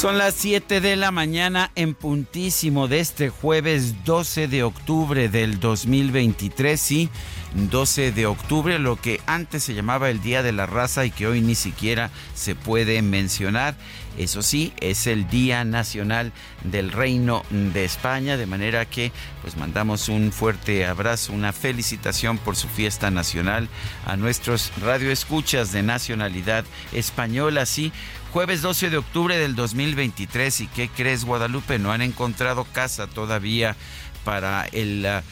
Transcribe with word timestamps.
Son 0.00 0.16
las 0.16 0.32
7 0.36 0.80
de 0.80 0.96
la 0.96 1.10
mañana 1.10 1.72
en 1.74 1.92
puntísimo 1.92 2.88
de 2.88 3.00
este 3.00 3.28
jueves 3.28 4.02
12 4.06 4.48
de 4.48 4.62
octubre 4.62 5.28
del 5.28 5.60
2023, 5.60 6.80
sí, 6.80 7.10
12 7.52 8.10
de 8.12 8.24
octubre, 8.24 8.78
lo 8.78 8.96
que 8.96 9.20
antes 9.26 9.62
se 9.62 9.74
llamaba 9.74 10.08
el 10.08 10.22
Día 10.22 10.42
de 10.42 10.52
la 10.52 10.64
Raza 10.64 11.04
y 11.04 11.10
que 11.10 11.26
hoy 11.26 11.42
ni 11.42 11.54
siquiera 11.54 12.10
se 12.34 12.54
puede 12.54 13.02
mencionar. 13.02 13.74
Eso 14.16 14.42
sí, 14.42 14.72
es 14.80 15.06
el 15.06 15.28
Día 15.28 15.64
Nacional 15.64 16.32
del 16.64 16.92
Reino 16.92 17.42
de 17.50 17.84
España, 17.84 18.36
de 18.36 18.46
manera 18.46 18.86
que 18.86 19.12
pues 19.42 19.56
mandamos 19.56 20.08
un 20.08 20.32
fuerte 20.32 20.86
abrazo, 20.86 21.32
una 21.32 21.52
felicitación 21.52 22.38
por 22.38 22.56
su 22.56 22.68
fiesta 22.68 23.10
nacional 23.10 23.68
a 24.06 24.16
nuestros 24.16 24.72
radioescuchas 24.80 25.72
de 25.72 25.82
nacionalidad 25.82 26.64
española, 26.92 27.66
sí. 27.66 27.92
Jueves 28.32 28.62
12 28.62 28.90
de 28.90 28.96
octubre 28.96 29.36
del 29.36 29.56
2023 29.56 30.60
y 30.60 30.66
¿qué 30.68 30.88
crees 30.88 31.24
Guadalupe? 31.24 31.80
No 31.80 31.90
han 31.90 32.00
encontrado 32.00 32.64
casa 32.64 33.08
todavía 33.08 33.76
para 34.24 34.66
el... 34.66 35.04
Uh, 35.04 35.22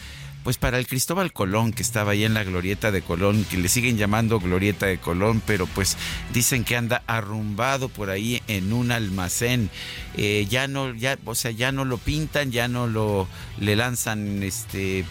pues 0.44 0.56
para 0.56 0.78
el 0.78 0.86
Cristóbal 0.86 1.32
Colón, 1.32 1.72
que 1.72 1.82
estaba 1.82 2.12
ahí 2.12 2.24
en 2.24 2.32
la 2.32 2.42
glorieta 2.42 2.90
de 2.90 3.02
Colón, 3.02 3.44
que 3.44 3.58
le 3.58 3.68
siguen 3.68 3.98
llamando 3.98 4.40
glorieta 4.40 4.86
de 4.86 4.96
Colón, 4.96 5.42
pero 5.44 5.66
pues 5.66 5.98
dicen 6.32 6.64
que 6.64 6.74
anda 6.74 7.02
arrumbado 7.06 7.90
por 7.90 8.08
ahí 8.08 8.40
en 8.46 8.72
un 8.72 8.90
almacén. 8.90 9.68
Eh, 10.16 10.46
ya 10.48 10.66
no, 10.66 10.94
ya, 10.94 11.18
o 11.26 11.34
sea, 11.34 11.50
ya 11.50 11.70
no 11.70 11.84
lo 11.84 11.98
pintan, 11.98 12.50
ya 12.50 12.66
no 12.66 12.86
lo 12.86 13.28
le 13.58 13.76
lanzan 13.76 14.42
este 14.42 15.04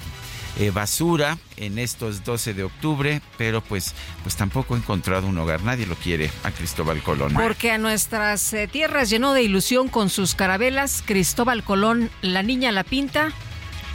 eh, 0.60 0.72
basura 0.72 1.38
en 1.58 1.80
estos 1.80 2.24
12 2.24 2.54
de 2.54 2.64
octubre, 2.64 3.22
pero 3.38 3.62
pues, 3.62 3.94
pues 4.24 4.36
tampoco 4.36 4.76
ha 4.76 4.78
encontrado 4.78 5.28
un 5.28 5.38
hogar. 5.38 5.62
Nadie 5.64 5.86
lo 5.86 5.96
quiere 5.96 6.32
a 6.44 6.52
Cristóbal 6.52 7.02
Colón. 7.04 7.34
Porque 7.34 7.72
a 7.72 7.78
nuestras 7.78 8.54
eh, 8.54 8.68
tierras 8.68 9.10
llenó 9.10 9.34
de 9.34 9.44
ilusión 9.44 9.88
con 9.88 10.10
sus 10.10 10.36
carabelas. 10.36 11.04
Cristóbal 11.06 11.64
Colón, 11.64 12.10
la 12.22 12.44
niña 12.44 12.72
la 12.72 12.84
pinta, 12.84 13.32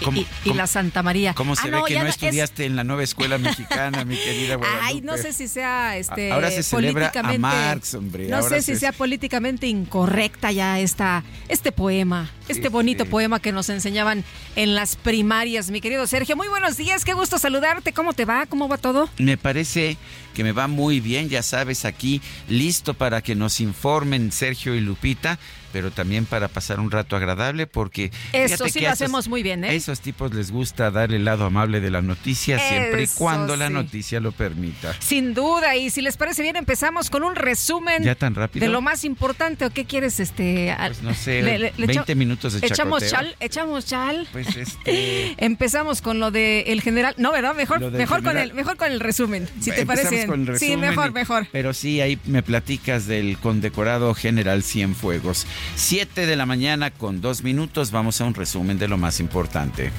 y, 0.01 0.27
y, 0.49 0.55
la 0.55 0.67
Santa 0.67 1.03
María. 1.03 1.35
¿Cómo 1.35 1.55
se 1.55 1.63
Ah, 1.63 1.65
ve 1.67 1.71
no, 1.73 1.85
que 1.85 1.95
no 1.95 2.03
no, 2.05 2.09
estudiaste 2.09 2.65
en 2.67 2.77
la 2.77 2.85
nueva 2.85 3.03
escuela 3.05 3.39
mexicana, 3.39 4.05
mi 4.05 4.17
querida 4.17 4.57
Guadalupe? 4.57 4.85
Ay, 4.87 5.01
no 5.03 5.17
sé 5.17 5.33
si 5.33 5.47
sea 5.49 5.97
este 5.97 6.33
Ahora 6.33 6.51
se 6.51 6.63
celebra 6.63 7.07
a 7.09 7.13
políticamente 7.13 7.39
Marx, 7.39 7.95
hombre. 7.95 8.29
No 8.29 8.37
Ahora 8.37 8.49
sé 8.57 8.63
si 8.63 8.73
se- 8.75 8.81
sea 8.81 8.93
políticamente 8.93 9.67
incorrecta 9.67 10.51
ya 10.53 10.81
esta 10.81 11.23
este 11.49 11.71
poema, 11.73 12.31
este 12.49 12.69
bonito 12.69 13.05
sí. 13.05 13.11
poema 13.11 13.39
que 13.41 13.53
nos 13.53 13.69
enseñaban 13.69 14.25
en 14.57 14.75
las 14.75 14.97
primarias, 14.97 15.71
mi 15.71 15.81
querido 15.81 16.07
Sergio. 16.07 16.37
Muy 16.37 16.49
buenos 16.49 16.77
días, 16.77 17.05
qué 17.05 17.13
gusto 17.13 17.39
saludarte. 17.39 17.93
¿Cómo 17.93 18.13
te 18.13 18.25
va? 18.25 18.47
¿Cómo 18.47 18.69
va 18.69 18.79
todo? 18.79 19.09
Me 19.19 19.37
parece 19.37 19.97
que 20.35 20.43
me 20.45 20.53
va 20.53 20.67
muy 20.67 21.01
bien, 21.01 21.29
ya 21.29 21.43
sabes, 21.43 21.85
aquí 21.85 22.21
listo 22.49 22.95
para 22.95 23.21
que 23.21 23.35
nos 23.35 23.61
informen 23.61 24.33
Sergio 24.33 24.75
y 24.75 24.81
Lupita, 24.81 25.39
pero 25.72 25.91
también 25.91 26.25
para 26.27 26.49
pasar 26.49 26.81
un 26.81 26.91
rato 26.91 27.16
agradable, 27.16 27.66
porque 27.66 28.10
Eso 28.33 28.66
sí 28.66 28.72
que 28.75 28.81
lo 28.81 28.87
esos- 28.88 28.93
hacemos 29.03 29.28
muy 29.28 29.43
bien, 29.43 29.65
¿eh? 29.65 29.71
A 29.71 29.72
esos 29.72 30.00
tipos 30.00 30.34
les 30.34 30.50
gusta 30.50 30.91
dar 30.91 31.12
el 31.12 31.25
lado 31.25 31.44
amable 31.44 31.81
de 31.81 31.91
la 31.91 32.03
noticia, 32.03 32.59
siempre 32.59 33.05
y 33.05 33.06
cuando 33.09 33.56
la 33.56 33.71
noticia 33.71 34.21
lo 34.21 34.32
permita. 34.32 34.94
Sin 35.00 35.34
duda, 35.34 35.77
y 35.77 35.91
si 35.91 36.03
les 36.03 36.16
parece 36.16 36.43
bien, 36.43 36.56
empezamos 36.56 37.11
con 37.11 37.22
un 37.22 37.34
resumen 37.34 38.03
¿Ya 38.03 38.15
tan 38.15 38.34
rápido? 38.34 38.66
de 38.66 38.72
lo 38.72 38.81
más 38.81 39.05
importante. 39.05 39.65
¿O 39.66 39.71
qué 39.71 39.84
quieres? 39.84 40.21
este 40.21 40.75
Pues 40.78 41.03
no 41.03 41.15
sé, 41.15 41.43
le- 41.43 41.59
le- 41.59 41.72
le 41.77 41.87
20 41.87 42.12
echa- 42.12 42.15
minutos 42.15 42.53
de 42.61 42.66
Echamos 42.66 43.09
chal, 43.09 43.34
echamos 43.41 43.87
chal. 43.87 44.28
Pues 44.32 44.47
este... 44.56 45.34
Empezamos 45.38 46.03
con 46.03 46.21
lo 46.21 46.31
de 46.31 46.62
el 46.69 46.82
general. 46.82 47.15
No, 47.16 47.32
¿verdad? 47.32 47.55
Mejor, 47.55 47.81
del 47.81 47.93
mejor 47.93 48.22
con 48.22 48.37
el, 48.37 48.53
mejor 48.55 48.77
con 48.77 48.91
el 48.93 49.00
resumen. 49.00 49.49
Si 49.61 49.71
te 49.71 49.87
parece. 49.87 50.11
bien. 50.11 50.27
con 50.28 50.49
el 50.49 50.59
sí, 50.59 50.77
mejor, 50.77 51.12
mejor. 51.12 51.47
Pero 51.53 51.72
sí, 51.72 52.00
ahí 52.00 52.19
me 52.27 52.43
platicas 52.43 53.06
del 53.06 53.38
condecorado 53.38 54.15
general 54.15 54.62
Cienfuegos. 54.62 55.47
Siete 55.77 56.27
de 56.27 56.37
la 56.37 56.47
mañana 56.47 56.91
con 56.91 57.21
dos 57.21 57.43
minutos. 57.43 57.91
Vamos 57.91 58.21
a 58.21 58.25
un 58.25 58.34
resumen 58.34 58.78
de 58.78 58.89
lo 58.89 58.99
más 58.99 59.21
importante. 59.21 59.91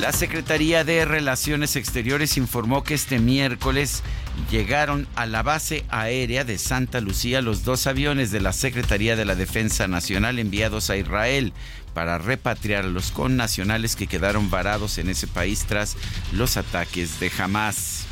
La 0.00 0.12
Secretaría 0.12 0.82
de 0.82 1.04
Relaciones 1.04 1.76
Exteriores 1.76 2.38
informó 2.38 2.82
que 2.82 2.94
este 2.94 3.18
miércoles 3.18 4.02
llegaron 4.50 5.06
a 5.14 5.26
la 5.26 5.42
base 5.42 5.84
aérea 5.90 6.42
de 6.44 6.56
Santa 6.56 7.02
Lucía 7.02 7.42
los 7.42 7.64
dos 7.64 7.86
aviones 7.86 8.30
de 8.30 8.40
la 8.40 8.54
Secretaría 8.54 9.14
de 9.14 9.26
la 9.26 9.34
Defensa 9.34 9.88
Nacional 9.88 10.38
enviados 10.38 10.88
a 10.88 10.96
Israel 10.96 11.52
para 11.92 12.16
repatriar 12.16 12.84
a 12.84 12.88
los 12.88 13.10
connacionales 13.10 13.94
que 13.94 14.06
quedaron 14.06 14.48
varados 14.48 14.96
en 14.96 15.10
ese 15.10 15.26
país 15.26 15.66
tras 15.68 15.98
los 16.32 16.56
ataques 16.56 17.20
de 17.20 17.30
Hamas. 17.38 18.06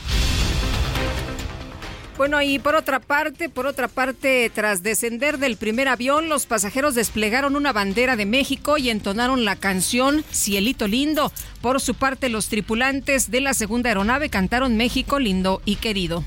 Bueno, 2.19 2.43
y 2.43 2.59
por 2.59 2.75
otra 2.75 2.99
parte, 2.99 3.49
por 3.49 3.69
otra 3.69 3.87
parte, 3.87 4.51
tras 4.53 4.83
descender 4.83 5.39
del 5.39 5.57
primer 5.57 5.87
avión, 5.87 6.29
los 6.29 6.47
pasajeros 6.47 6.97
desplegaron 6.97 7.55
una 7.55 7.73
bandera 7.73 8.17
de 8.17 8.27
México 8.27 8.77
y 8.77 8.91
entonaron 8.91 9.45
la 9.45 9.55
canción 9.55 10.25
Cielito 10.33 10.89
Lindo. 10.89 11.31
Por 11.63 11.81
su 11.81 11.95
parte, 11.95 12.29
los 12.29 12.49
tripulantes 12.49 13.31
de 13.31 13.41
la 13.41 13.55
segunda 13.55 13.91
aeronave 13.91 14.31
cantaron 14.31 14.77
México 14.77 15.21
lindo 15.21 15.63
y 15.65 15.77
querido. 15.77 16.25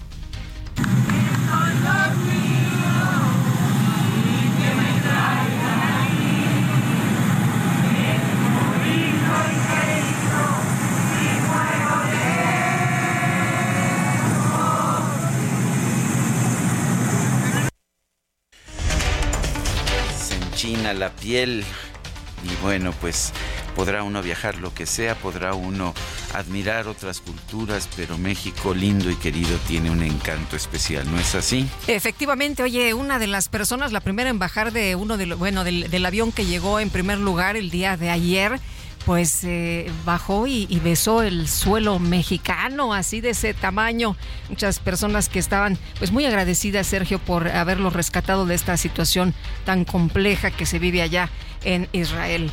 Enchina 20.82 20.94
la 21.00 21.12
piel 21.12 21.64
y 22.44 22.64
bueno, 22.64 22.92
pues 23.00 23.32
podrá 23.76 24.02
uno 24.02 24.24
viajar 24.24 24.56
lo 24.58 24.74
que 24.74 24.88
sea, 24.88 25.14
podrá 25.14 25.54
uno 25.54 25.94
admirar 26.34 26.88
otras 26.88 27.20
culturas, 27.22 27.88
pero 27.96 28.18
México 28.18 28.74
lindo 28.74 29.12
y 29.12 29.16
querido 29.16 29.56
tiene 29.68 29.92
un 29.92 30.02
encanto 30.02 30.56
especial, 30.56 31.06
¿no 31.12 31.20
es 31.20 31.36
así? 31.36 31.70
Efectivamente, 31.86 32.64
oye, 32.64 32.96
una 32.96 33.20
de 33.20 33.28
las 33.28 33.48
personas, 33.48 33.92
la 33.92 34.00
primera 34.00 34.32
en 34.32 34.40
bajar 34.40 34.72
de 34.74 34.96
uno 34.96 35.18
de 35.18 35.28
lo- 35.28 35.38
bueno, 35.38 35.64
del 35.64 36.04
avión 36.04 36.32
que 36.32 36.48
llegó 36.48 36.80
en 36.80 36.90
primer 36.90 37.20
lugar 37.20 37.58
el 37.58 37.70
día 37.70 37.96
de 37.96 38.10
ayer, 38.10 38.60
pues 39.06 39.44
eh, 39.44 39.92
bajó 40.06 40.48
y, 40.48 40.68
besó 40.84 41.22
el 41.22 41.48
suelo 41.48 42.00
mexicano, 42.00 42.94
así 42.94 43.22
de 43.22 43.32
ese 43.32 43.54
tamaño. 43.54 44.16
Muchas 44.50 44.80
personas 44.80 45.30
que 45.30 45.40
estaban 45.40 45.78
pues 46.00 46.12
muy 46.12 46.26
agradecidas, 46.26 46.88
Sergio, 46.88 47.20
por 47.20 47.48
haberlo 47.48 47.90
rescatado 47.90 48.46
de 48.46 48.56
esta 48.56 48.78
situación 48.78 49.34
tan 49.66 49.86
compleja 49.86 50.52
que 50.52 50.66
se 50.66 50.80
vive 50.80 51.02
allá 51.02 51.30
en 51.64 51.88
Israel. 51.94 52.52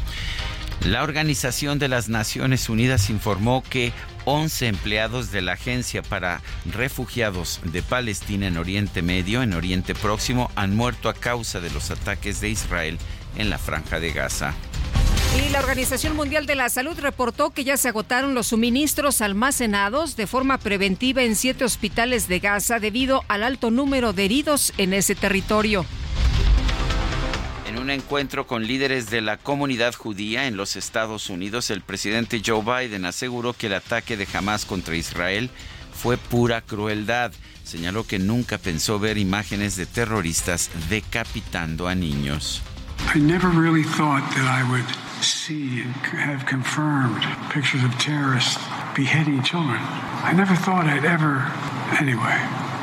La 0.84 1.02
Organización 1.02 1.78
de 1.78 1.88
las 1.88 2.08
Naciones 2.08 2.68
Unidas 2.68 3.10
informó 3.10 3.62
que 3.68 3.92
11 4.26 4.68
empleados 4.68 5.32
de 5.32 5.42
la 5.42 5.54
Agencia 5.54 6.02
para 6.02 6.40
Refugiados 6.66 7.60
de 7.64 7.82
Palestina 7.82 8.46
en 8.46 8.58
Oriente 8.58 9.02
Medio, 9.02 9.42
en 9.42 9.54
Oriente 9.54 9.94
Próximo, 9.94 10.50
han 10.54 10.76
muerto 10.76 11.08
a 11.08 11.14
causa 11.14 11.60
de 11.60 11.70
los 11.70 11.90
ataques 11.90 12.40
de 12.40 12.50
Israel 12.50 12.98
en 13.36 13.50
la 13.50 13.58
franja 13.58 13.98
de 13.98 14.12
Gaza. 14.12 14.54
Y 15.36 15.50
la 15.50 15.60
Organización 15.60 16.16
Mundial 16.16 16.46
de 16.46 16.54
la 16.54 16.68
Salud 16.68 16.98
reportó 16.98 17.50
que 17.50 17.62
ya 17.62 17.76
se 17.76 17.88
agotaron 17.88 18.34
los 18.34 18.48
suministros 18.48 19.20
almacenados 19.20 20.16
de 20.16 20.26
forma 20.26 20.58
preventiva 20.58 21.22
en 21.22 21.36
siete 21.36 21.64
hospitales 21.64 22.28
de 22.28 22.40
Gaza 22.40 22.80
debido 22.80 23.24
al 23.28 23.42
alto 23.42 23.70
número 23.70 24.12
de 24.12 24.24
heridos 24.24 24.72
en 24.78 24.94
ese 24.94 25.14
territorio. 25.14 25.84
En 27.68 27.78
un 27.78 27.90
encuentro 27.90 28.46
con 28.46 28.66
líderes 28.66 29.10
de 29.10 29.20
la 29.20 29.36
comunidad 29.36 29.94
judía 29.94 30.46
en 30.46 30.56
los 30.56 30.76
Estados 30.76 31.28
Unidos, 31.28 31.70
el 31.70 31.82
presidente 31.82 32.42
Joe 32.44 32.62
Biden 32.62 33.04
aseguró 33.04 33.52
que 33.52 33.66
el 33.66 33.74
ataque 33.74 34.16
de 34.16 34.26
Hamas 34.32 34.64
contra 34.64 34.96
Israel 34.96 35.50
fue 35.92 36.16
pura 36.16 36.62
crueldad. 36.62 37.32
Señaló 37.64 38.06
que 38.06 38.18
nunca 38.18 38.56
pensó 38.56 38.98
ver 38.98 39.18
imágenes 39.18 39.76
de 39.76 39.84
terroristas 39.84 40.70
decapitando 40.88 41.86
a 41.86 41.94
niños. 41.94 42.62
I 43.06 43.18
never 43.18 43.48
really 43.48 43.82
thought 43.82 44.22
that 44.36 44.46
I 44.46 44.68
would 44.70 44.86
see 45.22 45.82
and 45.82 45.94
have 46.20 46.46
confirmed 46.46 47.22
pictures 47.50 47.82
of 47.82 47.98
terrorists 47.98 48.62
beheading 48.94 49.42
children. 49.42 49.78
I 49.80 50.32
never 50.36 50.54
thought 50.54 50.86
I'd 50.86 51.04
ever. 51.04 51.46
Anyway, 52.00 52.38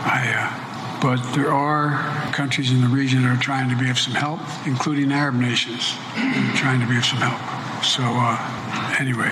I. 0.06 0.34
Uh, 0.36 0.66
but 1.02 1.22
there 1.36 1.52
are 1.52 2.02
countries 2.32 2.72
in 2.72 2.82
the 2.82 2.88
region 2.88 3.22
that 3.24 3.38
are 3.38 3.42
trying 3.42 3.70
to 3.70 3.76
be 3.76 3.90
of 3.90 4.00
some 4.00 4.16
help, 4.16 4.40
including 4.66 5.12
Arab 5.12 5.36
nations, 5.36 5.94
trying 6.56 6.80
to 6.80 6.88
be 6.88 6.98
of 6.98 7.06
some 7.06 7.20
help. 7.20 7.40
So, 7.84 8.02
uh, 8.04 8.96
anyway. 9.00 9.32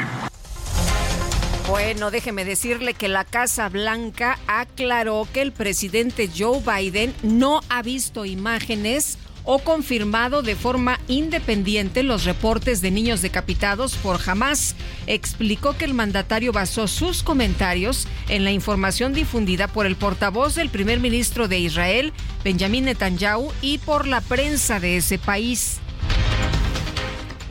Bueno, 1.67 2.11
déjeme 2.11 2.45
decirle 2.45 2.93
que 2.93 3.07
la 3.07 3.23
Casa 3.23 3.69
Blanca 3.69 4.37
aclaró 4.47 5.27
que 5.33 5.41
el 5.41 5.51
presidente 5.51 6.29
Joe 6.29 6.61
Biden 6.61 7.15
no 7.23 7.61
ha 7.69 7.81
visto 7.81 8.25
imágenes 8.25 9.17
o 9.43 9.59
confirmado 9.59 10.41
de 10.41 10.55
forma 10.55 10.99
independiente 11.07 12.03
los 12.03 12.25
reportes 12.25 12.81
de 12.81 12.91
niños 12.91 13.21
decapitados 13.21 13.95
por 13.95 14.19
Hamas. 14.25 14.75
Explicó 15.07 15.77
que 15.77 15.85
el 15.85 15.93
mandatario 15.93 16.51
basó 16.51 16.87
sus 16.87 17.23
comentarios 17.23 18.07
en 18.29 18.43
la 18.43 18.51
información 18.51 19.13
difundida 19.13 19.67
por 19.67 19.85
el 19.85 19.95
portavoz 19.95 20.55
del 20.55 20.69
primer 20.69 20.99
ministro 20.99 21.47
de 21.47 21.59
Israel, 21.59 22.13
Benjamin 22.43 22.85
Netanyahu, 22.85 23.51
y 23.61 23.79
por 23.79 24.07
la 24.07 24.21
prensa 24.21 24.79
de 24.79 24.97
ese 24.97 25.17
país. 25.17 25.79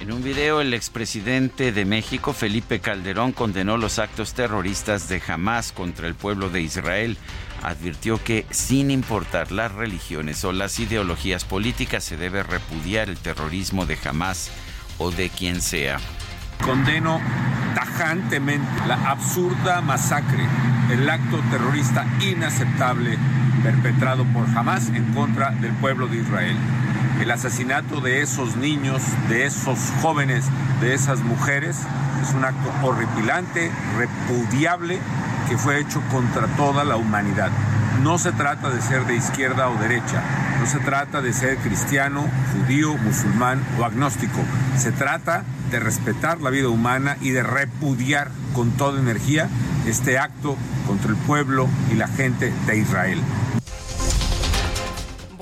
En 0.00 0.12
un 0.12 0.24
video, 0.24 0.60
el 0.60 0.74
expresidente 0.74 1.70
de 1.70 1.84
México, 1.84 2.32
Felipe 2.32 2.80
Calderón, 2.80 3.30
condenó 3.30 3.76
los 3.76 4.00
actos 4.00 4.34
terroristas 4.34 5.08
de 5.08 5.22
Hamas 5.28 5.70
contra 5.70 6.08
el 6.08 6.16
pueblo 6.16 6.50
de 6.50 6.60
Israel 6.60 7.16
advirtió 7.62 8.22
que 8.22 8.46
sin 8.50 8.90
importar 8.90 9.52
las 9.52 9.72
religiones 9.72 10.44
o 10.44 10.52
las 10.52 10.78
ideologías 10.78 11.44
políticas 11.44 12.04
se 12.04 12.16
debe 12.16 12.42
repudiar 12.42 13.08
el 13.08 13.16
terrorismo 13.16 13.86
de 13.86 13.98
Hamas 14.04 14.50
o 14.98 15.10
de 15.10 15.30
quien 15.30 15.60
sea. 15.60 15.98
Condeno 16.62 17.20
tajantemente 17.74 18.68
la 18.86 19.10
absurda 19.10 19.80
masacre, 19.80 20.46
el 20.90 21.08
acto 21.08 21.40
terrorista 21.50 22.06
inaceptable 22.20 23.18
perpetrado 23.62 24.24
por 24.26 24.46
Hamas 24.56 24.88
en 24.88 25.12
contra 25.14 25.50
del 25.50 25.72
pueblo 25.74 26.06
de 26.06 26.18
Israel. 26.18 26.56
El 27.22 27.30
asesinato 27.30 28.00
de 28.00 28.20
esos 28.20 28.56
niños, 28.56 29.00
de 29.28 29.46
esos 29.46 29.78
jóvenes, 30.02 30.44
de 30.80 30.92
esas 30.92 31.20
mujeres 31.20 31.76
es 32.20 32.34
un 32.34 32.44
acto 32.44 32.68
horripilante, 32.82 33.70
repudiable 33.96 34.98
que 35.48 35.56
fue 35.56 35.78
hecho 35.78 36.02
contra 36.10 36.48
toda 36.56 36.82
la 36.82 36.96
humanidad. 36.96 37.52
No 38.02 38.18
se 38.18 38.32
trata 38.32 38.70
de 38.70 38.82
ser 38.82 39.06
de 39.06 39.14
izquierda 39.14 39.68
o 39.68 39.76
derecha, 39.76 40.20
no 40.58 40.66
se 40.66 40.80
trata 40.80 41.22
de 41.22 41.32
ser 41.32 41.58
cristiano, 41.58 42.26
judío, 42.54 42.96
musulmán 42.96 43.62
o 43.78 43.84
agnóstico. 43.84 44.40
Se 44.76 44.90
trata 44.90 45.44
de 45.70 45.78
respetar 45.78 46.40
la 46.40 46.50
vida 46.50 46.70
humana 46.70 47.18
y 47.20 47.30
de 47.30 47.44
repudiar 47.44 48.32
con 48.52 48.72
toda 48.72 48.98
energía 48.98 49.48
este 49.86 50.18
acto 50.18 50.56
contra 50.88 51.10
el 51.10 51.16
pueblo 51.18 51.68
y 51.92 51.94
la 51.94 52.08
gente 52.08 52.52
de 52.66 52.78
Israel. 52.78 53.20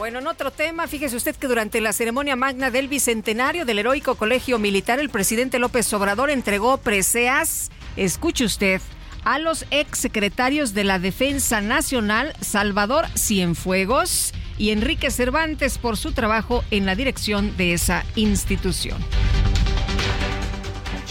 Bueno, 0.01 0.21
en 0.21 0.29
otro 0.29 0.51
tema, 0.51 0.87
fíjese 0.87 1.15
usted 1.15 1.37
que 1.37 1.47
durante 1.47 1.79
la 1.83 1.93
ceremonia 1.93 2.35
magna 2.35 2.71
del 2.71 2.89
bicentenario 2.89 3.67
del 3.67 3.81
heroico 3.81 4.15
colegio 4.15 4.59
militar, 4.59 4.99
el 4.99 5.11
presidente 5.11 5.59
López 5.59 5.93
Obrador 5.93 6.31
entregó 6.31 6.79
preseas, 6.79 7.71
escuche 7.97 8.47
usted, 8.47 8.81
a 9.25 9.39
los 9.39 9.67
exsecretarios 9.71 10.73
de 10.73 10.85
la 10.85 10.99
Defensa 10.99 11.61
Nacional, 11.61 12.33
Salvador 12.41 13.09
Cienfuegos 13.15 14.33
y 14.57 14.71
Enrique 14.71 15.11
Cervantes, 15.11 15.77
por 15.77 15.99
su 15.99 16.13
trabajo 16.13 16.65
en 16.71 16.87
la 16.87 16.95
dirección 16.95 17.55
de 17.59 17.75
esa 17.75 18.07
institución. 18.17 18.97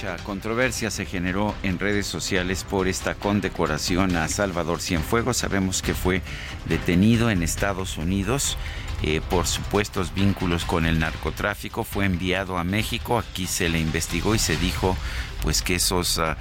Mucha 0.01 0.15
controversia 0.23 0.91
se 0.91 1.05
generó 1.05 1.53
en 1.61 1.77
redes 1.77 2.07
sociales 2.07 2.63
por 2.63 2.87
esta 2.87 3.15
condecoración 3.15 4.15
a 4.15 4.29
Salvador 4.29 4.79
Cienfuegos. 4.79 5.35
Sabemos 5.35 5.81
que 5.81 5.93
fue 5.93 6.21
detenido 6.69 7.29
en 7.29 7.43
Estados 7.43 7.97
Unidos 7.97 8.57
eh, 9.03 9.19
por 9.29 9.45
supuestos 9.45 10.13
vínculos 10.13 10.63
con 10.63 10.85
el 10.85 10.99
narcotráfico. 10.99 11.83
Fue 11.83 12.05
enviado 12.05 12.57
a 12.57 12.63
México. 12.63 13.19
Aquí 13.19 13.45
se 13.45 13.67
le 13.67 13.81
investigó 13.81 14.35
y 14.35 14.39
se 14.39 14.55
dijo 14.55 14.95
pues 15.43 15.61
que 15.61 15.77
ah, 16.19 16.37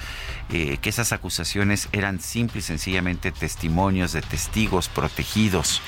eh, 0.51 0.79
que 0.81 0.89
esas 0.89 1.11
acusaciones 1.11 1.89
eran 1.91 2.21
simple 2.21 2.61
y 2.61 2.63
sencillamente 2.63 3.33
testimonios 3.33 4.13
de 4.13 4.23
testigos 4.23 4.89
protegidos. 4.89 5.83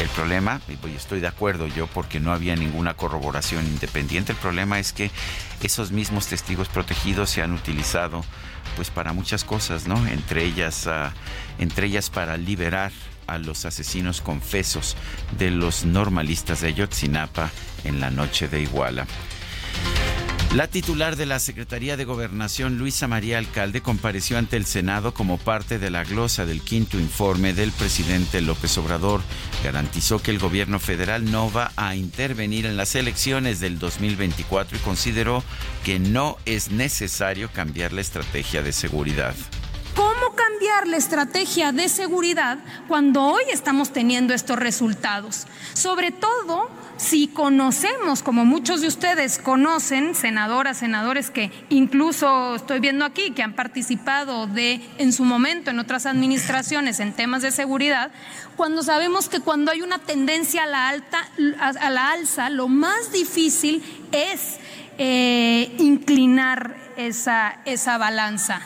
El 0.00 0.08
problema, 0.08 0.60
y 0.68 0.96
estoy 0.96 1.20
de 1.20 1.28
acuerdo 1.28 1.68
yo 1.68 1.86
porque 1.86 2.18
no 2.18 2.32
había 2.32 2.56
ninguna 2.56 2.94
corroboración 2.94 3.64
independiente, 3.66 4.32
el 4.32 4.38
problema 4.38 4.78
es 4.78 4.92
que 4.92 5.10
esos 5.62 5.92
mismos 5.92 6.26
testigos 6.26 6.68
protegidos 6.68 7.30
se 7.30 7.42
han 7.42 7.52
utilizado 7.52 8.24
pues 8.76 8.90
para 8.90 9.12
muchas 9.12 9.44
cosas, 9.44 9.86
¿no? 9.86 10.06
Entre 10.08 10.44
ellas, 10.44 10.88
ah, 10.88 11.12
entre 11.58 11.86
ellas 11.86 12.10
para 12.10 12.36
liberar 12.36 12.90
a 13.26 13.38
los 13.38 13.64
asesinos 13.64 14.20
confesos 14.20 14.96
de 15.38 15.50
los 15.50 15.84
normalistas 15.84 16.60
de 16.60 16.68
Ayotzinapa 16.68 17.50
en 17.84 18.00
la 18.00 18.10
noche 18.10 18.48
de 18.48 18.62
Iguala. 18.62 19.06
La 20.54 20.68
titular 20.68 21.16
de 21.16 21.26
la 21.26 21.40
Secretaría 21.40 21.96
de 21.96 22.04
Gobernación, 22.04 22.78
Luisa 22.78 23.08
María 23.08 23.38
Alcalde, 23.38 23.80
compareció 23.80 24.38
ante 24.38 24.56
el 24.56 24.66
Senado 24.66 25.12
como 25.12 25.36
parte 25.36 25.80
de 25.80 25.90
la 25.90 26.04
glosa 26.04 26.46
del 26.46 26.62
quinto 26.62 26.96
informe 26.96 27.54
del 27.54 27.72
presidente 27.72 28.40
López 28.40 28.78
Obrador. 28.78 29.20
Garantizó 29.64 30.22
que 30.22 30.30
el 30.30 30.38
gobierno 30.38 30.78
federal 30.78 31.28
no 31.28 31.50
va 31.50 31.72
a 31.74 31.96
intervenir 31.96 32.66
en 32.66 32.76
las 32.76 32.94
elecciones 32.94 33.58
del 33.58 33.80
2024 33.80 34.78
y 34.78 34.80
consideró 34.82 35.42
que 35.82 35.98
no 35.98 36.36
es 36.44 36.70
necesario 36.70 37.50
cambiar 37.52 37.92
la 37.92 38.02
estrategia 38.02 38.62
de 38.62 38.70
seguridad. 38.70 39.34
¿Cómo 40.64 40.76
cambiar 40.76 40.88
la 40.88 40.96
estrategia 40.96 41.72
de 41.72 41.90
seguridad 41.90 42.56
cuando 42.88 43.22
hoy 43.22 43.42
estamos 43.52 43.92
teniendo 43.92 44.32
estos 44.32 44.58
resultados? 44.58 45.46
Sobre 45.74 46.10
todo 46.10 46.70
si 46.96 47.28
conocemos, 47.28 48.22
como 48.22 48.46
muchos 48.46 48.80
de 48.80 48.88
ustedes 48.88 49.38
conocen, 49.38 50.14
senadoras, 50.14 50.78
senadores 50.78 51.30
que 51.30 51.50
incluso 51.68 52.54
estoy 52.54 52.80
viendo 52.80 53.04
aquí, 53.04 53.32
que 53.32 53.42
han 53.42 53.52
participado 53.52 54.46
de, 54.46 54.80
en 54.96 55.12
su 55.12 55.24
momento 55.24 55.70
en 55.70 55.80
otras 55.80 56.06
administraciones 56.06 56.98
en 56.98 57.12
temas 57.12 57.42
de 57.42 57.50
seguridad, 57.50 58.10
cuando 58.56 58.82
sabemos 58.82 59.28
que 59.28 59.40
cuando 59.40 59.70
hay 59.70 59.82
una 59.82 59.98
tendencia 59.98 60.62
a 60.62 60.66
la, 60.66 60.88
alta, 60.88 61.28
a, 61.60 61.90
la 61.90 62.10
alza, 62.12 62.48
lo 62.48 62.68
más 62.68 63.12
difícil 63.12 63.82
es 64.12 64.56
eh, 64.96 65.74
inclinar 65.78 66.74
esa, 66.96 67.60
esa 67.66 67.98
balanza. 67.98 68.62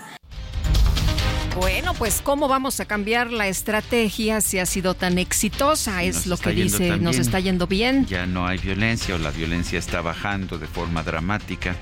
Bueno, 1.59 1.93
pues 1.95 2.21
cómo 2.23 2.47
vamos 2.47 2.79
a 2.79 2.85
cambiar 2.85 3.33
la 3.33 3.49
estrategia 3.49 4.41
si 4.41 4.61
ha 4.61 4.67
sido 4.67 4.95
tan 4.95 5.19
exitosa, 5.19 6.05
es 6.05 6.29
lo 6.29 6.37
que 6.37 6.51
dice, 6.53 6.99
nos 6.99 7.19
está 7.19 7.41
yendo 7.41 7.67
bien. 7.67 8.07
Ya 8.07 8.27
no 8.27 8.47
hay 8.47 8.59
violencia 8.59 9.17
o 9.17 9.19
la 9.19 9.33
violencia 9.33 9.77
está 9.77 10.01
bajando 10.01 10.59
de 10.59 10.69
forma 10.69 11.03
dramática. 11.03 11.75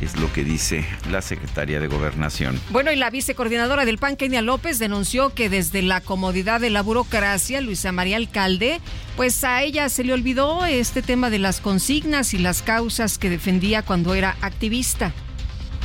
Es 0.00 0.16
lo 0.16 0.32
que 0.32 0.44
dice 0.44 0.86
la 1.10 1.22
secretaria 1.22 1.80
de 1.80 1.88
Gobernación. 1.88 2.60
Bueno, 2.70 2.92
y 2.92 2.96
la 2.96 3.10
vicecoordinadora 3.10 3.84
del 3.84 3.98
PAN, 3.98 4.14
Kenia 4.14 4.42
López, 4.42 4.78
denunció 4.78 5.34
que 5.34 5.48
desde 5.48 5.82
la 5.82 6.00
comodidad 6.02 6.60
de 6.60 6.70
la 6.70 6.82
burocracia, 6.82 7.60
Luisa 7.60 7.90
María 7.90 8.18
Alcalde, 8.18 8.80
pues 9.16 9.42
a 9.42 9.60
ella 9.62 9.88
se 9.88 10.04
le 10.04 10.12
olvidó 10.12 10.64
este 10.66 11.02
tema 11.02 11.30
de 11.30 11.40
las 11.40 11.60
consignas 11.60 12.32
y 12.32 12.38
las 12.38 12.62
causas 12.62 13.18
que 13.18 13.28
defendía 13.28 13.82
cuando 13.82 14.14
era 14.14 14.36
activista. 14.40 15.12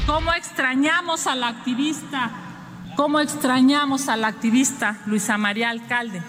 ¿Cómo 0.06 0.32
extrañamos 0.34 1.26
a 1.26 1.36
la 1.36 1.48
activista? 1.48 2.41
Cómo 3.02 3.20
extrañamos 3.20 4.10
a 4.10 4.16
la 4.16 4.28
activista 4.28 5.00
Luisa 5.08 5.36
María 5.36 5.72
Alcalde, 5.72 6.22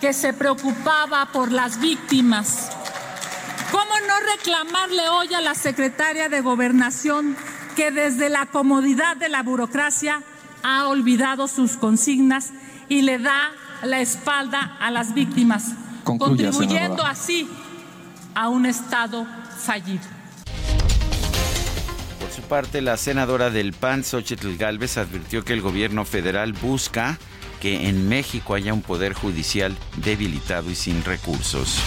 que 0.00 0.14
se 0.14 0.32
preocupaba 0.32 1.26
por 1.26 1.52
las 1.52 1.78
víctimas. 1.78 2.70
¿Cómo 3.70 3.92
no 4.08 4.32
reclamarle 4.34 5.06
hoy 5.10 5.34
a 5.34 5.42
la 5.42 5.54
secretaria 5.54 6.30
de 6.30 6.40
Gobernación 6.40 7.36
que 7.76 7.90
desde 7.90 8.30
la 8.30 8.46
comodidad 8.46 9.18
de 9.18 9.28
la 9.28 9.42
burocracia 9.42 10.22
ha 10.62 10.88
olvidado 10.88 11.46
sus 11.46 11.76
consignas 11.76 12.54
y 12.88 13.02
le 13.02 13.18
da 13.18 13.52
la 13.82 14.00
espalda 14.00 14.78
a 14.80 14.90
las 14.90 15.12
víctimas, 15.12 15.72
contribuyendo 16.04 17.04
así 17.04 17.46
a 18.34 18.48
un 18.48 18.64
Estado 18.64 19.26
fallido. 19.58 20.23
Su 22.34 22.42
parte, 22.42 22.82
la 22.82 22.96
senadora 22.96 23.50
del 23.50 23.72
PAN, 23.72 24.02
Xochitl 24.02 24.56
Galvez, 24.56 24.98
advirtió 24.98 25.44
que 25.44 25.52
el 25.52 25.60
gobierno 25.60 26.04
federal 26.04 26.52
busca 26.52 27.16
que 27.60 27.88
en 27.88 28.08
México 28.08 28.54
haya 28.54 28.74
un 28.74 28.82
poder 28.82 29.12
judicial 29.12 29.76
debilitado 29.98 30.68
y 30.68 30.74
sin 30.74 31.04
recursos. 31.04 31.78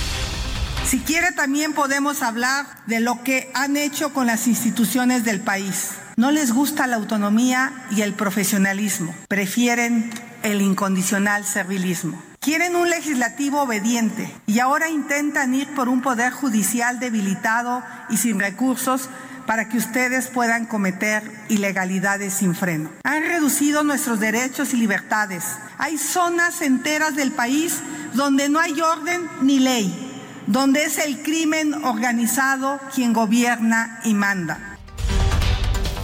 Si 0.85 0.99
quiere 1.01 1.33
también 1.33 1.73
podemos 1.73 2.23
hablar 2.23 2.65
de 2.85 3.01
lo 3.01 3.23
que 3.23 3.51
han 3.55 3.75
hecho 3.75 4.13
con 4.13 4.25
las 4.25 4.47
instituciones 4.47 5.25
del 5.25 5.41
país. 5.41 5.91
No 6.15 6.31
les 6.31 6.53
gusta 6.53 6.87
la 6.87 6.95
autonomía 6.95 7.85
y 7.91 8.01
el 8.01 8.13
profesionalismo. 8.13 9.13
Prefieren 9.27 10.09
el 10.43 10.61
incondicional 10.61 11.43
servilismo. 11.43 12.23
Quieren 12.39 12.77
un 12.77 12.89
legislativo 12.89 13.63
obediente 13.63 14.33
y 14.45 14.59
ahora 14.59 14.89
intentan 14.89 15.53
ir 15.53 15.67
por 15.75 15.89
un 15.89 16.01
poder 16.01 16.31
judicial 16.31 17.01
debilitado 17.01 17.83
y 18.09 18.15
sin 18.15 18.39
recursos 18.39 19.09
para 19.47 19.69
que 19.69 19.77
ustedes 19.77 20.27
puedan 20.27 20.67
cometer 20.67 21.23
ilegalidades 21.49 22.35
sin 22.35 22.53
freno. 22.53 22.91
Han 23.03 23.23
reducido 23.23 23.83
nuestros 23.83 24.19
derechos 24.19 24.73
y 24.75 24.77
libertades. 24.77 25.43
Hay 25.79 25.97
zonas 25.97 26.61
enteras 26.61 27.15
del 27.15 27.31
país 27.31 27.79
donde 28.13 28.49
no 28.49 28.59
hay 28.59 28.79
orden 28.79 29.27
ni 29.41 29.59
ley 29.59 30.03
donde 30.47 30.85
es 30.85 30.97
el 30.97 31.21
crimen 31.21 31.73
organizado 31.85 32.79
quien 32.95 33.13
gobierna 33.13 33.99
y 34.03 34.13
manda. 34.13 34.77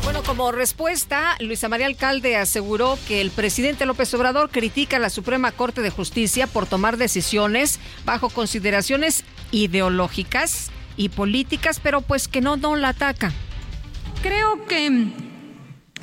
Bueno, 0.03 0.21
como 0.23 0.51
respuesta, 0.51 1.37
Luisa 1.39 1.69
María 1.69 1.85
Alcalde 1.85 2.35
aseguró 2.35 2.99
que 3.07 3.21
el 3.21 3.31
presidente 3.31 3.85
López 3.85 4.13
Obrador 4.13 4.49
critica 4.49 4.97
a 4.97 4.99
la 4.99 5.09
Suprema 5.09 5.53
Corte 5.53 5.81
de 5.81 5.89
Justicia 5.89 6.45
por 6.45 6.65
tomar 6.65 6.97
decisiones 6.97 7.79
bajo 8.03 8.29
consideraciones 8.29 9.23
ideológicas 9.51 10.72
y 10.97 11.09
políticas, 11.09 11.79
pero 11.81 12.01
pues 12.01 12.27
que 12.27 12.41
no, 12.41 12.57
no 12.57 12.75
la 12.75 12.89
ataca. 12.89 13.31
Creo 14.21 14.65
que 14.65 15.11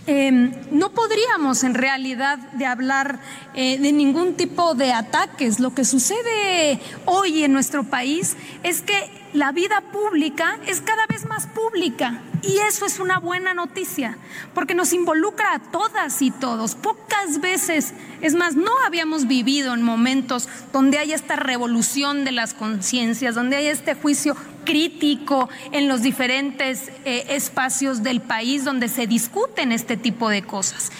Em, 0.06 0.52
no 0.70 0.90
podríamos 0.92 1.62
en 1.62 1.74
realidad 1.74 2.38
de 2.38 2.66
hablar 2.66 3.20
eh, 3.54 3.78
de 3.78 3.92
ningún 3.92 4.34
tipo 4.34 4.74
de 4.74 4.92
ataques. 4.92 5.60
Lo 5.60 5.74
que 5.74 5.84
sucede 5.84 6.80
hoy 7.04 7.44
en 7.44 7.52
nuestro 7.52 7.84
país 7.84 8.36
es 8.62 8.80
que 8.80 8.94
la 9.34 9.52
vida 9.52 9.82
pública 9.92 10.58
es 10.66 10.80
cada 10.80 11.06
vez 11.06 11.26
más 11.26 11.46
pública 11.46 12.22
y 12.42 12.58
eso 12.58 12.86
es 12.86 12.98
una 12.98 13.18
buena 13.18 13.54
noticia 13.54 14.16
porque 14.54 14.74
nos 14.74 14.92
involucra 14.92 15.54
a 15.54 15.58
todas 15.58 16.22
y 16.22 16.30
todos. 16.30 16.74
Pocas 16.74 17.40
veces, 17.40 17.94
es 18.20 18.34
más, 18.34 18.56
no 18.56 18.72
habíamos 18.86 19.26
vivido 19.26 19.74
en 19.74 19.82
momentos 19.82 20.48
donde 20.72 20.98
hay 20.98 21.12
esta 21.12 21.36
revolución 21.36 22.24
de 22.24 22.32
las 22.32 22.54
conciencias, 22.54 23.34
donde 23.34 23.56
hay 23.56 23.66
este 23.66 23.94
juicio 23.94 24.36
crítico 24.64 25.48
en 25.72 25.88
los 25.88 26.02
diferentes 26.02 26.90
eh, 27.04 27.26
espacios 27.30 28.02
del 28.02 28.20
país 28.20 28.64
donde 28.64 28.88
se 28.88 29.06
discuten 29.06 29.72
este 29.72 29.96
tipo 29.96 30.28
de 30.28 30.42
cosas. 30.42 30.90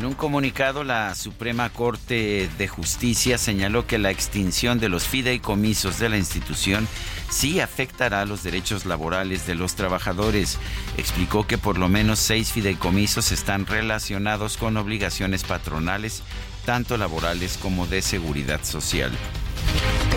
En 0.00 0.06
un 0.06 0.14
comunicado, 0.14 0.82
la 0.82 1.14
Suprema 1.14 1.68
Corte 1.68 2.48
de 2.56 2.68
Justicia 2.68 3.36
señaló 3.36 3.86
que 3.86 3.98
la 3.98 4.10
extinción 4.10 4.78
de 4.78 4.88
los 4.88 5.06
fideicomisos 5.06 5.98
de 5.98 6.08
la 6.08 6.16
institución 6.16 6.88
sí 7.28 7.60
afectará 7.60 8.24
los 8.24 8.42
derechos 8.42 8.86
laborales 8.86 9.46
de 9.46 9.56
los 9.56 9.74
trabajadores. 9.74 10.58
Explicó 10.96 11.46
que 11.46 11.58
por 11.58 11.76
lo 11.76 11.90
menos 11.90 12.18
seis 12.18 12.50
fideicomisos 12.50 13.30
están 13.30 13.66
relacionados 13.66 14.56
con 14.56 14.78
obligaciones 14.78 15.44
patronales, 15.44 16.22
tanto 16.64 16.96
laborales 16.96 17.58
como 17.60 17.86
de 17.86 18.00
seguridad 18.00 18.64
social. 18.64 19.12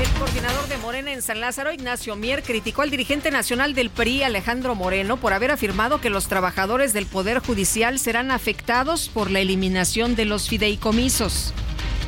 El 0.02 0.20
coordinador 0.20 0.68
de 0.68 0.78
Morena 0.78 1.14
en 1.14 1.22
San 1.22 1.40
Lázaro, 1.40 1.72
Ignacio 1.72 2.16
Mier, 2.16 2.44
criticó 2.44 2.82
al 2.82 2.90
dirigente 2.90 3.32
nacional 3.32 3.74
del 3.76 3.90
PRI, 3.90 4.24
Alejandro 4.24 4.76
Moreno, 4.76 5.18
por 5.18 5.34
haber 5.34 5.52
afirmado 5.52 6.02
que 6.02 6.10
los 6.10 6.28
trabajadores 6.28 6.94
del 6.94 7.06
Poder 7.06 7.40
Judicial 7.40 8.00
serán 8.00 8.32
afectados 8.32 9.10
por 9.10 9.30
la 9.30 9.40
eliminación 9.40 10.16
de 10.16 10.26
los 10.26 10.50
fideicomisos. 10.50 11.54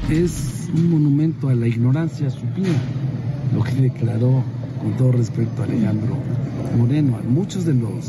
Es 0.09 0.69
un 0.73 0.89
monumento 0.89 1.49
a 1.49 1.55
la 1.55 1.67
ignorancia 1.67 2.29
supina, 2.29 2.75
lo 3.53 3.63
que 3.63 3.73
declaró 3.73 4.43
con 4.79 4.97
todo 4.97 5.11
respeto 5.11 5.61
a 5.61 5.65
Alejandro 5.65 6.17
Moreno. 6.77 7.19
Muchos 7.27 7.65
de 7.65 7.73
los 7.73 8.05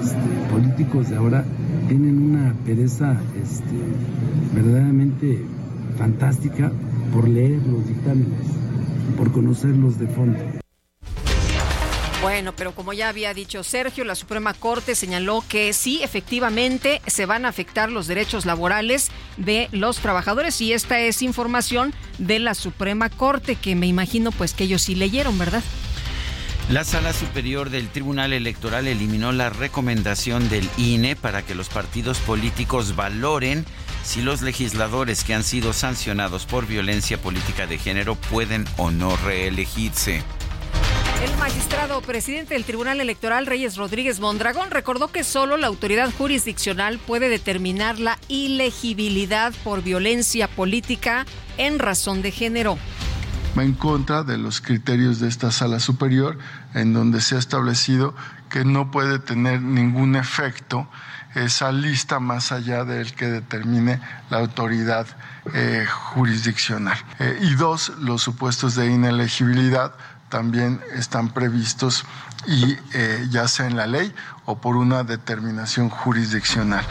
este, 0.00 0.50
políticos 0.50 1.10
de 1.10 1.16
ahora 1.16 1.44
tienen 1.88 2.30
una 2.30 2.54
pereza 2.64 3.20
este, 3.40 3.76
verdaderamente 4.54 5.44
fantástica 5.96 6.72
por 7.12 7.28
leer 7.28 7.60
los 7.66 7.86
dictámenes, 7.86 8.46
por 9.16 9.32
conocerlos 9.32 9.98
de 9.98 10.08
fondo. 10.08 10.38
Bueno, 12.24 12.54
pero 12.56 12.74
como 12.74 12.94
ya 12.94 13.10
había 13.10 13.34
dicho 13.34 13.62
Sergio, 13.62 14.02
la 14.02 14.14
Suprema 14.14 14.54
Corte 14.54 14.94
señaló 14.94 15.44
que 15.46 15.74
sí, 15.74 16.02
efectivamente, 16.02 17.02
se 17.06 17.26
van 17.26 17.44
a 17.44 17.48
afectar 17.48 17.92
los 17.92 18.06
derechos 18.06 18.46
laborales 18.46 19.10
de 19.36 19.68
los 19.72 19.98
trabajadores 19.98 20.58
y 20.62 20.72
esta 20.72 21.00
es 21.00 21.20
información 21.20 21.92
de 22.16 22.38
la 22.38 22.54
Suprema 22.54 23.10
Corte 23.10 23.56
que 23.56 23.74
me 23.74 23.86
imagino 23.86 24.32
pues 24.32 24.54
que 24.54 24.64
ellos 24.64 24.80
sí 24.80 24.94
leyeron, 24.94 25.38
¿verdad? 25.38 25.62
La 26.70 26.82
Sala 26.84 27.12
Superior 27.12 27.68
del 27.68 27.88
Tribunal 27.88 28.32
Electoral 28.32 28.86
eliminó 28.86 29.32
la 29.32 29.50
recomendación 29.50 30.48
del 30.48 30.66
INE 30.78 31.16
para 31.16 31.42
que 31.42 31.54
los 31.54 31.68
partidos 31.68 32.20
políticos 32.20 32.96
valoren 32.96 33.66
si 34.04 34.22
los 34.22 34.42
legisladores 34.42 35.24
que 35.24 35.34
han 35.34 35.42
sido 35.42 35.72
sancionados 35.72 36.46
por 36.46 36.66
violencia 36.66 37.20
política 37.20 37.66
de 37.66 37.78
género 37.78 38.14
pueden 38.14 38.66
o 38.76 38.90
no 38.90 39.16
reelegirse. 39.16 40.22
El 41.24 41.36
magistrado 41.38 42.02
presidente 42.02 42.52
del 42.52 42.64
Tribunal 42.64 43.00
Electoral, 43.00 43.46
Reyes 43.46 43.76
Rodríguez 43.76 44.20
Mondragón, 44.20 44.70
recordó 44.70 45.08
que 45.08 45.24
solo 45.24 45.56
la 45.56 45.68
autoridad 45.68 46.12
jurisdiccional 46.12 46.98
puede 46.98 47.30
determinar 47.30 47.98
la 47.98 48.18
ilegibilidad 48.28 49.54
por 49.64 49.82
violencia 49.82 50.48
política 50.48 51.24
en 51.56 51.78
razón 51.78 52.20
de 52.20 52.30
género. 52.30 52.78
Va 53.56 53.64
en 53.64 53.72
contra 53.72 54.22
de 54.22 54.36
los 54.36 54.60
criterios 54.60 55.18
de 55.18 55.28
esta 55.28 55.50
sala 55.50 55.80
superior, 55.80 56.36
en 56.74 56.92
donde 56.92 57.22
se 57.22 57.36
ha 57.36 57.38
establecido 57.38 58.14
que 58.50 58.64
no 58.64 58.90
puede 58.90 59.18
tener 59.18 59.62
ningún 59.62 60.16
efecto 60.16 60.88
esa 61.34 61.72
lista 61.72 62.20
más 62.20 62.52
allá 62.52 62.84
del 62.84 63.14
que 63.14 63.26
determine 63.26 64.00
la 64.30 64.38
autoridad 64.38 65.06
eh, 65.52 65.86
jurisdiccional. 65.88 66.98
Eh, 67.18 67.38
y 67.42 67.54
dos, 67.54 67.92
los 67.98 68.22
supuestos 68.22 68.74
de 68.74 68.90
inelegibilidad 68.90 69.94
también 70.28 70.80
están 70.94 71.28
previstos 71.28 72.04
y 72.46 72.76
eh, 72.92 73.26
ya 73.30 73.48
sea 73.48 73.66
en 73.66 73.76
la 73.76 73.86
ley 73.86 74.12
o 74.46 74.58
por 74.60 74.76
una 74.76 75.04
determinación 75.04 75.88
jurisdiccional. 75.88 76.84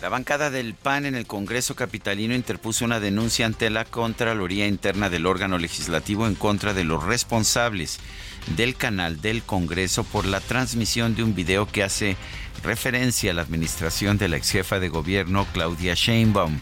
La 0.00 0.08
bancada 0.08 0.50
del 0.50 0.74
PAN 0.74 1.06
en 1.06 1.16
el 1.16 1.26
Congreso 1.26 1.74
Capitalino 1.74 2.32
interpuso 2.32 2.84
una 2.84 3.00
denuncia 3.00 3.46
ante 3.46 3.68
la 3.68 3.84
Contraloría 3.84 4.68
Interna 4.68 5.10
del 5.10 5.26
órgano 5.26 5.58
legislativo 5.58 6.28
en 6.28 6.36
contra 6.36 6.72
de 6.72 6.84
los 6.84 7.02
responsables 7.02 7.98
del 8.56 8.76
canal 8.76 9.20
del 9.20 9.42
Congreso 9.42 10.04
por 10.04 10.24
la 10.24 10.40
transmisión 10.40 11.16
de 11.16 11.24
un 11.24 11.34
video 11.34 11.66
que 11.66 11.82
hace 11.82 12.16
referencia 12.62 13.32
a 13.32 13.34
la 13.34 13.42
administración 13.42 14.18
de 14.18 14.28
la 14.28 14.36
ex 14.36 14.52
jefa 14.52 14.78
de 14.78 14.88
gobierno 14.88 15.48
Claudia 15.52 15.94
Sheinbaum. 15.94 16.60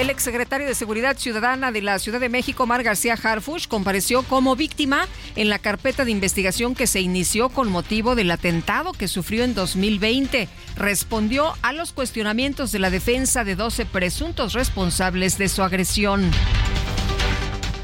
El 0.00 0.08
exsecretario 0.08 0.66
de 0.66 0.74
Seguridad 0.74 1.18
Ciudadana 1.18 1.72
de 1.72 1.82
la 1.82 1.98
Ciudad 1.98 2.20
de 2.20 2.30
México, 2.30 2.66
Mar 2.66 2.82
García 2.82 3.18
Harfush, 3.22 3.68
compareció 3.68 4.22
como 4.22 4.56
víctima 4.56 5.06
en 5.36 5.50
la 5.50 5.58
carpeta 5.58 6.06
de 6.06 6.10
investigación 6.10 6.74
que 6.74 6.86
se 6.86 7.02
inició 7.02 7.50
con 7.50 7.68
motivo 7.68 8.14
del 8.14 8.30
atentado 8.30 8.94
que 8.94 9.08
sufrió 9.08 9.44
en 9.44 9.52
2020. 9.52 10.48
Respondió 10.76 11.52
a 11.60 11.74
los 11.74 11.92
cuestionamientos 11.92 12.72
de 12.72 12.78
la 12.78 12.88
defensa 12.88 13.44
de 13.44 13.56
12 13.56 13.84
presuntos 13.84 14.54
responsables 14.54 15.36
de 15.36 15.50
su 15.50 15.62
agresión. 15.62 16.30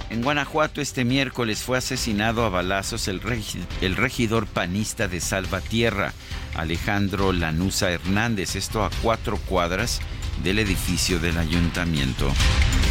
En 0.08 0.22
Guanajuato 0.22 0.80
este 0.80 1.04
miércoles 1.04 1.58
fue 1.58 1.76
asesinado 1.76 2.46
a 2.46 2.48
balazos 2.48 3.08
el, 3.08 3.20
regidor 3.20 4.46
panista 4.46 5.06
de 5.06 5.20
Salvatierra, 5.20 6.14
Alejandro 6.54 7.34
Lanusa 7.34 7.90
Hernández, 7.90 8.56
esto 8.56 8.82
a 8.82 8.90
cuatro 9.02 9.36
cuadras 9.36 10.00
del 10.42 10.58
edificio 10.58 11.18
del 11.18 11.38
ayuntamiento. 11.38 12.32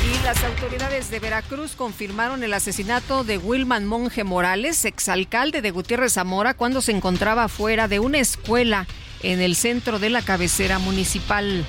Y 0.03 0.23
las 0.23 0.43
autoridades 0.43 1.09
de 1.09 1.19
Veracruz 1.19 1.75
confirmaron 1.75 2.43
el 2.43 2.53
asesinato 2.53 3.23
de 3.23 3.37
Wilman 3.37 3.85
Monje 3.85 4.23
Morales, 4.23 4.85
exalcalde 4.85 5.61
de 5.61 5.71
Gutiérrez 5.71 6.13
Zamora, 6.13 6.53
cuando 6.53 6.81
se 6.81 6.91
encontraba 6.91 7.47
fuera 7.47 7.87
de 7.87 7.99
una 7.99 8.19
escuela 8.19 8.87
en 9.23 9.41
el 9.41 9.55
centro 9.55 9.99
de 9.99 10.09
la 10.09 10.21
cabecera 10.21 10.79
municipal 10.79 11.65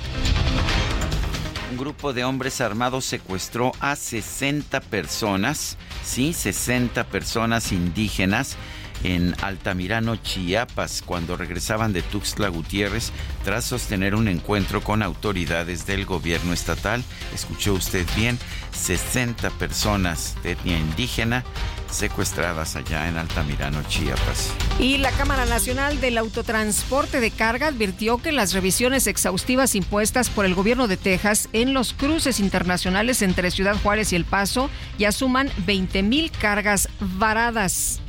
un 1.77 1.77
grupo 1.77 2.11
de 2.11 2.23
hombres 2.23 2.59
armados 2.59 3.05
secuestró 3.05 3.71
a 3.79 3.95
60 3.95 4.81
personas, 4.81 5.77
sí, 6.03 6.33
60 6.33 7.03
personas 7.03 7.71
indígenas 7.71 8.57
en 9.03 9.35
Altamirano, 9.41 10.15
Chiapas, 10.15 11.03
cuando 11.05 11.37
regresaban 11.37 11.93
de 11.93 12.01
Tuxtla 12.01 12.49
Gutiérrez 12.49 13.11
tras 13.43 13.65
sostener 13.65 14.15
un 14.15 14.27
encuentro 14.27 14.81
con 14.81 15.03
autoridades 15.03 15.85
del 15.85 16.05
gobierno 16.05 16.53
estatal. 16.53 17.03
Escuchó 17.33 17.73
usted 17.73 18.05
bien, 18.15 18.37
60 18.71 19.49
personas 19.51 20.35
de 20.43 20.51
etnia 20.51 20.77
indígena 20.77 21.43
secuestradas 21.91 22.75
allá 22.75 23.07
en 23.07 23.17
Altamirano, 23.17 23.81
Chiapas. 23.87 24.51
Y 24.79 24.97
la 24.97 25.11
Cámara 25.11 25.45
Nacional 25.45 25.99
del 26.01 26.17
Autotransporte 26.17 27.19
de 27.19 27.31
Carga 27.31 27.67
advirtió 27.67 28.17
que 28.17 28.31
las 28.31 28.53
revisiones 28.53 29.07
exhaustivas 29.07 29.75
impuestas 29.75 30.29
por 30.29 30.45
el 30.45 30.53
gobierno 30.53 30.87
de 30.87 30.97
Texas 30.97 31.49
en 31.53 31.73
los 31.73 31.93
cruces 31.93 32.39
internacionales 32.39 33.21
entre 33.21 33.51
Ciudad 33.51 33.77
Juárez 33.81 34.13
y 34.13 34.15
El 34.15 34.25
Paso 34.25 34.69
ya 34.97 35.11
suman 35.11 35.49
20 35.65 36.03
mil 36.03 36.31
cargas 36.31 36.89
varadas. 36.99 38.01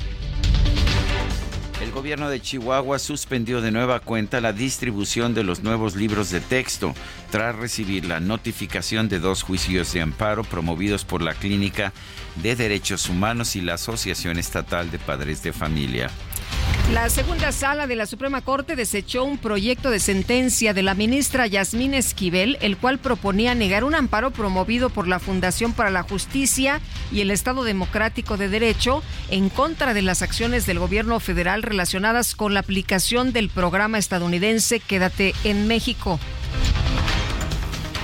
El 1.81 1.91
gobierno 1.91 2.29
de 2.29 2.41
Chihuahua 2.41 2.99
suspendió 2.99 3.61
de 3.61 3.71
nueva 3.71 4.01
cuenta 4.01 4.41
la 4.41 4.51
distribución 4.51 5.33
de 5.33 5.43
los 5.43 5.63
nuevos 5.63 5.95
libros 5.95 6.29
de 6.29 6.41
texto 6.41 6.93
tras 7.31 7.55
recibir 7.55 8.03
la 8.03 8.19
notificación 8.19 9.07
de 9.07 9.19
dos 9.19 9.43
juicios 9.43 9.93
de 9.93 10.01
amparo 10.01 10.43
promovidos 10.43 11.05
por 11.05 11.21
la 11.21 11.33
Clínica 11.33 11.93
de 12.43 12.57
Derechos 12.57 13.07
Humanos 13.07 13.55
y 13.55 13.61
la 13.61 13.75
Asociación 13.75 14.37
Estatal 14.37 14.91
de 14.91 14.99
Padres 14.99 15.41
de 15.41 15.53
Familia. 15.53 16.09
La 16.93 17.07
segunda 17.09 17.51
sala 17.51 17.85
de 17.85 17.95
la 17.95 18.07
Suprema 18.07 18.41
Corte 18.41 18.75
desechó 18.75 19.23
un 19.23 19.37
proyecto 19.37 19.91
de 19.91 19.99
sentencia 19.99 20.73
de 20.73 20.81
la 20.81 20.95
ministra 20.95 21.45
Yasmín 21.45 21.93
Esquivel, 21.93 22.57
el 22.61 22.77
cual 22.77 22.97
proponía 22.97 23.53
negar 23.53 23.83
un 23.83 23.93
amparo 23.93 24.31
promovido 24.31 24.89
por 24.89 25.07
la 25.07 25.19
Fundación 25.19 25.73
para 25.73 25.91
la 25.91 26.01
Justicia 26.01 26.81
y 27.11 27.21
el 27.21 27.29
Estado 27.29 27.63
Democrático 27.63 28.37
de 28.37 28.49
Derecho 28.49 29.03
en 29.29 29.49
contra 29.49 29.93
de 29.93 30.01
las 30.01 30.23
acciones 30.23 30.65
del 30.65 30.79
gobierno 30.79 31.19
federal 31.19 31.61
relacionadas 31.61 32.33
con 32.33 32.55
la 32.55 32.61
aplicación 32.61 33.33
del 33.33 33.49
programa 33.49 33.99
estadounidense 33.99 34.79
Quédate 34.79 35.35
en 35.43 35.67
México. 35.67 36.19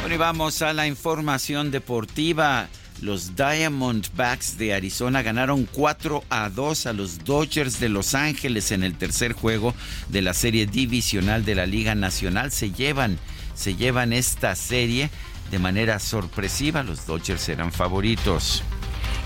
Bueno, 0.01 0.13
y 0.13 0.17
vamos 0.19 0.61
a 0.61 0.73
la 0.73 0.85
información 0.85 1.71
deportiva. 1.71 2.67
Los 3.01 3.35
Diamondbacks 3.35 4.57
de 4.57 4.73
Arizona 4.73 5.21
ganaron 5.21 5.67
4 5.71 6.23
a 6.29 6.49
2 6.49 6.85
a 6.85 6.93
los 6.93 7.23
Dodgers 7.23 7.79
de 7.79 7.89
Los 7.89 8.15
Ángeles 8.15 8.71
en 8.71 8.83
el 8.83 8.97
tercer 8.97 9.33
juego 9.33 9.75
de 10.09 10.21
la 10.21 10.33
serie 10.33 10.65
divisional 10.65 11.43
de 11.43 11.55
la 11.55 11.65
Liga 11.65 11.93
Nacional. 11.93 12.51
Se 12.51 12.71
llevan, 12.71 13.19
se 13.53 13.75
llevan 13.75 14.13
esta 14.13 14.55
serie 14.55 15.09
de 15.51 15.59
manera 15.59 15.99
sorpresiva. 15.99 16.83
Los 16.83 17.05
Dodgers 17.05 17.49
eran 17.49 17.71
favoritos. 17.71 18.63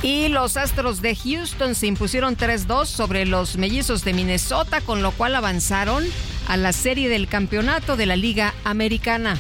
Y 0.02 0.30
los 0.30 0.58
Astros 0.58 1.02
de 1.02 1.16
Houston 1.16 1.76
se 1.76 1.88
impusieron 1.88 2.38
3-2 2.38 2.86
sobre 2.86 3.26
los 3.26 3.58
Mellizos 3.58 4.04
de 4.04 4.14
Minnesota, 4.14 4.82
con 4.82 5.02
lo 5.02 5.12
cual 5.12 5.36
avanzaron 5.36 6.06
a 6.48 6.58
la 6.58 6.72
serie 6.74 7.10
del 7.10 7.28
campeonato 7.28 7.98
de 7.98 8.06
la 8.06 8.16
Liga 8.16 8.54
Americana. 8.64 9.38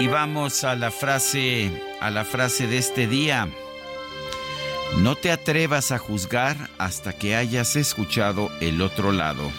Y 0.00 0.08
vamos 0.08 0.64
a 0.64 0.76
la 0.76 0.90
frase, 0.90 1.70
a 2.00 2.10
la 2.10 2.24
frase 2.24 2.66
de 2.66 2.78
este 2.78 3.06
día. 3.06 3.46
No 4.96 5.14
te 5.14 5.30
atrevas 5.30 5.92
a 5.92 5.98
juzgar 5.98 6.56
hasta 6.78 7.12
que 7.12 7.36
hayas 7.36 7.76
escuchado 7.76 8.50
el 8.62 8.80
otro 8.80 9.12
lado. 9.12 9.52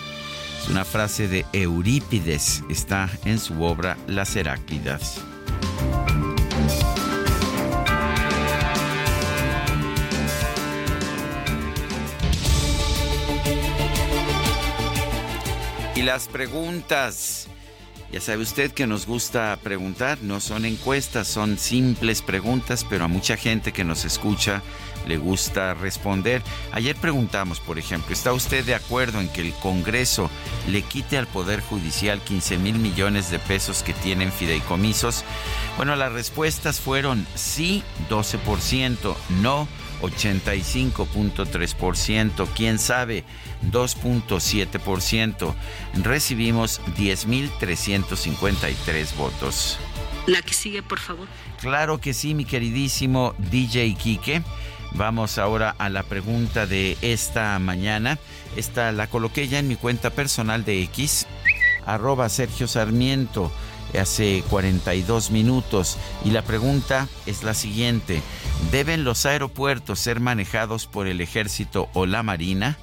Es 0.59 0.67
una 0.67 0.83
frase 0.83 1.27
de 1.27 1.45
Eurípides, 1.53 2.63
está 2.71 3.07
en 3.23 3.37
su 3.37 3.61
obra 3.61 3.97
Las 4.07 4.35
Heráclidas. 4.35 5.21
Y 15.95 16.01
las 16.01 16.27
preguntas. 16.27 17.47
Ya 18.11 18.19
sabe 18.19 18.43
usted 18.43 18.71
que 18.71 18.87
nos 18.87 19.05
gusta 19.05 19.57
preguntar, 19.63 20.17
no 20.21 20.41
son 20.41 20.65
encuestas, 20.65 21.29
son 21.29 21.57
simples 21.57 22.21
preguntas, 22.21 22.85
pero 22.89 23.05
a 23.05 23.07
mucha 23.07 23.37
gente 23.37 23.71
que 23.71 23.85
nos 23.85 24.03
escucha 24.03 24.61
le 25.07 25.17
gusta 25.17 25.73
responder. 25.73 26.41
Ayer 26.73 26.97
preguntamos, 26.97 27.61
por 27.61 27.79
ejemplo, 27.79 28.13
¿está 28.13 28.33
usted 28.33 28.65
de 28.65 28.75
acuerdo 28.75 29.21
en 29.21 29.29
que 29.29 29.41
el 29.41 29.53
Congreso 29.53 30.29
le 30.67 30.81
quite 30.81 31.17
al 31.17 31.27
Poder 31.27 31.61
Judicial 31.61 32.19
15 32.19 32.57
mil 32.57 32.79
millones 32.79 33.31
de 33.31 33.39
pesos 33.39 33.81
que 33.81 33.93
tienen 33.93 34.31
fideicomisos? 34.31 35.23
Bueno, 35.77 35.95
las 35.95 36.11
respuestas 36.11 36.81
fueron 36.81 37.25
sí, 37.35 37.81
12%, 38.09 39.15
no, 39.41 39.69
85.3%, 40.01 42.47
quién 42.55 42.79
sabe, 42.79 43.23
2.7%. 43.71 45.53
Recibimos 46.03 46.81
10.353 46.97 49.15
votos. 49.15 49.77
La 50.27 50.41
que 50.41 50.53
sigue, 50.53 50.83
por 50.83 50.99
favor. 50.99 51.27
Claro 51.59 51.99
que 51.99 52.13
sí, 52.13 52.35
mi 52.35 52.45
queridísimo 52.45 53.33
DJ 53.37 53.95
Quique. 53.95 54.43
Vamos 54.93 55.37
ahora 55.37 55.73
a 55.77 55.89
la 55.89 56.03
pregunta 56.03 56.67
de 56.67 56.97
esta 57.01 57.57
mañana. 57.59 58.19
Esta 58.55 58.91
la 58.91 59.07
coloqué 59.07 59.47
ya 59.47 59.59
en 59.59 59.69
mi 59.69 59.77
cuenta 59.77 60.09
personal 60.09 60.65
de 60.65 60.81
X, 60.83 61.27
arroba 61.85 62.27
Sergio 62.29 62.67
Sarmiento 62.67 63.51
hace 63.99 64.43
42 64.49 65.31
minutos 65.31 65.97
y 66.23 66.31
la 66.31 66.41
pregunta 66.41 67.07
es 67.25 67.43
la 67.43 67.53
siguiente. 67.53 68.21
¿Deben 68.69 69.03
los 69.03 69.25
aeropuertos 69.25 69.99
ser 69.99 70.19
manejados 70.19 70.85
por 70.85 71.07
el 71.07 71.21
ejército 71.21 71.89
o 71.93 72.05
la 72.05 72.21
marina 72.21 72.77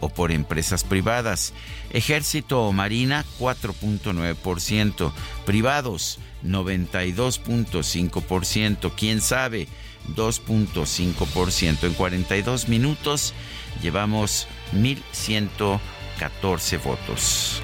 o 0.00 0.08
por 0.08 0.30
empresas 0.32 0.84
privadas? 0.84 1.52
Ejército 1.90 2.62
o 2.62 2.72
marina 2.72 3.24
4.9%, 3.40 5.12
privados 5.44 6.20
92.5%, 6.44 8.92
quién 8.96 9.20
sabe 9.20 9.66
2.5%. 10.14 11.84
En 11.84 11.94
42 11.94 12.68
minutos 12.68 13.34
llevamos 13.82 14.46
1.114 14.72 16.82
votos. 16.82 17.60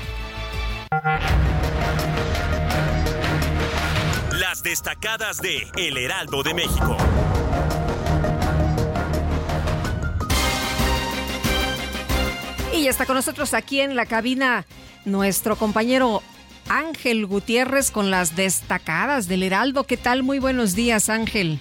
Las 4.33 4.63
destacadas 4.63 5.41
de 5.41 5.71
El 5.77 5.97
Heraldo 5.99 6.43
de 6.43 6.55
México. 6.55 6.97
Y 12.73 12.87
está 12.87 13.05
con 13.05 13.17
nosotros 13.17 13.53
aquí 13.53 13.81
en 13.81 13.97
la 13.97 14.07
cabina 14.07 14.65
nuestro 15.05 15.57
compañero 15.57 16.23
Ángel 16.69 17.27
Gutiérrez 17.27 17.91
con 17.91 18.11
las 18.11 18.37
destacadas 18.37 19.27
del 19.27 19.43
Heraldo. 19.43 19.85
¿Qué 19.85 19.97
tal? 19.97 20.23
Muy 20.23 20.39
buenos 20.39 20.75
días, 20.75 21.09
Ángel. 21.09 21.59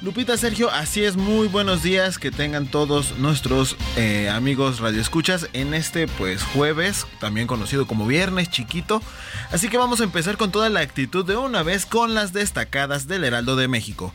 Lupita 0.00 0.36
Sergio, 0.36 0.70
así 0.70 1.02
es, 1.02 1.16
muy 1.16 1.48
buenos 1.48 1.82
días 1.82 2.18
que 2.18 2.30
tengan 2.30 2.66
todos 2.66 3.18
nuestros 3.18 3.76
eh, 3.96 4.28
amigos 4.28 4.80
radioescuchas 4.80 5.48
en 5.54 5.72
este 5.72 6.06
pues 6.06 6.42
jueves, 6.42 7.06
también 7.20 7.46
conocido 7.46 7.86
como 7.86 8.06
viernes 8.06 8.50
chiquito. 8.50 9.02
Así 9.50 9.68
que 9.68 9.78
vamos 9.78 10.00
a 10.00 10.04
empezar 10.04 10.36
con 10.36 10.52
toda 10.52 10.68
la 10.68 10.80
actitud 10.80 11.24
de 11.24 11.36
una 11.36 11.62
vez 11.62 11.86
con 11.86 12.14
las 12.14 12.32
destacadas 12.32 13.08
del 13.08 13.24
Heraldo 13.24 13.56
de 13.56 13.66
México. 13.66 14.12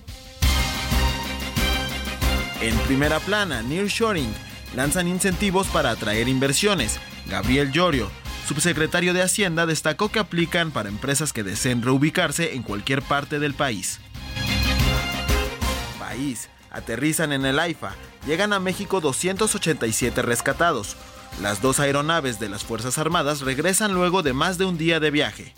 En 2.61 2.77
primera 2.79 3.19
plana, 3.19 3.61
Nearshoring 3.63 4.48
lanzan 4.75 5.07
incentivos 5.07 5.67
para 5.67 5.91
atraer 5.91 6.27
inversiones. 6.27 6.99
Gabriel 7.27 7.71
Llorio, 7.71 8.09
subsecretario 8.47 9.13
de 9.13 9.21
Hacienda, 9.21 9.65
destacó 9.65 10.09
que 10.09 10.19
aplican 10.19 10.71
para 10.71 10.89
empresas 10.89 11.33
que 11.33 11.43
deseen 11.43 11.81
reubicarse 11.81 12.55
en 12.55 12.63
cualquier 12.63 13.01
parte 13.01 13.39
del 13.39 13.53
país. 13.53 13.99
País. 15.99 16.49
Aterrizan 16.71 17.31
en 17.31 17.45
el 17.45 17.59
AIFA. 17.59 17.95
Llegan 18.27 18.53
a 18.53 18.59
México 18.59 19.01
287 19.01 20.21
rescatados. 20.21 20.95
Las 21.41 21.61
dos 21.61 21.79
aeronaves 21.79 22.39
de 22.39 22.49
las 22.49 22.63
Fuerzas 22.63 22.97
Armadas 22.97 23.41
regresan 23.41 23.93
luego 23.93 24.23
de 24.23 24.33
más 24.33 24.57
de 24.57 24.65
un 24.65 24.77
día 24.77 24.99
de 24.99 25.09
viaje. 25.09 25.53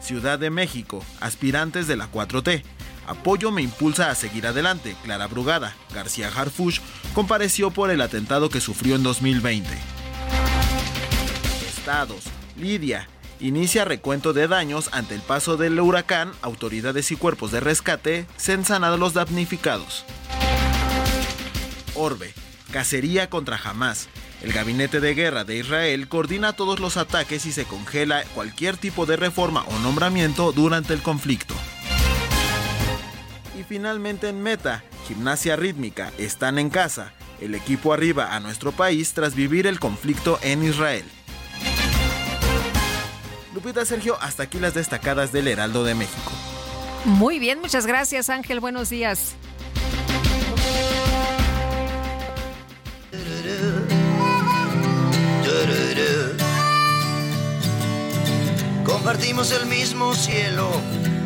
Ciudad 0.00 0.38
de 0.38 0.50
México. 0.50 1.02
Aspirantes 1.20 1.86
de 1.86 1.96
la 1.96 2.10
4T. 2.10 2.62
Apoyo 3.06 3.50
me 3.50 3.62
impulsa 3.62 4.10
a 4.10 4.14
seguir 4.14 4.46
adelante. 4.46 4.96
Clara 5.02 5.26
Brugada, 5.26 5.74
García 5.94 6.30
Harfush, 6.34 6.80
compareció 7.14 7.70
por 7.70 7.90
el 7.90 8.00
atentado 8.00 8.48
que 8.48 8.60
sufrió 8.60 8.96
en 8.96 9.02
2020. 9.02 9.68
Estados. 11.66 12.24
Lidia. 12.56 13.08
Inicia 13.40 13.84
recuento 13.84 14.32
de 14.32 14.48
daños 14.48 14.88
ante 14.92 15.14
el 15.14 15.20
paso 15.20 15.56
del 15.56 15.78
huracán. 15.78 16.32
Autoridades 16.40 17.10
y 17.10 17.16
cuerpos 17.16 17.50
de 17.50 17.60
rescate 17.60 18.26
censan 18.36 18.84
a 18.84 18.96
los 18.96 19.12
damnificados. 19.12 20.04
Orbe. 21.94 22.32
Cacería 22.70 23.28
contra 23.28 23.60
Hamas. 23.62 24.08
El 24.42 24.52
gabinete 24.52 25.00
de 25.00 25.14
guerra 25.14 25.44
de 25.44 25.56
Israel 25.56 26.08
coordina 26.08 26.52
todos 26.52 26.80
los 26.80 26.96
ataques 26.96 27.46
y 27.46 27.52
se 27.52 27.64
congela 27.64 28.24
cualquier 28.34 28.76
tipo 28.76 29.06
de 29.06 29.16
reforma 29.16 29.64
o 29.68 29.78
nombramiento 29.78 30.52
durante 30.52 30.92
el 30.92 31.02
conflicto. 31.02 31.54
Y 33.64 33.66
finalmente 33.66 34.28
en 34.28 34.42
meta, 34.42 34.84
gimnasia 35.08 35.56
rítmica, 35.56 36.12
están 36.18 36.58
en 36.58 36.68
casa. 36.68 37.12
El 37.40 37.54
equipo 37.54 37.94
arriba 37.94 38.34
a 38.34 38.40
nuestro 38.40 38.72
país 38.72 39.14
tras 39.14 39.34
vivir 39.34 39.66
el 39.66 39.80
conflicto 39.80 40.38
en 40.42 40.62
Israel. 40.62 41.04
Lupita 43.54 43.84
Sergio, 43.84 44.18
hasta 44.20 44.42
aquí 44.42 44.58
las 44.58 44.74
destacadas 44.74 45.32
del 45.32 45.48
Heraldo 45.48 45.82
de 45.84 45.94
México. 45.94 46.32
Muy 47.04 47.38
bien, 47.38 47.60
muchas 47.60 47.86
gracias 47.86 48.28
Ángel, 48.28 48.60
buenos 48.60 48.90
días. 48.90 49.34
Compartimos 58.84 59.52
el 59.52 59.66
mismo 59.66 60.14
cielo, 60.14 60.68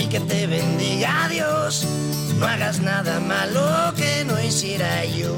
y 0.00 0.06
que 0.06 0.20
te 0.20 0.46
bendiga 0.46 1.28
Dios. 1.28 1.86
No 2.38 2.46
hagas 2.46 2.80
nada 2.80 3.20
malo 3.20 3.94
que 3.94 4.24
no 4.24 4.42
hiciera 4.42 5.04
yo. 5.04 5.34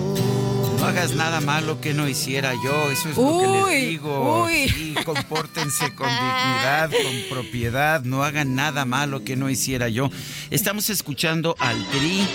No 0.78 0.86
hagas 0.86 1.14
nada 1.14 1.40
malo 1.40 1.80
que 1.80 1.94
no 1.94 2.08
hiciera 2.08 2.54
yo, 2.54 2.90
eso 2.90 3.08
es 3.10 3.16
lo 3.16 3.38
que 3.38 3.72
les 3.76 3.88
digo. 3.88 4.44
uy. 4.44 4.68
Sí, 4.68 4.94
compórtense 5.04 5.94
con 5.94 6.08
dignidad, 6.08 6.90
con 6.90 7.28
propiedad, 7.28 8.02
no 8.02 8.24
hagan 8.24 8.54
nada 8.54 8.84
malo 8.84 9.24
que 9.24 9.36
no 9.36 9.48
hiciera 9.48 9.88
yo. 9.88 10.10
Estamos 10.50 10.90
escuchando 10.90 11.54
al 11.58 11.84
Tri. 11.90 12.26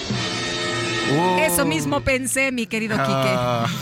Oh. 1.11 1.37
Eso 1.39 1.65
mismo 1.65 2.01
pensé, 2.01 2.51
mi 2.51 2.67
querido 2.67 2.95
Ah. 2.99 3.65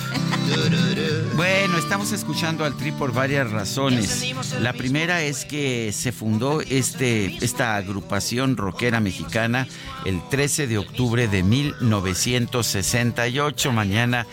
Bueno, 1.35 1.79
estamos 1.79 2.11
escuchando 2.11 2.65
al 2.65 2.77
Tri 2.77 2.91
por 2.91 3.11
varias 3.11 3.49
razones. 3.51 4.23
La 4.61 4.73
primera 4.73 5.23
es 5.23 5.43
que 5.43 5.91
se 5.91 6.11
fundó 6.11 6.61
este, 6.61 7.43
esta 7.43 7.75
agrupación 7.75 8.55
rockera 8.55 8.99
mexicana 8.99 9.67
el 10.05 10.21
13 10.29 10.67
de 10.67 10.77
octubre 10.77 11.27
de 11.27 11.41
1968. 11.41 13.71
Mañana 13.71 14.27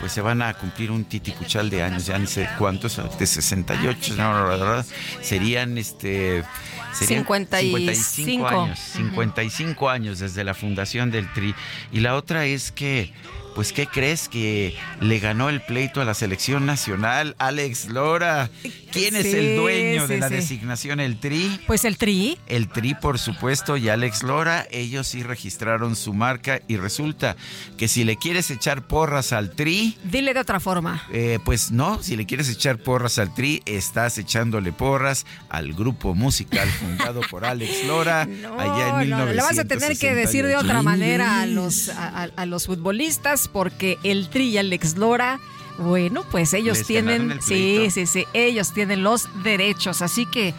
pues 0.00 0.12
se 0.12 0.20
van 0.20 0.42
a 0.42 0.54
cumplir 0.54 0.90
un 0.90 1.04
titicuchal 1.04 1.70
de 1.70 1.82
años, 1.82 2.06
ya 2.06 2.18
ni 2.18 2.26
sé 2.26 2.48
cuántos, 2.58 3.00
de 3.18 3.26
68, 3.26 4.14
no, 4.16 4.32
no, 4.32 4.56
no, 4.56 4.76
no, 4.76 4.84
serían 5.20 5.78
este... 5.78 6.44
Serían 6.92 7.26
55. 7.26 8.48
años, 8.48 8.78
55 8.78 9.90
años 9.90 10.18
desde 10.18 10.42
la 10.42 10.54
fundación 10.54 11.10
del 11.10 11.30
TRI. 11.32 11.54
Y 11.92 12.00
la 12.00 12.16
otra 12.16 12.46
es 12.46 12.72
que, 12.72 13.12
pues, 13.58 13.72
¿qué 13.72 13.88
crees? 13.88 14.28
Que 14.28 14.76
le 15.00 15.18
ganó 15.18 15.48
el 15.48 15.60
pleito 15.60 16.00
a 16.00 16.04
la 16.04 16.14
selección 16.14 16.64
nacional 16.64 17.34
Alex 17.40 17.88
Lora. 17.88 18.50
¿Quién 18.92 19.16
es 19.16 19.26
el 19.34 19.56
dueño 19.56 20.02
sí, 20.06 20.12
de 20.14 20.20
la 20.20 20.28
sí. 20.28 20.34
designación? 20.36 21.00
¿El 21.00 21.18
TRI? 21.18 21.60
Pues 21.66 21.84
el 21.84 21.98
Tri. 21.98 22.38
El 22.46 22.68
TRI, 22.68 22.94
por 22.94 23.18
supuesto, 23.18 23.76
y 23.76 23.88
Alex 23.88 24.22
Lora, 24.22 24.64
ellos 24.70 25.08
sí 25.08 25.24
registraron 25.24 25.96
su 25.96 26.14
marca 26.14 26.60
y 26.68 26.76
resulta 26.76 27.34
que 27.76 27.88
si 27.88 28.04
le 28.04 28.14
quieres 28.16 28.48
echar 28.52 28.86
porras 28.86 29.32
al 29.32 29.50
TRI, 29.50 29.98
Dile 30.04 30.34
de 30.34 30.40
otra 30.40 30.60
forma. 30.60 31.02
eh, 31.12 31.40
pues 31.44 31.72
no, 31.72 32.00
si 32.00 32.14
le 32.14 32.26
quieres 32.26 32.48
echar 32.48 32.78
porras 32.78 33.18
al 33.18 33.34
Tri, 33.34 33.60
estás 33.66 34.18
echándole 34.18 34.70
porras 34.70 35.26
al 35.48 35.72
grupo 35.74 36.14
musical 36.14 36.68
fundado 36.68 37.22
por 37.28 37.44
Alex 37.44 37.84
Lora 37.88 38.22
allá 38.58 39.02
en 39.02 39.10
No, 39.10 39.18
no, 39.18 39.26
le 39.32 39.42
vas 39.42 39.58
a 39.58 39.64
tener 39.64 39.98
que 39.98 40.14
decir 40.14 40.44
de 40.46 40.54
1968. 40.54 40.58
otra 40.64 40.82
manera 40.82 41.40
a 41.40 41.46
los, 41.46 41.88
a, 41.88 42.22
a- 42.22 42.28
a 42.36 42.46
los 42.46 42.66
futbolistas 42.66 43.47
porque 43.52 43.98
el 44.02 44.28
Tri 44.28 44.48
y 44.50 44.58
Alex 44.58 44.96
Lora, 44.96 45.38
bueno, 45.78 46.24
pues 46.30 46.52
ellos 46.54 46.78
Les 46.78 46.86
tienen, 46.86 47.30
el 47.32 47.42
sí, 47.42 47.88
sí, 47.90 48.06
sí, 48.06 48.24
ellos 48.32 48.72
tienen 48.72 49.02
los 49.02 49.28
derechos, 49.42 50.02
así 50.02 50.26
que 50.26 50.54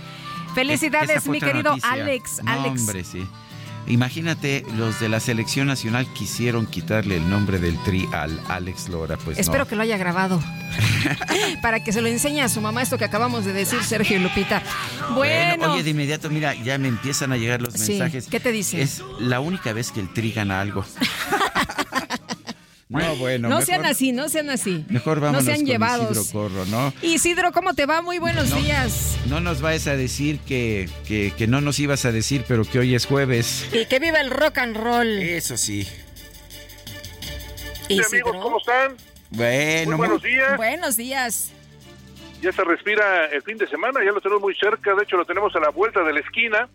felicidades 0.56 1.28
mi 1.28 1.40
querido 1.40 1.72
noticia. 1.72 1.92
Alex, 1.92 2.42
No, 2.44 2.52
Alex. 2.52 2.82
hombre, 2.82 3.04
sí. 3.04 3.26
Imagínate, 3.88 4.66
los 4.78 5.00
de 5.00 5.10
la 5.10 5.20
selección 5.20 5.66
nacional 5.66 6.06
quisieron 6.14 6.68
quitarle 6.68 7.18
el 7.18 7.28
nombre 7.28 7.58
del 7.58 7.76
Tri 7.84 8.08
al 8.14 8.40
Alex 8.48 8.88
Lora, 8.90 9.18
pues 9.18 9.40
Espero 9.40 9.64
no. 9.64 9.68
que 9.68 9.76
lo 9.76 9.82
haya 9.82 9.98
grabado. 9.98 10.40
Para 11.64 11.84
que 11.84 11.92
se 11.92 12.02
lo 12.02 12.08
enseñe 12.08 12.42
a 12.42 12.50
su 12.50 12.62
mamá 12.62 12.84
esto 12.84 13.00
que 13.00 13.06
acabamos 13.06 13.46
de 13.46 13.54
decir, 13.54 13.82
Sergio 13.84 14.18
y 14.18 14.20
Lupita. 14.20 14.62
Bueno, 15.16 15.74
oye, 15.74 15.82
de 15.84 15.90
inmediato, 15.90 16.30
mira, 16.30 16.54
ya 16.54 16.78
me 16.78 16.88
empiezan 16.88 17.32
a 17.32 17.38
llegar 17.38 17.62
los 17.64 17.74
Sí, 17.74 17.94
mensajes. 17.94 18.28
¿qué 18.28 18.40
te 18.40 18.52
dicen? 18.52 18.80
Es 18.82 19.02
la 19.20 19.40
única 19.40 19.74
vez 19.74 19.92
que 19.92 20.02
el 20.02 20.14
Tri 20.14 20.34
gana 20.34 20.62
algo. 20.62 20.86
no, 22.90 23.16
bueno. 23.18 23.50
no 23.50 23.60
mejor- 23.60 23.66
sean 23.66 23.86
así, 23.86 24.12
no 24.12 24.30
sean 24.30 24.50
así. 24.50 24.84
Mejor 24.90 25.20
vámonos 25.20 25.46
no 25.46 25.52
sean 25.54 25.64
llevados. 25.66 26.10
Isidro 26.18 26.32
Corro, 26.50 26.66
¿no? 26.66 26.92
Isidro, 27.04 27.52
¿cómo 27.52 27.76
te 27.76 27.86
va? 27.86 28.02
Muy 28.02 28.18
buenos 28.18 28.50
No. 28.50 28.56
días. 28.56 29.16
No 29.28 29.40
nos 29.40 29.62
vayas 29.62 29.86
a 29.86 29.96
decir 29.96 30.40
que, 30.40 30.90
que, 31.08 31.32
que 31.38 31.46
no 31.46 31.62
nos 31.62 31.78
ibas 31.80 32.06
a 32.06 32.12
decir, 32.12 32.46
pero 32.48 32.66
que 32.66 32.80
hoy 32.80 32.96
es 32.96 33.06
jueves. 33.06 33.70
Y 33.72 33.86
que 33.86 34.00
viva 34.00 34.20
el 34.20 34.32
rock 34.32 34.58
and 34.58 34.76
roll. 34.76 35.08
Eso 35.08 35.56
sí. 35.56 35.88
Isidro. 37.90 38.08
amigos, 38.08 38.38
¿cómo 38.42 38.58
están? 38.58 38.96
Bueno, 39.30 39.92
Muy 39.92 39.98
buenos 39.98 40.24
días. 40.24 40.58
Buenos 40.58 40.98
días. 40.98 41.52
Ya 42.42 42.52
se 42.52 42.64
respira 42.64 43.28
el 43.28 43.44
fin 43.44 43.58
de 43.58 43.68
semana, 43.68 44.00
ya 44.04 44.12
lo 44.12 44.22
tenemos 44.22 44.42
muy 44.42 44.56
cerca, 44.56 44.96
de 44.96 45.04
hecho 45.04 45.16
lo 45.18 45.26
tenemos 45.26 45.56
a 45.56 45.60
la 45.60 45.70
vuelta 45.70 46.02
de 46.04 46.14
la 46.14 46.22
esquina. 46.22 46.68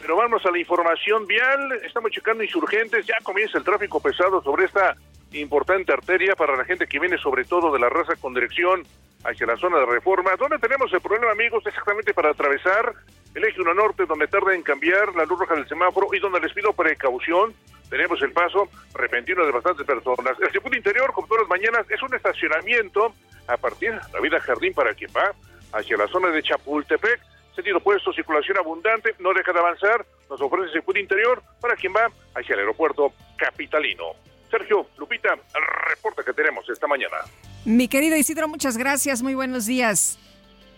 Pero 0.00 0.16
vamos 0.16 0.44
a 0.44 0.50
la 0.50 0.58
información 0.58 1.24
vial, 1.26 1.72
estamos 1.84 2.10
checando 2.10 2.42
insurgentes, 2.42 3.06
ya 3.06 3.14
comienza 3.22 3.58
el 3.58 3.64
tráfico 3.64 4.00
pesado 4.00 4.42
sobre 4.42 4.64
esta 4.64 4.96
importante 5.32 5.92
arteria 5.92 6.34
para 6.34 6.56
la 6.56 6.64
gente 6.64 6.86
que 6.86 6.98
viene 6.98 7.18
sobre 7.18 7.44
todo 7.44 7.72
de 7.72 7.78
la 7.78 7.88
raza 7.88 8.16
con 8.16 8.34
dirección 8.34 8.82
hacia 9.24 9.46
la 9.46 9.56
zona 9.56 9.78
de 9.78 9.86
reforma. 9.86 10.30
¿Dónde 10.38 10.58
tenemos 10.58 10.92
el 10.92 11.00
problema, 11.00 11.32
amigos? 11.32 11.64
Exactamente 11.66 12.14
para 12.14 12.30
atravesar 12.30 12.94
el 13.34 13.44
eje 13.44 13.60
1 13.60 13.74
norte, 13.74 14.06
donde 14.06 14.28
tarda 14.28 14.54
en 14.54 14.62
cambiar 14.62 15.14
la 15.14 15.24
luz 15.24 15.38
roja 15.38 15.54
del 15.54 15.68
semáforo 15.68 16.08
y 16.12 16.20
donde 16.20 16.40
les 16.40 16.52
pido 16.52 16.72
precaución. 16.72 17.54
Tenemos 17.90 18.20
el 18.22 18.32
paso 18.32 18.68
repentino 18.94 19.44
de 19.44 19.52
bastantes 19.52 19.86
personas. 19.86 20.36
El 20.40 20.50
circuito 20.50 20.76
interior, 20.76 21.12
como 21.12 21.26
todas 21.26 21.42
las 21.42 21.50
mañanas, 21.50 21.86
es 21.90 22.02
un 22.02 22.14
estacionamiento 22.14 23.12
a 23.46 23.56
partir 23.56 23.92
de 23.92 24.12
la 24.12 24.20
vida 24.20 24.40
jardín 24.40 24.74
para 24.74 24.94
quien 24.94 25.10
va 25.16 25.32
hacia 25.72 25.96
la 25.96 26.08
zona 26.08 26.28
de 26.30 26.42
Chapultepec. 26.42 27.20
Sentido 27.54 27.78
opuesto, 27.78 28.12
circulación 28.12 28.58
abundante, 28.58 29.14
no 29.18 29.32
deja 29.32 29.52
de 29.52 29.58
avanzar. 29.58 30.04
Nos 30.28 30.40
ofrece 30.40 30.66
el 30.66 30.72
circuito 30.72 31.00
interior 31.00 31.42
para 31.60 31.76
quien 31.76 31.92
va 31.94 32.10
hacia 32.34 32.54
el 32.54 32.60
aeropuerto 32.60 33.12
capitalino. 33.36 34.14
Sergio, 34.56 34.86
Lupita, 34.96 35.34
el 35.34 35.90
reporte 35.90 36.22
que 36.24 36.32
tenemos 36.32 36.68
esta 36.70 36.86
mañana. 36.86 37.16
Mi 37.64 37.88
querido 37.88 38.16
Isidro, 38.16 38.48
muchas 38.48 38.76
gracias. 38.78 39.22
Muy 39.22 39.34
buenos 39.34 39.66
días. 39.66 40.18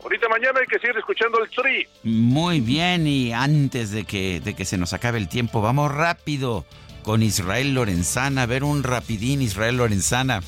Ahorita 0.02 0.28
mañana 0.28 0.60
hay 0.60 0.66
que 0.66 0.78
seguir 0.78 0.96
escuchando 0.96 1.38
el 1.42 1.50
tri. 1.50 1.86
Muy 2.02 2.60
bien, 2.60 3.06
y 3.06 3.32
antes 3.32 3.90
de 3.90 4.04
que, 4.04 4.40
de 4.40 4.54
que 4.54 4.64
se 4.64 4.78
nos 4.78 4.92
acabe 4.92 5.18
el 5.18 5.28
tiempo, 5.28 5.60
vamos 5.60 5.92
rápido 5.92 6.64
con 7.02 7.22
Israel 7.22 7.74
Lorenzana, 7.74 8.42
a 8.42 8.46
ver 8.46 8.64
un 8.64 8.82
rapidín 8.82 9.42
Israel 9.42 9.76
Lorenzana. 9.76 10.40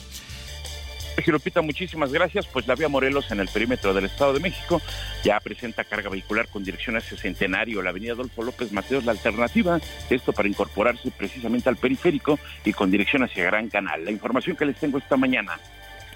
Lupita, 1.26 1.60
muchísimas 1.62 2.12
gracias. 2.12 2.46
Pues 2.46 2.66
la 2.66 2.74
vía 2.74 2.88
Morelos 2.88 3.30
en 3.30 3.38
el 3.40 3.48
perímetro 3.48 3.94
del 3.94 4.06
Estado 4.06 4.32
de 4.32 4.40
México 4.40 4.80
ya 5.22 5.38
presenta 5.38 5.84
carga 5.84 6.08
vehicular 6.10 6.48
con 6.48 6.64
dirección 6.64 6.96
hacia 6.96 7.16
Centenario, 7.16 7.82
la 7.82 7.90
avenida 7.90 8.12
Adolfo 8.14 8.42
López 8.42 8.72
Mateos, 8.72 9.04
la 9.04 9.12
alternativa, 9.12 9.78
esto 10.08 10.32
para 10.32 10.48
incorporarse 10.48 11.10
precisamente 11.12 11.68
al 11.68 11.76
periférico 11.76 12.38
y 12.64 12.72
con 12.72 12.90
dirección 12.90 13.22
hacia 13.22 13.44
Gran 13.44 13.68
Canal. 13.68 14.04
La 14.04 14.10
información 14.10 14.56
que 14.56 14.64
les 14.64 14.76
tengo 14.78 14.98
esta 14.98 15.16
mañana. 15.16 15.60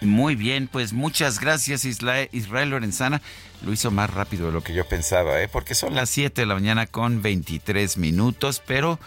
Muy 0.00 0.34
bien, 0.34 0.66
pues 0.68 0.92
muchas 0.92 1.38
gracias 1.38 1.84
Isla- 1.84 2.28
Israel 2.32 2.70
Lorenzana. 2.70 3.22
Lo 3.64 3.72
hizo 3.72 3.90
más 3.90 4.10
rápido 4.10 4.46
de 4.46 4.52
lo 4.52 4.62
que 4.62 4.74
yo 4.74 4.84
pensaba, 4.86 5.40
¿eh? 5.40 5.48
porque 5.48 5.74
son 5.74 5.94
las 5.94 6.10
7 6.10 6.40
de 6.42 6.46
la 6.46 6.54
mañana 6.54 6.86
con 6.86 7.22
23 7.22 7.96
minutos, 7.98 8.60
pero 8.66 8.98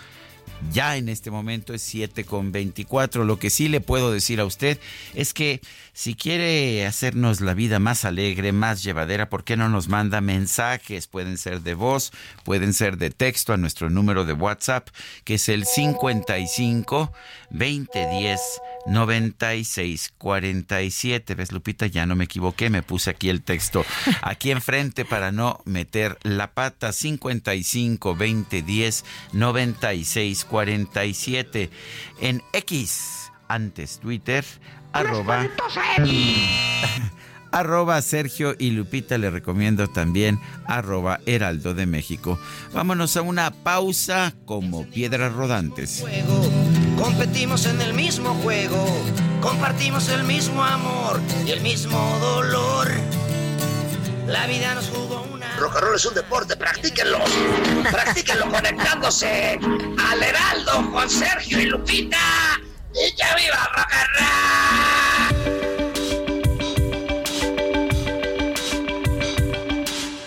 ya 0.72 0.98
en 0.98 1.10
este 1.10 1.32
momento 1.32 1.74
es 1.74 1.82
7 1.84 2.26
con 2.26 2.52
24. 2.52 3.24
Lo 3.24 3.40
que 3.40 3.50
sí 3.50 3.68
le 3.68 3.82
puedo 3.82 4.12
decir 4.12 4.40
a 4.40 4.46
usted 4.46 4.80
es 5.14 5.34
que 5.34 5.62
si 5.94 6.16
quiere 6.16 6.86
hacernos 6.86 7.42
la 7.42 7.54
vida 7.54 7.80
más 7.80 8.06
alegre, 8.06 8.52
más 8.52 8.84
llevadera, 8.84 9.30
¿por 9.30 9.44
qué 9.44 9.58
no 9.58 9.70
nos 9.70 9.88
manda 9.88 10.22
mensajes? 10.22 11.08
Pueden 11.08 11.38
ser 11.38 11.62
de 11.62 11.74
voz, 11.74 12.12
pueden 12.44 12.74
ser 12.74 12.98
de 12.98 13.10
texto 13.10 13.54
a 13.54 13.58
nuestro 13.58 13.90
número 13.90 14.26
de 14.26 14.34
WhatsApp, 14.34 14.90
que 15.24 15.36
es 15.36 15.50
el 15.50 15.66
55 15.66 17.12
2010 17.50 18.40
96 18.88 20.14
47. 20.18 21.36
¿Ves, 21.36 21.52
Lupita? 21.52 21.88
Ya 21.88 22.06
no 22.06 22.16
me 22.16 22.26
equivoqué, 22.26 22.70
me 22.70 22.84
puse 22.84 23.10
aquí 23.10 23.30
el 23.30 23.42
texto 23.42 23.86
aquí 24.22 24.52
enfrente 24.52 25.06
para 25.06 25.32
no 25.32 25.62
meter 25.66 26.18
la 26.24 26.52
pata. 26.52 26.94
55 26.94 28.10
2010 28.10 29.06
96 29.34 30.37
47. 30.46 31.70
En 32.22 32.42
X, 32.54 33.32
antes 33.48 34.00
Twitter, 34.00 34.44
arroba. 34.94 35.48
arroba 37.52 38.02
Sergio 38.02 38.56
y 38.58 38.72
Lupita 38.72 39.18
le 39.18 39.30
recomiendo 39.30 39.88
también 39.88 40.40
arroba 40.66 41.20
Heraldo 41.26 41.74
de 41.74 41.86
México. 41.86 42.40
Vámonos 42.74 43.18
a 43.18 43.22
una 43.22 43.52
pausa 43.52 44.34
como 44.46 44.86
piedras 44.86 45.34
rodantes. 45.34 46.04
Competimos 46.98 47.66
en 47.66 47.82
el 47.82 47.94
mismo 47.94 48.34
juego, 48.36 48.86
compartimos 49.42 50.10
el 50.10 50.24
mismo 50.24 50.64
amor 50.64 51.22
y 51.46 51.52
el 51.52 51.62
mismo 51.62 52.18
dolor. 52.20 52.90
La 54.28 54.46
vida 54.48 54.76
nos 54.76 54.90
jugó 54.90 55.26
una. 55.32 55.37
Rock 55.58 55.76
and 55.76 55.84
roll 55.86 55.96
es 55.96 56.06
un 56.06 56.14
deporte, 56.14 56.56
practíquenlo. 56.56 57.20
practíquenlo 57.92 58.50
conectándose 58.50 59.60
al 59.98 60.24
Heraldo 60.24 60.92
con 60.92 61.10
Sergio 61.10 61.60
y 61.60 61.66
Lupita. 61.66 62.18
¡Y 62.94 63.16
ya 63.16 63.36
viva 63.36 63.72
rock 63.76 63.92
and 63.92 64.10
roll! 64.20 64.28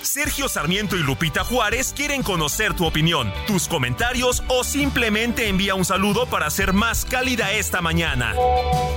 Sergio 0.03 0.49
Sarmiento 0.49 0.97
y 0.97 1.03
Lupita 1.03 1.45
Juárez 1.45 1.95
quieren 1.97 2.23
conocer 2.23 2.75
tu 2.75 2.85
opinión, 2.85 3.33
tus 3.47 3.69
comentarios 3.69 4.43
o 4.49 4.65
simplemente 4.65 5.49
envía 5.49 5.75
un 5.75 5.85
saludo 5.85 6.27
para 6.27 6.51
ser 6.51 6.73
más 6.73 7.05
cálida 7.05 7.53
esta 7.53 7.81
mañana. 7.81 8.35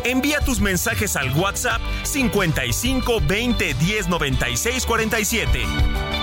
Envía 0.03 0.39
tus 0.41 0.59
mensajes 0.59 1.15
al 1.15 1.31
WhatsApp 1.37 1.81
55 2.03 3.21
20 3.25 3.73
10 3.75 4.07
96 4.09 4.85
47. 4.85 6.22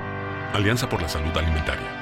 Alianza 0.53 0.89
por 0.89 1.01
la 1.01 1.07
Salud 1.07 1.35
Alimentaria. 1.37 2.00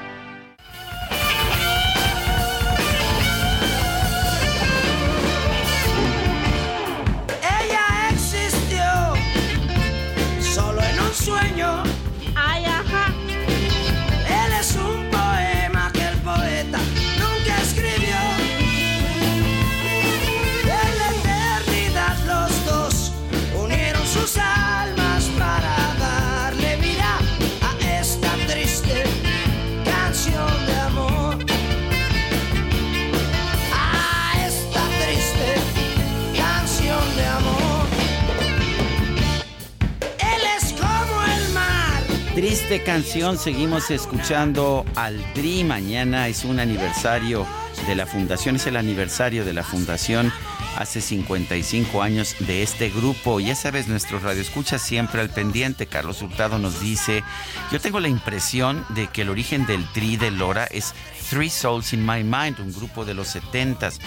Triste 42.40 42.82
canción, 42.82 43.36
seguimos 43.36 43.90
escuchando 43.90 44.86
al 44.94 45.22
DRI. 45.34 45.62
Mañana 45.62 46.26
es 46.26 46.46
un 46.46 46.58
aniversario 46.58 47.46
de 47.86 47.94
la 47.94 48.06
fundación, 48.06 48.56
es 48.56 48.66
el 48.66 48.78
aniversario 48.78 49.44
de 49.44 49.52
la 49.52 49.62
fundación 49.62 50.32
hace 50.78 51.02
55 51.02 52.02
años 52.02 52.36
de 52.38 52.62
este 52.62 52.88
grupo. 52.88 53.40
Ya 53.40 53.54
sabes, 53.54 53.88
nuestro 53.88 54.20
radio 54.20 54.40
escucha 54.40 54.78
siempre 54.78 55.20
al 55.20 55.28
pendiente. 55.28 55.84
Carlos 55.84 56.22
Hurtado 56.22 56.58
nos 56.58 56.80
dice, 56.80 57.22
yo 57.70 57.78
tengo 57.78 58.00
la 58.00 58.08
impresión 58.08 58.86
de 58.94 59.08
que 59.08 59.20
el 59.20 59.28
origen 59.28 59.66
del 59.66 59.84
tri 59.92 60.16
de 60.16 60.30
Lora 60.30 60.64
es 60.64 60.94
Three 61.28 61.50
Souls 61.50 61.92
in 61.92 62.06
My 62.06 62.24
Mind, 62.24 62.58
un 62.58 62.72
grupo 62.72 63.04
de 63.04 63.12
los 63.12 63.36
70s. 63.36 63.98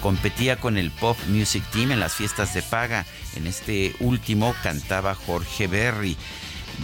Competía 0.00 0.56
con 0.56 0.78
el 0.78 0.90
Pop 0.92 1.18
Music 1.28 1.62
Team 1.70 1.92
en 1.92 2.00
las 2.00 2.14
fiestas 2.14 2.54
de 2.54 2.62
paga. 2.62 3.04
En 3.36 3.46
este 3.46 3.94
último 4.00 4.54
cantaba 4.62 5.14
Jorge 5.14 5.66
Berry. 5.66 6.16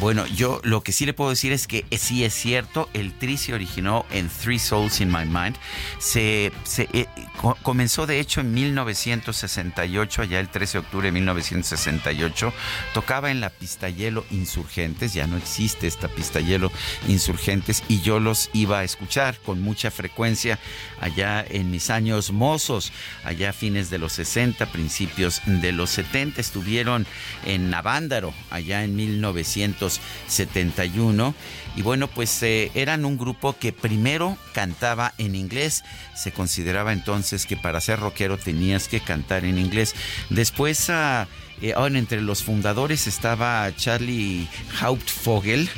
Bueno, 0.01 0.25
yo 0.29 0.61
lo 0.63 0.83
que 0.85 0.93
sí 0.93 1.07
le 1.07 1.13
puedo 1.13 1.31
decir 1.31 1.51
es 1.53 1.67
que 1.67 1.85
sí 1.99 2.23
es 2.23 2.33
cierto, 2.33 2.89
el 2.95 3.13
tri 3.19 3.37
se 3.37 3.53
originó 3.53 4.07
en 4.13 4.29
Three 4.29 4.61
Souls 4.61 5.01
in 5.01 5.11
My 5.11 5.25
Mind. 5.25 5.57
Se, 5.99 6.53
eh, 6.77 7.07
co- 7.41 7.57
comenzó 7.65 8.07
de 8.07 8.21
hecho 8.21 8.41
en 8.41 8.55
1968, 8.55 10.23
allá 10.23 10.39
el 10.39 10.51
13 10.51 10.75
de 10.75 10.85
octubre 10.85 11.09
de 11.09 11.13
1968. 11.13 12.53
Tocaba 12.95 13.33
en 13.33 13.41
la 13.41 13.51
pista 13.51 13.89
hielo 13.89 14.25
Insurgentes, 14.31 15.15
ya 15.15 15.27
no 15.27 15.37
existe 15.37 15.89
esta 15.89 16.07
pista 16.07 16.39
hielo 16.39 16.71
Insurgentes, 17.09 17.83
y 17.89 18.01
yo 18.01 18.21
los 18.21 18.51
iba 18.53 18.79
a 18.79 18.85
escuchar 18.85 19.37
con 19.45 19.61
mucha 19.61 19.91
frecuencia 19.91 20.61
allá 21.01 21.45
en 21.49 21.73
mis 21.73 21.91
años 21.91 22.31
mozos, 22.31 22.93
allá 23.25 23.51
a 23.51 23.53
fines 23.53 23.91
de 23.91 23.99
los 23.99 24.13
60, 24.13 24.67
principios 24.67 25.41
de 25.45 25.73
los 25.73 25.91
70. 25.91 26.41
Estuvieron 26.41 27.05
en 27.45 27.69
Navándaro, 27.69 28.33
allá 28.51 28.85
en 28.85 28.95
1971. 29.97 31.35
Y 31.77 31.83
bueno, 31.83 32.09
pues 32.09 32.43
eh, 32.43 32.71
eran 32.75 33.05
un 33.05 33.17
grupo 33.17 33.57
que 33.59 33.73
primero 33.73 34.37
cantaba 34.53 35.15
en 35.19 35.35
inglés. 35.35 35.85
Se 36.15 36.33
consideraba 36.33 36.93
entonces 36.93 37.47
que 37.47 37.57
para 37.57 37.81
ser 37.81 38.01
rockero 38.01 38.37
tenías 38.37 38.89
que 38.89 39.01
cantar 39.01 39.45
en 39.45 39.59
inglés. 39.59 39.95
Después, 40.31 40.91
ah, 40.91 41.29
eh, 41.63 41.75
entre 41.77 42.21
los 42.21 42.43
fundadores 42.43 43.07
estaba 43.07 43.71
Charlie 43.77 44.49
Hauptfogel. 44.81 45.69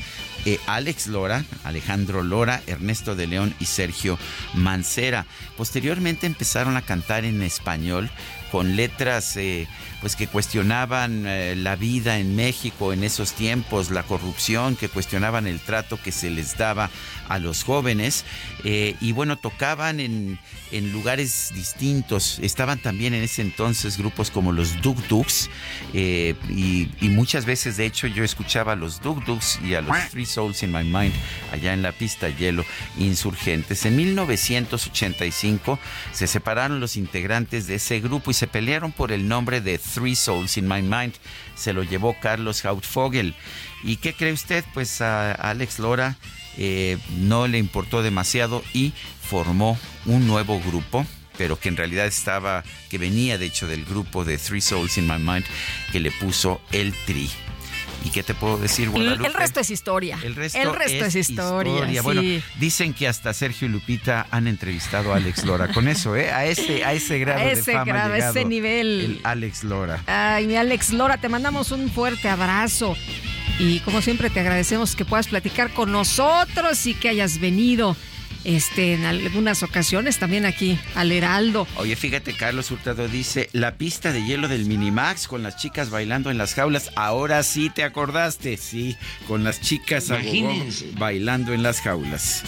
eh, 0.47 0.59
Alex 0.67 1.07
Lora, 1.07 1.45
Alejandro 1.65 2.23
Lora, 2.23 2.63
Ernesto 2.67 3.15
de 3.15 3.27
León 3.27 3.55
y 3.61 3.67
Sergio 3.67 4.19
Mancera. 4.55 5.27
Posteriormente 5.57 6.27
empezaron 6.27 6.77
a 6.77 6.83
cantar 6.83 7.25
en 7.25 7.43
español 7.43 8.11
con 8.51 8.77
letras 8.77 9.37
eh, 9.37 9.67
pues 10.01 10.17
que 10.17 10.27
cuestionaban 10.27 11.25
eh, 11.27 11.55
la 11.57 11.77
vida 11.77 12.19
en 12.19 12.37
México 12.37 12.93
en 12.93 13.05
esos 13.05 13.33
tiempos, 13.33 13.91
la 13.91 14.03
corrupción, 14.03 14.77
que 14.77 14.89
cuestionaban 14.89 15.47
el 15.47 15.61
trato 15.61 16.01
que 16.03 16.13
se 16.13 16.31
les 16.31 16.57
daba 16.57 16.91
a 17.29 17.39
los 17.39 17.63
jóvenes 17.63 18.25
eh, 18.65 18.97
y 19.01 19.13
bueno, 19.13 19.37
tocaban 19.37 20.01
en, 20.01 20.39
en, 20.73 20.93
lugares 20.93 21.53
distintos. 21.55 22.39
Estaban 22.41 22.79
también 22.81 23.15
en 23.15 23.23
ese 23.23 23.43
entonces 23.43 23.99
grupos 23.99 24.31
como 24.31 24.53
los 24.53 24.81
Duk 24.83 24.99
Duks 25.07 25.51
y, 25.93 26.89
muchas 27.03 27.45
veces 27.45 27.77
de 27.77 27.87
hecho 27.87 28.07
yo 28.07 28.25
escuchaba 28.25 28.73
a 28.73 28.77
los 28.77 29.01
Duk 29.03 29.25
Duks 29.25 29.61
y 29.65 29.75
a 29.75 29.83
los 29.83 29.97
Three 30.11 30.25
Souls 30.25 30.63
in 30.63 30.73
My 30.73 30.85
Mind 30.85 31.13
allá 31.53 31.73
en 31.75 31.83
la 31.83 31.93
pista 31.93 32.29
hielo 32.29 32.65
insurgentes. 32.99 33.85
En 33.85 33.97
1985 33.97 35.79
se 36.13 36.27
separaron 36.27 36.81
los 36.81 36.97
integrantes 36.97 37.67
de 37.67 37.77
ese 37.77 38.01
grupo 38.01 38.31
y 38.31 38.35
se 38.41 38.47
pelearon 38.47 38.91
por 38.91 39.13
el 39.13 39.29
nombre 39.29 39.61
de 39.61 39.77
Three 39.77 40.17
Souls 40.17 40.57
in 40.57 40.67
My 40.67 40.81
Mind. 40.81 41.13
Se 41.57 41.75
lo 41.75 41.83
llevó 41.83 42.17
Carlos 42.23 42.65
Hautfogel. 42.65 43.35
¿Y 43.85 43.97
qué 43.97 44.15
cree 44.15 44.33
usted? 44.33 44.65
Pues 44.73 45.03
a 45.03 45.33
Alex 45.33 45.79
Lora 45.79 46.17
eh, 46.57 46.97
no 47.19 47.49
le 47.49 47.59
importó 47.59 48.03
demasiado 48.03 48.65
y 48.73 48.95
formó 49.21 49.79
un 50.07 50.27
nuevo 50.27 50.59
grupo 50.59 51.07
pero 51.37 51.59
que 51.59 51.71
en 51.71 51.77
realidad 51.79 52.07
estaba, 52.07 52.65
que 52.91 52.99
venía 52.99 53.39
de 53.39 53.47
hecho 53.47 53.67
del 53.67 53.87
grupo 53.87 54.27
de 54.27 54.37
Three 54.37 54.61
Souls 54.61 54.99
in 54.99 55.07
My 55.07 55.19
Mind, 55.19 55.47
que 55.91 55.99
le 55.99 56.11
puso 56.11 56.61
el 56.71 56.93
Tri. 57.07 57.31
¿Y 58.05 58.11
qué 58.11 58.23
te 58.23 58.35
puedo 58.35 58.57
decir, 58.57 58.89
Guadalupe? 58.89 59.27
El, 59.27 59.35
resto 59.35 59.61
es 59.61 59.71
historia. 59.71 60.19
El 60.23 60.35
resto, 60.35 60.59
es, 60.59 61.15
historia. 61.15 62.03
Bueno, 62.03 62.23
dicen 62.59 62.95
que 62.95 63.07
hasta 63.07 63.33
Sergio 63.33 63.69
y 63.69 63.71
Lupita 63.71 64.27
han 64.31 64.47
entrevistado 64.47 65.13
a 65.13 65.17
Alex 65.17 65.45
Lora 65.45 65.69
con 65.69 65.87
eso, 65.89 66.17
¿eh? 66.17 66.31
A 66.31 66.47
ese, 66.47 66.85
a 66.85 66.93
ese 66.93 67.19
grado 67.19 67.41
a 67.41 67.45
ese 67.45 67.73
de 67.73 67.77
fama 67.79 67.85
grado, 67.85 68.15
ese 68.15 68.45
nivel. 68.45 69.01
El 69.01 69.21
Alex 69.25 69.65
Lora. 69.65 70.03
Ay, 70.07 70.47
mi 70.47 70.57
Alex 70.57 70.93
Lora, 70.93 71.19
te 71.19 71.29
mandamos 71.29 71.73
un 71.73 71.91
fuerte 71.91 72.29
abrazo. 72.29 72.97
Y 73.59 73.81
como 73.81 74.01
siempre 74.01 74.31
te 74.31 74.41
agradecemos 74.41 74.97
que 74.97 75.05
puedas 75.05 75.29
platicar 75.29 75.71
con 75.75 75.93
nosotros 75.93 76.87
y 76.87 76.95
que 76.95 77.11
hayas 77.11 77.39
venido 77.39 77.95
este, 78.45 78.95
en 78.95 79.05
algunas 79.05 79.63
ocasiones 79.63 80.19
también 80.19 80.47
aquí 80.47 80.79
al 80.95 81.13
Heraldo. 81.13 81.67
Oye, 81.77 81.97
fíjate, 81.97 82.35
Carlos 82.35 82.71
Hurtado 82.71 83.09
dice, 83.09 83.49
la 83.53 83.77
pista 83.77 84.13
de 84.13 84.25
hielo 84.25 84.49
del 84.49 84.67
Minimax 84.67 85.29
con 85.29 85.43
las 85.43 85.57
chicas 85.57 85.91
bailando 85.91 86.31
en 86.31 86.39
las 86.39 86.55
jaulas. 86.55 86.91
Ahora 86.97 87.43
sí 87.43 87.71
te 87.71 87.85
acordaste, 87.85 88.57
sí, 88.57 88.97
con 89.27 89.45
las 89.45 89.61
chicas 89.61 90.11
bailando 90.99 91.53
en 91.53 91.63
las 91.63 91.81
jaulas. 91.81 92.43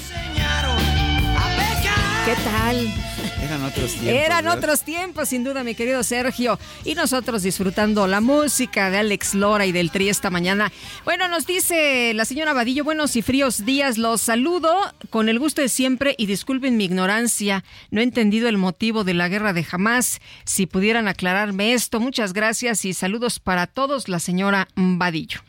¿Qué 2.24 2.34
tal? 2.44 2.94
Eran 3.42 3.64
otros 3.64 3.92
tiempos. 3.92 4.24
Eran 4.24 4.48
otros 4.48 4.82
tiempos, 4.82 5.28
sin 5.28 5.42
duda, 5.42 5.64
mi 5.64 5.74
querido 5.74 6.04
Sergio. 6.04 6.58
Y 6.84 6.94
nosotros 6.94 7.42
disfrutando 7.42 8.06
la 8.06 8.20
música 8.20 8.88
de 8.88 8.98
Alex 8.98 9.34
Lora 9.34 9.66
y 9.66 9.72
del 9.72 9.90
Tri 9.90 10.08
esta 10.08 10.30
mañana. 10.30 10.70
Bueno, 11.04 11.26
nos 11.26 11.44
dice 11.44 12.14
la 12.14 12.24
señora 12.24 12.52
Vadillo, 12.52 12.84
buenos 12.84 13.16
y 13.16 13.22
fríos 13.22 13.64
días. 13.64 13.98
Los 13.98 14.20
saludo 14.20 14.72
con 15.10 15.28
el 15.28 15.40
gusto 15.40 15.60
de 15.60 15.68
siempre 15.68 16.14
y 16.18 16.26
disculpen 16.26 16.76
mi 16.76 16.84
ignorancia. 16.84 17.64
No 17.90 18.00
he 18.00 18.04
entendido 18.04 18.48
el 18.48 18.58
motivo 18.58 19.02
de 19.02 19.14
la 19.14 19.28
guerra 19.28 19.52
de 19.52 19.64
jamás. 19.64 20.20
Si 20.44 20.66
pudieran 20.66 21.08
aclararme 21.08 21.72
esto, 21.72 21.98
muchas 21.98 22.32
gracias 22.34 22.84
y 22.84 22.94
saludos 22.94 23.40
para 23.40 23.66
todos, 23.66 24.08
la 24.08 24.20
señora 24.20 24.68
Vadillo. 24.76 25.40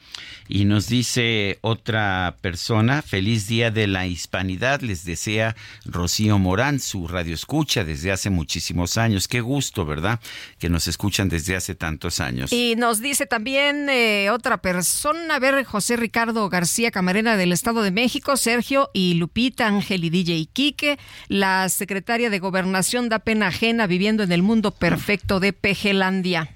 Y 0.48 0.66
nos 0.66 0.88
dice 0.88 1.58
otra 1.62 2.36
persona, 2.42 3.02
feliz 3.02 3.48
día 3.48 3.72
de 3.72 3.88
la 3.88 4.08
hispanidad, 4.08 4.82
les 4.82 5.06
desea 5.06 5.56
Rocío 5.86 6.38
Morán, 6.38 6.80
su 6.80 7.08
radio 7.08 7.34
escucha 7.34 7.84
desde 7.84 8.12
hace 8.12 8.30
muchísimos 8.30 8.98
años. 8.98 9.28
Qué 9.28 9.42
gusto, 9.42 9.86
¿verdad? 9.86 10.20
Que 10.60 10.70
nos 10.70 10.88
escuchan 10.88 11.30
desde 11.30 11.56
hace 11.56 11.76
tantos 11.76 12.20
años. 12.20 12.52
Y 12.52 12.76
nos 12.76 13.00
dice 13.00 13.26
también 13.26 13.90
eh, 13.90 14.30
otra 14.32 14.58
persona, 14.58 15.36
a 15.36 15.40
ver, 15.40 15.64
José 15.64 15.96
Ricardo 15.96 16.50
García 16.50 16.92
Camarena 16.92 17.38
del 17.38 17.52
Estado 17.54 17.82
de 17.82 17.92
México, 17.92 18.36
Sergio 18.38 18.90
y 18.94 19.14
Lupita 19.16 19.68
Ángel 19.68 20.04
y 20.04 20.10
DJ 20.10 20.48
Quique, 20.52 21.00
la 21.30 21.70
secretaria 21.70 22.30
de 22.30 22.40
Gobernación 22.40 23.10
da 23.10 23.20
pena 23.20 23.48
ajena 23.48 23.88
viviendo 23.88 24.24
en 24.24 24.32
el 24.32 24.44
mundo 24.44 24.72
perfecto 24.72 25.40
de 25.40 25.54
Pejelandia. 25.54 26.50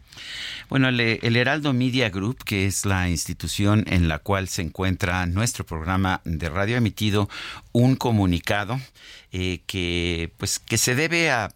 Bueno, 0.70 0.90
el, 0.90 1.36
Heraldo 1.36 1.72
Media 1.72 2.10
Group, 2.10 2.44
que 2.44 2.66
es 2.66 2.86
la 2.86 3.10
institución 3.10 3.86
en 3.88 4.10
la 4.10 4.20
cual 4.20 4.50
se 4.50 4.62
encuentra 4.62 5.26
nuestro 5.26 5.66
programa 5.66 6.20
de 6.26 6.50
radio, 6.50 6.76
ha 6.76 6.80
emitido 6.80 7.30
un 7.72 7.96
comunicado 7.96 8.78
eh, 9.32 9.62
que, 9.66 10.34
pues, 10.36 10.60
que 10.60 10.78
se 10.78 10.94
debe 10.96 11.32
a 11.32 11.50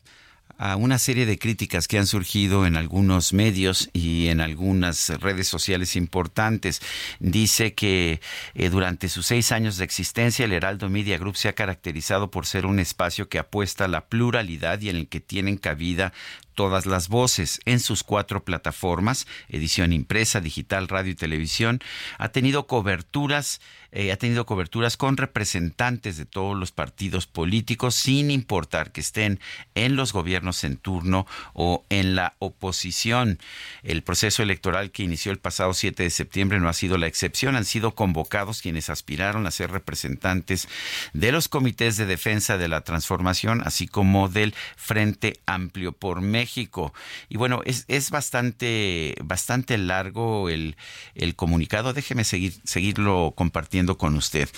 a 0.62 0.76
una 0.76 1.00
serie 1.00 1.26
de 1.26 1.40
críticas 1.40 1.88
que 1.88 1.98
han 1.98 2.06
surgido 2.06 2.68
en 2.68 2.78
algunos 2.78 3.34
medios 3.34 3.90
y 3.94 4.28
en 4.28 4.42
algunas 4.42 5.10
redes 5.20 5.48
sociales 5.48 5.96
importantes. 5.96 6.84
Dice 7.20 7.74
que 7.74 8.22
eh, 8.54 8.70
durante 8.70 9.10
sus 9.10 9.26
seis 9.26 9.52
años 9.52 9.78
de 9.78 9.86
existencia 9.86 10.46
el 10.46 10.54
Heraldo 10.54 10.88
Media 10.88 11.18
Group 11.18 11.36
se 11.36 11.50
ha 11.50 11.54
caracterizado 11.54 12.30
por 12.30 12.46
ser 12.46 12.68
un 12.68 12.78
espacio 12.78 13.28
que 13.28 13.40
apuesta 13.40 13.86
a 13.86 13.88
la 13.88 14.06
pluralidad 14.06 14.80
y 14.82 14.90
en 14.90 14.98
el 14.98 15.08
que 15.08 15.20
tienen 15.20 15.58
cabida 15.58 16.14
todas 16.54 16.86
las 16.86 17.08
voces 17.08 17.60
en 17.66 17.80
sus 17.80 18.04
cuatro 18.04 18.44
plataformas, 18.46 19.26
edición 19.50 19.94
impresa, 19.94 20.42
digital, 20.42 20.88
radio 20.88 21.12
y 21.12 21.16
televisión. 21.16 21.80
Ha 22.20 22.30
tenido 22.30 22.68
coberturas 22.68 23.62
eh, 23.92 24.12
ha 24.12 24.18
tenido 24.18 24.46
coberturas 24.46 24.96
con 24.96 25.18
representantes 25.18 26.16
de 26.18 26.26
todos 26.26 26.58
los 26.58 26.72
partidos 26.72 27.28
políticos, 27.28 27.94
sin 27.96 28.32
importar 28.32 28.92
que 28.92 29.02
estén 29.02 29.40
en 29.76 29.98
los 29.98 30.14
gobiernos 30.14 30.64
en 30.64 30.78
turno 30.78 31.28
o 31.54 31.84
en 31.90 32.16
la 32.16 32.36
oposición. 32.40 33.40
El 33.84 34.02
proceso 34.02 34.44
electoral 34.44 34.92
que 34.92 35.04
inició 35.04 35.32
el 35.32 35.40
pasado 35.40 35.74
7 35.74 36.04
de 36.04 36.10
septiembre 36.10 36.60
no 36.60 36.70
ha 36.70 36.74
sido 36.74 36.98
la 36.98 37.08
excepción. 37.08 37.56
Han 37.56 37.66
sido 37.66 37.94
convocados 37.94 38.62
quienes 38.62 38.90
aspiraron 38.90 39.46
a 39.46 39.52
ser 39.52 39.72
representantes 39.72 40.70
de 41.14 41.32
los 41.34 41.50
comités 41.50 41.98
de 41.98 42.06
defensa 42.06 42.58
de 42.58 42.70
la 42.70 42.82
transformación, 42.82 43.62
así 43.66 43.88
como 43.88 44.30
del 44.30 44.54
Frente 44.78 45.40
Amplio 45.46 45.92
por 45.92 46.22
México. 46.22 46.94
Y 47.28 47.38
bueno, 47.38 47.62
es, 47.66 47.84
es 47.90 48.10
bastante, 48.10 49.16
bastante 49.24 49.78
largo 49.78 50.48
el, 50.48 50.78
el 51.16 51.36
comunicado. 51.36 51.92
Déjeme 51.92 52.24
seguir, 52.24 52.54
seguirlo 52.64 53.34
compartiendo 53.36 53.81
con 53.98 54.16
usted. 54.16 54.50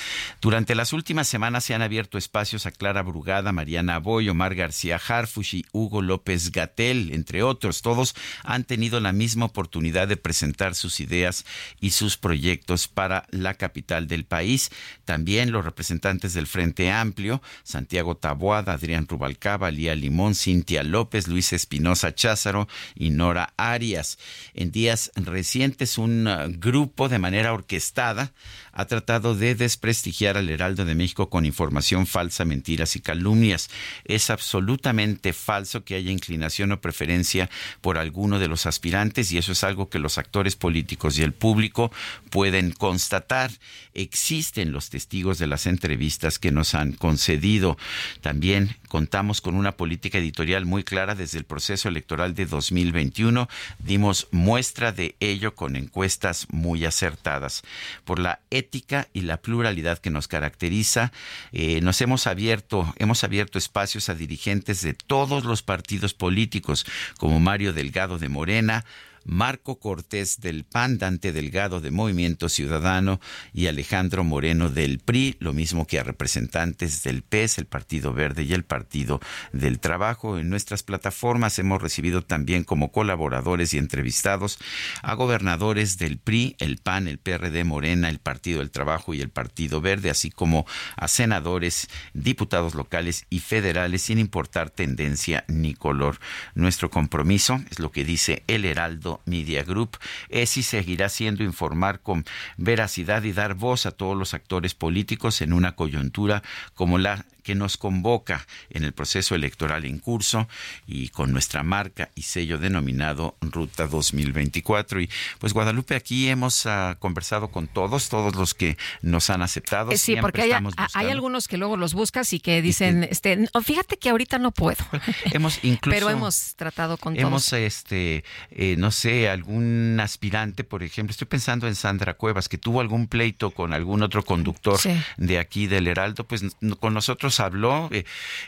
Durante 0.41 0.75
las 0.75 0.93
últimas 0.93 1.27
semanas 1.27 1.63
se 1.63 1.73
han 1.73 1.81
abierto 1.81 2.17
espacios 2.17 2.65
a 2.65 2.71
Clara 2.71 3.01
Brugada, 3.01 3.51
Mariana 3.51 3.99
Boy, 3.99 4.29
Omar 4.29 4.55
García 4.55 4.99
Harfush 5.05 5.55
y 5.55 5.65
Hugo 5.71 6.01
López 6.01 6.51
Gatel, 6.51 7.11
entre 7.13 7.43
otros. 7.43 7.81
Todos 7.81 8.15
han 8.43 8.63
tenido 8.63 8.99
la 8.99 9.13
misma 9.13 9.45
oportunidad 9.45 10.07
de 10.07 10.17
presentar 10.17 10.75
sus 10.75 10.99
ideas 10.99 11.45
y 11.79 11.91
sus 11.91 12.17
proyectos 12.17 12.87
para 12.87 13.25
la 13.31 13.53
capital 13.53 14.07
del 14.07 14.25
país. 14.25 14.71
También 15.05 15.51
los 15.51 15.65
representantes 15.65 16.33
del 16.33 16.47
Frente 16.47 16.91
Amplio, 16.91 17.41
Santiago 17.63 18.17
Taboada, 18.17 18.73
Adrián 18.73 19.07
Rubalcaba, 19.07 19.71
Lía 19.71 19.95
Limón, 19.95 20.35
Cintia 20.35 20.83
López, 20.83 21.27
Luis 21.27 21.53
Espinosa 21.53 22.13
Cházaro 22.13 22.67
y 22.95 23.09
Nora 23.09 23.53
Arias. 23.57 24.17
En 24.53 24.71
días 24.71 25.11
recientes, 25.15 25.97
un 25.97 26.27
uh, 26.27 26.51
grupo 26.59 27.09
de 27.09 27.19
manera 27.19 27.53
orquestada 27.53 28.33
ha 28.71 28.85
tratado 28.85 29.12
de 29.19 29.53
desprestigiar 29.53 30.37
al 30.37 30.49
Heraldo 30.49 30.85
de 30.85 30.95
México 30.95 31.29
con 31.29 31.45
información 31.45 32.07
falsa, 32.07 32.45
mentiras 32.45 32.95
y 32.95 32.99
calumnias. 32.99 33.69
Es 34.05 34.31
absolutamente 34.31 35.33
falso 35.33 35.83
que 35.83 35.93
haya 35.93 36.11
inclinación 36.11 36.71
o 36.71 36.81
preferencia 36.81 37.47
por 37.81 37.99
alguno 37.99 38.39
de 38.39 38.47
los 38.47 38.65
aspirantes 38.65 39.31
y 39.31 39.37
eso 39.37 39.51
es 39.51 39.63
algo 39.63 39.89
que 39.89 39.99
los 39.99 40.17
actores 40.17 40.55
políticos 40.55 41.19
y 41.19 41.21
el 41.21 41.31
público 41.31 41.91
pueden 42.31 42.71
constatar. 42.71 43.51
Existen 43.93 44.71
los 44.71 44.89
testigos 44.89 45.37
de 45.37 45.45
las 45.45 45.67
entrevistas 45.67 46.39
que 46.39 46.51
nos 46.51 46.73
han 46.73 46.93
concedido. 46.93 47.77
También 48.21 48.77
contamos 48.87 49.41
con 49.41 49.53
una 49.53 49.73
política 49.73 50.17
editorial 50.17 50.65
muy 50.65 50.83
clara 50.83 51.13
desde 51.13 51.37
el 51.37 51.45
proceso 51.45 51.87
electoral 51.87 52.33
de 52.33 52.47
2021. 52.47 53.47
Dimos 53.77 54.27
muestra 54.31 54.91
de 54.91 55.15
ello 55.19 55.53
con 55.53 55.75
encuestas 55.75 56.47
muy 56.49 56.85
acertadas. 56.85 57.61
Por 58.05 58.17
la 58.17 58.39
ética 58.49 59.02
y 59.13 59.21
la 59.21 59.37
pluralidad 59.37 59.99
que 59.99 60.09
nos 60.09 60.27
caracteriza, 60.27 61.11
eh, 61.51 61.81
nos 61.81 62.01
hemos 62.01 62.27
abierto, 62.27 62.93
hemos 62.97 63.23
abierto 63.23 63.57
espacios 63.57 64.09
a 64.09 64.15
dirigentes 64.15 64.81
de 64.81 64.93
todos 64.93 65.43
los 65.43 65.63
partidos 65.63 66.13
políticos, 66.13 66.85
como 67.17 67.39
Mario 67.39 67.73
Delgado 67.73 68.19
de 68.19 68.29
Morena, 68.29 68.85
Marco 69.25 69.79
Cortés 69.79 70.39
del 70.41 70.63
PAN, 70.63 70.97
Dante 70.97 71.31
Delgado 71.31 71.81
de 71.81 71.91
Movimiento 71.91 72.49
Ciudadano 72.49 73.19
y 73.53 73.67
Alejandro 73.67 74.23
Moreno 74.23 74.69
del 74.69 74.99
PRI, 74.99 75.35
lo 75.39 75.53
mismo 75.53 75.87
que 75.87 75.99
a 75.99 76.03
representantes 76.03 77.03
del 77.03 77.23
PES, 77.23 77.59
el 77.59 77.65
Partido 77.65 78.13
Verde 78.13 78.43
y 78.43 78.53
el 78.53 78.63
Partido 78.63 79.19
del 79.51 79.79
Trabajo. 79.79 80.37
En 80.37 80.49
nuestras 80.49 80.83
plataformas 80.83 81.59
hemos 81.59 81.81
recibido 81.81 82.21
también 82.21 82.63
como 82.63 82.91
colaboradores 82.91 83.73
y 83.73 83.77
entrevistados 83.77 84.59
a 85.01 85.13
gobernadores 85.13 85.97
del 85.97 86.17
PRI, 86.17 86.55
el 86.59 86.77
PAN, 86.77 87.07
el 87.07 87.17
PRD 87.17 87.63
Morena, 87.63 88.09
el 88.09 88.19
Partido 88.19 88.59
del 88.59 88.71
Trabajo 88.71 89.13
y 89.13 89.21
el 89.21 89.29
Partido 89.29 89.81
Verde, 89.81 90.09
así 90.09 90.29
como 90.31 90.65
a 90.95 91.07
senadores, 91.07 91.89
diputados 92.13 92.75
locales 92.75 93.25
y 93.29 93.39
federales, 93.39 94.01
sin 94.01 94.19
importar 94.19 94.69
tendencia 94.69 95.45
ni 95.47 95.73
color. 95.73 96.19
Nuestro 96.55 96.89
compromiso 96.89 97.61
es 97.69 97.79
lo 97.79 97.91
que 97.91 98.03
dice 98.03 98.43
el 98.47 98.65
Heraldo 98.65 99.12
Media 99.25 99.63
Group, 99.63 99.97
es 100.29 100.57
y 100.57 100.63
seguirá 100.63 101.09
siendo 101.09 101.43
informar 101.43 102.01
con 102.01 102.25
veracidad 102.57 103.23
y 103.23 103.33
dar 103.33 103.53
voz 103.53 103.85
a 103.85 103.91
todos 103.91 104.17
los 104.17 104.33
actores 104.33 104.73
políticos 104.75 105.41
en 105.41 105.53
una 105.53 105.75
coyuntura 105.75 106.43
como 106.73 106.97
la 106.97 107.25
que 107.43 107.55
nos 107.55 107.77
convoca 107.77 108.47
en 108.69 108.83
el 108.83 108.93
proceso 108.93 109.35
electoral 109.35 109.85
en 109.85 109.99
curso 109.99 110.47
y 110.87 111.09
con 111.09 111.31
nuestra 111.31 111.63
marca 111.63 112.09
y 112.15 112.23
sello 112.23 112.57
denominado 112.57 113.35
Ruta 113.41 113.87
2024. 113.87 115.01
Y 115.01 115.09
pues 115.39 115.53
Guadalupe, 115.53 115.95
aquí 115.95 116.29
hemos 116.29 116.65
uh, 116.65 116.95
conversado 116.99 117.49
con 117.49 117.67
todos, 117.67 118.09
todos 118.09 118.35
los 118.35 118.53
que 118.53 118.77
nos 119.01 119.29
han 119.29 119.41
aceptado. 119.41 119.91
Eh, 119.91 119.97
sí, 119.97 120.15
porque 120.19 120.43
hay, 120.43 120.51
hay, 120.93 121.09
algunos 121.09 121.47
que 121.47 121.57
luego 121.57 121.77
los 121.77 121.93
buscas 121.93 122.33
y 122.33 122.39
que 122.39 122.61
dicen, 122.61 123.03
este, 123.03 123.47
fíjate 123.63 123.97
que 123.97 124.09
ahorita 124.09 124.39
no 124.39 124.51
puedo. 124.51 124.83
hemos 125.31 125.59
incluso, 125.63 125.93
Pero 125.93 126.09
hemos 126.09 126.55
tratado 126.55 126.97
con 126.97 127.17
hemos, 127.17 127.49
todos. 127.49 127.61
este, 127.61 128.23
eh, 128.51 128.75
no 128.77 128.91
sé, 128.91 129.29
algún 129.29 129.99
aspirante, 129.99 130.63
por 130.63 130.83
ejemplo, 130.83 131.11
estoy 131.11 131.27
pensando 131.27 131.67
en 131.67 131.75
Sandra 131.75 132.13
Cuevas, 132.15 132.49
que 132.49 132.57
tuvo 132.57 132.81
algún 132.81 133.07
pleito 133.07 133.51
con 133.51 133.73
algún 133.73 134.03
otro 134.03 134.23
conductor 134.23 134.77
sí. 134.77 134.91
de 135.17 135.39
aquí 135.39 135.67
del 135.67 135.87
Heraldo, 135.87 136.25
pues 136.25 136.43
con 136.79 136.93
nosotros 136.93 137.32
habló, 137.39 137.89
eh, 137.91 138.05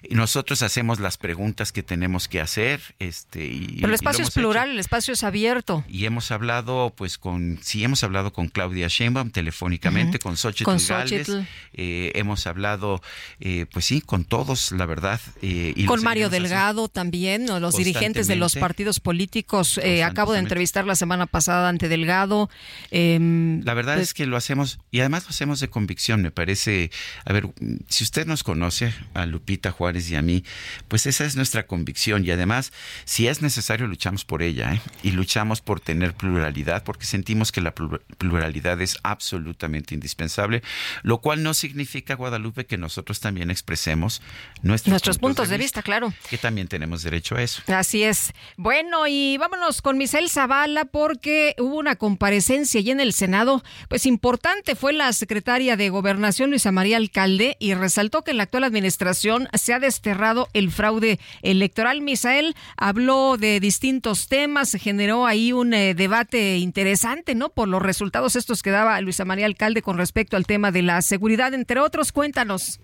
nosotros 0.10 0.62
hacemos 0.62 1.00
las 1.00 1.18
preguntas 1.18 1.72
que 1.72 1.84
tenemos 1.84 2.28
que 2.28 2.42
hacer. 2.42 2.82
Este, 3.00 3.46
y, 3.46 3.78
Pero 3.78 3.88
el 3.88 3.94
espacio 3.94 4.24
es 4.24 4.32
plural, 4.32 4.70
hecho. 4.70 4.74
el 4.74 4.80
espacio 4.80 5.14
es 5.14 5.24
abierto. 5.24 5.84
Y 5.88 6.06
hemos 6.06 6.32
hablado, 6.32 6.94
pues, 6.96 7.18
con, 7.18 7.60
sí, 7.62 7.84
hemos 7.84 8.04
hablado 8.04 8.34
con 8.34 8.48
Claudia 8.48 8.88
Sheinbaum 8.88 9.32
telefónicamente, 9.32 10.18
uh 10.18 10.20
-huh. 10.20 10.24
con 10.24 10.38
Xochitl 10.38 10.64
con 10.66 10.78
Gálvez, 10.88 11.30
eh, 11.74 12.12
hemos 12.16 12.48
hablado, 12.48 13.02
eh, 13.40 13.66
pues 13.72 13.86
sí, 13.86 14.02
con 14.02 14.26
todos, 14.26 14.72
la 14.72 14.86
verdad. 14.86 15.20
Y 15.42 15.86
con 15.86 16.04
Mario 16.04 16.30
Delgado 16.30 16.88
también, 16.90 17.46
¿no? 17.46 17.60
los 17.60 17.78
dirigentes 17.78 18.28
de 18.28 18.36
los 18.36 18.56
partidos 18.56 19.00
políticos. 19.00 19.80
Acabo 20.04 20.34
de 20.34 20.40
entrevistar 20.40 20.86
la 20.86 20.96
semana 20.96 21.26
pasada 21.26 21.70
ante 21.70 21.88
Delgado. 21.88 22.50
Em, 22.92 23.64
la 23.64 23.74
verdad 23.74 23.96
pues, 23.96 24.10
es 24.10 24.14
que 24.14 24.26
lo 24.26 24.38
hacemos, 24.38 24.80
y 24.92 25.00
además 25.00 25.24
lo 25.24 25.30
hacemos 25.30 25.60
de 25.60 25.70
convicción, 25.70 26.22
me 26.22 26.32
parece. 26.32 26.92
A 27.26 27.34
ver, 27.34 27.50
si 27.90 28.04
usted 28.04 28.26
nos 28.26 28.44
conoce, 28.44 28.75
a 29.14 29.26
Lupita 29.26 29.72
Juárez 29.72 30.10
y 30.10 30.16
a 30.16 30.22
mí, 30.22 30.44
pues 30.88 31.06
esa 31.06 31.26
es 31.26 31.36
nuestra 31.36 31.68
convicción. 31.68 32.26
Y 32.26 32.32
además, 32.32 32.72
si 33.06 33.28
es 33.28 33.42
necesario, 33.42 33.88
luchamos 33.88 34.26
por 34.26 34.42
ella, 34.42 34.74
¿eh? 34.74 34.82
y 35.04 35.12
luchamos 35.12 35.62
por 35.62 35.80
tener 35.80 36.14
pluralidad, 36.14 36.84
porque 36.84 37.06
sentimos 37.06 37.52
que 37.52 37.62
la 37.62 37.74
pluralidad 37.74 38.82
es 38.82 38.98
absolutamente 39.04 39.94
indispensable, 39.94 40.64
lo 41.04 41.20
cual 41.20 41.44
no 41.44 41.54
significa, 41.54 42.16
Guadalupe, 42.16 42.66
que 42.66 42.78
nosotros 42.78 43.20
también 43.20 43.52
expresemos 43.52 44.22
nuestros, 44.62 44.92
nuestros 44.92 45.18
puntos, 45.18 45.38
puntos 45.38 45.50
de, 45.50 45.58
vista, 45.58 45.80
vista, 45.80 45.84
claro. 45.84 46.14
Que 46.30 46.38
también 46.38 46.68
tenemos 46.68 47.04
derecho 47.04 47.36
a 47.36 47.42
eso. 47.42 47.62
Así 47.68 48.04
es. 48.04 48.34
Bueno, 48.58 49.08
y 49.08 49.38
vámonos 49.38 49.82
con 49.82 49.98
Misael 49.98 50.30
Zavala, 50.30 50.86
porque 50.86 51.56
hubo 51.60 51.78
una 51.78 51.96
comparecencia 51.96 52.82
y 52.82 52.92
en 52.92 53.00
el 53.00 53.14
Senado, 53.14 53.64
pues 53.90 54.06
importante, 54.06 54.76
fue 54.76 54.94
la 54.94 55.12
secretaria 55.14 55.78
de 55.78 55.90
Gobernación, 55.90 56.50
Luisa 56.50 56.72
María 56.72 56.98
Alcalde, 56.98 57.58
y 57.60 57.74
resaltó 57.74 58.24
que 58.24 58.32
en 58.32 58.38
la 58.38 58.44
actual 58.44 58.65
administración 58.66 59.48
se 59.54 59.74
ha 59.74 59.80
desterrado 59.80 60.48
el 60.54 60.72
fraude 60.72 61.20
electoral. 61.42 62.02
Misael 62.02 62.56
habló 62.78 63.38
de 63.38 63.60
distintos 63.60 64.28
temas, 64.28 64.70
se 64.70 64.80
generó 64.80 65.26
ahí 65.26 65.54
un 65.54 65.74
eh, 65.74 65.94
debate 65.94 66.58
interesante, 66.58 67.36
¿no? 67.36 67.50
Por 67.50 67.68
los 67.68 67.82
resultados 67.82 68.36
estos 68.36 68.62
que 68.62 68.72
daba 68.72 69.00
Luisa 69.02 69.26
María 69.26 69.46
Alcalde 69.46 69.82
con 69.82 69.98
respecto 69.98 70.38
al 70.38 70.46
tema 70.46 70.72
de 70.72 70.82
la 70.82 71.02
seguridad, 71.02 71.54
entre 71.54 71.80
otros. 71.80 72.12
Cuéntanos. 72.12 72.80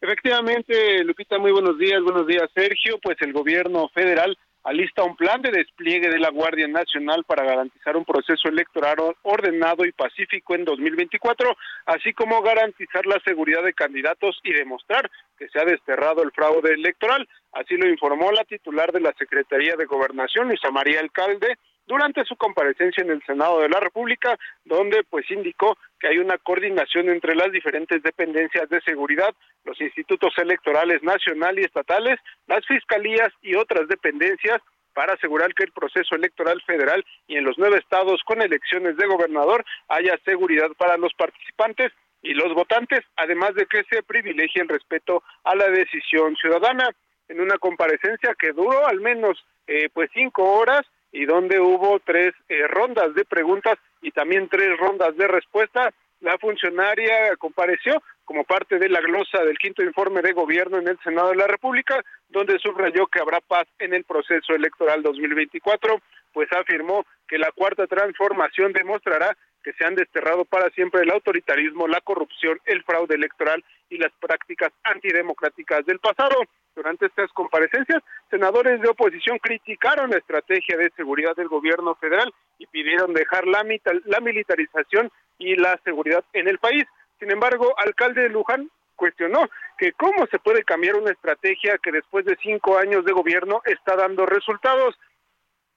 Efectivamente, 0.00 1.04
Lupita, 1.04 1.38
muy 1.38 1.52
buenos 1.52 1.78
días. 1.78 2.02
Buenos 2.02 2.26
días, 2.26 2.48
Sergio. 2.54 2.98
Pues 3.02 3.18
el 3.20 3.32
gobierno 3.32 3.88
federal 3.90 4.36
alista 4.64 5.04
un 5.04 5.16
plan 5.16 5.40
de 5.42 5.50
despliegue 5.50 6.08
de 6.08 6.18
la 6.18 6.30
Guardia 6.30 6.68
Nacional 6.68 7.24
para 7.24 7.44
garantizar 7.44 7.96
un 7.96 8.04
proceso 8.04 8.48
electoral 8.48 8.96
ordenado 9.22 9.84
y 9.84 9.92
pacífico 9.92 10.54
en 10.54 10.64
2024, 10.64 11.56
así 11.86 12.12
como 12.12 12.42
garantizar 12.42 13.06
la 13.06 13.20
seguridad 13.24 13.62
de 13.62 13.72
candidatos 13.72 14.38
y 14.44 14.52
demostrar 14.52 15.10
que 15.38 15.48
se 15.48 15.58
ha 15.58 15.64
desterrado 15.64 16.22
el 16.22 16.32
fraude 16.32 16.74
electoral. 16.74 17.26
Así 17.52 17.76
lo 17.76 17.88
informó 17.88 18.30
la 18.32 18.44
titular 18.44 18.92
de 18.92 19.00
la 19.00 19.14
Secretaría 19.18 19.74
de 19.76 19.86
Gobernación, 19.86 20.48
Luisa 20.48 20.70
María 20.70 21.00
Alcalde, 21.00 21.56
durante 21.90 22.24
su 22.24 22.36
comparecencia 22.36 23.02
en 23.02 23.10
el 23.10 23.20
Senado 23.24 23.60
de 23.60 23.68
la 23.68 23.80
República, 23.80 24.38
donde 24.64 25.02
pues 25.10 25.28
indicó 25.28 25.76
que 25.98 26.06
hay 26.06 26.18
una 26.18 26.38
coordinación 26.38 27.08
entre 27.08 27.34
las 27.34 27.50
diferentes 27.50 28.00
dependencias 28.04 28.68
de 28.68 28.80
seguridad, 28.82 29.34
los 29.64 29.80
institutos 29.80 30.32
electorales 30.38 31.02
nacional 31.02 31.58
y 31.58 31.64
estatales, 31.64 32.20
las 32.46 32.64
fiscalías 32.64 33.30
y 33.42 33.56
otras 33.56 33.88
dependencias 33.88 34.62
para 34.94 35.14
asegurar 35.14 35.52
que 35.52 35.64
el 35.64 35.72
proceso 35.72 36.14
electoral 36.14 36.62
federal 36.62 37.04
y 37.26 37.36
en 37.36 37.44
los 37.44 37.58
nueve 37.58 37.78
estados 37.78 38.22
con 38.24 38.40
elecciones 38.40 38.96
de 38.96 39.08
gobernador 39.08 39.64
haya 39.88 40.16
seguridad 40.24 40.70
para 40.78 40.96
los 40.96 41.12
participantes 41.14 41.90
y 42.22 42.34
los 42.34 42.54
votantes, 42.54 43.00
además 43.16 43.54
de 43.56 43.66
que 43.66 43.82
se 43.90 44.04
privilegie 44.04 44.62
el 44.62 44.68
respeto 44.68 45.24
a 45.42 45.56
la 45.56 45.68
decisión 45.70 46.36
ciudadana. 46.36 46.88
En 47.26 47.40
una 47.40 47.58
comparecencia 47.58 48.34
que 48.38 48.52
duró 48.52 48.86
al 48.86 49.00
menos 49.00 49.44
eh, 49.66 49.88
pues 49.92 50.08
cinco 50.14 50.52
horas, 50.52 50.82
y 51.12 51.24
donde 51.24 51.60
hubo 51.60 51.98
tres 52.00 52.34
eh, 52.48 52.66
rondas 52.68 53.14
de 53.14 53.24
preguntas 53.24 53.78
y 54.02 54.10
también 54.10 54.48
tres 54.48 54.76
rondas 54.78 55.16
de 55.16 55.26
respuesta. 55.26 55.92
La 56.20 56.36
funcionaria 56.38 57.34
compareció 57.36 58.02
como 58.24 58.44
parte 58.44 58.78
de 58.78 58.88
la 58.88 59.00
glosa 59.00 59.42
del 59.42 59.58
quinto 59.58 59.82
informe 59.82 60.22
de 60.22 60.32
gobierno 60.32 60.78
en 60.78 60.86
el 60.86 60.98
Senado 61.02 61.30
de 61.30 61.36
la 61.36 61.46
República, 61.46 62.04
donde 62.28 62.58
subrayó 62.58 63.06
que 63.06 63.20
habrá 63.20 63.40
paz 63.40 63.66
en 63.78 63.94
el 63.94 64.04
proceso 64.04 64.54
electoral 64.54 65.02
2024, 65.02 66.00
pues 66.32 66.48
afirmó 66.52 67.04
que 67.26 67.38
la 67.38 67.50
cuarta 67.52 67.86
transformación 67.86 68.72
demostrará 68.72 69.36
que 69.62 69.72
se 69.72 69.84
han 69.84 69.94
desterrado 69.94 70.44
para 70.44 70.70
siempre 70.70 71.02
el 71.02 71.10
autoritarismo, 71.10 71.88
la 71.88 72.00
corrupción, 72.00 72.60
el 72.66 72.82
fraude 72.84 73.14
electoral 73.14 73.64
y 73.88 73.98
las 73.98 74.12
prácticas 74.20 74.70
antidemocráticas 74.84 75.84
del 75.86 75.98
pasado. 75.98 76.36
Durante 76.74 77.06
estas 77.06 77.30
comparecencias, 77.32 78.02
senadores 78.30 78.80
de 78.80 78.88
oposición 78.88 79.38
criticaron 79.38 80.10
la 80.10 80.18
estrategia 80.18 80.76
de 80.76 80.90
seguridad 80.96 81.34
del 81.36 81.48
gobierno 81.48 81.94
federal 81.96 82.32
y 82.58 82.66
pidieron 82.66 83.12
dejar 83.12 83.46
la, 83.46 83.64
la 84.04 84.20
militarización 84.20 85.10
y 85.38 85.56
la 85.56 85.78
seguridad 85.84 86.24
en 86.32 86.48
el 86.48 86.58
país. 86.58 86.84
Sin 87.18 87.30
embargo, 87.30 87.74
alcalde 87.78 88.22
de 88.22 88.28
Luján 88.28 88.70
cuestionó 88.94 89.48
que 89.78 89.92
cómo 89.92 90.26
se 90.26 90.38
puede 90.38 90.62
cambiar 90.62 90.96
una 90.96 91.10
estrategia 91.10 91.78
que 91.78 91.90
después 91.90 92.24
de 92.26 92.36
cinco 92.42 92.78
años 92.78 93.04
de 93.04 93.12
gobierno 93.12 93.62
está 93.64 93.96
dando 93.96 94.26
resultados. 94.26 94.94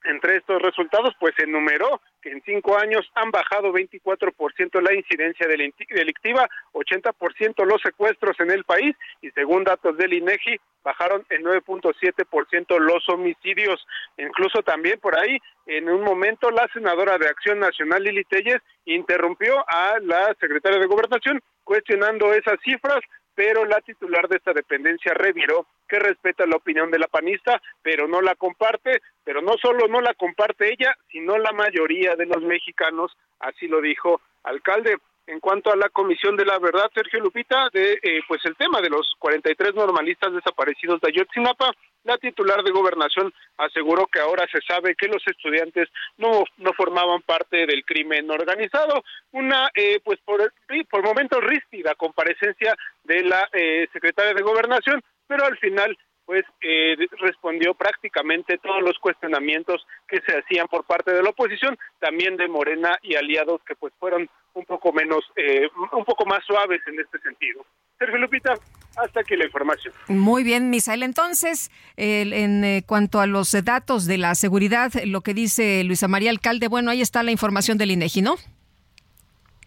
Entre 0.04 0.36
estos 0.36 0.60
resultados, 0.60 1.14
pues 1.18 1.34
se 1.36 1.44
enumeró 1.44 2.00
que 2.20 2.30
en 2.30 2.42
cinco 2.42 2.78
años 2.78 3.10
han 3.14 3.30
bajado 3.30 3.72
24% 3.72 4.80
la 4.82 4.94
incidencia 4.94 5.46
delictiva, 5.48 6.48
80% 6.72 7.64
los 7.64 7.80
secuestros 7.82 8.38
en 8.40 8.50
el 8.50 8.64
país 8.64 8.94
y 9.22 9.30
según 9.30 9.64
datos 9.64 9.96
del 9.96 10.12
INEGI 10.12 10.60
bajaron 10.82 11.24
en 11.30 11.42
9.7% 11.42 12.78
los 12.78 13.08
homicidios. 13.08 13.86
Incluso 14.18 14.62
también 14.62 15.00
por 15.00 15.18
ahí, 15.18 15.38
en 15.66 15.88
un 15.88 16.02
momento, 16.02 16.50
la 16.50 16.68
senadora 16.72 17.16
de 17.16 17.26
Acción 17.26 17.58
Nacional, 17.58 18.02
Lili 18.02 18.24
Telles, 18.24 18.60
interrumpió 18.84 19.64
a 19.66 19.98
la 20.02 20.34
secretaria 20.38 20.78
de 20.78 20.86
Gobernación 20.86 21.40
cuestionando 21.64 22.32
esas 22.34 22.60
cifras, 22.62 23.00
pero 23.34 23.64
la 23.64 23.80
titular 23.80 24.28
de 24.28 24.36
esta 24.36 24.52
dependencia 24.52 25.12
reviró 25.14 25.66
que 25.88 25.98
respeta 25.98 26.46
la 26.46 26.56
opinión 26.56 26.90
de 26.90 26.98
la 26.98 27.08
panista, 27.08 27.60
pero 27.82 28.06
no 28.08 28.20
la 28.20 28.34
comparte, 28.34 29.02
pero 29.24 29.42
no 29.42 29.54
solo 29.60 29.88
no 29.88 30.00
la 30.00 30.14
comparte 30.14 30.72
ella, 30.72 30.96
sino 31.10 31.36
la 31.38 31.52
mayoría 31.52 32.16
de 32.16 32.26
los 32.26 32.42
mexicanos, 32.42 33.16
así 33.40 33.68
lo 33.68 33.80
dijo 33.80 34.20
alcalde. 34.44 34.96
En 35.26 35.40
cuanto 35.40 35.72
a 35.72 35.76
la 35.76 35.88
Comisión 35.88 36.36
de 36.36 36.44
la 36.44 36.58
Verdad, 36.58 36.90
Sergio 36.94 37.20
Lupita, 37.20 37.68
de 37.72 37.98
eh, 38.02 38.20
pues 38.28 38.44
el 38.44 38.56
tema 38.56 38.82
de 38.82 38.90
los 38.90 39.14
43 39.18 39.74
normalistas 39.74 40.34
desaparecidos 40.34 41.00
de 41.00 41.08
Ayotzinapa, 41.08 41.72
la 42.04 42.18
titular 42.18 42.62
de 42.62 42.70
Gobernación 42.70 43.32
aseguró 43.56 44.06
que 44.06 44.20
ahora 44.20 44.46
se 44.52 44.60
sabe 44.60 44.94
que 44.94 45.08
los 45.08 45.26
estudiantes 45.26 45.88
no 46.18 46.44
no 46.58 46.72
formaban 46.74 47.22
parte 47.22 47.66
del 47.66 47.84
crimen 47.86 48.30
organizado. 48.30 49.02
Una 49.32 49.70
eh, 49.74 50.00
pues 50.04 50.20
por 50.24 50.52
por 50.90 51.02
momentos 51.02 51.42
ríspida 51.42 51.94
comparecencia 51.94 52.76
de 53.04 53.22
la 53.22 53.48
eh, 53.54 53.88
secretaria 53.92 54.34
de 54.34 54.42
Gobernación, 54.42 55.02
pero 55.26 55.46
al 55.46 55.56
final 55.56 55.96
pues 56.26 56.44
eh, 56.62 56.96
respondió 57.20 57.74
prácticamente 57.74 58.58
todos 58.58 58.82
los 58.82 58.98
cuestionamientos 58.98 59.86
que 60.08 60.20
se 60.22 60.38
hacían 60.38 60.66
por 60.68 60.84
parte 60.84 61.12
de 61.12 61.22
la 61.22 61.30
oposición, 61.30 61.76
también 62.00 62.36
de 62.36 62.48
Morena 62.48 62.98
y 63.02 63.14
aliados 63.14 63.60
que 63.66 63.74
pues 63.74 63.92
fueron 63.98 64.28
un 64.54 64.64
poco 64.64 64.92
menos, 64.92 65.24
eh, 65.36 65.68
un 65.92 66.04
poco 66.04 66.24
más 66.26 66.44
suaves 66.44 66.80
en 66.86 67.00
este 67.00 67.18
sentido. 67.18 67.64
Sergio 67.98 68.18
Lupita, 68.18 68.54
hasta 68.96 69.20
aquí 69.20 69.36
la 69.36 69.44
información. 69.44 69.94
Muy 70.08 70.44
bien, 70.44 70.70
Misael. 70.70 71.02
Entonces, 71.02 71.70
en 71.96 72.64
eh, 72.64 72.82
cuanto 72.86 73.20
a 73.20 73.26
los 73.26 73.52
datos 73.64 74.06
de 74.06 74.18
la 74.18 74.34
seguridad, 74.34 74.92
lo 75.04 75.20
que 75.20 75.34
dice 75.34 75.82
Luisa 75.84 76.08
María 76.08 76.30
Alcalde, 76.30 76.68
bueno, 76.68 76.90
ahí 76.90 77.00
está 77.00 77.22
la 77.22 77.30
información 77.30 77.78
del 77.78 77.90
INEGI, 77.90 78.22
¿no? 78.22 78.36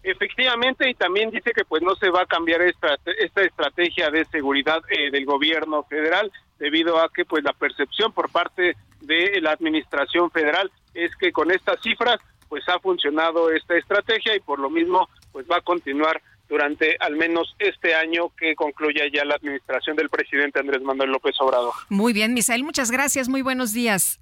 Efectivamente, 0.02 0.88
y 0.88 0.94
también 0.94 1.30
dice 1.30 1.52
que 1.52 1.64
pues 1.64 1.82
no 1.82 1.94
se 1.96 2.08
va 2.08 2.22
a 2.22 2.26
cambiar 2.26 2.62
esta, 2.62 2.96
esta 3.18 3.42
estrategia 3.42 4.10
de 4.10 4.24
seguridad 4.26 4.80
eh, 4.88 5.10
del 5.10 5.26
gobierno 5.26 5.82
federal, 5.84 6.30
debido 6.58 7.00
a 7.00 7.08
que 7.10 7.24
pues 7.24 7.44
la 7.44 7.52
percepción 7.52 8.12
por 8.12 8.30
parte 8.30 8.76
de 9.00 9.40
la 9.40 9.52
administración 9.52 10.30
federal 10.30 10.70
es 10.94 11.14
que 11.16 11.32
con 11.32 11.50
estas 11.50 11.80
cifras 11.82 12.18
pues 12.48 12.68
ha 12.68 12.78
funcionado 12.80 13.50
esta 13.50 13.76
estrategia 13.76 14.34
y 14.34 14.40
por 14.40 14.58
lo 14.58 14.70
mismo 14.70 15.08
pues 15.32 15.46
va 15.50 15.58
a 15.58 15.60
continuar 15.60 16.20
durante 16.48 16.96
al 17.00 17.14
menos 17.14 17.54
este 17.58 17.94
año 17.94 18.30
que 18.36 18.54
concluya 18.54 19.04
ya 19.12 19.24
la 19.24 19.34
administración 19.34 19.96
del 19.96 20.08
presidente 20.08 20.58
Andrés 20.58 20.82
Manuel 20.82 21.10
López 21.10 21.36
Obrador. 21.40 21.74
Muy 21.90 22.12
bien, 22.12 22.32
Misael, 22.32 22.64
muchas 22.64 22.90
gracias, 22.90 23.28
muy 23.28 23.42
buenos 23.42 23.72
días. 23.72 24.18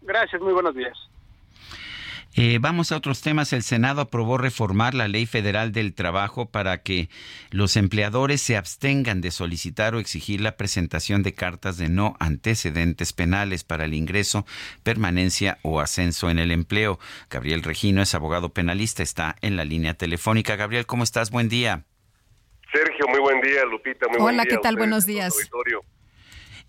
Gracias, 0.00 0.40
muy 0.40 0.52
buenos 0.52 0.74
días. 0.74 0.96
Eh, 2.34 2.58
vamos 2.60 2.92
a 2.92 2.96
otros 2.96 3.20
temas. 3.20 3.52
El 3.52 3.62
Senado 3.62 4.00
aprobó 4.00 4.38
reformar 4.38 4.94
la 4.94 5.06
Ley 5.06 5.26
Federal 5.26 5.70
del 5.72 5.94
Trabajo 5.94 6.46
para 6.46 6.82
que 6.82 7.10
los 7.50 7.76
empleadores 7.76 8.40
se 8.40 8.56
abstengan 8.56 9.20
de 9.20 9.30
solicitar 9.30 9.94
o 9.94 9.98
exigir 9.98 10.40
la 10.40 10.56
presentación 10.56 11.22
de 11.22 11.34
cartas 11.34 11.76
de 11.76 11.90
no 11.90 12.16
antecedentes 12.20 13.12
penales 13.12 13.64
para 13.64 13.84
el 13.84 13.92
ingreso, 13.92 14.46
permanencia 14.82 15.58
o 15.62 15.80
ascenso 15.80 16.30
en 16.30 16.38
el 16.38 16.52
empleo. 16.52 16.98
Gabriel 17.28 17.62
Regino 17.62 18.00
es 18.00 18.14
abogado 18.14 18.48
penalista, 18.48 19.02
está 19.02 19.36
en 19.42 19.56
la 19.56 19.66
línea 19.66 19.94
telefónica. 19.94 20.56
Gabriel, 20.56 20.86
¿cómo 20.86 21.04
estás? 21.04 21.30
Buen 21.30 21.50
día. 21.50 21.84
Sergio, 22.72 23.06
muy 23.08 23.20
buen 23.20 23.42
día. 23.42 23.64
Lupita, 23.66 24.08
muy 24.08 24.18
buen 24.18 24.34
día. 24.34 24.42
Hola, 24.42 24.46
¿qué 24.46 24.56
tal? 24.56 24.76
Buenos 24.76 25.04
días. 25.04 25.34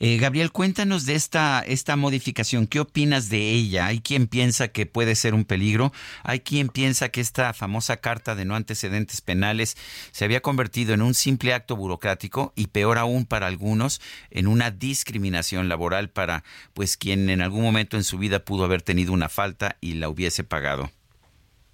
Eh, 0.05 0.17
Gabriel, 0.17 0.51
cuéntanos 0.51 1.05
de 1.05 1.15
esta, 1.15 1.63
esta 1.65 1.95
modificación. 1.95 2.67
¿Qué 2.67 2.81
opinas 2.81 3.29
de 3.29 3.37
ella? 3.37 3.85
Hay 3.85 4.01
quien 4.01 4.27
piensa 4.27 4.67
que 4.67 4.85
puede 4.85 5.15
ser 5.15 5.33
un 5.33 5.45
peligro. 5.45 5.93
Hay 6.25 6.41
quien 6.41 6.67
piensa 6.67 7.07
que 7.07 7.21
esta 7.21 7.53
famosa 7.53 7.95
carta 8.01 8.35
de 8.35 8.43
no 8.43 8.57
antecedentes 8.57 9.21
penales 9.21 9.77
se 10.11 10.25
había 10.25 10.41
convertido 10.41 10.93
en 10.93 11.03
un 11.03 11.13
simple 11.13 11.53
acto 11.53 11.77
burocrático 11.77 12.51
y 12.53 12.67
peor 12.67 12.97
aún 12.97 13.25
para 13.25 13.47
algunos, 13.47 14.01
en 14.29 14.47
una 14.47 14.71
discriminación 14.71 15.69
laboral 15.69 16.09
para 16.09 16.43
pues 16.73 16.97
quien 16.97 17.29
en 17.29 17.41
algún 17.41 17.61
momento 17.61 17.95
en 17.95 18.03
su 18.03 18.17
vida 18.17 18.43
pudo 18.43 18.65
haber 18.65 18.81
tenido 18.81 19.13
una 19.13 19.29
falta 19.29 19.77
y 19.79 19.93
la 19.93 20.09
hubiese 20.09 20.43
pagado. 20.43 20.91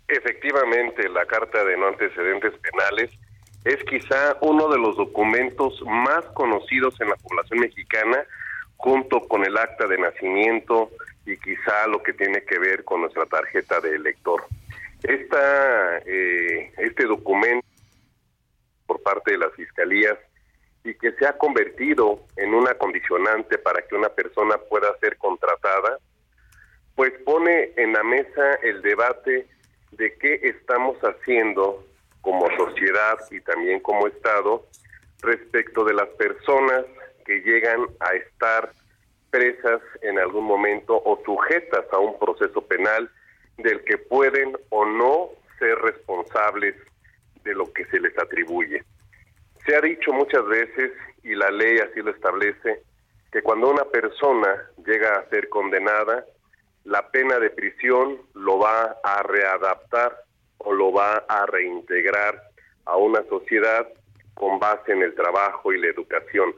Efectivamente, 0.07 1.09
la 1.09 1.25
carta 1.25 1.63
de 1.63 1.75
no 1.77 1.88
antecedentes 1.88 2.53
penales 2.59 3.09
es 3.66 3.84
quizá 3.84 4.38
uno 4.41 4.70
de 4.70 4.78
los 4.78 4.95
documentos 4.95 5.82
más 5.86 6.24
conocidos 6.34 6.99
en 7.01 7.10
la 7.10 7.16
población 7.16 7.60
mexicana, 7.60 8.24
junto 8.78 9.20
con 9.28 9.43
el 9.43 9.57
acta 9.57 9.88
de 9.88 9.97
nacimiento 9.97 10.89
y 11.26 11.38
quizá 11.38 11.86
lo 11.88 12.01
que 12.01 12.14
tiene 12.14 12.43
que 12.43 12.57
ver 12.57 12.84
con 12.86 13.01
nuestra 13.01 13.26
tarjeta 13.26 13.82
de 13.82 13.95
elector. 13.95 14.45
Esta, 15.03 15.97
eh, 16.05 16.72
este 16.78 17.05
documento 17.05 17.68
por 18.86 19.01
parte 19.03 19.32
de 19.32 19.38
las 19.38 19.53
fiscalías 19.53 20.18
y 20.84 20.93
que 20.95 21.12
se 21.14 21.28
ha 21.28 21.38
convertido 21.38 22.22
en 22.38 22.53
una 22.53 22.74
condicionante 22.76 23.57
para 23.57 23.82
que 23.82 23.95
una 23.95 24.10
persona 24.10 24.57
pueda 24.70 24.97
ser 24.99 25.18
contratada, 25.18 25.99
pues 26.95 27.12
pone 27.26 27.74
en 27.76 27.93
la 27.93 28.03
mesa 28.03 28.55
el 28.64 28.82
debate 28.82 29.45
de 29.91 30.18
qué 30.18 30.39
estamos 30.43 30.97
haciendo 30.99 31.86
como 32.22 32.47
sociedad 32.57 33.17
y 33.32 33.41
también 33.41 33.80
como 33.80 34.07
Estado 34.07 34.65
respecto 35.22 35.84
de 35.84 35.93
las 35.93 36.07
personas 36.09 36.86
que 37.26 37.41
llegan 37.41 37.86
a 37.99 38.13
estar 38.13 38.72
presas 39.30 39.82
en 40.01 40.17
algún 40.20 40.45
momento 40.45 41.01
o 41.05 41.22
sujetas 41.24 41.86
a 41.91 41.99
un 41.99 42.17
proceso 42.17 42.61
penal 42.61 43.09
del 43.57 43.84
que 43.84 43.97
pueden 43.97 44.57
o 44.70 44.86
no 44.86 45.30
ser 45.59 45.78
responsables 45.80 46.76
de 47.43 47.53
lo 47.53 47.72
que 47.74 47.86
se 47.86 47.99
les 47.99 48.17
atribuye. 48.17 48.84
Se 49.65 49.76
ha 49.76 49.82
dicho 49.82 50.11
muchas 50.13 50.45
veces, 50.47 50.91
y 51.24 51.36
la 51.36 51.51
ley 51.51 51.78
así 51.80 52.01
lo 52.01 52.11
establece, 52.11 52.82
que 53.32 53.41
cuando 53.41 53.70
una 53.70 53.86
persona 53.86 54.70
llega 54.86 55.15
a 55.15 55.30
ser 55.30 55.49
condenada, 55.49 56.26
la 56.86 57.09
pena 57.11 57.38
de 57.38 57.49
prisión 57.51 58.20
lo 58.34 58.59
va 58.59 58.97
a 59.03 59.22
readaptar 59.24 60.24
o 60.60 60.74
lo 60.74 60.91
va 60.91 61.26
a 61.28 61.45
reintegrar 61.45 62.41
a 62.86 62.97
una 62.97 63.24
sociedad 63.24 63.88
con 64.34 64.60
base 64.60 64.91
en 64.91 65.03
el 65.03 65.14
trabajo 65.16 65.74
y 65.74 65.80
la 65.80 65.88
educación. 65.88 66.53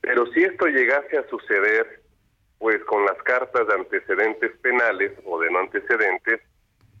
Pero 0.00 0.26
si 0.32 0.42
esto 0.42 0.66
llegase 0.66 1.18
a 1.18 1.28
suceder, 1.28 2.00
pues 2.58 2.82
con 2.84 3.04
las 3.04 3.20
cartas 3.22 3.66
de 3.66 3.74
antecedentes 3.74 4.52
penales 4.58 5.12
o 5.24 5.40
de 5.40 5.50
no 5.50 5.58
antecedentes, 5.60 6.40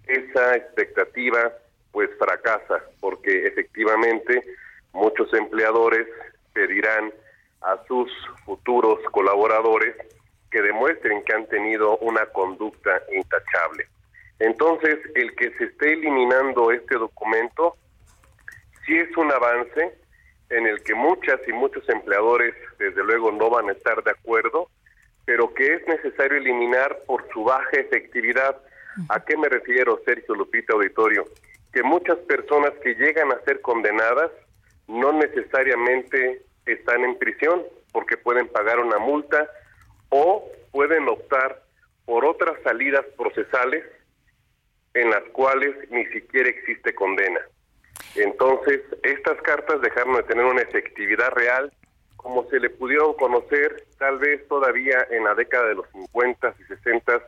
esa 0.06 0.56
expectativa 0.56 1.52
pues 1.92 2.10
fracasa, 2.18 2.82
porque 3.00 3.46
efectivamente 3.46 4.42
muchos 4.92 5.32
empleadores 5.32 6.06
pedirán 6.52 7.12
a 7.62 7.78
sus 7.86 8.10
futuros 8.44 8.98
colaboradores 9.12 9.94
que 10.50 10.60
demuestren 10.60 11.24
que 11.24 11.32
han 11.32 11.46
tenido 11.46 11.96
una 11.98 12.26
conducta 12.26 13.02
intachable. 13.12 13.86
Entonces, 14.38 14.98
el 15.14 15.34
que 15.36 15.50
se 15.56 15.64
esté 15.64 15.92
eliminando 15.92 16.70
este 16.72 16.96
documento 16.96 17.76
sí 18.84 18.96
es 18.98 19.16
un 19.16 19.30
avance 19.32 19.96
en 20.50 20.66
el 20.66 20.82
que 20.82 20.94
muchas 20.94 21.40
y 21.48 21.52
muchos 21.52 21.88
empleadores, 21.88 22.54
desde 22.78 23.02
luego, 23.04 23.32
no 23.32 23.50
van 23.50 23.68
a 23.68 23.72
estar 23.72 24.02
de 24.02 24.10
acuerdo, 24.10 24.68
pero 25.24 25.54
que 25.54 25.74
es 25.74 25.86
necesario 25.88 26.38
eliminar 26.38 26.98
por 27.06 27.26
su 27.32 27.44
baja 27.44 27.70
efectividad. 27.72 28.56
¿A 29.08 29.24
qué 29.24 29.36
me 29.36 29.48
refiero, 29.48 30.00
Sergio 30.04 30.34
Lupita 30.34 30.74
Auditorio? 30.74 31.24
Que 31.72 31.82
muchas 31.82 32.18
personas 32.18 32.72
que 32.82 32.94
llegan 32.94 33.32
a 33.32 33.40
ser 33.40 33.60
condenadas 33.60 34.30
no 34.86 35.12
necesariamente 35.12 36.42
están 36.66 37.04
en 37.04 37.18
prisión 37.18 37.62
porque 37.92 38.16
pueden 38.16 38.48
pagar 38.48 38.78
una 38.80 38.98
multa 38.98 39.48
o 40.10 40.44
pueden 40.70 41.08
optar 41.08 41.62
por 42.04 42.24
otras 42.24 42.60
salidas 42.62 43.04
procesales 43.16 43.84
en 44.94 45.10
las 45.10 45.22
cuales 45.32 45.74
ni 45.90 46.06
siquiera 46.06 46.48
existe 46.48 46.94
condena. 46.94 47.40
Entonces, 48.16 48.80
estas 49.02 49.40
cartas 49.42 49.80
dejaron 49.80 50.16
de 50.16 50.22
tener 50.22 50.44
una 50.44 50.62
efectividad 50.62 51.30
real 51.32 51.72
como 52.16 52.48
se 52.48 52.58
le 52.58 52.70
pudieron 52.70 53.12
conocer 53.14 53.84
tal 53.98 54.18
vez 54.18 54.48
todavía 54.48 55.06
en 55.10 55.24
la 55.24 55.34
década 55.34 55.68
de 55.68 55.74
los 55.74 55.86
50 55.90 56.54
y 56.58 56.64
60 56.64 57.22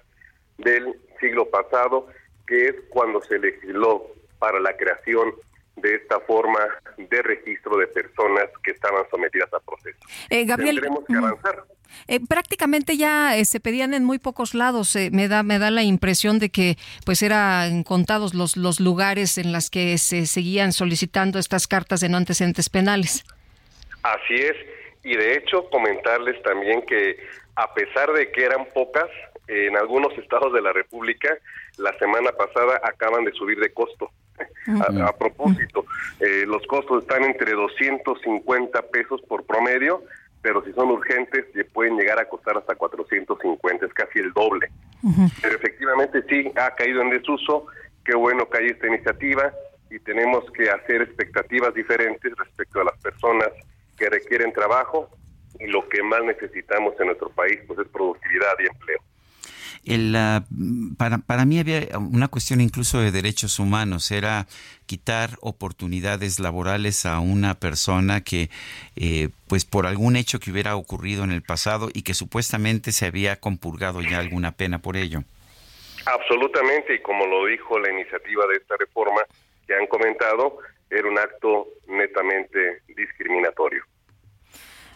del 0.56 0.94
siglo 1.20 1.50
pasado, 1.50 2.06
que 2.46 2.68
es 2.68 2.76
cuando 2.88 3.20
se 3.20 3.38
legisló 3.38 4.06
para 4.38 4.58
la 4.58 4.74
creación 4.74 5.34
de 5.76 5.94
esta 5.94 6.20
forma 6.20 6.60
de 6.96 7.22
registro 7.22 7.76
de 7.76 7.86
personas 7.88 8.46
que 8.62 8.72
estaban 8.72 9.04
sometidas 9.10 9.52
a 9.52 9.60
proceso. 9.60 9.98
Eh, 10.30 10.44
Gabriel, 10.44 10.76
Tendremos 10.76 11.04
que 11.04 11.14
avanzar. 11.14 11.64
Eh, 12.08 12.20
prácticamente 12.26 12.96
ya 12.96 13.36
eh, 13.36 13.44
se 13.44 13.60
pedían 13.60 13.94
en 13.94 14.04
muy 14.04 14.18
pocos 14.18 14.54
lados. 14.54 14.94
Eh, 14.96 15.10
me 15.12 15.28
da 15.28 15.42
me 15.42 15.58
da 15.58 15.70
la 15.70 15.82
impresión 15.82 16.38
de 16.38 16.50
que 16.50 16.76
pues 17.04 17.22
eran 17.22 17.82
contados 17.82 18.34
los 18.34 18.56
los 18.56 18.80
lugares 18.80 19.38
en 19.38 19.52
los 19.52 19.70
que 19.70 19.98
se 19.98 20.26
seguían 20.26 20.72
solicitando 20.72 21.38
estas 21.38 21.66
cartas 21.66 22.00
de 22.00 22.08
no 22.08 22.16
antecedentes 22.16 22.68
penales. 22.68 23.24
Así 24.02 24.34
es. 24.34 24.56
Y 25.04 25.16
de 25.16 25.36
hecho 25.36 25.68
comentarles 25.70 26.40
también 26.42 26.82
que 26.82 27.16
a 27.54 27.72
pesar 27.74 28.12
de 28.12 28.30
que 28.32 28.44
eran 28.44 28.66
pocas, 28.74 29.08
en 29.48 29.76
algunos 29.76 30.16
estados 30.18 30.52
de 30.52 30.60
la 30.60 30.72
República 30.72 31.28
la 31.78 31.96
semana 31.98 32.32
pasada 32.32 32.80
acaban 32.82 33.24
de 33.24 33.32
subir 33.32 33.58
de 33.60 33.72
costo. 33.72 34.10
A, 34.68 35.08
a, 35.08 35.12
propósito, 35.16 35.84
los 36.46 36.66
costos 36.66 37.02
están 37.02 37.24
entre 37.24 37.52
250 37.52 38.82
pesos 38.82 39.20
por 39.28 39.44
promedio 39.44 40.02
pero 40.46 40.64
si 40.64 40.72
son 40.74 40.92
urgentes 40.92 41.44
pueden 41.72 41.96
llegar 41.96 42.20
a 42.20 42.28
costar 42.28 42.56
hasta 42.56 42.76
450, 42.76 43.84
es 43.84 43.92
casi 43.92 44.20
el 44.20 44.32
doble. 44.32 44.70
Pero 45.42 45.56
efectivamente 45.56 46.22
sí, 46.28 46.52
ha 46.54 46.72
caído 46.76 47.02
en 47.02 47.10
desuso, 47.10 47.66
qué 48.04 48.14
bueno 48.14 48.48
que 48.48 48.58
hay 48.58 48.66
esta 48.68 48.86
iniciativa 48.86 49.52
y 49.90 49.98
tenemos 49.98 50.48
que 50.52 50.70
hacer 50.70 51.02
expectativas 51.02 51.74
diferentes 51.74 52.32
respecto 52.36 52.80
a 52.80 52.84
las 52.84 52.96
personas 53.02 53.48
que 53.98 54.08
requieren 54.08 54.52
trabajo 54.52 55.10
y 55.58 55.66
lo 55.66 55.88
que 55.88 56.00
más 56.04 56.22
necesitamos 56.22 56.94
en 57.00 57.06
nuestro 57.06 57.30
país 57.30 57.58
pues 57.66 57.80
es 57.80 57.88
productividad 57.88 58.54
y 58.60 58.66
empleo. 58.66 58.98
El, 59.86 60.16
para, 60.98 61.18
para 61.18 61.44
mí 61.44 61.60
había 61.60 61.86
una 61.98 62.28
cuestión 62.28 62.60
incluso 62.60 62.98
de 63.00 63.12
derechos 63.12 63.60
humanos, 63.60 64.10
era 64.10 64.46
quitar 64.86 65.30
oportunidades 65.40 66.40
laborales 66.40 67.06
a 67.06 67.20
una 67.20 67.54
persona 67.54 68.20
que, 68.22 68.50
eh, 68.96 69.28
pues 69.48 69.64
por 69.64 69.86
algún 69.86 70.16
hecho 70.16 70.40
que 70.40 70.50
hubiera 70.50 70.76
ocurrido 70.76 71.22
en 71.22 71.30
el 71.30 71.42
pasado 71.42 71.88
y 71.92 72.02
que 72.02 72.14
supuestamente 72.14 72.90
se 72.90 73.06
había 73.06 73.36
compurgado 73.36 74.02
ya 74.02 74.18
alguna 74.18 74.52
pena 74.52 74.80
por 74.80 74.96
ello. 74.96 75.22
Absolutamente, 76.04 76.94
y 76.94 77.00
como 77.00 77.26
lo 77.26 77.46
dijo 77.46 77.78
la 77.78 77.92
iniciativa 77.92 78.44
de 78.46 78.56
esta 78.56 78.76
reforma 78.76 79.22
que 79.66 79.74
han 79.74 79.86
comentado, 79.86 80.58
era 80.90 81.08
un 81.08 81.18
acto 81.18 81.68
netamente 81.88 82.82
discriminatorio. 82.88 83.84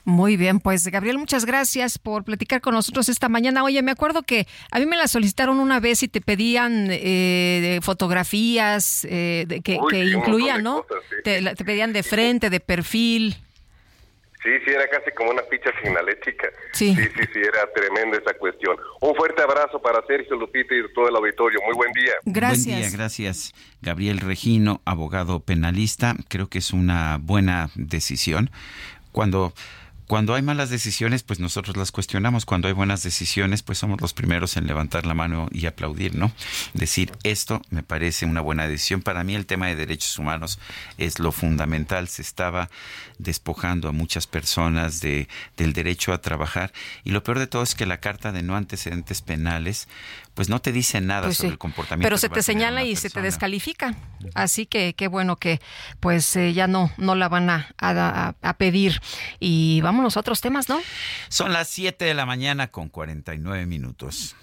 Muy 0.05 0.37
bien, 0.37 0.61
pues 0.61 0.87
Gabriel, 0.87 1.19
muchas 1.19 1.45
gracias 1.45 1.99
por 1.99 2.25
platicar 2.25 2.61
con 2.61 2.75
nosotros 2.75 3.09
esta 3.09 3.29
mañana. 3.29 3.63
Oye, 3.63 3.83
me 3.83 3.91
acuerdo 3.91 4.23
que 4.23 4.47
a 4.71 4.79
mí 4.79 4.87
me 4.87 4.97
la 4.97 5.09
solicitaron 5.09 5.61
una 5.61 5.81
vez 5.81 6.03
y 6.03 6.09
te 6.09 6.21
pedían 6.21 6.89
eh, 6.91 7.79
fotografías 7.83 9.07
eh, 9.09 9.47
que, 9.63 9.75
incluían, 9.75 10.63
¿no? 10.63 10.87
te, 11.25 11.55
pedían 11.65 11.93
de 11.93 12.03
frente, 12.03 12.51
de 12.51 12.61
perfil. 12.61 13.37
Sí, 14.43 14.49
sí, 14.65 14.71
era 14.71 14.89
casi 14.89 15.11
como 15.11 15.33
una 15.33 15.43
ficha 15.51 15.71
signalética. 15.83 16.49
Sí. 16.73 16.95
sí, 16.95 17.03
sí, 17.03 17.29
sí, 17.31 17.41
era 17.41 17.71
tremenda 17.75 18.17
esa 18.17 18.33
cuestión. 18.39 18.75
Un 19.03 19.15
fuerte 19.15 19.43
abrazo 19.43 19.83
para 19.83 20.03
Sergio 20.07 20.35
Lupita 20.37 20.75
y 20.75 20.95
todo 20.95 21.11
el 21.11 21.17
auditorio. 21.17 21.61
Muy 21.67 21.75
buen 21.75 21.93
día. 21.93 22.15
Gracias. 22.25 22.67
Buen 22.67 22.81
día, 22.81 22.91
gracias. 22.91 23.53
Gabriel 23.83 24.19
Regino, 24.19 24.81
abogado 24.87 25.41
penalista. 25.41 26.17
Creo 26.29 26.49
que 26.49 26.57
es 26.57 26.73
una 26.73 27.19
buena 27.21 27.69
decisión. 27.75 28.51
Cuando 29.13 29.53
cuando 30.11 30.35
hay 30.35 30.43
malas 30.43 30.71
decisiones, 30.71 31.23
pues 31.23 31.39
nosotros 31.39 31.77
las 31.77 31.93
cuestionamos. 31.93 32.45
Cuando 32.45 32.67
hay 32.67 32.75
buenas 32.75 33.05
decisiones, 33.05 33.63
pues 33.63 33.79
somos 33.79 34.01
los 34.01 34.13
primeros 34.13 34.57
en 34.57 34.67
levantar 34.67 35.07
la 35.07 35.15
mano 35.15 35.49
y 35.53 35.67
aplaudir, 35.67 36.17
¿no? 36.17 36.33
Decir, 36.75 37.13
esto 37.23 37.63
me 37.71 37.85
parece 37.85 38.27
una 38.27 38.41
buena 38.41 38.67
decisión. 38.67 39.03
Para 39.03 39.23
mí 39.23 39.37
el 39.37 39.47
tema 39.47 39.69
de 39.69 39.77
derechos 39.77 40.19
humanos 40.19 40.59
es 40.99 41.21
lo 41.21 41.31
fundamental. 41.31 42.09
Se 42.09 42.23
estaba 42.23 42.71
despojando 43.19 43.89
a 43.89 43.93
muchas 43.93 44.27
personas 44.27 45.01
de, 45.01 45.29
del 45.57 45.73
derecho 45.75 46.13
a 46.13 46.21
trabajar. 46.21 46.73
Y 47.05 47.11
lo 47.11 47.23
peor 47.23 47.39
de 47.39 47.47
todo 47.47 47.63
es 47.63 47.77
que 47.77 47.87
la 47.87 48.01
Carta 48.01 48.33
de 48.33 48.43
No 48.43 48.57
Antecedentes 48.57 49.23
Penales, 49.23 49.87
pues 50.35 50.49
no 50.49 50.61
te 50.61 50.73
dice 50.73 51.01
nada 51.01 51.25
pues 51.25 51.39
sobre 51.39 51.51
el 51.51 51.59
comportamiento. 51.59 52.07
Pero 52.07 52.19
se 52.19 52.29
te 52.29 52.43
señala 52.43 52.85
y 52.85 52.97
se 52.97 53.11
te 53.11 53.21
descalifica. 53.21 53.95
Así 54.35 54.67
que 54.67 54.95
qué 54.95 55.09
bueno 55.09 55.37
que 55.37 55.61
pues 55.99 56.35
eh, 56.37 56.53
ya 56.53 56.67
no, 56.67 56.93
no 56.97 57.15
la 57.15 57.29
van 57.29 57.51
a, 57.51 57.69
a, 57.79 58.55
pedir. 58.55 59.01
Y 59.39 59.81
vámonos 59.81 60.17
a 60.17 60.21
otros 60.21 60.41
temas, 60.41 60.69
¿no? 60.69 60.81
Son 61.29 61.53
las 61.53 61.69
7 61.69 62.05
de 62.05 62.15
la 62.15 62.27
mañana 62.27 62.69
con 62.69 62.89
49 62.89 63.67
minutos. 63.67 64.37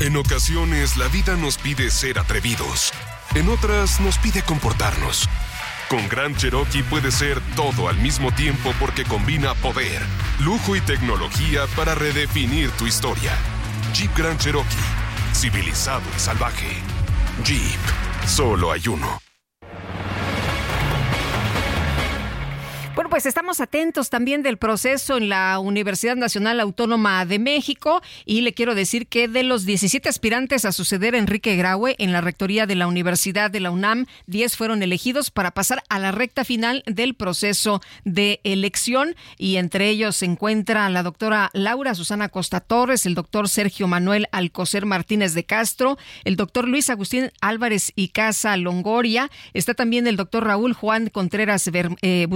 En 0.00 0.16
ocasiones 0.16 0.96
la 0.96 1.08
vida 1.08 1.36
nos 1.36 1.58
pide 1.58 1.90
ser 1.90 2.18
atrevidos. 2.18 2.92
En 3.34 3.48
otras 3.48 4.00
nos 4.00 4.18
pide 4.18 4.42
comportarnos. 4.42 5.28
Con 5.88 6.08
Gran 6.08 6.34
Cherokee 6.36 6.82
puede 6.82 7.10
ser 7.10 7.40
todo 7.54 7.88
al 7.88 7.98
mismo 7.98 8.32
tiempo 8.32 8.72
porque 8.80 9.04
combina 9.04 9.54
poder, 9.54 10.00
lujo 10.40 10.74
y 10.74 10.80
tecnología 10.80 11.66
para 11.76 11.94
redefinir 11.94 12.70
tu 12.70 12.86
historia. 12.86 13.32
Jeep 13.92 14.10
Grand 14.16 14.38
Cherokee, 14.38 14.76
civilizado 15.34 16.02
y 16.16 16.18
salvaje. 16.18 16.76
Jeep, 17.44 17.80
solo 18.26 18.72
hay 18.72 18.88
uno. 18.88 19.31
Bueno, 22.94 23.08
pues 23.08 23.24
estamos 23.24 23.60
atentos 23.60 24.10
también 24.10 24.42
del 24.42 24.58
proceso 24.58 25.16
en 25.16 25.30
la 25.30 25.58
Universidad 25.58 26.14
Nacional 26.14 26.60
Autónoma 26.60 27.24
de 27.24 27.38
México 27.38 28.02
y 28.26 28.42
le 28.42 28.52
quiero 28.52 28.74
decir 28.74 29.06
que 29.06 29.28
de 29.28 29.44
los 29.44 29.64
17 29.64 30.10
aspirantes 30.10 30.66
a 30.66 30.72
suceder 30.72 31.14
a 31.14 31.18
Enrique 31.18 31.56
Graue 31.56 31.94
en 31.96 32.12
la 32.12 32.20
rectoría 32.20 32.66
de 32.66 32.74
la 32.74 32.86
Universidad 32.86 33.50
de 33.50 33.60
la 33.60 33.70
UNAM, 33.70 34.04
10 34.26 34.58
fueron 34.58 34.82
elegidos 34.82 35.30
para 35.30 35.52
pasar 35.52 35.82
a 35.88 35.98
la 35.98 36.12
recta 36.12 36.44
final 36.44 36.82
del 36.84 37.14
proceso 37.14 37.80
de 38.04 38.40
elección 38.44 39.16
y 39.38 39.56
entre 39.56 39.88
ellos 39.88 40.16
se 40.16 40.26
encuentra 40.26 40.90
la 40.90 41.02
doctora 41.02 41.48
Laura 41.54 41.94
Susana 41.94 42.28
Costa 42.28 42.60
Torres, 42.60 43.06
el 43.06 43.14
doctor 43.14 43.48
Sergio 43.48 43.88
Manuel 43.88 44.26
Alcocer 44.32 44.84
Martínez 44.84 45.32
de 45.32 45.44
Castro, 45.44 45.96
el 46.24 46.36
doctor 46.36 46.68
Luis 46.68 46.90
Agustín 46.90 47.30
Álvarez 47.40 47.90
y 47.96 48.08
Casa 48.08 48.54
Longoria, 48.58 49.30
está 49.54 49.72
también 49.72 50.06
el 50.06 50.16
doctor 50.16 50.44
Raúl 50.44 50.74
Juan 50.74 51.08
Contreras 51.08 51.70
eh, 51.72 52.26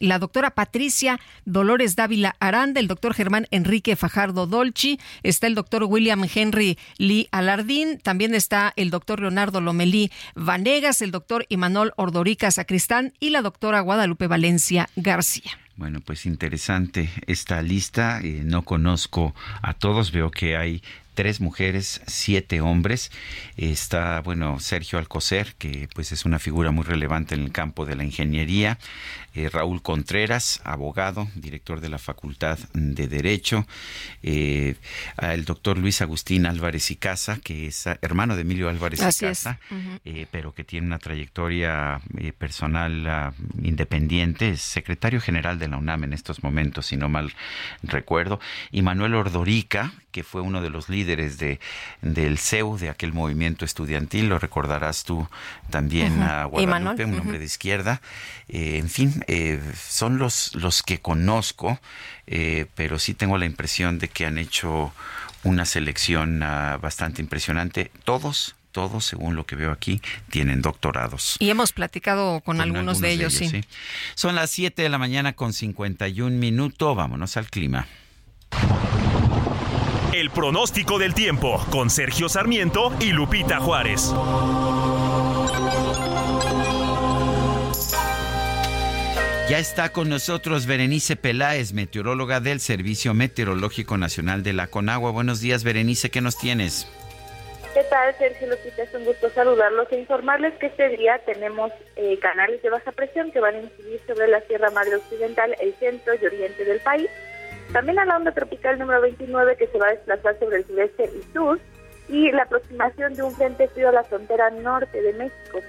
La 0.00 0.18
doctora 0.18 0.50
Patricia 0.50 1.20
Dolores 1.44 1.96
Dávila 1.96 2.36
Aranda, 2.40 2.80
el 2.80 2.88
doctor 2.88 3.14
Germán 3.14 3.46
Enrique 3.50 3.96
Fajardo 3.96 4.46
Dolci, 4.46 4.98
está 5.22 5.46
el 5.46 5.54
doctor 5.54 5.84
William 5.84 6.24
Henry 6.32 6.78
Lee 6.96 7.28
Alardín, 7.32 7.98
también 7.98 8.34
está 8.34 8.72
el 8.76 8.90
doctor 8.90 9.20
Leonardo 9.20 9.60
Lomelí 9.60 10.10
Vanegas, 10.34 11.02
el 11.02 11.10
doctor 11.10 11.44
Imanol 11.48 11.92
Ordorica 11.96 12.50
Sacristán 12.50 13.12
y 13.20 13.30
la 13.30 13.42
doctora 13.42 13.80
Guadalupe 13.80 14.26
Valencia 14.26 14.88
García. 14.96 15.50
Bueno, 15.76 16.00
pues 16.00 16.26
interesante 16.26 17.08
esta 17.28 17.62
lista. 17.62 18.20
Eh, 18.20 18.42
no 18.44 18.62
conozco 18.62 19.32
a 19.62 19.74
todos, 19.74 20.10
veo 20.10 20.32
que 20.32 20.56
hay 20.56 20.82
tres 21.14 21.40
mujeres, 21.40 22.00
siete 22.06 22.60
hombres. 22.60 23.10
Está, 23.56 24.20
bueno, 24.20 24.60
Sergio 24.60 25.00
Alcocer, 25.00 25.54
que 25.56 25.88
pues 25.92 26.12
es 26.12 26.24
una 26.24 26.38
figura 26.38 26.70
muy 26.70 26.84
relevante 26.84 27.34
en 27.34 27.42
el 27.42 27.50
campo 27.50 27.86
de 27.86 27.96
la 27.96 28.04
ingeniería. 28.04 28.78
Eh, 29.38 29.48
Raúl 29.50 29.82
Contreras, 29.82 30.60
abogado, 30.64 31.28
director 31.36 31.80
de 31.80 31.88
la 31.88 31.98
Facultad 31.98 32.58
de 32.72 33.06
Derecho, 33.06 33.68
eh, 34.24 34.74
el 35.16 35.44
doctor 35.44 35.78
Luis 35.78 36.02
Agustín 36.02 36.44
Álvarez 36.44 36.90
y 36.90 36.96
Casa, 36.96 37.38
que 37.44 37.68
es 37.68 37.86
hermano 38.02 38.34
de 38.34 38.42
Emilio 38.42 38.68
Álvarez 38.68 38.98
y 38.98 39.20
Casa, 39.26 39.60
eh, 40.04 40.26
pero 40.32 40.54
que 40.54 40.64
tiene 40.64 40.88
una 40.88 40.98
trayectoria 40.98 42.00
personal 42.36 43.06
ah, 43.06 43.32
independiente, 43.62 44.50
es 44.50 44.60
secretario 44.60 45.20
general 45.20 45.60
de 45.60 45.68
la 45.68 45.76
UNAM 45.76 46.02
en 46.02 46.14
estos 46.14 46.42
momentos, 46.42 46.86
si 46.86 46.96
no 46.96 47.08
mal 47.08 47.32
recuerdo, 47.84 48.40
y 48.72 48.82
Manuel 48.82 49.14
Ordorica, 49.14 49.92
que 50.10 50.24
fue 50.24 50.40
uno 50.40 50.62
de 50.62 50.70
los 50.70 50.88
líderes 50.88 51.38
de, 51.38 51.60
del 52.02 52.38
CEU, 52.38 52.76
de 52.76 52.88
aquel 52.90 53.12
movimiento 53.12 53.64
estudiantil, 53.64 54.28
lo 54.28 54.40
recordarás 54.40 55.04
tú 55.04 55.28
también 55.70 56.22
a 56.22 56.46
Guadalupe, 56.46 57.04
un 57.04 57.20
hombre 57.20 57.38
de 57.38 57.44
izquierda. 57.44 58.00
en 58.48 58.88
fin, 58.88 59.22
eh, 59.28 59.60
son 59.76 60.18
los, 60.18 60.54
los 60.54 60.82
que 60.82 61.00
conozco, 61.00 61.78
eh, 62.26 62.64
pero 62.74 62.98
sí 62.98 63.12
tengo 63.12 63.36
la 63.36 63.44
impresión 63.44 63.98
de 63.98 64.08
que 64.08 64.24
han 64.24 64.38
hecho 64.38 64.92
una 65.44 65.66
selección 65.66 66.42
ah, 66.42 66.78
bastante 66.80 67.20
impresionante. 67.20 67.90
Todos, 68.04 68.56
todos, 68.72 69.04
según 69.04 69.36
lo 69.36 69.44
que 69.44 69.54
veo 69.54 69.70
aquí, 69.70 70.00
tienen 70.30 70.62
doctorados. 70.62 71.36
Y 71.40 71.50
hemos 71.50 71.72
platicado 71.72 72.40
con, 72.40 72.62
algunos, 72.62 73.00
de 73.00 73.12
ellos, 73.12 73.34
sí. 73.34 73.62
Son 74.14 74.34
las 74.34 74.50
7 74.50 74.80
de 74.80 74.88
la 74.88 74.96
mañana 74.96 75.34
con 75.34 75.52
51 75.52 76.34
minutos. 76.34 76.96
Vámonos 76.96 77.36
al 77.36 77.50
clima. 77.50 77.86
El 80.14 80.30
pronóstico 80.30 80.98
del 80.98 81.12
tiempo 81.12 81.62
con 81.70 81.90
Sergio 81.90 82.30
Sarmiento 82.30 82.96
y 82.98 83.12
Lupita 83.12 83.60
Juárez. 83.60 84.10
Ya 89.48 89.58
está 89.58 89.88
con 89.92 90.10
nosotros 90.10 90.66
Berenice 90.66 91.16
Peláez, 91.16 91.72
meteoróloga 91.72 92.38
del 92.38 92.60
Servicio 92.60 93.14
Meteorológico 93.14 93.96
Nacional 93.96 94.42
de 94.42 94.52
la 94.52 94.66
Conagua. 94.66 95.10
Buenos 95.10 95.40
días, 95.40 95.64
Berenice, 95.64 96.10
¿qué 96.10 96.20
nos 96.20 96.36
tienes? 96.36 96.86
¿Qué 97.72 97.82
tal, 97.84 98.14
Sergio 98.18 98.46
Lupita? 98.50 98.82
Es 98.82 98.92
un 98.92 99.06
gusto 99.06 99.30
saludarlos 99.30 99.90
e 99.90 100.00
informarles 100.00 100.52
que 100.58 100.66
este 100.66 100.90
día 100.90 101.18
tenemos 101.24 101.72
eh, 101.96 102.18
canales 102.18 102.60
de 102.60 102.68
baja 102.68 102.92
presión 102.92 103.32
que 103.32 103.40
van 103.40 103.54
a 103.54 103.60
incidir 103.62 103.98
sobre 104.06 104.28
la 104.28 104.42
Sierra 104.42 104.68
Madre 104.70 104.96
Occidental, 104.96 105.56
el 105.62 105.74
centro 105.76 106.12
y 106.20 106.26
oriente 106.26 106.66
del 106.66 106.80
país. 106.80 107.08
También 107.72 107.98
a 108.00 108.04
la 108.04 108.18
onda 108.18 108.32
tropical 108.32 108.78
número 108.78 109.00
29 109.00 109.56
que 109.56 109.68
se 109.68 109.78
va 109.78 109.86
a 109.86 109.92
desplazar 109.92 110.38
sobre 110.38 110.58
el 110.58 110.66
sureste 110.66 111.04
y 111.04 111.32
sur 111.32 111.58
y 112.10 112.30
la 112.32 112.42
aproximación 112.42 113.14
de 113.14 113.22
un 113.22 113.34
frente 113.34 113.66
frío 113.68 113.88
a 113.88 113.92
la 113.92 114.04
frontera 114.04 114.50
norte 114.50 115.00
de 115.00 115.14
México. 115.14 115.60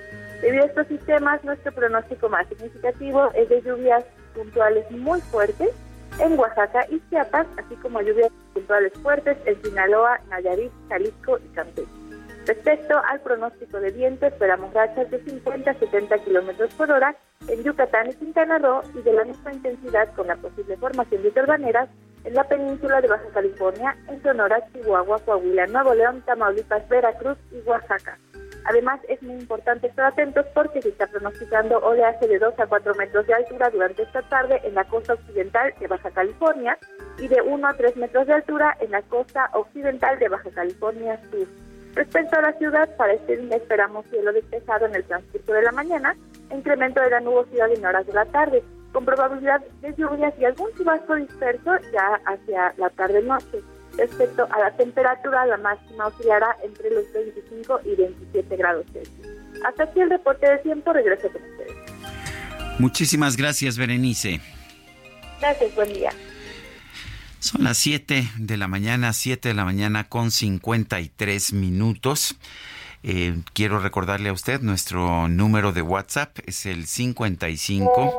Debido 0.42 0.64
a 0.64 0.68
estos 0.68 0.88
sistemas, 0.88 1.44
nuestro 1.44 1.72
pronóstico 1.74 2.30
más 2.30 2.48
significativo 2.48 3.30
es 3.34 3.50
de 3.50 3.62
lluvias 3.62 4.06
puntuales 4.34 4.90
muy 4.92 5.20
fuertes 5.22 5.70
en 6.20 6.40
Oaxaca 6.40 6.86
y 6.90 7.02
Chiapas, 7.10 7.48
así 7.58 7.76
como 7.76 8.02
lluvias 8.02 8.32
puntuales 8.54 8.94
fuertes 9.02 9.38
en 9.46 9.62
Sinaloa, 9.62 10.20
Nayarit, 10.30 10.72
Jalisco 10.88 11.38
y 11.40 11.48
Campeche. 11.50 11.88
Respecto 12.46 13.00
al 13.10 13.20
pronóstico 13.20 13.80
de 13.80 13.92
viento, 13.92 14.26
esperamos 14.26 14.74
rachas 14.74 15.12
de 15.12 15.20
50 15.24 15.70
a 15.70 15.74
70 15.76 16.18
kilómetros 16.20 16.74
por 16.74 16.90
hora 16.90 17.16
en 17.48 17.64
Yucatán 17.64 18.10
y 18.10 18.16
Quintana 18.16 18.58
Roo 18.58 18.82
y 18.96 19.02
de 19.02 19.14
la 19.14 19.26
misma 19.26 19.54
intensidad 19.54 20.14
con 20.16 20.28
la 20.28 20.36
posible 20.38 20.78
formación 20.78 21.22
de 21.22 21.32
torbaneras 21.32 21.90
en 22.24 22.34
la 22.34 22.44
península 22.46 23.02
de 23.02 23.08
Baja 23.08 23.30
California, 23.34 23.96
en 24.08 24.22
Sonora, 24.24 24.66
Chihuahua, 24.74 25.20
Coahuila, 25.20 25.68
Nuevo 25.68 25.94
León, 25.94 26.24
Tamaulipas, 26.26 26.88
Veracruz 26.90 27.38
y 27.52 27.68
Oaxaca. 27.68 28.18
Además, 28.66 29.00
es 29.08 29.22
muy 29.24 29.36
importante 29.36 29.88
estar 29.88 30.06
atentos 30.06 30.46
porque 30.54 30.82
se 30.82 30.90
está 30.90 31.08
pronosticando 31.08 31.80
oleaje 31.80 32.28
de 32.28 32.40
2 32.40 32.60
a 32.60 32.68
4 32.68 32.96
metros 32.96 33.26
de 33.26 33.34
altura 33.34 33.70
durante 33.70 34.04
esta 34.04 34.22
tarde 34.24 34.62
en 34.64 34.76
la 34.76 34.84
costa 34.84 35.14
occidental 35.14 35.74
de 35.80 35.88
Baja 35.88 36.12
California 36.12 36.78
y 37.18 37.28
de 37.28 37.42
1 37.42 37.68
a 37.68 37.74
3 37.74 37.98
metros 37.98 38.28
de 38.28 38.34
altura 38.34 38.78
en 38.80 38.92
la 38.92 39.02
costa 39.04 39.50
occidental 39.54 40.20
de 40.20 40.30
Baja 40.30 40.50
California 40.52 41.20
Sur. 41.32 41.48
Respecto 41.96 42.38
a 42.38 42.42
la 42.42 42.54
ciudad, 42.54 42.96
para 42.98 43.14
este 43.14 43.38
día 43.38 43.58
esperamos 43.58 44.06
cielo 44.08 44.32
despejado 44.32 44.86
en 44.86 44.96
el 44.96 45.04
transcurso 45.06 45.52
de 45.54 45.64
la 45.64 45.72
mañana, 45.72 46.16
incremento 46.52 47.02
de 47.02 47.10
la 47.10 47.20
nubosidad 47.20 47.72
en 47.72 47.86
horas 47.86 48.06
de 48.06 48.14
la 48.14 48.26
tarde, 48.26 48.64
con 48.92 49.06
probabilidad 49.06 49.62
de 49.82 49.94
lluvias 49.96 50.34
y 50.40 50.46
algún 50.46 50.72
chubasco 50.76 51.16
disperso 51.16 51.72
ya 51.92 52.20
hacia 52.26 52.74
la 52.78 52.90
tarde-noche. 52.92 53.62
Respecto 54.00 54.48
a 54.50 54.60
la 54.60 54.72
temperatura, 54.78 55.46
la 55.46 55.58
máxima 55.58 56.08
oscilará 56.08 56.56
entre 56.64 56.90
los 56.90 57.12
25 57.12 57.82
y 57.84 57.96
27 57.96 58.56
grados 58.56 58.86
Celsius. 58.94 59.28
Hasta 59.68 59.84
aquí 59.84 60.00
el 60.00 60.10
reporte 60.10 60.50
de 60.50 60.58
tiempo, 60.60 60.94
regreso 60.94 61.28
con 61.30 61.42
ustedes. 61.42 62.80
Muchísimas 62.80 63.36
gracias, 63.36 63.78
Berenice. 63.78 64.40
Gracias, 65.42 65.76
buen 65.76 65.94
día. 65.94 66.12
Son 67.40 67.64
las 67.64 67.78
7 67.78 68.30
de 68.38 68.58
la 68.58 68.70
mañana, 68.70 69.12
7 69.12 69.50
de 69.50 69.56
la 69.56 69.66
mañana 69.66 70.08
con 70.08 70.32
53 70.32 71.52
minutos. 71.54 72.38
Eh, 73.02 73.42
quiero 73.54 73.80
recordarle 73.80 74.28
a 74.28 74.34
usted 74.34 74.60
nuestro 74.62 75.30
número 75.30 75.72
de 75.72 75.82
WhatsApp 75.82 76.38
es 76.46 76.66
el 76.66 76.86
55 76.86 78.14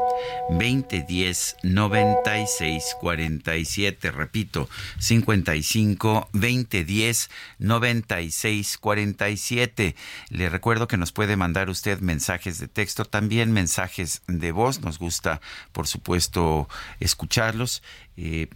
2010 0.48 1.56
96 1.62 2.96
47. 2.98 4.10
Repito, 4.10 4.70
55 4.98 6.30
2010 6.32 7.30
96 7.58 8.78
47. 8.78 9.94
Le 10.30 10.48
recuerdo 10.48 10.88
que 10.88 10.96
nos 10.96 11.12
puede 11.12 11.36
mandar 11.36 11.68
usted 11.68 12.00
mensajes 12.00 12.58
de 12.58 12.68
texto, 12.68 13.04
también 13.04 13.52
mensajes 13.52 14.22
de 14.28 14.52
voz. 14.52 14.80
Nos 14.80 14.98
gusta, 14.98 15.42
por 15.72 15.86
supuesto, 15.86 16.68
escucharlos. 17.00 17.82
Eh, 18.16 18.48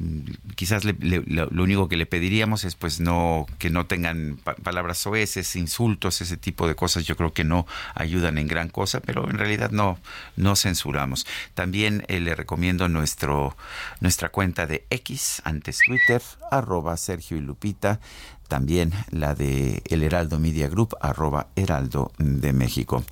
quizás 0.57 0.85
lo 0.85 1.63
único 1.63 1.89
que 1.89 1.97
le 1.97 2.05
pediríamos 2.05 2.65
es 2.65 2.75
pues 2.75 3.01
no 3.01 3.47
que 3.59 3.71
no 3.71 3.87
tengan 3.87 4.39
palabras 4.63 4.99
soeces, 4.99 5.57
insultos, 5.57 6.21
ese 6.21 6.37
tipo 6.37 6.69
de 6.69 6.75
cosas. 6.75 7.05
Yo 7.05 7.17
creo 7.17 7.33
que 7.33 7.45
no 7.45 7.67
ayudan 7.95 8.39
en 8.39 8.47
gran 8.47 8.69
cosa, 8.69 9.01
pero 9.01 9.29
en 9.31 9.39
realidad 9.39 9.71
no 9.71 9.99
no 10.37 10.57
censuramos. 10.57 11.27
También 11.55 12.05
eh, 12.09 12.21
le 12.21 12.35
recomiendo 12.35 12.89
nuestro 12.89 13.57
nuestra 14.01 14.29
cuenta 14.29 14.67
de 14.67 14.85
X 14.91 15.41
antes 15.45 15.79
Twitter 15.87 16.21
arroba 16.51 16.97
Sergio 16.97 17.37
y 17.37 17.41
Lupita 17.41 18.01
también 18.49 18.93
la 19.11 19.35
de 19.35 19.83
El 19.87 20.03
Heraldo 20.03 20.39
Media 20.39 20.69
Group, 20.69 20.97
arroba 21.01 21.49
Heraldo 21.57 22.13
de 22.19 22.53
México. 22.53 23.05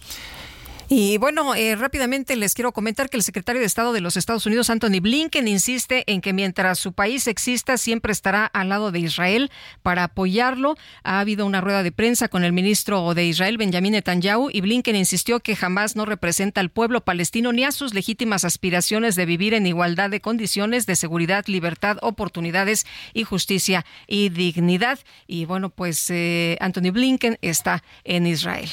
Y 0.95 1.16
bueno, 1.16 1.55
eh, 1.55 1.74
rápidamente 1.74 2.36
les 2.36 2.55
quiero 2.55 2.72
comentar 2.72 3.09
que 3.09 3.16
el 3.16 3.22
secretario 3.22 3.61
de 3.61 3.66
Estado 3.66 3.95
de 3.95 4.03
los 4.03 4.18
Estados 4.18 4.45
Unidos, 4.45 4.68
Anthony 4.68 5.01
Blinken, 5.01 5.49
insiste 5.49 6.05
en 6.07 6.20
que 6.20 6.34
mientras 6.34 6.78
su 6.78 6.93
país 6.93 7.28
exista, 7.28 7.78
siempre 7.78 8.12
estará 8.12 8.45
al 8.45 8.68
lado 8.68 8.93
de 8.93 8.99
Israel 8.99 9.51
para 9.82 10.05
apoyarlo. 10.05 10.76
Ha 11.03 11.20
habido 11.20 11.47
una 11.47 11.62
rueda 11.62 11.82
de 11.82 11.93
prensa 11.93 12.28
con 12.28 12.45
el 12.45 12.53
ministro 12.53 13.14
de 13.14 13.24
Israel, 13.24 13.57
Benjamin 13.57 13.93
Netanyahu, 13.93 14.51
y 14.53 14.61
Blinken 14.61 14.95
insistió 14.95 15.40
que 15.40 15.57
jamás 15.57 15.97
no 15.97 16.05
representa 16.05 16.61
al 16.61 16.68
pueblo 16.68 17.01
palestino 17.01 17.55
ni 17.55 17.64
a 17.64 17.72
sus 17.72 17.95
legítimas 17.95 18.45
aspiraciones 18.45 19.14
de 19.14 19.24
vivir 19.24 19.55
en 19.55 19.66
igualdad 19.66 20.11
de 20.11 20.20
condiciones 20.20 20.84
de 20.84 20.97
seguridad, 20.97 21.47
libertad, 21.47 21.97
oportunidades 22.03 22.84
y 23.14 23.24
justicia 23.24 23.86
y 24.07 24.28
dignidad. 24.28 24.99
Y 25.26 25.47
bueno, 25.47 25.70
pues 25.70 26.11
eh, 26.11 26.59
Anthony 26.61 26.90
Blinken 26.93 27.38
está 27.40 27.82
en 28.05 28.26
Israel. 28.26 28.68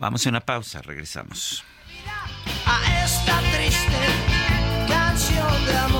Vamos 0.00 0.24
a 0.24 0.30
una 0.30 0.40
pausa, 0.40 0.80
regresamos. 0.80 1.62
A 2.64 3.04
esta 3.04 3.38
triste 3.52 3.98
canción 4.88 5.66
de 5.66 5.76
amor. 5.76 5.99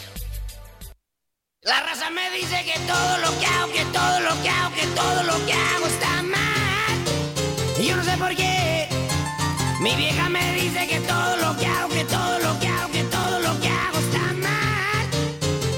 La 1.63 1.79
raza 1.79 2.09
me 2.09 2.31
dice 2.31 2.63
que 2.65 2.79
todo 2.87 3.17
lo 3.19 3.39
que 3.39 3.45
hago, 3.45 3.71
que 3.71 3.85
todo 3.93 4.19
lo 4.21 4.41
que 4.41 4.49
hago, 4.49 4.73
que 4.73 4.87
todo 4.95 5.21
lo 5.21 5.45
que 5.45 5.53
hago 5.53 5.85
está 5.85 6.23
mal. 6.23 6.97
Y 7.79 7.85
yo 7.85 7.95
no 7.97 8.03
sé 8.03 8.17
por 8.17 8.35
qué. 8.35 8.89
Mi 9.79 9.95
vieja 9.95 10.27
me 10.27 10.55
dice 10.55 10.87
que 10.87 10.99
todo 11.01 11.37
lo 11.37 11.55
que 11.55 11.67
hago, 11.67 11.89
que 11.89 12.03
todo 12.05 12.39
lo 12.39 12.59
que 12.59 12.67
hago, 12.67 12.91
que 12.91 13.03
todo 13.03 13.39
lo 13.41 13.59
que 13.61 13.67
hago 13.67 13.99
está 13.99 14.33
mal. 14.33 15.05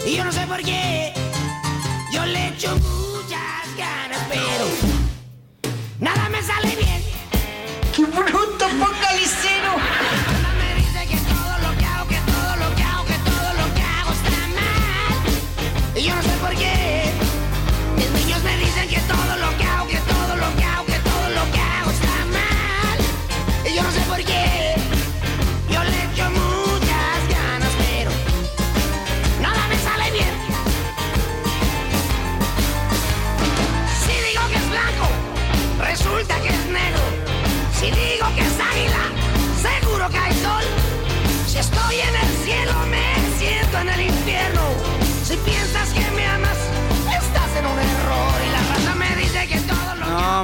Y 0.06 0.16
yo 0.16 0.24
no 0.24 0.32
sé 0.32 0.48
por 0.48 0.64
qué. 0.64 1.03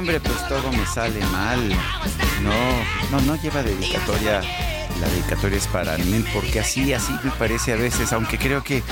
Nombre, 0.00 0.18
pues 0.18 0.48
todo 0.48 0.72
me 0.72 0.86
sale 0.86 1.20
mal. 1.26 1.68
No, 2.42 3.10
no, 3.10 3.20
no 3.26 3.42
lleva 3.42 3.62
dedicatoria. 3.62 4.40
La 4.98 5.06
dedicatoria 5.08 5.58
es 5.58 5.66
para 5.66 5.98
mí, 5.98 6.24
porque 6.32 6.60
así, 6.60 6.94
así 6.94 7.12
me 7.22 7.30
parece 7.32 7.74
a 7.74 7.76
veces, 7.76 8.10
aunque 8.14 8.38
creo 8.38 8.64
que, 8.64 8.82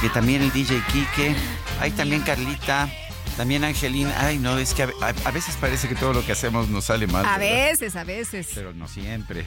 que 0.00 0.08
también 0.10 0.42
el 0.42 0.52
DJ 0.52 0.80
Kike, 0.92 1.34
hay 1.80 1.90
también 1.90 2.22
Carlita, 2.22 2.88
también 3.36 3.64
Angelina, 3.64 4.14
ay 4.16 4.38
no, 4.38 4.56
es 4.58 4.74
que 4.74 4.84
a, 4.84 5.30
veces 5.32 5.56
parece 5.60 5.88
que 5.88 5.96
todo 5.96 6.12
lo 6.12 6.24
que 6.24 6.30
hacemos 6.30 6.68
nos 6.68 6.84
sale 6.84 7.08
mal. 7.08 7.26
A 7.26 7.36
veces, 7.36 7.96
a 7.96 8.04
veces. 8.04 8.48
Pero 8.54 8.72
no 8.74 8.86
siempre. 8.86 9.44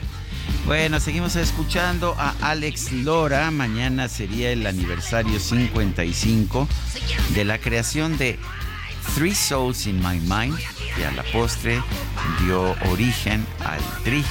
Bueno, 0.66 1.00
seguimos 1.00 1.36
escuchando 1.36 2.14
a 2.18 2.34
Alex 2.42 2.92
Lora. 2.92 3.50
Mañana 3.50 4.08
sería 4.08 4.50
el 4.50 4.66
aniversario 4.66 5.40
55 5.40 6.68
de 7.34 7.44
la 7.46 7.58
creación 7.58 8.18
de 8.18 8.38
Three 9.14 9.34
Souls 9.34 9.86
in 9.86 10.00
My 10.00 10.20
Mind, 10.20 10.58
que 10.96 11.04
a 11.04 11.12
la 11.12 11.22
postre 11.24 11.82
dio 12.40 12.76
origen 12.90 13.46
al 13.64 13.80
Tri, 14.04 14.24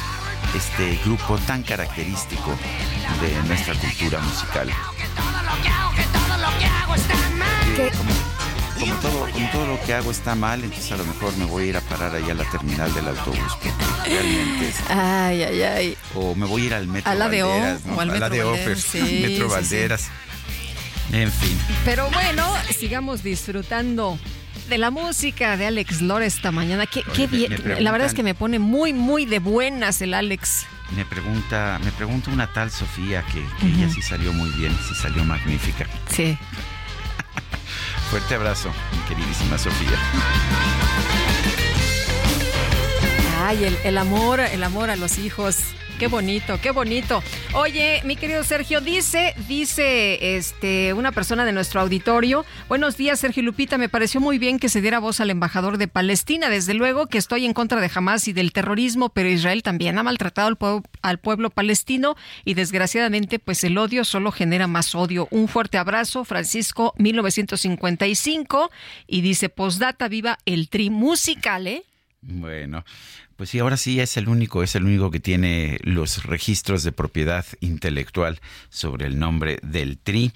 este 0.55 0.97
grupo 1.03 1.37
tan 1.39 1.63
característico 1.63 2.57
de 3.21 3.47
nuestra 3.47 3.73
cultura 3.75 4.19
musical 4.19 4.71
como 8.79 8.95
todo, 9.01 9.31
como 9.31 9.51
todo 9.51 9.67
lo 9.67 9.81
que 9.85 9.93
hago 9.93 10.11
está 10.11 10.35
mal, 10.35 10.63
entonces 10.63 10.91
a 10.91 10.97
lo 10.97 11.05
mejor 11.05 11.35
me 11.37 11.45
voy 11.45 11.63
a 11.63 11.67
ir 11.67 11.77
a 11.77 11.81
parar 11.81 12.15
allá 12.15 12.31
a 12.31 12.35
la 12.35 12.49
terminal 12.49 12.93
del 12.93 13.07
autobús, 13.07 13.57
realmente 14.05 14.73
Ay, 14.89 15.43
ay, 15.43 15.61
ay. 15.61 15.97
O 16.15 16.35
me 16.35 16.45
voy 16.45 16.63
a 16.63 16.65
ir 16.65 16.73
al 16.73 16.87
metro 16.87 17.11
a 17.11 17.15
la 17.15 17.25
Valderas, 17.25 17.83
de 17.83 17.91
o, 17.91 17.99
al 17.99 18.07
metro, 18.11 18.29
de 18.29 18.43
Valderas, 18.43 18.93
metro 18.93 19.49
Valderas. 19.49 20.07
En 21.11 21.31
fin. 21.31 21.57
Pero 21.85 22.09
bueno, 22.11 22.45
sigamos 22.77 23.23
disfrutando 23.23 24.19
de 24.69 24.77
la 24.77 24.91
música 24.91 25.57
de 25.57 25.65
Alex 25.65 26.01
Lora 26.01 26.25
esta 26.25 26.51
mañana. 26.51 26.85
Qué, 26.85 27.03
qué 27.15 27.27
bien. 27.27 27.55
la 27.79 27.91
verdad 27.91 28.07
es 28.07 28.13
que 28.13 28.23
me 28.23 28.35
pone 28.35 28.59
muy, 28.59 28.93
muy 28.93 29.25
de 29.25 29.39
buenas 29.39 30.01
el 30.01 30.13
Alex. 30.13 30.65
Me 30.95 31.05
pregunta, 31.05 31.79
me 31.83 31.91
pregunta 31.91 32.31
una 32.31 32.47
tal 32.47 32.71
Sofía 32.71 33.23
que, 33.23 33.43
ella 33.65 33.89
sí 33.89 34.01
salió 34.01 34.31
muy 34.33 34.49
bien, 34.51 34.75
sí 34.87 34.95
salió 34.95 35.23
magnífica. 35.23 35.85
Sí. 36.09 36.37
Fuerte 38.09 38.35
abrazo, 38.35 38.71
mi 38.93 39.15
queridísima 39.15 39.57
Sofía. 39.57 39.97
Ay, 43.39 43.65
el, 43.65 43.77
el 43.83 43.97
amor, 43.97 44.39
el 44.39 44.63
amor 44.63 44.89
a 44.89 44.95
los 44.95 45.17
hijos. 45.17 45.57
Qué 45.99 46.05
bonito, 46.05 46.59
qué 46.61 46.69
bonito. 46.69 47.23
Oye, 47.55 48.01
mi 48.05 48.15
querido 48.15 48.43
Sergio, 48.43 48.81
dice, 48.81 49.33
dice 49.47 50.37
este, 50.37 50.93
una 50.93 51.11
persona 51.11 51.43
de 51.43 51.51
nuestro 51.51 51.81
auditorio. 51.81 52.45
Buenos 52.69 52.97
días, 52.97 53.19
Sergio 53.19 53.41
Lupita. 53.41 53.79
Me 53.79 53.89
pareció 53.89 54.21
muy 54.21 54.37
bien 54.37 54.59
que 54.59 54.69
se 54.69 54.79
diera 54.79 54.99
voz 54.99 55.21
al 55.21 55.31
embajador 55.31 55.79
de 55.79 55.87
Palestina. 55.87 56.49
Desde 56.49 56.75
luego 56.75 57.07
que 57.07 57.17
estoy 57.17 57.45
en 57.45 57.53
contra 57.53 57.81
de 57.81 57.89
Hamas 57.91 58.27
y 58.27 58.33
del 58.33 58.53
terrorismo, 58.53 59.09
pero 59.09 59.27
Israel 59.27 59.63
también 59.63 59.97
ha 59.97 60.03
maltratado 60.03 60.47
al, 60.47 60.83
al 61.01 61.17
pueblo 61.17 61.49
palestino 61.49 62.15
y 62.45 62.53
desgraciadamente, 62.53 63.39
pues 63.39 63.63
el 63.63 63.75
odio 63.79 64.05
solo 64.05 64.31
genera 64.31 64.67
más 64.67 64.93
odio. 64.93 65.27
Un 65.31 65.47
fuerte 65.47 65.79
abrazo, 65.79 66.25
Francisco, 66.25 66.93
1955. 66.99 68.69
Y 69.07 69.21
dice, 69.21 69.49
postdata, 69.49 70.07
viva 70.09 70.37
el 70.45 70.69
tri 70.69 70.91
musical, 70.91 71.65
¿eh? 71.65 71.83
Bueno, 72.21 72.83
pues 73.37 73.51
sí, 73.51 73.59
ahora 73.59 73.77
sí 73.77 73.99
es 73.99 74.17
el 74.17 74.27
único, 74.27 74.63
es 74.63 74.75
el 74.75 74.85
único 74.85 75.11
que 75.11 75.19
tiene 75.19 75.77
los 75.83 76.23
registros 76.25 76.83
de 76.83 76.91
propiedad 76.91 77.45
intelectual 77.59 78.41
sobre 78.69 79.05
el 79.05 79.19
nombre 79.19 79.59
del 79.61 79.99
TRI. 79.99 80.33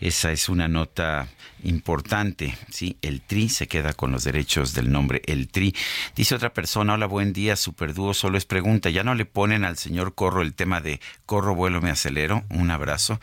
Esa 0.00 0.30
es 0.30 0.48
una 0.48 0.68
nota 0.68 1.26
importante, 1.64 2.56
¿sí? 2.70 2.96
El 3.02 3.22
TRI 3.22 3.48
se 3.48 3.66
queda 3.66 3.92
con 3.92 4.12
los 4.12 4.22
derechos 4.22 4.72
del 4.72 4.92
nombre 4.92 5.20
El 5.26 5.48
TRI. 5.48 5.74
Dice 6.14 6.36
otra 6.36 6.54
persona, 6.54 6.94
hola, 6.94 7.06
buen 7.06 7.32
día, 7.32 7.56
Superdúo, 7.56 8.14
solo 8.14 8.38
es 8.38 8.46
pregunta, 8.46 8.88
¿ya 8.88 9.02
no 9.02 9.16
le 9.16 9.24
ponen 9.24 9.64
al 9.64 9.76
señor 9.76 10.14
Corro 10.14 10.40
el 10.40 10.54
tema 10.54 10.80
de 10.80 11.00
Corro, 11.26 11.56
vuelo, 11.56 11.80
me 11.80 11.90
acelero? 11.90 12.44
Un 12.50 12.70
abrazo. 12.70 13.18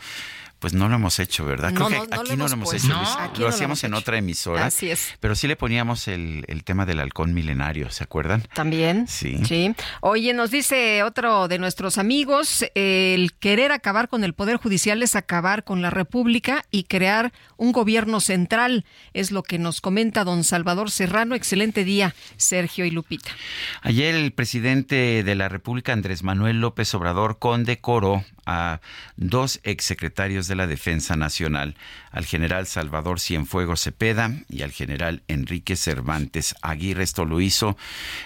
Pues 0.62 0.74
no 0.74 0.88
lo 0.88 0.94
hemos 0.94 1.18
hecho, 1.18 1.44
¿verdad? 1.44 1.74
Creo 1.74 1.88
que 1.88 1.96
aquí 1.96 2.36
no 2.36 2.46
lo 2.46 2.52
hemos 2.52 2.72
hecho. 2.72 2.94
lo 3.36 3.48
hacíamos 3.48 3.82
en 3.82 3.94
otra 3.94 4.16
emisora. 4.16 4.66
Así 4.66 4.92
es. 4.92 5.08
Pero 5.18 5.34
sí 5.34 5.48
le 5.48 5.56
poníamos 5.56 6.06
el, 6.06 6.44
el, 6.46 6.62
tema 6.62 6.86
del 6.86 7.00
halcón 7.00 7.34
milenario, 7.34 7.90
¿se 7.90 8.04
acuerdan? 8.04 8.46
También. 8.54 9.08
Sí. 9.08 9.40
Sí. 9.44 9.74
Oye, 10.02 10.32
nos 10.34 10.52
dice 10.52 11.02
otro 11.02 11.48
de 11.48 11.58
nuestros 11.58 11.98
amigos, 11.98 12.64
el 12.76 13.32
querer 13.32 13.72
acabar 13.72 14.08
con 14.08 14.22
el 14.22 14.34
Poder 14.34 14.56
Judicial 14.56 15.02
es 15.02 15.16
acabar 15.16 15.64
con 15.64 15.82
la 15.82 15.90
República 15.90 16.64
y 16.70 16.84
crear 16.84 17.32
un 17.56 17.72
gobierno 17.72 18.20
central. 18.20 18.84
Es 19.14 19.32
lo 19.32 19.42
que 19.42 19.58
nos 19.58 19.80
comenta 19.80 20.22
don 20.22 20.44
Salvador 20.44 20.92
Serrano. 20.92 21.34
Excelente 21.34 21.82
día, 21.82 22.14
Sergio 22.36 22.84
y 22.84 22.92
Lupita. 22.92 23.32
Ayer 23.80 24.14
el 24.14 24.30
presidente 24.30 25.24
de 25.24 25.34
la 25.34 25.48
República, 25.48 25.92
Andrés 25.92 26.22
Manuel 26.22 26.60
López 26.60 26.94
Obrador, 26.94 27.40
condecoró 27.40 28.24
a 28.46 28.80
dos 29.16 29.60
exsecretarios 29.62 30.48
de 30.48 30.56
la 30.56 30.66
Defensa 30.66 31.16
Nacional, 31.16 31.76
al 32.12 32.26
general 32.26 32.66
Salvador 32.66 33.18
Cienfuegos 33.18 33.80
Cepeda 33.80 34.30
y 34.48 34.62
al 34.62 34.70
general 34.70 35.22
Enrique 35.28 35.76
Cervantes 35.76 36.54
Aguirre. 36.60 37.02
Esto 37.02 37.24
lo 37.24 37.40
hizo 37.40 37.76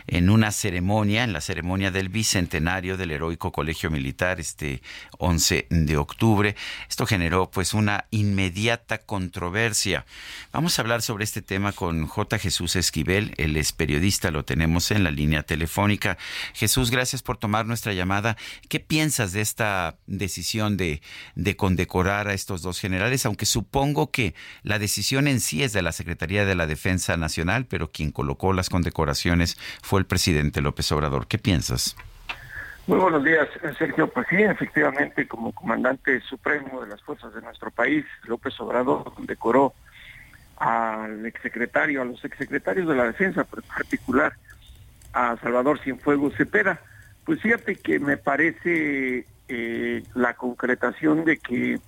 en 0.08 0.28
una 0.28 0.50
ceremonia, 0.50 1.22
en 1.22 1.32
la 1.32 1.40
ceremonia 1.40 1.92
del 1.92 2.08
bicentenario 2.08 2.96
del 2.96 3.12
heroico 3.12 3.52
Colegio 3.52 3.90
Militar, 3.90 4.40
este 4.40 4.82
11 5.18 5.68
de 5.70 5.96
octubre. 5.96 6.56
Esto 6.88 7.06
generó 7.06 7.48
pues 7.50 7.74
una 7.74 8.06
inmediata 8.10 8.98
controversia. 8.98 10.04
Vamos 10.52 10.78
a 10.78 10.82
hablar 10.82 11.00
sobre 11.00 11.24
este 11.24 11.40
tema 11.40 11.72
con 11.72 12.08
J. 12.08 12.38
Jesús 12.38 12.74
Esquivel, 12.74 13.34
él 13.36 13.56
es 13.56 13.72
periodista, 13.72 14.32
lo 14.32 14.44
tenemos 14.44 14.90
en 14.90 15.04
la 15.04 15.12
línea 15.12 15.44
telefónica. 15.44 16.18
Jesús, 16.54 16.90
gracias 16.90 17.22
por 17.22 17.36
tomar 17.36 17.66
nuestra 17.66 17.92
llamada. 17.92 18.36
¿Qué 18.68 18.80
piensas 18.80 19.32
de 19.32 19.42
esta 19.42 19.96
decisión 20.06 20.76
de, 20.76 21.02
de 21.36 21.56
condecorar 21.56 22.26
a 22.26 22.34
estos 22.34 22.62
dos 22.62 22.80
generales, 22.80 23.24
aunque 23.26 23.46
supongo 23.46 23.75
que 24.10 24.34
la 24.62 24.78
decisión 24.78 25.28
en 25.28 25.40
sí 25.40 25.62
es 25.62 25.74
de 25.74 25.82
la 25.82 25.92
Secretaría 25.92 26.46
de 26.46 26.54
la 26.54 26.66
Defensa 26.66 27.16
Nacional, 27.18 27.66
pero 27.68 27.90
quien 27.90 28.10
colocó 28.10 28.54
las 28.54 28.70
condecoraciones 28.70 29.58
fue 29.82 30.00
el 30.00 30.06
presidente 30.06 30.62
López 30.62 30.90
Obrador. 30.92 31.26
¿Qué 31.26 31.36
piensas? 31.38 31.94
Muy 32.86 32.98
buenos 32.98 33.22
días, 33.22 33.46
Sergio. 33.78 34.08
Pues 34.08 34.26
sí, 34.30 34.36
efectivamente, 34.36 35.28
como 35.28 35.52
comandante 35.52 36.20
supremo 36.22 36.80
de 36.80 36.88
las 36.88 37.02
fuerzas 37.02 37.34
de 37.34 37.42
nuestro 37.42 37.70
país, 37.70 38.06
López 38.24 38.58
Obrador 38.60 39.12
condecoró 39.12 39.74
al 40.56 41.26
exsecretario, 41.26 42.00
a 42.00 42.06
los 42.06 42.24
exsecretarios 42.24 42.88
de 42.88 42.94
la 42.94 43.04
defensa, 43.04 43.44
pero 43.44 43.60
en 43.62 43.68
particular 43.68 44.32
a 45.12 45.36
Salvador 45.42 45.80
Cienfuegos 45.80 46.34
Cepeda. 46.36 46.80
Pues 47.26 47.42
fíjate 47.42 47.76
que 47.76 47.98
me 47.98 48.16
parece 48.16 49.26
eh, 49.48 50.02
la 50.14 50.34
concretación 50.34 51.26
de 51.26 51.36
que 51.36 51.78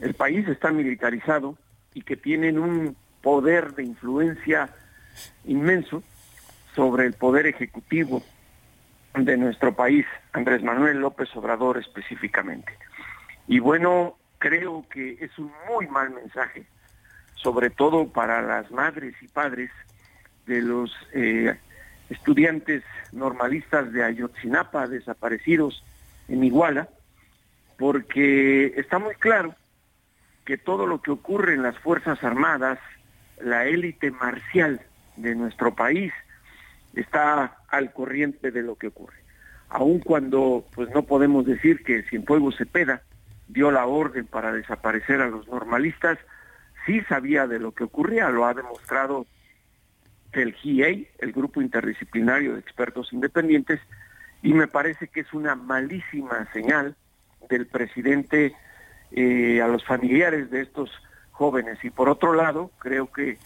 el 0.00 0.14
país 0.14 0.46
está 0.48 0.70
militarizado 0.70 1.56
y 1.94 2.02
que 2.02 2.16
tienen 2.16 2.58
un 2.58 2.96
poder 3.22 3.74
de 3.74 3.84
influencia 3.84 4.68
inmenso 5.44 6.02
sobre 6.74 7.06
el 7.06 7.14
poder 7.14 7.46
ejecutivo 7.46 8.22
de 9.14 9.36
nuestro 9.38 9.74
país, 9.74 10.04
Andrés 10.32 10.62
Manuel 10.62 11.00
López 11.00 11.34
Obrador 11.34 11.78
específicamente. 11.78 12.72
Y 13.48 13.60
bueno, 13.60 14.18
creo 14.38 14.84
que 14.90 15.16
es 15.20 15.38
un 15.38 15.50
muy 15.68 15.86
mal 15.86 16.10
mensaje, 16.10 16.66
sobre 17.34 17.70
todo 17.70 18.08
para 18.08 18.42
las 18.42 18.70
madres 18.70 19.14
y 19.22 19.28
padres 19.28 19.70
de 20.46 20.60
los 20.60 20.94
eh, 21.14 21.56
estudiantes 22.10 22.84
normalistas 23.12 23.90
de 23.92 24.04
Ayotzinapa 24.04 24.86
desaparecidos 24.86 25.82
en 26.28 26.44
Iguala, 26.44 26.88
porque 27.78 28.74
está 28.76 28.98
muy 28.98 29.14
claro 29.14 29.54
que 30.46 30.56
todo 30.56 30.86
lo 30.86 31.02
que 31.02 31.10
ocurre 31.10 31.54
en 31.54 31.62
las 31.62 31.76
Fuerzas 31.80 32.22
Armadas, 32.24 32.78
la 33.42 33.66
élite 33.66 34.10
marcial 34.12 34.80
de 35.16 35.34
nuestro 35.34 35.74
país, 35.74 36.12
está 36.94 37.58
al 37.68 37.92
corriente 37.92 38.50
de 38.50 38.62
lo 38.62 38.76
que 38.76 38.86
ocurre. 38.86 39.18
Aun 39.68 39.98
cuando 39.98 40.64
pues 40.74 40.88
no 40.90 41.02
podemos 41.02 41.44
decir 41.44 41.82
que 41.82 42.04
Cienfuegos 42.04 42.56
Cepeda 42.56 43.02
dio 43.48 43.70
la 43.72 43.86
orden 43.86 44.26
para 44.26 44.52
desaparecer 44.52 45.20
a 45.20 45.28
los 45.28 45.48
normalistas, 45.48 46.18
sí 46.86 47.00
sabía 47.08 47.48
de 47.48 47.58
lo 47.58 47.72
que 47.72 47.84
ocurría, 47.84 48.30
lo 48.30 48.46
ha 48.46 48.54
demostrado 48.54 49.26
el 50.32 50.54
GIA, 50.54 50.88
el 51.18 51.32
Grupo 51.32 51.60
Interdisciplinario 51.60 52.54
de 52.54 52.60
Expertos 52.60 53.12
Independientes, 53.12 53.80
y 54.42 54.52
me 54.52 54.68
parece 54.68 55.08
que 55.08 55.20
es 55.20 55.32
una 55.32 55.56
malísima 55.56 56.46
señal 56.52 56.94
del 57.48 57.66
presidente 57.66 58.54
eh, 59.16 59.62
a 59.62 59.66
los 59.66 59.82
familiares 59.84 60.50
de 60.50 60.60
estos 60.60 60.90
jóvenes. 61.32 61.82
Y 61.82 61.90
por 61.90 62.08
otro 62.08 62.34
lado, 62.34 62.70
creo 62.78 63.10
que 63.10 63.38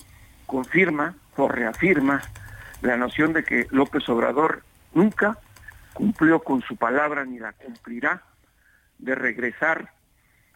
confirma 0.47 1.15
o 1.37 1.49
reafirma 1.49 2.21
la 2.83 2.97
noción 2.97 3.33
de 3.33 3.45
que 3.45 3.67
López 3.71 4.09
Obrador 4.09 4.63
nunca 4.95 5.39
cumplió 5.95 6.41
con 6.41 6.61
su 6.63 6.77
palabra 6.77 7.25
ni 7.25 7.39
la 7.39 7.53
cumplirá 7.53 8.23
de 8.99 9.15
regresar 9.15 9.93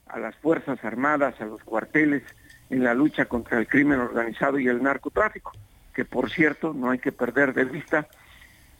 a 0.07 0.19
las 0.19 0.37
Fuerzas 0.37 0.85
Armadas, 0.85 1.41
a 1.41 1.47
los 1.47 1.63
cuarteles, 1.63 2.23
en 2.69 2.83
la 2.83 2.93
lucha 2.93 3.27
contra 3.27 3.59
el 3.59 3.69
crimen 3.69 4.01
organizado 4.01 4.59
y 4.59 4.69
el 4.69 4.83
narcotráfico. 4.83 5.53
que 5.95 6.05
por 6.05 6.29
cierto 6.29 6.75
no 6.75 6.91
hay 6.91 6.99
que 6.99 7.13
perder 7.13 7.55
de 7.55 7.65
vista, 7.65 8.09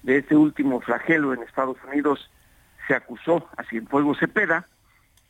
de 0.03 0.19
este 0.19 0.35
último 0.35 0.81
flagelo 0.81 1.33
en 1.33 1.45
Estados 1.45 1.77
Unidos 1.87 2.29
se 2.89 2.95
acusó 2.95 3.49
a 3.57 3.63
Cienfuegos 3.63 4.19
Cepeda 4.19 4.67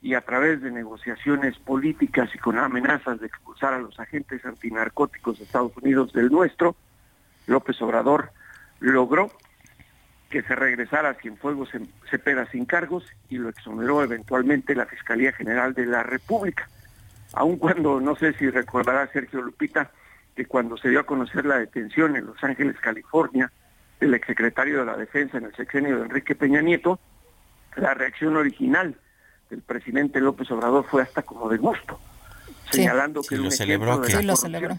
y 0.04 0.12
a 0.12 0.20
través 0.20 0.60
de 0.60 0.70
negociaciones 0.70 1.58
políticas 1.58 2.28
y 2.34 2.38
con 2.38 2.58
amenazas 2.58 3.18
de 3.20 3.26
expulsar 3.26 3.72
a 3.72 3.78
los 3.78 3.98
agentes 3.98 4.44
antinarcóticos 4.44 5.38
de 5.38 5.44
Estados 5.44 5.74
Unidos 5.78 6.12
del 6.12 6.28
nuestro, 6.28 6.76
López 7.46 7.80
Obrador 7.80 8.30
logró 8.80 9.30
que 10.28 10.42
se 10.42 10.54
regresara 10.54 11.08
a 11.08 11.14
Cienfuegos 11.14 11.70
Cepeda 12.10 12.44
sin 12.50 12.66
cargos 12.66 13.06
y 13.30 13.38
lo 13.38 13.48
exoneró 13.48 14.02
eventualmente 14.02 14.74
la 14.74 14.84
Fiscalía 14.84 15.32
General 15.32 15.72
de 15.72 15.86
la 15.86 16.02
República. 16.02 16.68
Aun 17.32 17.56
cuando, 17.56 17.98
no 17.98 18.14
sé 18.14 18.34
si 18.34 18.50
recordará 18.50 19.06
Sergio 19.10 19.40
Lupita, 19.40 19.90
que 20.36 20.44
cuando 20.44 20.76
se 20.76 20.90
dio 20.90 21.00
a 21.00 21.06
conocer 21.06 21.46
la 21.46 21.56
detención 21.56 22.14
en 22.14 22.26
Los 22.26 22.44
Ángeles, 22.44 22.76
California, 22.78 23.50
del 24.00 24.12
exsecretario 24.12 24.80
de 24.80 24.84
la 24.84 24.98
Defensa 24.98 25.38
en 25.38 25.44
el 25.44 25.56
sexenio 25.56 25.96
de 25.96 26.04
Enrique 26.04 26.34
Peña 26.34 26.60
Nieto, 26.60 27.00
la 27.76 27.94
reacción 27.94 28.36
original 28.36 28.98
del 29.54 29.62
presidente 29.62 30.20
López 30.20 30.50
Obrador 30.50 30.84
fue 30.84 31.02
hasta 31.02 31.22
como 31.22 31.48
de 31.48 31.58
gusto 31.58 32.00
señalando 32.70 33.22
que 33.22 33.36
lo 33.36 33.50
celebró. 33.50 34.02
sí, 34.04 34.22
lo 34.22 34.36
celebró. 34.36 34.78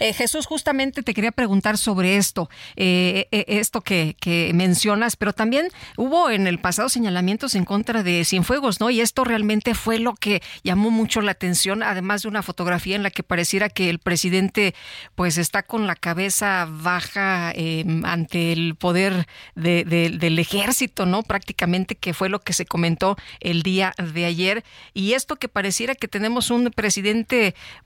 Eh, 0.00 0.12
Jesús, 0.12 0.46
justamente 0.46 1.02
te 1.02 1.14
quería 1.14 1.32
preguntar 1.32 1.78
sobre 1.78 2.16
esto, 2.16 2.48
eh, 2.76 3.28
eh, 3.30 3.44
esto 3.48 3.80
que, 3.80 4.16
que, 4.20 4.50
mencionas, 4.54 5.16
pero 5.16 5.32
también 5.32 5.68
hubo 5.96 6.30
en 6.30 6.46
el 6.46 6.58
pasado 6.58 6.88
señalamientos 6.88 7.54
en 7.54 7.64
contra 7.64 8.02
de 8.02 8.24
Cienfuegos, 8.24 8.80
¿no? 8.80 8.90
Y 8.90 9.00
esto 9.00 9.24
realmente 9.24 9.74
fue 9.74 9.98
lo 9.98 10.14
que 10.14 10.42
llamó 10.62 10.90
mucho 10.90 11.20
la 11.20 11.32
atención, 11.32 11.82
además 11.82 12.22
de 12.22 12.28
una 12.28 12.42
fotografía 12.42 12.96
en 12.96 13.02
la 13.02 13.10
que 13.10 13.22
pareciera 13.22 13.68
que 13.68 13.90
el 13.90 13.98
presidente 13.98 14.74
pues 15.14 15.38
está 15.38 15.62
con 15.62 15.86
la 15.86 15.96
cabeza 15.96 16.66
baja 16.68 17.52
em, 17.54 18.04
ante 18.04 18.52
el 18.52 18.76
poder 18.76 19.26
de, 19.54 19.84
del 19.84 20.38
ejército, 20.38 21.06
¿no? 21.06 21.22
Prácticamente 21.22 21.96
que 21.96 22.14
fue 22.14 22.28
lo 22.28 22.40
que 22.40 22.52
se 22.52 22.66
comentó 22.66 23.16
el 23.40 23.62
día 23.62 23.92
de 24.12 24.24
ayer. 24.24 24.64
Y 24.94 25.12
esto 25.12 25.36
que 25.36 25.48
pareciera 25.48 25.94
que 25.94 26.08
tenemos 26.08 26.50
un 26.50 26.70
presidente 26.70 27.25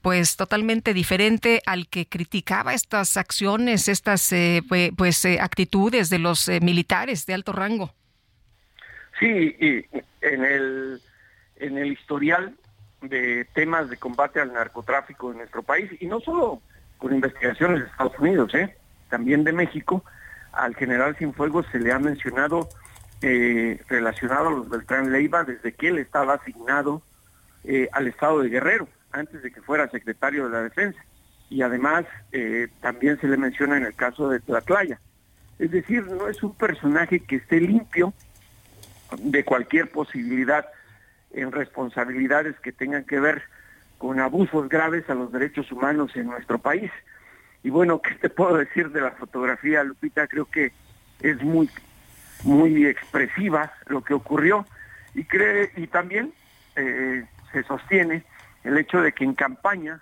pues 0.03 0.37
totalmente 0.37 0.95
diferente 0.95 1.63
al 1.67 1.89
que 1.89 2.07
criticaba 2.07 2.75
estas 2.75 3.17
acciones, 3.17 3.89
estas 3.89 4.33
eh, 4.33 4.63
pues 4.97 5.25
eh, 5.25 5.39
actitudes 5.41 6.11
de 6.11 6.19
los 6.19 6.49
eh, 6.49 6.61
militares 6.61 7.27
de 7.27 7.35
alto 7.35 7.53
rango. 7.53 7.95
Sí, 9.19 9.57
y 9.59 9.85
en 10.23 10.45
el 10.45 11.01
en 11.57 11.77
el 11.77 11.93
historial 11.93 12.55
de 13.03 13.47
temas 13.55 13.91
de 13.91 13.97
combate 13.99 14.41
al 14.41 14.53
narcotráfico 14.53 15.31
en 15.31 15.39
nuestro 15.39 15.63
país 15.63 15.91
y 16.01 16.07
no 16.07 16.21
solo 16.21 16.63
con 16.97 17.15
investigaciones 17.15 17.81
de 17.81 17.87
Estados 17.87 18.19
Unidos, 18.19 18.53
también 19.09 19.45
de 19.45 19.53
México, 19.53 20.05
al 20.53 20.75
general 20.75 21.17
Cienfuegos 21.17 21.67
se 21.73 21.79
le 21.79 21.93
ha 21.93 21.99
mencionado 21.99 22.69
relacionado 23.89 24.49
a 24.49 24.53
los 24.53 24.69
Beltrán 24.71 25.13
Leiva 25.13 25.45
desde 25.45 25.73
que 25.73 25.89
él 25.89 25.99
estaba 25.99 26.35
asignado 26.35 27.03
al 27.93 28.07
estado 28.07 28.41
de 28.41 28.49
Guerrero 28.49 28.89
antes 29.13 29.43
de 29.43 29.51
que 29.51 29.63
fuera 29.63 29.89
secretario 29.91 30.47
de 30.47 30.51
la 30.51 30.63
Defensa. 30.63 31.01
Y 31.49 31.63
además 31.63 32.05
eh, 32.33 32.69
también 32.81 33.21
se 33.21 33.27
le 33.27 33.37
menciona 33.37 33.77
en 33.77 33.85
el 33.85 33.95
caso 33.95 34.29
de 34.29 34.41
Tlatlaya. 34.41 35.01
Es 35.59 35.71
decir, 35.71 36.07
no 36.07 36.29
es 36.29 36.43
un 36.43 36.55
personaje 36.55 37.21
que 37.21 37.37
esté 37.37 37.61
limpio 37.61 38.15
de 39.19 39.45
cualquier 39.45 39.91
posibilidad 39.91 40.67
en 41.33 41.53
responsabilidades 41.53 42.59
que 42.61 42.73
tengan 42.73 43.05
que 43.05 43.21
ver 43.21 43.43
con 43.99 44.21
abusos 44.21 44.69
graves 44.69 45.09
a 45.11 45.15
los 45.15 45.31
derechos 45.33 45.71
humanos 45.71 46.13
en 46.15 46.27
nuestro 46.27 46.59
país. 46.59 46.91
Y 47.63 47.71
bueno, 47.71 48.01
¿qué 48.01 48.15
te 48.15 48.31
puedo 48.31 48.57
decir 48.57 48.91
de 48.91 49.03
la 49.03 49.11
fotografía, 49.11 49.85
Lupita? 49.85 50.27
Creo 50.27 50.47
que 50.47 50.73
es 51.21 51.43
muy, 51.43 51.69
muy 52.45 52.87
expresiva 52.87 53.73
lo 53.87 54.03
que 54.03 54.15
ocurrió 54.15 54.65
y 55.15 55.25
cree 55.25 55.73
y 55.77 55.87
también 55.87 56.33
eh, 56.77 57.27
se 57.53 57.63
sostiene 57.65 58.25
el 58.65 58.79
hecho 58.79 59.01
de 59.01 59.13
que 59.13 59.25
en 59.25 59.35
campaña 59.35 60.01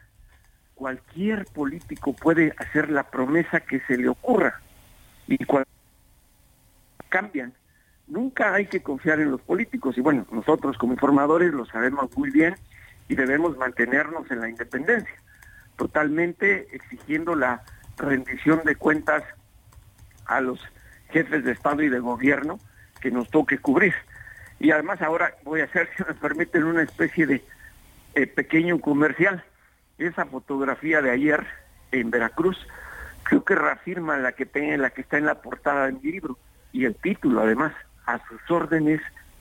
cualquier 0.74 1.44
político 1.46 2.12
puede 2.12 2.54
hacer 2.59 2.90
la 2.90 3.04
promesa 3.11 3.61
que 3.61 3.80
se 3.80 3.96
le 3.96 4.09
ocurra 4.09 4.61
y 5.26 5.44
cuando 5.44 5.68
cambian. 7.09 7.52
Nunca 8.06 8.54
hay 8.54 8.66
que 8.66 8.82
confiar 8.82 9.20
en 9.20 9.30
los 9.30 9.40
políticos 9.42 9.98
y 9.98 10.00
bueno, 10.00 10.26
nosotros 10.30 10.78
como 10.78 10.94
informadores 10.94 11.52
lo 11.52 11.66
sabemos 11.66 12.16
muy 12.16 12.30
bien 12.30 12.54
y 13.09 13.14
debemos 13.14 13.56
mantenernos 13.56 14.30
en 14.30 14.40
la 14.40 14.48
independencia, 14.48 15.14
totalmente 15.76 16.68
exigiendo 16.74 17.34
la 17.34 17.62
rendición 17.98 18.62
de 18.64 18.76
cuentas 18.76 19.24
a 20.26 20.40
los 20.40 20.61
jefes 21.11 21.44
de 21.44 21.52
Estado 21.52 21.82
y 21.82 21.88
de 21.88 21.98
gobierno 21.98 22.59
que 23.00 23.11
nos 23.11 23.30
toque 23.30 23.59
cubrir. 23.59 23.94
Y 24.61 24.70
además 24.70 25.02
ahora 25.02 25.34
voy 25.44 25.61
a 25.61 25.64
hacer, 25.64 25.88
si 25.96 26.04
me 26.04 26.14
permiten, 26.14 26.64
una 26.64 26.82
especie 26.82 27.26
de 27.26 27.42
eh, 28.14 28.26
pequeño 28.26 28.80
comercial. 28.80 29.44
Esa 29.98 30.26
fotografía 30.26 31.02
de 31.02 31.11
ayer 31.11 31.46
en 31.92 32.11
Veracruz 32.11 32.56
creo 33.24 33.44
que 33.44 33.54
reafirma 33.54 34.16
la 34.16 34.32
que, 34.32 34.48
la 34.76 34.90
que 34.90 35.00
está 35.02 35.18
en 35.18 35.26
la 35.26 35.42
portada 35.42 35.86
de 35.86 35.92
mi 35.92 36.12
libro 36.12 36.38
y 36.72 36.84
el 36.84 36.94
título 36.94 37.42
además, 37.42 37.72
a 38.06 38.20
sus 38.28 38.40
órdenes, 38.50 39.00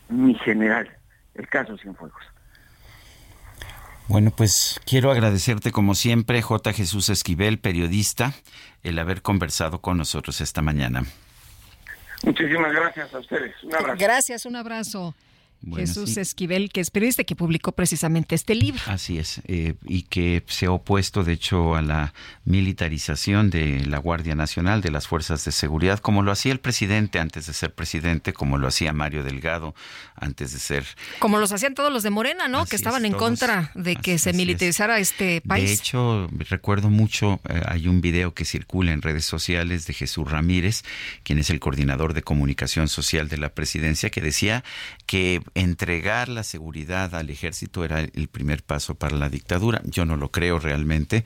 mi 0.10 0.36
general, 0.36 0.90
el 1.36 1.48
caso 1.48 1.78
Cienfuegos. 1.78 2.22
Bueno, 4.08 4.32
pues 4.32 4.80
quiero 4.86 5.12
agradecerte 5.12 5.72
como 5.72 5.94
siempre, 5.94 6.42
J. 6.42 6.74
Jesús 6.74 7.10
Esquivel, 7.10 7.60
periodista, 7.60 8.34
el 8.84 9.00
haber 9.00 9.22
conversado 9.22 9.82
con 9.82 9.98
nosotros 9.98 10.40
esta 10.40 10.62
mañana. 10.62 11.04
Muchísimas 12.24 12.74
gracias 12.74 13.14
a 13.14 13.20
ustedes. 13.20 13.54
Un 13.64 13.76
abrazo. 13.76 13.98
Gracias, 14.00 14.46
un 14.46 14.56
abrazo. 14.56 15.14
Jesús 15.76 16.18
Esquivel, 16.18 16.72
que 16.72 16.82
es 16.82 16.92
periodista 16.92 17.24
que 17.24 17.36
publicó 17.36 17.72
precisamente 17.72 18.36
este 18.36 18.56
libro. 18.56 18.82
Así 18.88 19.18
es, 19.18 19.42
eh, 19.46 19.76
y 19.86 20.04
que 20.04 20.44
se 20.48 20.68
ha 20.68 20.72
opuesto, 20.72 21.24
de 21.24 21.34
hecho, 21.34 21.76
a 21.76 21.82
la 21.82 22.14
militarización 22.46 23.50
de 23.50 23.86
la 23.86 23.98
Guardia 23.98 24.36
Nacional, 24.36 24.82
de 24.82 24.92
las 24.92 25.08
fuerzas 25.08 25.44
de 25.46 25.52
seguridad, 25.52 26.00
como 26.00 26.24
lo 26.24 26.32
hacía 26.32 26.52
el 26.52 26.60
presidente 26.60 27.20
antes 27.20 27.48
de 27.48 27.54
ser 27.54 27.74
presidente, 27.74 28.34
como 28.34 28.58
lo 28.58 28.68
hacía 28.68 28.94
Mario 28.94 29.24
Delgado 29.24 29.76
antes 30.16 30.54
de 30.54 30.60
ser... 30.60 30.86
Como 31.20 31.38
los 31.38 31.52
hacían 31.52 31.76
todos 31.76 31.92
los 31.92 32.04
de 32.04 32.10
Morena, 32.10 32.48
¿no? 32.48 32.66
que 32.66 32.76
estaban 32.76 33.06
en 33.06 33.14
contra 33.14 33.72
de 33.76 33.96
que 33.96 34.18
se 34.20 34.34
militarizara 34.34 35.00
este 35.00 35.42
país. 35.42 35.70
De 35.70 35.76
hecho, 35.76 36.30
recuerdo 36.50 36.90
mucho, 36.90 37.40
eh, 37.50 37.62
hay 37.66 37.88
un 37.88 38.02
video 38.02 38.34
que 38.34 38.46
circula 38.46 38.94
en 38.94 39.02
redes 39.02 39.26
sociales 39.26 39.86
de 39.86 39.94
Jesús 39.94 40.30
Ramírez, 40.30 40.84
quien 41.24 41.40
es 41.40 41.50
el 41.50 41.60
coordinador 41.60 42.14
de 42.14 42.24
comunicación 42.24 42.88
social 42.88 43.28
de 43.28 43.38
la 43.38 43.50
presidencia, 43.50 44.10
que 44.10 44.22
decía 44.22 44.64
que 45.06 45.42
entregar 45.56 46.30
la 46.30 46.44
seguridad 46.44 47.16
al 47.16 47.30
ejército 47.30 47.84
era 47.84 48.02
el 48.02 48.28
primer 48.28 48.64
paso 48.64 48.96
para 48.96 49.18
la 49.18 49.30
dictadura. 49.30 49.82
Yo 49.86 50.06
no 50.06 50.18
lo 50.18 50.32
creo 50.32 50.60
realmente, 50.60 51.26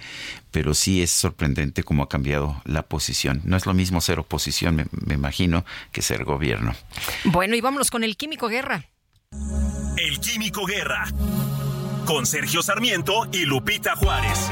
pero 0.52 0.74
sí 0.74 1.02
es 1.02 1.12
sorprendente 1.12 1.84
cómo 1.84 2.04
ha 2.04 2.10
cambiado 2.10 2.62
la 2.66 2.84
posición. 2.84 3.42
No 3.44 3.58
es 3.58 3.66
lo 3.66 3.74
mismo 3.74 4.02
ser 4.02 4.20
oposición, 4.20 4.76
me, 4.76 5.14
imagino, 5.14 5.66
que 5.92 6.02
ser 6.02 6.24
gobierno. 6.24 6.74
Bueno, 7.26 7.56
y 7.56 7.62
vámonos 7.62 7.92
con 7.92 8.04
el 8.04 8.18
Químico 8.18 8.48
Guerra. 8.48 8.86
El 9.98 10.20
Químico 10.20 10.66
Guerra, 10.66 11.06
con 12.06 12.26
Sergio 12.26 12.62
Sarmiento 12.62 13.28
y 13.32 13.46
Lupita 13.46 13.96
Juárez. 13.96 14.48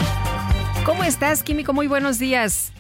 ¿Cómo 0.85 1.03
estás, 1.03 1.43
Químico? 1.43 1.73
Muy 1.73 1.87
buenos 1.87 2.19
días. 2.19 2.71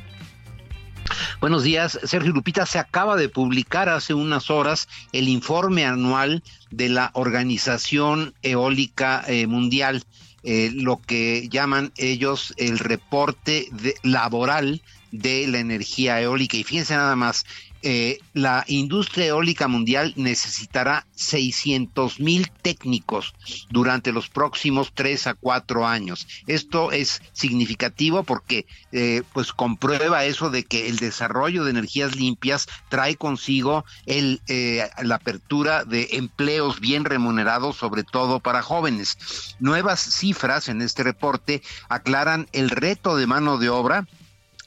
Buenos 1.39 1.63
días, 1.63 1.99
Sergio 2.03 2.31
Lupita. 2.31 2.65
Se 2.65 2.79
acaba 2.79 3.15
de 3.15 3.29
publicar 3.29 3.89
hace 3.89 4.13
unas 4.13 4.49
horas 4.49 4.87
el 5.11 5.27
informe 5.29 5.85
anual 5.85 6.43
de 6.71 6.89
la 6.89 7.11
Organización 7.13 8.33
Eólica 8.41 9.23
eh, 9.27 9.47
Mundial, 9.47 10.03
eh, 10.43 10.71
lo 10.73 10.97
que 10.97 11.47
llaman 11.49 11.91
ellos 11.97 12.53
el 12.57 12.79
reporte 12.79 13.67
laboral 14.03 14.81
de 15.11 15.47
la 15.47 15.59
energía 15.59 16.21
eólica. 16.21 16.57
Y 16.57 16.63
fíjense 16.63 16.95
nada 16.95 17.15
más, 17.15 17.45
eh, 17.81 18.19
la 18.33 18.65
industria 18.67 19.27
eólica 19.27 19.67
mundial 19.67 20.13
necesitará 20.15 21.07
600 21.15 22.19
mil 22.19 22.49
técnicos 22.61 23.33
durante 23.69 24.11
los 24.11 24.29
próximos 24.29 24.91
tres 24.93 25.27
a 25.27 25.33
cuatro 25.33 25.87
años. 25.87 26.27
Esto 26.47 26.91
es 26.91 27.21
significativo 27.31 28.23
porque 28.23 28.65
eh, 28.91 29.23
pues 29.33 29.53
comprueba 29.53 30.25
eso 30.25 30.49
de 30.49 30.63
que 30.63 30.87
el 30.87 30.97
desarrollo 30.97 31.63
de 31.63 31.71
energías 31.71 32.15
limpias 32.15 32.67
trae 32.89 33.15
consigo 33.15 33.85
el, 34.05 34.41
eh, 34.47 34.89
la 35.01 35.15
apertura 35.15 35.85
de 35.85 36.09
empleos 36.13 36.79
bien 36.79 37.05
remunerados, 37.05 37.77
sobre 37.77 38.03
todo 38.03 38.39
para 38.39 38.61
jóvenes. 38.61 39.55
Nuevas 39.59 39.99
cifras 40.01 40.69
en 40.69 40.81
este 40.81 41.03
reporte 41.03 41.61
aclaran 41.87 42.47
el 42.51 42.69
reto 42.69 43.15
de 43.15 43.27
mano 43.27 43.57
de 43.57 43.69
obra 43.69 44.07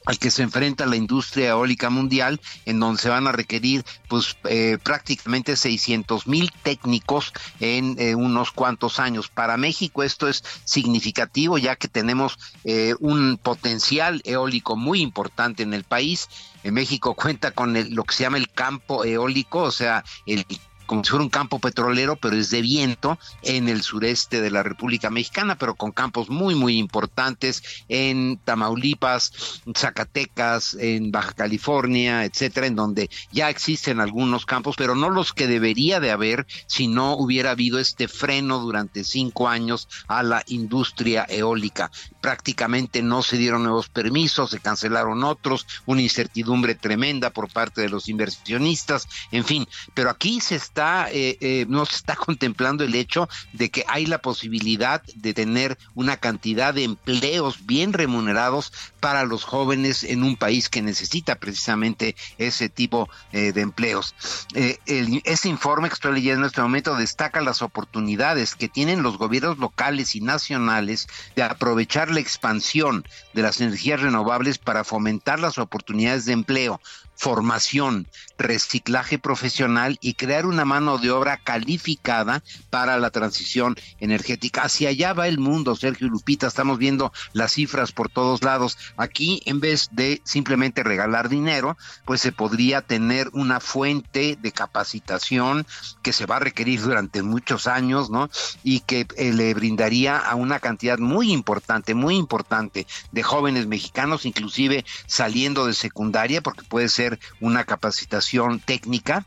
al 0.05 0.19
que 0.19 0.31
se 0.31 0.43
enfrenta 0.43 0.85
la 0.85 0.95
industria 0.95 1.49
eólica 1.49 1.89
mundial, 1.89 2.39
en 2.65 2.79
donde 2.79 3.01
se 3.01 3.09
van 3.09 3.27
a 3.27 3.31
requerir 3.31 3.85
pues 4.07 4.37
eh, 4.45 4.77
prácticamente 4.83 5.55
600 5.55 6.27
mil 6.27 6.51
técnicos 6.63 7.33
en 7.59 7.95
eh, 7.99 8.15
unos 8.15 8.51
cuantos 8.51 8.99
años. 8.99 9.29
Para 9.29 9.57
México 9.57 10.03
esto 10.03 10.27
es 10.27 10.43
significativo 10.65 11.57
ya 11.57 11.75
que 11.75 11.87
tenemos 11.87 12.37
eh, 12.63 12.95
un 12.99 13.37
potencial 13.41 14.21
eólico 14.25 14.75
muy 14.75 15.01
importante 15.01 15.63
en 15.63 15.73
el 15.73 15.83
país. 15.83 16.29
En 16.63 16.73
México 16.73 17.13
cuenta 17.13 17.51
con 17.51 17.73
lo 17.95 18.03
que 18.03 18.15
se 18.15 18.23
llama 18.23 18.37
el 18.37 18.49
campo 18.49 19.03
eólico, 19.03 19.59
o 19.59 19.71
sea, 19.71 20.03
el 20.25 20.45
como 20.85 21.03
si 21.03 21.11
fuera 21.11 21.23
un 21.23 21.29
campo 21.29 21.59
petrolero, 21.59 22.15
pero 22.15 22.35
es 22.35 22.49
de 22.49 22.61
viento 22.61 23.17
en 23.41 23.69
el 23.69 23.81
sureste 23.83 24.41
de 24.41 24.51
la 24.51 24.63
República 24.63 25.09
Mexicana, 25.09 25.57
pero 25.57 25.75
con 25.75 25.91
campos 25.91 26.29
muy, 26.29 26.55
muy 26.55 26.77
importantes 26.77 27.63
en 27.89 28.37
Tamaulipas, 28.43 29.61
Zacatecas, 29.75 30.75
en 30.75 31.11
Baja 31.11 31.33
California, 31.33 32.25
etcétera, 32.25 32.67
en 32.67 32.75
donde 32.75 33.09
ya 33.31 33.49
existen 33.49 33.99
algunos 33.99 34.45
campos, 34.45 34.75
pero 34.77 34.95
no 34.95 35.09
los 35.09 35.33
que 35.33 35.47
debería 35.47 35.99
de 35.99 36.11
haber 36.11 36.45
si 36.67 36.87
no 36.87 37.13
hubiera 37.13 37.51
habido 37.51 37.79
este 37.79 38.07
freno 38.07 38.59
durante 38.59 39.03
cinco 39.03 39.47
años 39.47 39.87
a 40.07 40.23
la 40.23 40.43
industria 40.47 41.25
eólica. 41.29 41.91
Prácticamente 42.23 43.01
no 43.01 43.21
se 43.21 43.35
dieron 43.35 43.63
nuevos 43.63 43.89
permisos, 43.89 44.51
se 44.51 44.61
cancelaron 44.61 45.25
otros, 45.25 45.67
una 45.85 46.01
incertidumbre 46.01 46.73
tremenda 46.73 47.31
por 47.31 47.51
parte 47.51 47.81
de 47.81 47.89
los 47.89 48.07
inversionistas, 48.07 49.09
en 49.33 49.43
fin, 49.43 49.67
pero 49.93 50.09
aquí 50.09 50.39
se 50.39 50.55
está 50.55 51.11
eh, 51.11 51.37
eh, 51.41 51.65
no 51.67 51.85
se 51.85 51.97
está 51.97 52.15
contemplando 52.25 52.85
el 52.85 52.95
hecho 52.95 53.27
de 53.51 53.69
que 53.69 53.83
hay 53.89 54.05
la 54.05 54.19
posibilidad 54.19 55.03
de 55.15 55.33
tener 55.33 55.77
una 55.95 56.15
cantidad 56.15 56.73
de 56.73 56.85
empleos 56.85 57.65
bien 57.65 57.91
remunerados 57.91 58.71
para 59.03 59.25
los 59.25 59.43
jóvenes 59.43 60.05
en 60.05 60.23
un 60.23 60.37
país 60.37 60.69
que 60.69 60.81
necesita 60.81 61.35
precisamente 61.35 62.15
ese 62.37 62.69
tipo 62.69 63.09
eh, 63.33 63.51
de 63.51 63.59
empleos. 63.59 64.15
ese 64.55 65.49
informe 65.49 65.89
que 65.89 65.95
estoy 65.95 66.13
leyendo 66.13 66.43
en 66.43 66.47
este 66.47 66.61
momento 66.61 66.95
destaca 66.95 67.41
las 67.41 67.61
oportunidades 67.61 68.55
que 68.55 68.69
tienen 68.69 69.03
los 69.03 69.17
gobiernos 69.17 69.57
locales 69.57 70.15
y 70.15 70.21
nacionales 70.21 71.09
de 71.35 71.43
aprovechar 71.43 72.11
la 72.11 72.21
expansión 72.21 73.05
de 73.33 73.41
las 73.41 73.59
energías 73.59 73.99
renovables 73.99 74.57
para 74.57 74.85
fomentar 74.85 75.37
las 75.37 75.57
oportunidades 75.57 76.23
de 76.23 76.31
empleo 76.31 76.79
formación, 77.23 78.05
reciclaje 78.37 79.17
profesional 79.17 79.97
y 80.01 80.15
crear 80.15 80.45
una 80.45 80.65
mano 80.65 80.97
de 80.97 81.09
obra 81.09 81.37
calificada 81.37 82.43
para 82.69 82.97
la 82.97 83.11
transición 83.11 83.77
energética. 84.01 84.63
Hacia 84.63 84.89
allá 84.89 85.13
va 85.13 85.29
el 85.29 85.37
mundo, 85.37 85.73
Sergio 85.77 86.09
Lupita, 86.09 86.47
estamos 86.47 86.79
viendo 86.79 87.13
las 87.31 87.53
cifras 87.53 87.93
por 87.93 88.09
todos 88.09 88.43
lados. 88.43 88.77
Aquí, 88.97 89.41
en 89.45 89.61
vez 89.61 89.87
de 89.93 90.21
simplemente 90.25 90.83
regalar 90.83 91.29
dinero, 91.29 91.77
pues 92.03 92.19
se 92.19 92.33
podría 92.33 92.81
tener 92.81 93.29
una 93.31 93.61
fuente 93.61 94.37
de 94.41 94.51
capacitación 94.51 95.65
que 96.01 96.11
se 96.11 96.25
va 96.25 96.35
a 96.35 96.39
requerir 96.39 96.81
durante 96.81 97.23
muchos 97.23 97.67
años, 97.67 98.09
¿no? 98.09 98.29
Y 98.63 98.81
que 98.81 99.07
eh, 99.15 99.31
le 99.31 99.53
brindaría 99.53 100.17
a 100.17 100.35
una 100.35 100.59
cantidad 100.59 100.97
muy 100.97 101.31
importante, 101.31 101.95
muy 101.95 102.17
importante 102.17 102.85
de 103.13 103.23
jóvenes 103.23 103.65
mexicanos, 103.65 104.25
inclusive 104.25 104.83
saliendo 105.07 105.65
de 105.65 105.73
secundaria, 105.73 106.41
porque 106.41 106.63
puede 106.63 106.89
ser 106.89 107.12
una 107.39 107.63
capacitación 107.63 108.59
técnica 108.59 109.25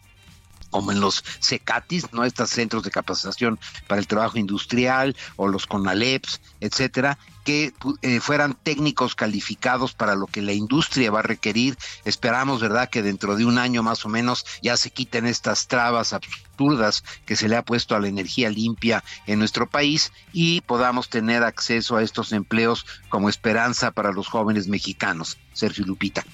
como 0.70 0.92
en 0.92 1.00
los 1.00 1.24
CECATIS, 1.40 2.12
¿no? 2.12 2.24
Estos 2.24 2.50
centros 2.50 2.82
de 2.82 2.90
capacitación 2.90 3.58
para 3.86 4.00
el 4.00 4.06
trabajo 4.06 4.38
industrial 4.38 5.16
o 5.36 5.48
los 5.48 5.66
CONALEPS, 5.66 6.40
etcétera, 6.60 7.18
que 7.44 7.72
eh, 8.02 8.20
fueran 8.20 8.54
técnicos 8.54 9.14
calificados 9.14 9.94
para 9.94 10.16
lo 10.16 10.26
que 10.26 10.42
la 10.42 10.52
industria 10.52 11.10
va 11.10 11.20
a 11.20 11.22
requerir. 11.22 11.78
Esperamos, 12.04 12.60
¿verdad?, 12.60 12.90
que 12.90 13.02
dentro 13.02 13.36
de 13.36 13.44
un 13.44 13.58
año 13.58 13.82
más 13.82 14.04
o 14.04 14.08
menos 14.08 14.44
ya 14.62 14.76
se 14.76 14.90
quiten 14.90 15.26
estas 15.26 15.68
trabas 15.68 16.12
absurdas 16.12 17.04
que 17.24 17.36
se 17.36 17.48
le 17.48 17.56
ha 17.56 17.64
puesto 17.64 17.94
a 17.94 18.00
la 18.00 18.08
energía 18.08 18.50
limpia 18.50 19.04
en 19.26 19.38
nuestro 19.38 19.68
país 19.68 20.12
y 20.32 20.60
podamos 20.62 21.08
tener 21.08 21.44
acceso 21.44 21.96
a 21.96 22.02
estos 22.02 22.32
empleos 22.32 22.84
como 23.08 23.28
esperanza 23.28 23.92
para 23.92 24.12
los 24.12 24.26
jóvenes 24.26 24.66
mexicanos. 24.66 25.38
Sergio 25.52 25.86
Lupita. 25.86 26.24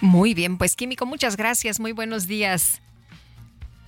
Muy 0.00 0.34
bien, 0.34 0.58
pues 0.58 0.76
Químico, 0.76 1.06
muchas 1.06 1.36
gracias. 1.36 1.80
Muy 1.80 1.92
buenos 1.92 2.26
días. 2.26 2.80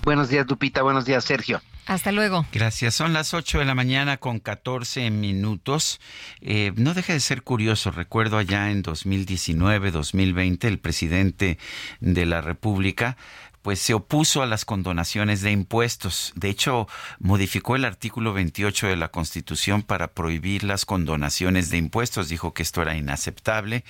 Buenos 0.03 0.29
días, 0.29 0.47
Dupita. 0.47 0.83
Buenos 0.83 1.05
días, 1.05 1.25
Sergio. 1.25 1.63
Hasta 1.87 2.13
luego. 2.13 2.47
Gracias. 2.53 2.95
Son 2.95 3.13
las 3.13 3.35
8 3.35 3.59
de 3.59 3.65
la 3.65 3.75
mañana 3.75 4.17
con 4.17 4.39
14 4.39 5.11
minutos. 5.11 6.01
Eh, 6.41 6.73
no 6.77 6.95
deja 6.95 7.13
de 7.13 7.21
ser 7.21 7.43
curioso. 7.43 7.91
Recuerdo 7.91 8.39
allá 8.39 8.71
en 8.71 8.83
2019, 8.83 9.91
2020, 9.91 10.69
el 10.69 10.79
presidente 10.79 11.59
de 12.01 12.27
la 12.27 12.41
República 12.41 13.17
pues 13.63 13.81
se 13.81 13.95
opuso 13.95 14.43
a 14.43 14.47
las 14.47 14.65
condonaciones 14.65 15.41
de 15.41 15.53
impuestos. 15.53 16.33
De 16.35 16.51
hecho, 16.51 16.89
modificó 17.19 17.77
el 17.77 17.85
artículo 17.85 18.33
28 18.33 18.89
de 18.89 18.97
la 18.97 19.09
Constitución 19.09 19.83
para 19.83 20.09
prohibir 20.09 20.65
las 20.65 20.85
condonaciones 20.85 21.71
de 21.71 21.79
impuestos. 21.79 22.29
Dijo 22.29 22.53
que 22.53 22.63
esto 22.63 22.83
era 22.83 22.97
inaceptable, 22.97 23.85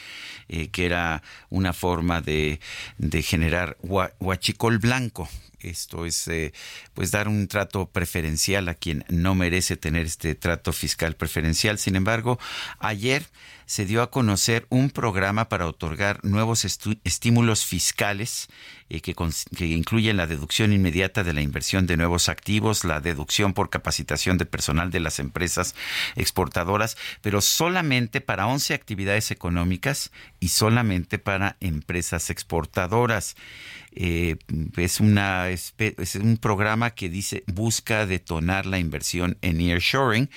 eh, 0.48 0.68
que 0.68 0.86
era 0.86 1.22
una 1.48 1.72
forma 1.72 2.20
de, 2.20 2.60
de 2.98 3.22
generar 3.22 3.76
huachicol 3.82 4.78
blanco, 4.78 5.28
esto 5.64 6.06
es 6.06 6.28
eh, 6.28 6.52
pues 6.94 7.10
dar 7.10 7.28
un 7.28 7.48
trato 7.48 7.86
preferencial 7.86 8.68
a 8.68 8.74
quien 8.74 9.04
no 9.08 9.34
merece 9.34 9.76
tener 9.76 10.06
este 10.06 10.34
trato 10.34 10.72
fiscal 10.72 11.14
preferencial. 11.14 11.78
Sin 11.78 11.96
embargo, 11.96 12.38
ayer 12.78 13.24
se 13.66 13.86
dio 13.86 14.02
a 14.02 14.10
conocer 14.10 14.66
un 14.68 14.90
programa 14.90 15.48
para 15.48 15.66
otorgar 15.66 16.22
nuevos 16.24 16.64
estímulos 17.04 17.64
fiscales 17.64 18.48
eh, 18.90 19.00
que, 19.00 19.14
incluyen 19.64 20.18
la 20.18 20.26
deducción 20.26 20.74
inmediata 20.74 21.24
de 21.24 21.32
la 21.32 21.40
inversión 21.40 21.86
de 21.86 21.96
nuevos 21.96 22.28
activos, 22.28 22.84
la 22.84 23.00
deducción 23.00 23.54
por 23.54 23.70
capacitación 23.70 24.36
de 24.36 24.44
personal 24.44 24.90
de 24.90 25.00
las 25.00 25.18
empresas 25.18 25.74
exportadoras, 26.16 26.98
pero 27.22 27.40
solamente 27.40 28.20
para 28.20 28.46
11 28.46 28.74
actividades 28.74 29.30
económicas 29.30 30.10
y 30.38 30.48
solamente 30.48 31.18
para 31.18 31.56
empresas 31.60 32.28
exportadoras. 32.28 33.36
Eh, 33.94 34.36
es, 34.76 35.00
una, 35.00 35.50
es 35.50 35.74
un 36.16 36.38
programa 36.38 36.90
que 36.90 37.10
dice 37.10 37.44
busca 37.46 38.06
detonar 38.06 38.64
la 38.64 38.78
inversión 38.78 39.36
en 39.42 39.58
nearshoring, 39.58 40.30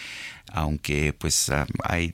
aunque 0.52 1.14
pues 1.14 1.50
ah, 1.50 1.66
hay 1.84 2.14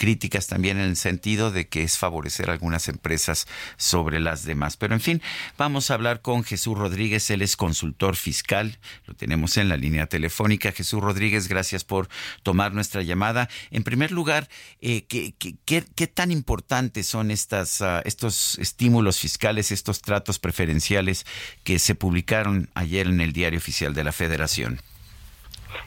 críticas 0.00 0.46
también 0.46 0.78
en 0.78 0.84
el 0.84 0.96
sentido 0.96 1.50
de 1.50 1.68
que 1.68 1.82
es 1.82 1.98
favorecer 1.98 2.48
algunas 2.48 2.88
empresas 2.88 3.46
sobre 3.76 4.18
las 4.18 4.46
demás. 4.46 4.78
Pero 4.78 4.94
en 4.94 5.02
fin, 5.02 5.20
vamos 5.58 5.90
a 5.90 5.94
hablar 5.94 6.22
con 6.22 6.42
Jesús 6.42 6.78
Rodríguez, 6.78 7.28
él 7.30 7.42
es 7.42 7.54
consultor 7.54 8.16
fiscal, 8.16 8.78
lo 9.04 9.12
tenemos 9.12 9.58
en 9.58 9.68
la 9.68 9.76
línea 9.76 10.06
telefónica. 10.06 10.72
Jesús 10.72 11.02
Rodríguez, 11.02 11.48
gracias 11.48 11.84
por 11.84 12.08
tomar 12.42 12.72
nuestra 12.72 13.02
llamada. 13.02 13.50
En 13.70 13.82
primer 13.82 14.10
lugar, 14.10 14.48
eh, 14.80 15.04
¿qué, 15.06 15.34
qué, 15.66 16.06
tan 16.06 16.30
importantes 16.30 17.06
son 17.06 17.30
estas, 17.30 17.82
ah, 17.82 18.00
estos 18.06 18.58
estímulos 18.58 19.18
fiscales, 19.18 19.70
estos 19.70 20.00
tratos 20.00 20.38
preferenciales 20.38 21.26
que 21.62 21.78
se 21.78 21.94
publicaron 21.94 22.70
ayer 22.72 23.06
en 23.06 23.20
el 23.20 23.34
Diario 23.34 23.58
Oficial 23.58 23.92
de 23.92 24.04
la 24.04 24.12
Federación? 24.12 24.80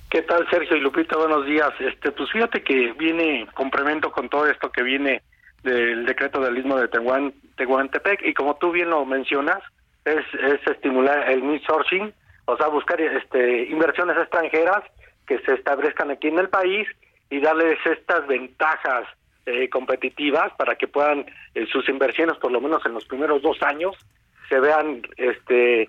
¿Qué 0.09 0.21
tal, 0.21 0.47
Sergio 0.49 0.77
y 0.77 0.79
Lupita? 0.79 1.17
Buenos 1.17 1.45
días. 1.45 1.71
Este, 1.79 2.11
pues 2.11 2.31
fíjate 2.31 2.63
que 2.63 2.93
viene 2.93 3.47
complemento 3.53 4.11
con 4.11 4.29
todo 4.29 4.45
esto 4.47 4.71
que 4.71 4.83
viene 4.83 5.21
del 5.63 6.05
decreto 6.05 6.39
del 6.39 6.57
istmo 6.57 6.77
de 6.77 6.87
Tehuan, 6.87 7.33
Tehuantepec 7.57 8.21
y 8.23 8.33
como 8.33 8.55
tú 8.57 8.71
bien 8.71 8.89
lo 8.89 9.05
mencionas, 9.05 9.59
es, 10.05 10.23
es 10.33 10.67
estimular 10.67 11.29
el 11.31 11.61
sourcing, 11.65 12.13
o 12.45 12.57
sea, 12.57 12.67
buscar 12.67 12.99
este 12.99 13.63
inversiones 13.65 14.17
extranjeras 14.17 14.83
que 15.25 15.39
se 15.39 15.53
establezcan 15.53 16.11
aquí 16.11 16.27
en 16.27 16.39
el 16.39 16.49
país 16.49 16.87
y 17.29 17.39
darles 17.39 17.79
estas 17.85 18.27
ventajas 18.27 19.07
eh, 19.45 19.69
competitivas 19.69 20.53
para 20.57 20.75
que 20.75 20.87
puedan 20.87 21.25
eh, 21.55 21.65
sus 21.71 21.87
inversiones, 21.89 22.37
por 22.37 22.51
lo 22.51 22.61
menos 22.61 22.85
en 22.85 22.93
los 22.93 23.05
primeros 23.05 23.41
dos 23.41 23.61
años, 23.63 23.95
se 24.49 24.59
vean 24.59 25.01
este 25.17 25.87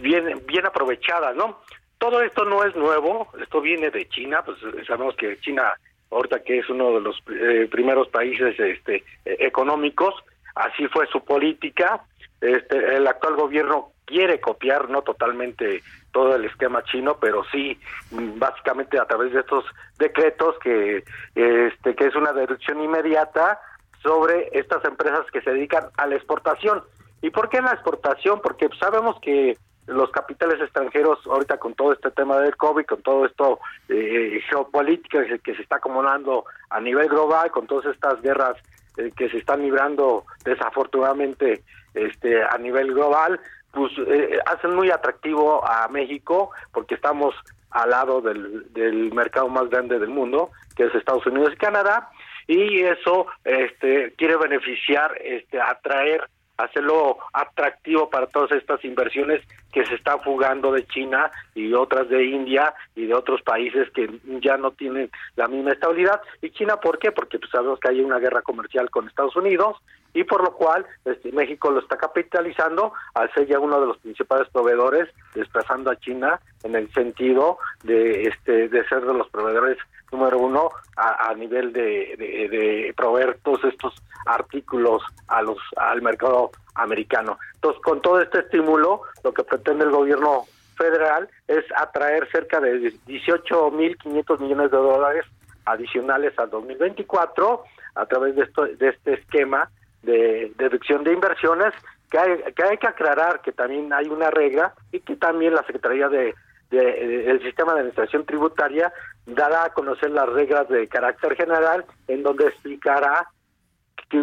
bien 0.00 0.42
bien 0.46 0.66
aprovechadas, 0.66 1.34
¿no? 1.34 1.58
Todo 1.98 2.22
esto 2.22 2.44
no 2.44 2.62
es 2.64 2.74
nuevo, 2.76 3.28
esto 3.40 3.60
viene 3.60 3.90
de 3.90 4.08
China, 4.08 4.42
pues 4.44 4.58
sabemos 4.86 5.16
que 5.16 5.38
China 5.40 5.72
ahorita 6.10 6.42
que 6.42 6.58
es 6.58 6.68
uno 6.68 6.92
de 6.92 7.00
los 7.00 7.22
eh, 7.30 7.68
primeros 7.70 8.08
países 8.08 8.58
este 8.58 9.04
económicos, 9.24 10.14
así 10.54 10.86
fue 10.88 11.06
su 11.08 11.24
política. 11.24 12.02
Este 12.40 12.96
el 12.96 13.06
actual 13.06 13.36
gobierno 13.36 13.92
quiere 14.04 14.40
copiar 14.40 14.88
no 14.88 15.02
totalmente 15.02 15.82
todo 16.12 16.36
el 16.36 16.44
esquema 16.44 16.82
chino, 16.84 17.18
pero 17.20 17.44
sí 17.50 17.78
mm, 18.10 18.38
básicamente 18.38 18.98
a 18.98 19.06
través 19.06 19.32
de 19.32 19.40
estos 19.40 19.64
decretos 19.98 20.56
que 20.60 21.02
este 21.34 21.94
que 21.94 22.06
es 22.06 22.14
una 22.14 22.32
deducción 22.32 22.82
inmediata 22.82 23.60
sobre 24.02 24.50
estas 24.52 24.84
empresas 24.84 25.26
que 25.32 25.40
se 25.42 25.50
dedican 25.50 25.86
a 25.96 26.06
la 26.06 26.14
exportación. 26.14 26.82
¿Y 27.22 27.30
por 27.30 27.48
qué 27.48 27.60
la 27.60 27.72
exportación? 27.72 28.40
Porque 28.40 28.68
sabemos 28.78 29.16
que 29.20 29.56
los 29.86 30.10
capitales 30.10 30.60
extranjeros, 30.60 31.18
ahorita 31.26 31.58
con 31.58 31.74
todo 31.74 31.92
este 31.92 32.10
tema 32.10 32.38
del 32.38 32.56
COVID, 32.56 32.84
con 32.86 33.02
todo 33.02 33.26
esto 33.26 33.60
eh, 33.88 34.40
geopolítica 34.48 35.24
que 35.42 35.54
se 35.54 35.62
está 35.62 35.76
acumulando 35.76 36.44
a 36.70 36.80
nivel 36.80 37.08
global, 37.08 37.50
con 37.50 37.66
todas 37.66 37.86
estas 37.86 38.20
guerras 38.20 38.56
eh, 38.96 39.12
que 39.16 39.28
se 39.28 39.38
están 39.38 39.62
librando 39.62 40.24
desafortunadamente 40.44 41.62
este 41.94 42.42
a 42.42 42.58
nivel 42.58 42.92
global, 42.92 43.40
pues 43.72 43.92
eh, 44.06 44.38
hacen 44.46 44.74
muy 44.74 44.90
atractivo 44.90 45.64
a 45.66 45.86
México 45.88 46.50
porque 46.72 46.94
estamos 46.94 47.34
al 47.70 47.90
lado 47.90 48.20
del, 48.20 48.72
del 48.72 49.12
mercado 49.12 49.48
más 49.48 49.68
grande 49.68 49.98
del 49.98 50.08
mundo, 50.08 50.50
que 50.76 50.84
es 50.84 50.94
Estados 50.94 51.26
Unidos 51.26 51.52
y 51.52 51.56
Canadá, 51.56 52.10
y 52.46 52.82
eso 52.82 53.26
este 53.44 54.14
quiere 54.16 54.36
beneficiar, 54.36 55.16
este 55.22 55.60
atraer 55.60 56.28
hacerlo 56.56 57.18
atractivo 57.32 58.08
para 58.10 58.26
todas 58.26 58.52
estas 58.52 58.84
inversiones 58.84 59.42
que 59.72 59.84
se 59.84 59.94
están 59.94 60.20
fugando 60.22 60.72
de 60.72 60.86
China 60.86 61.30
y 61.54 61.72
otras 61.74 62.08
de 62.08 62.24
India 62.24 62.74
y 62.94 63.06
de 63.06 63.14
otros 63.14 63.42
países 63.42 63.90
que 63.90 64.08
ya 64.40 64.56
no 64.56 64.70
tienen 64.70 65.10
la 65.36 65.48
misma 65.48 65.72
estabilidad. 65.72 66.20
¿Y 66.40 66.50
China 66.50 66.76
por 66.80 66.98
qué? 66.98 67.12
Porque 67.12 67.38
pues, 67.38 67.50
sabemos 67.50 67.78
que 67.78 67.88
hay 67.88 68.00
una 68.00 68.18
guerra 68.18 68.42
comercial 68.42 68.90
con 68.90 69.06
Estados 69.06 69.36
Unidos 69.36 69.76
y 70.14 70.24
por 70.24 70.42
lo 70.42 70.54
cual 70.54 70.86
este, 71.04 71.30
México 71.30 71.70
lo 71.70 71.80
está 71.80 71.98
capitalizando 71.98 72.94
al 73.12 73.30
ser 73.34 73.46
ya 73.48 73.58
uno 73.58 73.78
de 73.78 73.86
los 73.86 73.98
principales 73.98 74.48
proveedores, 74.48 75.10
desplazando 75.34 75.90
a 75.90 75.96
China 75.96 76.40
en 76.62 76.74
el 76.74 76.90
sentido 76.94 77.58
de, 77.84 78.22
este, 78.22 78.68
de 78.68 78.88
ser 78.88 79.04
de 79.04 79.12
los 79.12 79.28
proveedores 79.28 79.76
número 80.10 80.38
uno 80.38 80.70
a, 80.96 81.34
nivel 81.34 81.72
de, 81.72 82.16
de, 82.16 82.94
proveer 82.96 83.38
todos 83.42 83.62
estos 83.64 83.92
artículos 84.24 85.02
a 85.28 85.42
los 85.42 85.58
al 85.76 86.00
mercado 86.00 86.45
americano. 86.74 87.38
Entonces, 87.54 87.82
con 87.82 88.00
todo 88.00 88.20
este 88.20 88.40
estímulo, 88.40 89.02
lo 89.24 89.32
que 89.32 89.44
pretende 89.44 89.84
el 89.84 89.90
gobierno 89.90 90.44
federal 90.76 91.28
es 91.48 91.64
atraer 91.76 92.28
cerca 92.30 92.60
de 92.60 92.92
18.500 93.06 94.38
millones 94.40 94.70
de 94.70 94.76
dólares 94.76 95.24
adicionales 95.64 96.38
al 96.38 96.50
2024 96.50 97.64
a 97.94 98.06
través 98.06 98.36
de, 98.36 98.42
esto, 98.42 98.66
de 98.66 98.88
este 98.88 99.14
esquema 99.14 99.70
de 100.02 100.52
deducción 100.56 101.02
de 101.02 101.12
inversiones 101.12 101.72
que 102.10 102.18
hay, 102.18 102.78
que 102.78 102.86
aclarar 102.86 103.40
que 103.40 103.52
también 103.52 103.92
hay 103.92 104.06
una 104.06 104.30
regla 104.30 104.74
y 104.92 105.00
que 105.00 105.16
también 105.16 105.54
la 105.54 105.64
Secretaría 105.64 106.08
de 106.08 106.34
de, 106.70 107.30
el 107.30 107.40
sistema 107.42 107.72
de 107.72 107.80
administración 107.80 108.24
tributaria 108.24 108.92
dará 109.24 109.64
a 109.64 109.70
conocer 109.70 110.10
las 110.10 110.28
reglas 110.28 110.68
de 110.68 110.88
carácter 110.88 111.36
general 111.36 111.84
en 112.08 112.22
donde 112.22 112.48
explicará 112.48 113.28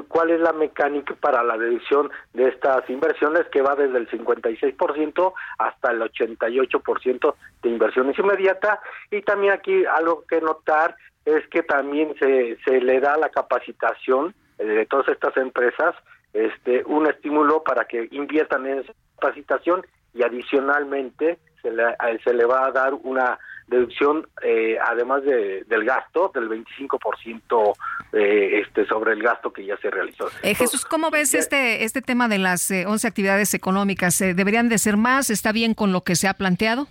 cuál 0.07 0.31
es 0.31 0.39
la 0.39 0.53
mecánica 0.53 1.13
para 1.15 1.43
la 1.43 1.57
deducción 1.57 2.09
de 2.33 2.47
estas 2.47 2.89
inversiones 2.89 3.45
que 3.51 3.61
va 3.61 3.75
desde 3.75 3.97
el 3.97 4.09
56% 4.09 5.33
hasta 5.57 5.91
el 5.91 6.01
88% 6.01 7.35
de 7.61 7.69
inversiones 7.69 8.17
inmediatas 8.17 8.79
y 9.11 9.21
también 9.21 9.53
aquí 9.53 9.85
algo 9.85 10.23
que 10.27 10.41
notar 10.41 10.95
es 11.25 11.47
que 11.49 11.63
también 11.63 12.13
se, 12.19 12.57
se 12.65 12.81
le 12.81 12.99
da 12.99 13.17
la 13.17 13.29
capacitación 13.29 14.33
de 14.57 14.85
todas 14.85 15.07
estas 15.09 15.35
empresas 15.37 15.95
este 16.33 16.83
un 16.85 17.07
estímulo 17.07 17.63
para 17.63 17.85
que 17.85 18.07
inviertan 18.11 18.65
en 18.65 18.79
esa 18.79 18.93
capacitación 19.19 19.85
y 20.13 20.23
adicionalmente 20.23 21.39
se 21.61 21.71
le, 21.71 21.83
se 22.23 22.33
le 22.33 22.45
va 22.45 22.65
a 22.65 22.71
dar 22.71 22.93
una 22.93 23.39
deducción 23.67 24.27
eh, 24.41 24.77
además 24.85 25.23
de, 25.23 25.63
del 25.65 25.85
gasto 25.85 26.31
del 26.33 26.49
25% 26.49 27.73
eh, 28.11 28.61
este 28.61 28.85
sobre 28.85 29.13
el 29.13 29.23
gasto 29.23 29.51
que 29.51 29.65
ya 29.65 29.77
se 29.77 29.89
realizó. 29.89 30.27
Eh, 30.41 30.55
Jesús, 30.55 30.85
¿cómo 30.85 31.09
ves 31.09 31.33
este 31.33 31.83
este 31.83 32.01
tema 32.01 32.27
de 32.27 32.37
las 32.37 32.69
11 32.71 33.07
actividades 33.07 33.53
económicas? 33.53 34.19
¿Deberían 34.19 34.69
de 34.69 34.77
ser 34.77 34.97
más? 34.97 35.29
¿Está 35.29 35.51
bien 35.51 35.73
con 35.73 35.91
lo 35.91 36.01
que 36.01 36.15
se 36.15 36.27
ha 36.27 36.33
planteado? 36.33 36.87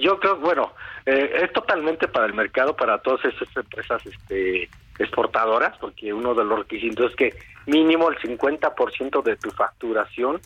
yo 0.00 0.18
creo, 0.18 0.36
bueno, 0.38 0.72
es 1.06 1.52
totalmente 1.52 2.08
para 2.08 2.26
el 2.26 2.34
mercado, 2.34 2.74
para 2.74 2.98
todas 2.98 3.24
esas 3.24 3.56
empresas 3.56 4.04
este, 4.04 4.68
exportadoras, 4.98 5.78
porque 5.78 6.12
uno 6.12 6.34
de 6.34 6.44
los 6.44 6.58
requisitos 6.58 7.12
es 7.12 7.16
que 7.16 7.34
mínimo 7.66 8.10
el 8.10 8.18
50% 8.18 9.22
de 9.22 9.36
tu 9.36 9.50
facturación 9.50 10.40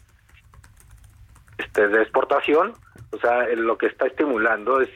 este, 1.59 1.89
de 1.89 2.03
exportación, 2.03 2.75
o 3.11 3.19
sea, 3.19 3.47
lo 3.55 3.79
que 3.79 3.87
está 3.87 4.07
estimulando 4.07 4.81
es 4.81 4.89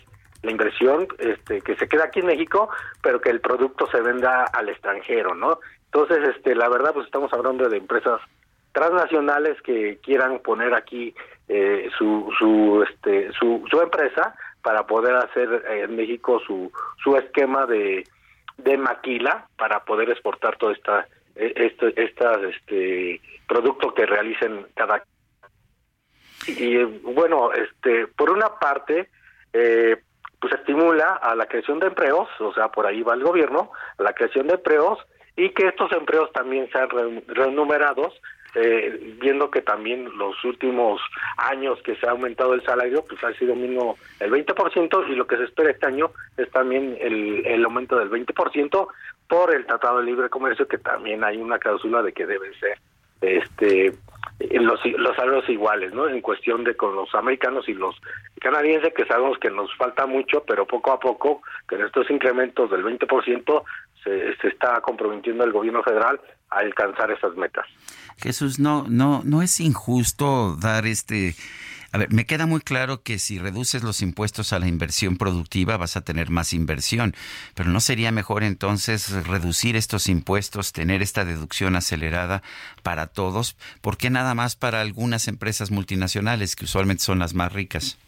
la 0.43 0.51
inversión 0.51 1.07
este, 1.19 1.61
que 1.61 1.77
se 1.77 1.89
queda 1.89 2.05
aquí 2.05 2.21
en 2.21 2.27
México, 2.27 2.69
pero 3.01 3.21
que 3.21 3.31
el 3.31 3.41
producto 3.41 3.87
se 3.91 4.01
venda 4.01 4.45
al 4.45 4.69
extranjero, 4.69 5.35
¿no? 5.35 5.61
Entonces, 5.87 6.37
este, 6.37 6.55
la 6.55 6.69
verdad, 6.69 6.93
pues 6.95 7.07
estamos 7.07 7.33
hablando 7.33 7.69
de 7.69 7.77
empresas 7.77 8.21
transnacionales 8.73 9.61
que 9.63 9.99
quieran 10.03 10.41
poner 10.41 10.75
aquí 10.75 11.15
eh, 11.49 11.91
su, 11.97 12.33
su, 12.39 12.85
este, 12.89 13.33
su, 13.33 13.65
su 13.71 13.81
empresa 13.81 14.35
para 14.63 14.87
poder 14.87 15.15
hacer 15.17 15.65
en 15.69 15.97
México 15.97 16.41
su, 16.47 16.73
su 17.03 17.17
esquema 17.17 17.67
de, 17.67 18.05
de 18.57 18.79
maquila 18.79 19.47
para 19.57 19.85
poder 19.85 20.11
exportar 20.11 20.57
todo 20.57 20.71
esta 20.71 21.07
este, 21.35 21.95
este 21.97 23.21
producto 23.49 23.95
que 23.95 24.07
realicen 24.07 24.67
cada 24.75 25.03
y 26.47 26.83
bueno, 26.85 27.53
este, 27.53 28.07
por 28.09 28.31
una 28.31 28.49
parte, 28.59 29.09
eh, 29.53 29.97
pues 30.41 30.55
estimula 30.55 31.15
a 31.15 31.35
la 31.37 31.47
creación 31.47 31.79
de 31.79 31.87
empleos, 31.87 32.29
o 32.41 32.53
sea, 32.53 32.69
por 32.69 32.87
ahí 32.87 33.03
va 33.03 33.15
el 33.15 33.23
gobierno, 33.23 33.71
la 33.99 34.13
creación 34.13 34.49
de 34.49 34.55
empleos 34.55 34.99
y 35.37 35.51
que 35.51 35.69
estos 35.69 35.93
empleos 35.93 36.33
también 36.33 36.69
sean 36.73 36.89
renumerados, 37.29 38.21
eh, 38.55 39.17
viendo 39.21 39.51
que 39.51 39.63
también 39.63 40.11
los 40.19 40.45
últimos 40.45 41.01
años 41.39 41.81
que 41.83 41.97
se 41.97 42.07
ha 42.07 42.11
aumentado 42.11 42.55
el 42.55 42.65
salario, 42.65 43.05
pues 43.09 43.23
ha 43.25 43.33
sido 43.35 43.55
mínimo 43.55 43.97
el 44.21 44.31
20% 44.31 45.09
y 45.09 45.15
lo 45.15 45.27
que 45.27 45.37
se 45.37 45.45
espera 45.45 45.71
este 45.71 45.87
año 45.87 46.11
es 46.37 46.51
también 46.51 46.99
el, 47.01 47.47
el 47.47 47.65
aumento 47.65 47.97
del 47.99 48.11
20% 48.11 48.89
por 49.29 49.55
el 49.55 49.65
Tratado 49.65 50.01
de 50.01 50.05
Libre 50.05 50.29
Comercio, 50.29 50.69
que 50.69 50.79
también 50.79 51.25
hay 51.25 51.39
una 51.39 51.59
cláusula 51.59 52.03
de 52.03 52.13
que 52.13 52.27
debe 52.27 52.53
ser 52.59 52.79
este 53.23 53.95
los, 54.51 54.81
los 54.85 55.17
salarios 55.17 55.49
iguales, 55.49 55.95
¿no? 55.95 56.09
En 56.09 56.21
cuestión 56.21 56.65
de 56.65 56.77
con 56.77 56.95
los 56.97 57.15
americanos 57.15 57.69
y 57.69 57.75
los 57.75 57.95
canadienses, 58.41 58.93
que 58.95 59.07
sabemos 59.07 59.39
que 59.39 59.51
nos 59.51 59.75
falta 59.77 60.07
mucho, 60.07 60.43
pero 60.47 60.67
poco 60.67 60.93
a 60.93 60.99
poco, 60.99 61.43
con 61.69 61.83
estos 61.83 62.11
incrementos 62.11 62.71
del 62.71 62.85
20%, 62.85 63.63
se, 64.03 64.37
se 64.37 64.49
está 64.49 64.81
comprometiendo 64.81 65.45
el 65.45 65.53
gobierno 65.53 65.83
federal 65.83 66.21
a 66.51 66.59
alcanzar 66.59 67.11
esas 67.13 67.37
metas. 67.37 67.67
Jesús, 68.19 68.59
no, 68.59 68.85
no, 68.89 69.23
no 69.25 69.43
es 69.43 69.61
injusto 69.61 70.57
dar 70.57 70.87
este 70.87 71.35
a 71.93 71.99
ver, 71.99 72.09
me 72.11 72.25
queda 72.25 72.47
muy 72.47 72.61
claro 72.61 73.03
que 73.03 73.19
si 73.19 73.39
reduces 73.39 73.83
los 73.83 74.01
impuestos 74.01 74.53
a 74.55 74.59
la 74.59 74.67
inversión 74.67 75.19
productiva 75.19 75.77
vas 75.77 75.97
a 75.97 76.05
tener 76.05 76.31
más 76.31 76.55
inversión, 76.55 77.15
pero 77.55 77.69
¿no 77.69 77.81
sería 77.81 78.11
mejor 78.11 78.45
entonces 78.45 79.27
reducir 79.27 79.77
estos 79.77 80.09
impuestos, 80.09 80.73
tener 80.73 81.03
esta 81.03 81.27
deducción 81.27 81.77
acelerada 81.77 82.43
para 82.83 83.09
todos? 83.09 83.57
¿Por 83.83 83.99
qué 83.99 84.09
nada 84.09 84.35
más 84.35 84.57
para 84.57 84.81
algunas 84.81 85.29
empresas 85.29 85.71
multinacionales 85.71 86.57
que 86.57 86.65
usualmente 86.65 87.03
son 87.03 87.19
las 87.19 87.35
más 87.35 87.53
ricas? 87.53 87.99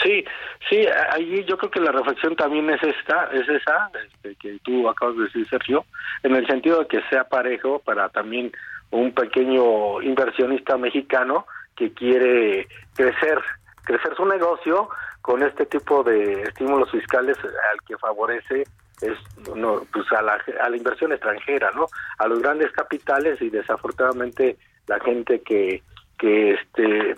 Sí, 0.00 0.24
sí, 0.70 0.86
ahí 1.10 1.44
yo 1.48 1.58
creo 1.58 1.72
que 1.72 1.80
la 1.80 1.90
reflexión 1.90 2.36
también 2.36 2.70
es 2.70 2.80
esta, 2.80 3.28
es 3.32 3.48
esa, 3.48 3.90
este, 4.06 4.36
que 4.36 4.58
tú 4.62 4.88
acabas 4.88 5.16
de 5.16 5.24
decir, 5.24 5.48
Sergio, 5.48 5.84
en 6.22 6.36
el 6.36 6.46
sentido 6.46 6.78
de 6.80 6.86
que 6.86 7.00
sea 7.10 7.24
parejo 7.24 7.80
para 7.80 8.08
también 8.10 8.52
un 8.90 9.12
pequeño 9.12 10.00
inversionista 10.00 10.76
mexicano 10.76 11.46
que 11.78 11.92
quiere 11.92 12.66
crecer, 12.94 13.40
crecer 13.84 14.16
su 14.16 14.26
negocio 14.26 14.88
con 15.22 15.44
este 15.44 15.64
tipo 15.66 16.02
de 16.02 16.42
estímulos 16.42 16.90
fiscales 16.90 17.38
al 17.38 17.78
que 17.86 17.96
favorece 17.98 18.64
es 19.00 19.16
no, 19.54 19.82
pues 19.92 20.10
a 20.10 20.22
la, 20.22 20.42
a 20.60 20.68
la 20.68 20.76
inversión 20.76 21.12
extranjera, 21.12 21.70
¿no? 21.70 21.86
A 22.18 22.26
los 22.26 22.42
grandes 22.42 22.72
capitales 22.72 23.40
y 23.40 23.48
desafortunadamente 23.48 24.56
la 24.88 24.98
gente 25.00 25.40
que 25.42 25.82
que 26.18 26.50
este 26.54 27.14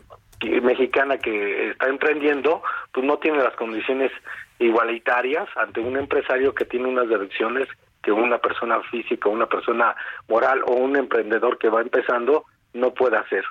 mexicana 0.63 1.19
que 1.19 1.71
está 1.71 1.89
emprendiendo, 1.89 2.63
pues 2.93 3.05
no 3.07 3.19
tiene 3.19 3.39
las 3.43 3.55
condiciones 3.57 4.11
igualitarias 4.59 5.49
ante 5.57 5.81
un 5.81 5.97
empresario 5.97 6.55
que 6.55 6.67
tiene 6.67 6.89
unas 6.89 7.09
deducciones 7.09 7.67
que 8.03 8.13
una 8.13 8.39
persona 8.39 8.81
física, 8.91 9.29
una 9.29 9.47
persona 9.47 9.95
moral 10.29 10.63
o 10.67 10.73
un 10.73 10.97
emprendedor 10.97 11.59
que 11.59 11.69
va 11.69 11.81
empezando 11.81 12.45
no 12.73 12.93
puede 12.93 13.17
hacer. 13.17 13.45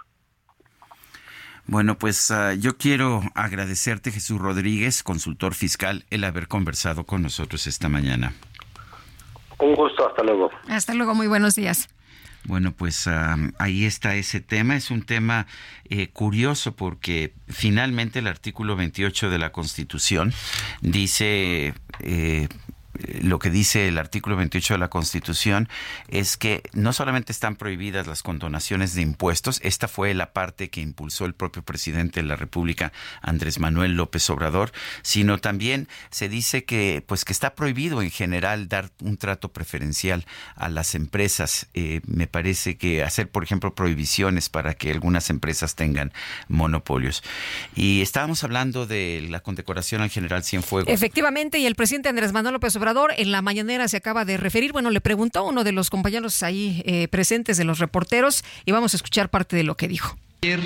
Bueno, 1.69 1.99
pues 1.99 2.31
ah, 2.31 2.55
yo 2.55 2.77
quiero 2.77 3.21
agradecerte, 3.35 4.11
Jesús 4.11 4.39
Rodríguez, 4.39 5.03
consultor 5.03 5.53
fiscal, 5.53 6.03
el 6.09 6.23
haber 6.23 6.47
conversado 6.47 7.03
con 7.03 7.21
nosotros 7.21 7.67
esta 7.67 7.87
mañana. 7.89 8.33
Un 9.59 9.75
gusto, 9.75 10.09
hasta 10.09 10.23
luego. 10.23 10.49
Hasta 10.67 10.95
luego, 10.95 11.13
muy 11.13 11.27
buenos 11.27 11.53
días. 11.53 11.87
Bueno, 12.45 12.71
pues 12.71 13.05
ah, 13.05 13.37
ahí 13.59 13.85
está 13.85 14.15
ese 14.15 14.39
tema. 14.39 14.75
Es 14.75 14.89
un 14.89 15.03
tema 15.03 15.45
eh, 15.91 16.07
curioso 16.07 16.75
porque 16.75 17.33
finalmente 17.47 18.17
el 18.17 18.25
artículo 18.25 18.75
28 18.75 19.29
de 19.29 19.37
la 19.37 19.51
Constitución 19.51 20.33
dice, 20.81 21.75
eh, 21.99 22.47
lo 23.21 23.39
que 23.39 23.49
dice 23.49 23.87
el 23.87 23.97
artículo 23.97 24.35
28 24.35 24.75
de 24.75 24.77
la 24.77 24.89
Constitución 24.89 25.69
es 26.07 26.37
que 26.37 26.63
no 26.73 26.93
solamente 26.93 27.31
están 27.31 27.55
prohibidas 27.55 28.07
las 28.07 28.23
condonaciones 28.23 28.93
de 28.95 29.01
impuestos, 29.01 29.59
esta 29.63 29.87
fue 29.87 30.13
la 30.13 30.33
parte 30.33 30.69
que 30.69 30.81
impulsó 30.81 31.25
el 31.25 31.33
propio 31.33 31.63
presidente 31.63 32.21
de 32.21 32.27
la 32.27 32.35
República, 32.35 32.91
Andrés 33.21 33.59
Manuel 33.59 33.95
López 33.95 34.29
Obrador, 34.29 34.71
sino 35.01 35.37
también 35.39 35.87
se 36.09 36.29
dice 36.29 36.65
que 36.65 37.03
pues 37.05 37.25
que 37.25 37.33
está 37.33 37.55
prohibido 37.55 38.01
en 38.01 38.11
general 38.11 38.67
dar 38.67 38.91
un 39.01 39.17
trato 39.17 39.51
preferencial 39.51 40.25
a 40.55 40.69
las 40.69 40.95
empresas. 40.95 41.67
Eh, 41.73 42.01
me 42.05 42.27
parece 42.27 42.77
que 42.77 43.03
hacer, 43.03 43.29
por 43.29 43.43
ejemplo, 43.43 43.75
prohibiciones 43.75 44.49
para 44.49 44.73
que 44.73 44.91
algunas 44.91 45.29
empresas 45.29 45.75
tengan 45.75 46.11
monopolios. 46.47 47.23
Y 47.75 48.01
estábamos 48.01 48.43
hablando 48.43 48.85
de 48.85 49.25
la 49.29 49.41
condecoración 49.41 50.01
al 50.01 50.09
general 50.09 50.43
Cienfuegos. 50.43 50.91
Efectivamente, 50.91 51.59
y 51.59 51.65
el 51.65 51.75
presidente 51.75 52.09
Andrés 52.09 52.33
Manuel 52.33 52.53
López 52.53 52.75
Obrador 52.75 52.88
en 53.15 53.31
la 53.31 53.41
mañanera 53.41 53.87
se 53.87 53.97
acaba 53.97 54.25
de 54.25 54.37
referir, 54.37 54.71
bueno, 54.71 54.89
le 54.89 54.99
preguntó 54.99 55.45
uno 55.45 55.63
de 55.63 55.71
los 55.71 55.89
compañeros 55.89 56.41
ahí 56.41 56.81
eh, 56.85 57.07
presentes 57.07 57.57
de 57.57 57.63
los 57.63 57.77
reporteros 57.77 58.43
y 58.65 58.71
vamos 58.71 58.93
a 58.93 58.97
escuchar 58.97 59.29
parte 59.29 59.55
de 59.55 59.63
lo 59.63 59.75
que 59.75 59.87
dijo. 59.87 60.17
Ayer, 60.41 60.59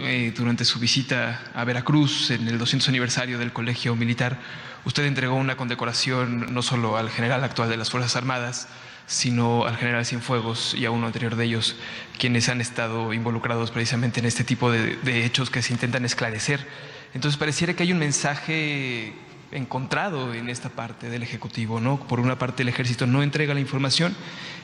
eh, 0.00 0.32
durante 0.36 0.64
su 0.64 0.80
visita 0.80 1.40
a 1.54 1.64
Veracruz, 1.64 2.30
en 2.30 2.48
el 2.48 2.58
200 2.58 2.88
aniversario 2.88 3.38
del 3.38 3.52
Colegio 3.52 3.94
Militar, 3.94 4.38
usted 4.84 5.04
entregó 5.04 5.36
una 5.36 5.56
condecoración 5.56 6.52
no 6.52 6.62
solo 6.62 6.96
al 6.96 7.10
general 7.10 7.44
actual 7.44 7.68
de 7.68 7.76
las 7.76 7.90
Fuerzas 7.90 8.16
Armadas, 8.16 8.68
sino 9.06 9.64
al 9.64 9.76
general 9.76 10.04
Cienfuegos 10.04 10.74
y 10.74 10.84
a 10.84 10.90
uno 10.90 11.06
anterior 11.06 11.36
de 11.36 11.44
ellos, 11.44 11.76
quienes 12.18 12.48
han 12.48 12.60
estado 12.60 13.12
involucrados 13.12 13.70
precisamente 13.70 14.18
en 14.18 14.26
este 14.26 14.44
tipo 14.44 14.70
de, 14.70 14.96
de 14.96 15.24
hechos 15.24 15.50
que 15.50 15.62
se 15.62 15.72
intentan 15.72 16.04
esclarecer. 16.04 16.66
Entonces 17.14 17.38
pareciera 17.38 17.74
que 17.74 17.84
hay 17.84 17.92
un 17.92 17.98
mensaje 17.98 19.14
encontrado 19.52 20.34
en 20.34 20.48
esta 20.48 20.68
parte 20.68 21.08
del 21.08 21.22
Ejecutivo, 21.22 21.80
¿no? 21.80 21.98
Por 21.98 22.20
una 22.20 22.38
parte 22.38 22.62
el 22.62 22.68
ejército 22.68 23.06
no 23.06 23.22
entrega 23.22 23.54
la 23.54 23.60
información 23.60 24.14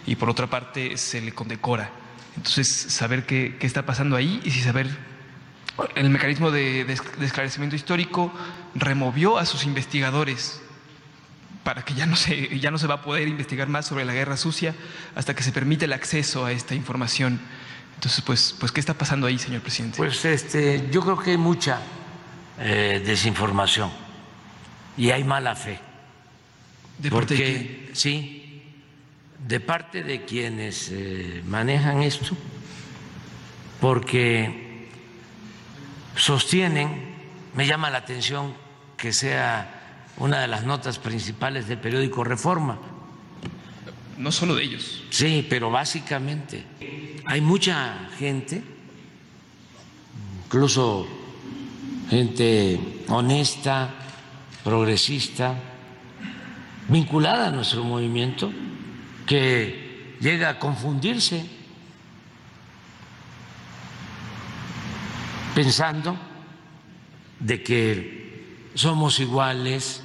y 0.06 0.16
por 0.16 0.28
otra 0.28 0.46
parte 0.48 0.96
se 0.96 1.20
le 1.20 1.32
condecora. 1.32 1.90
Entonces, 2.36 2.68
saber 2.68 3.26
qué, 3.26 3.56
qué 3.58 3.66
está 3.66 3.86
pasando 3.86 4.16
ahí 4.16 4.40
y 4.44 4.50
si 4.50 4.60
saber 4.60 4.88
el 5.94 6.10
mecanismo 6.10 6.50
de, 6.50 6.84
de, 6.84 6.92
esclarecimiento 7.24 7.76
histórico 7.76 8.32
removió 8.74 9.38
a 9.38 9.46
sus 9.46 9.64
investigadores 9.64 10.60
para 11.62 11.82
que 11.84 11.94
ya 11.94 12.06
no, 12.06 12.16
se, 12.16 12.58
ya 12.58 12.70
no 12.70 12.78
se 12.78 12.86
va 12.86 12.96
a 12.96 13.02
poder 13.02 13.26
investigar 13.26 13.68
más 13.68 13.86
sobre 13.86 14.04
la 14.04 14.12
guerra 14.12 14.36
sucia 14.36 14.74
hasta 15.14 15.34
que 15.34 15.42
se 15.42 15.52
permite 15.52 15.86
el 15.86 15.92
acceso 15.92 16.44
a 16.44 16.52
esta 16.52 16.74
información. 16.74 17.40
Entonces, 17.94 18.20
pues, 18.22 18.54
pues 18.58 18.70
¿qué 18.70 18.80
está 18.80 18.94
pasando 18.94 19.26
ahí, 19.26 19.38
señor 19.38 19.62
presidente? 19.62 19.96
Pues 19.96 20.24
este, 20.24 20.88
yo 20.90 21.00
creo 21.00 21.18
que 21.18 21.30
hay 21.30 21.38
mucha 21.38 21.80
eh, 22.58 23.02
desinformación 23.04 24.03
y 24.96 25.10
hay 25.10 25.24
mala 25.24 25.54
fe. 25.54 25.78
¿De 26.98 27.10
porque, 27.10 27.34
parte 27.34 27.44
de 27.44 27.90
Sí, 27.94 28.62
de 29.46 29.60
parte 29.60 30.02
de 30.02 30.24
quienes 30.24 30.90
eh, 30.90 31.42
manejan 31.46 32.02
esto, 32.02 32.36
porque 33.80 34.88
sostienen, 36.16 37.14
me 37.54 37.66
llama 37.66 37.90
la 37.90 37.98
atención 37.98 38.54
que 38.96 39.12
sea 39.12 40.10
una 40.16 40.40
de 40.40 40.48
las 40.48 40.64
notas 40.64 40.98
principales 40.98 41.68
del 41.68 41.78
periódico 41.78 42.24
Reforma. 42.24 42.78
No 44.16 44.30
solo 44.30 44.54
de 44.54 44.62
ellos. 44.62 45.02
Sí, 45.10 45.46
pero 45.48 45.70
básicamente 45.70 46.64
hay 47.26 47.40
mucha 47.40 48.08
gente, 48.18 48.62
incluso 50.46 51.06
gente 52.08 52.78
honesta, 53.08 54.03
progresista, 54.64 55.54
vinculada 56.88 57.48
a 57.48 57.50
nuestro 57.50 57.84
movimiento, 57.84 58.50
que 59.26 60.16
llega 60.20 60.48
a 60.48 60.58
confundirse 60.58 61.44
pensando 65.54 66.16
de 67.38 67.62
que 67.62 68.70
somos 68.74 69.20
iguales. 69.20 70.02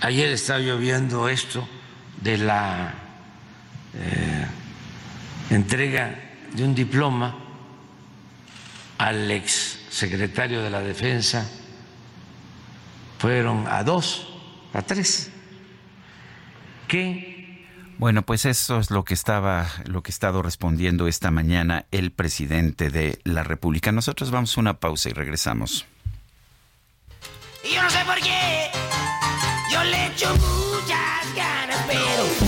Ayer 0.00 0.30
estaba 0.30 0.60
yo 0.60 0.78
viendo 0.78 1.28
esto 1.28 1.68
de 2.22 2.38
la 2.38 2.94
eh, 3.94 4.46
entrega 5.50 6.18
de 6.52 6.64
un 6.64 6.74
diploma 6.74 7.36
al 8.98 9.30
ex 9.30 9.78
secretario 9.90 10.62
de 10.62 10.70
la 10.70 10.80
Defensa. 10.80 11.48
Fueron 13.18 13.66
a 13.66 13.82
dos, 13.82 14.28
a 14.72 14.82
tres. 14.82 15.30
¿Qué? 16.86 17.66
Bueno, 17.98 18.22
pues 18.22 18.44
eso 18.44 18.78
es 18.78 18.92
lo 18.92 19.04
que 19.04 19.12
estaba, 19.12 19.66
lo 19.84 20.02
que 20.02 20.10
ha 20.10 20.14
estado 20.14 20.40
respondiendo 20.40 21.08
esta 21.08 21.32
mañana 21.32 21.86
el 21.90 22.12
presidente 22.12 22.90
de 22.90 23.18
la 23.24 23.42
República. 23.42 23.90
Nosotros 23.90 24.30
vamos 24.30 24.56
a 24.56 24.60
una 24.60 24.78
pausa 24.78 25.08
y 25.08 25.12
regresamos. 25.12 25.84
Y 27.64 27.74
yo 27.74 27.82
no 27.82 27.90
sé 27.90 27.98
por 28.06 28.20
qué, 28.20 28.70
yo 29.72 29.82
le 29.82 30.06
echo 30.06 30.32
muchas 30.36 31.34
ganas, 31.34 31.84
pero 31.88 32.47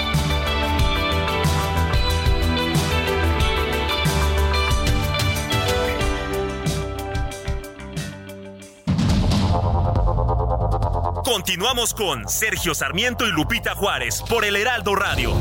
Continuamos 11.51 11.93
con 11.93 12.29
Sergio 12.29 12.73
Sarmiento 12.73 13.27
y 13.27 13.31
Lupita 13.33 13.75
Juárez 13.75 14.23
por 14.29 14.45
el 14.45 14.55
Heraldo 14.55 14.95
Radio. 14.95 15.35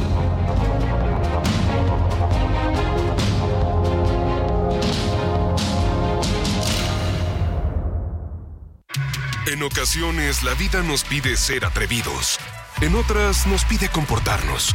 En 9.47 9.63
ocasiones 9.63 10.43
la 10.43 10.55
vida 10.55 10.83
nos 10.83 11.05
pide 11.05 11.37
ser 11.37 11.65
atrevidos. 11.65 12.41
En 12.81 12.97
otras 12.97 13.47
nos 13.47 13.65
pide 13.65 13.89
comportarnos. 13.89 14.75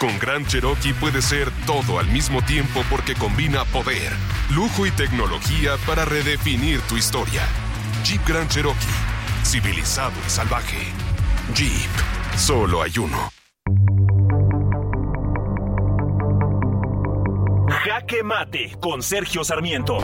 Con 0.00 0.18
Gran 0.18 0.44
Cherokee 0.44 0.92
puede 0.92 1.22
ser 1.22 1.52
todo 1.66 2.00
al 2.00 2.08
mismo 2.08 2.42
tiempo 2.42 2.82
porque 2.90 3.14
combina 3.14 3.64
poder, 3.66 4.12
lujo 4.50 4.86
y 4.86 4.90
tecnología 4.90 5.76
para 5.86 6.04
redefinir 6.04 6.80
tu 6.88 6.96
historia. 6.96 7.46
Jeep 8.02 8.26
Grand 8.26 8.50
Cherokee 8.50 9.03
civilizado 9.44 10.14
y 10.26 10.30
salvaje. 10.30 10.78
Jeep, 11.54 11.90
solo 12.36 12.82
hay 12.82 12.92
uno. 12.98 13.30
Jaque 17.84 18.22
Mate 18.22 18.76
con 18.80 19.02
Sergio 19.02 19.44
Sarmiento. 19.44 19.98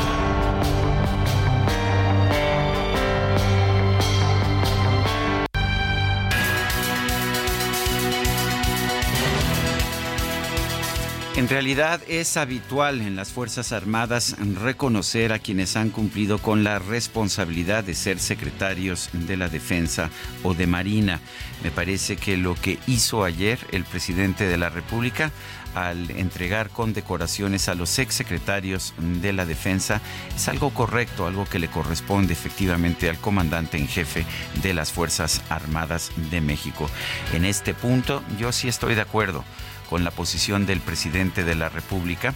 En 11.40 11.48
realidad 11.48 12.02
es 12.06 12.36
habitual 12.36 13.00
en 13.00 13.16
las 13.16 13.32
Fuerzas 13.32 13.72
Armadas 13.72 14.36
reconocer 14.62 15.32
a 15.32 15.38
quienes 15.38 15.74
han 15.74 15.88
cumplido 15.88 16.36
con 16.36 16.64
la 16.64 16.78
responsabilidad 16.78 17.82
de 17.82 17.94
ser 17.94 18.18
secretarios 18.18 19.08
de 19.14 19.38
la 19.38 19.48
Defensa 19.48 20.10
o 20.42 20.52
de 20.52 20.66
Marina. 20.66 21.18
Me 21.64 21.70
parece 21.70 22.18
que 22.18 22.36
lo 22.36 22.54
que 22.56 22.78
hizo 22.86 23.24
ayer 23.24 23.58
el 23.72 23.84
presidente 23.84 24.46
de 24.46 24.58
la 24.58 24.68
República 24.68 25.32
al 25.74 26.10
entregar 26.10 26.68
condecoraciones 26.68 27.70
a 27.70 27.74
los 27.74 27.98
exsecretarios 27.98 28.92
de 28.98 29.32
la 29.32 29.46
Defensa 29.46 30.02
es 30.36 30.46
algo 30.46 30.74
correcto, 30.74 31.26
algo 31.26 31.46
que 31.46 31.58
le 31.58 31.68
corresponde 31.68 32.34
efectivamente 32.34 33.08
al 33.08 33.16
comandante 33.16 33.78
en 33.78 33.88
jefe 33.88 34.26
de 34.62 34.74
las 34.74 34.92
Fuerzas 34.92 35.40
Armadas 35.48 36.12
de 36.30 36.42
México. 36.42 36.90
En 37.32 37.46
este 37.46 37.72
punto 37.72 38.22
yo 38.38 38.52
sí 38.52 38.68
estoy 38.68 38.94
de 38.94 39.00
acuerdo 39.00 39.42
con 39.90 40.04
la 40.04 40.12
posición 40.12 40.64
del 40.64 40.80
presidente 40.80 41.44
de 41.44 41.56
la 41.56 41.68
República 41.68 42.32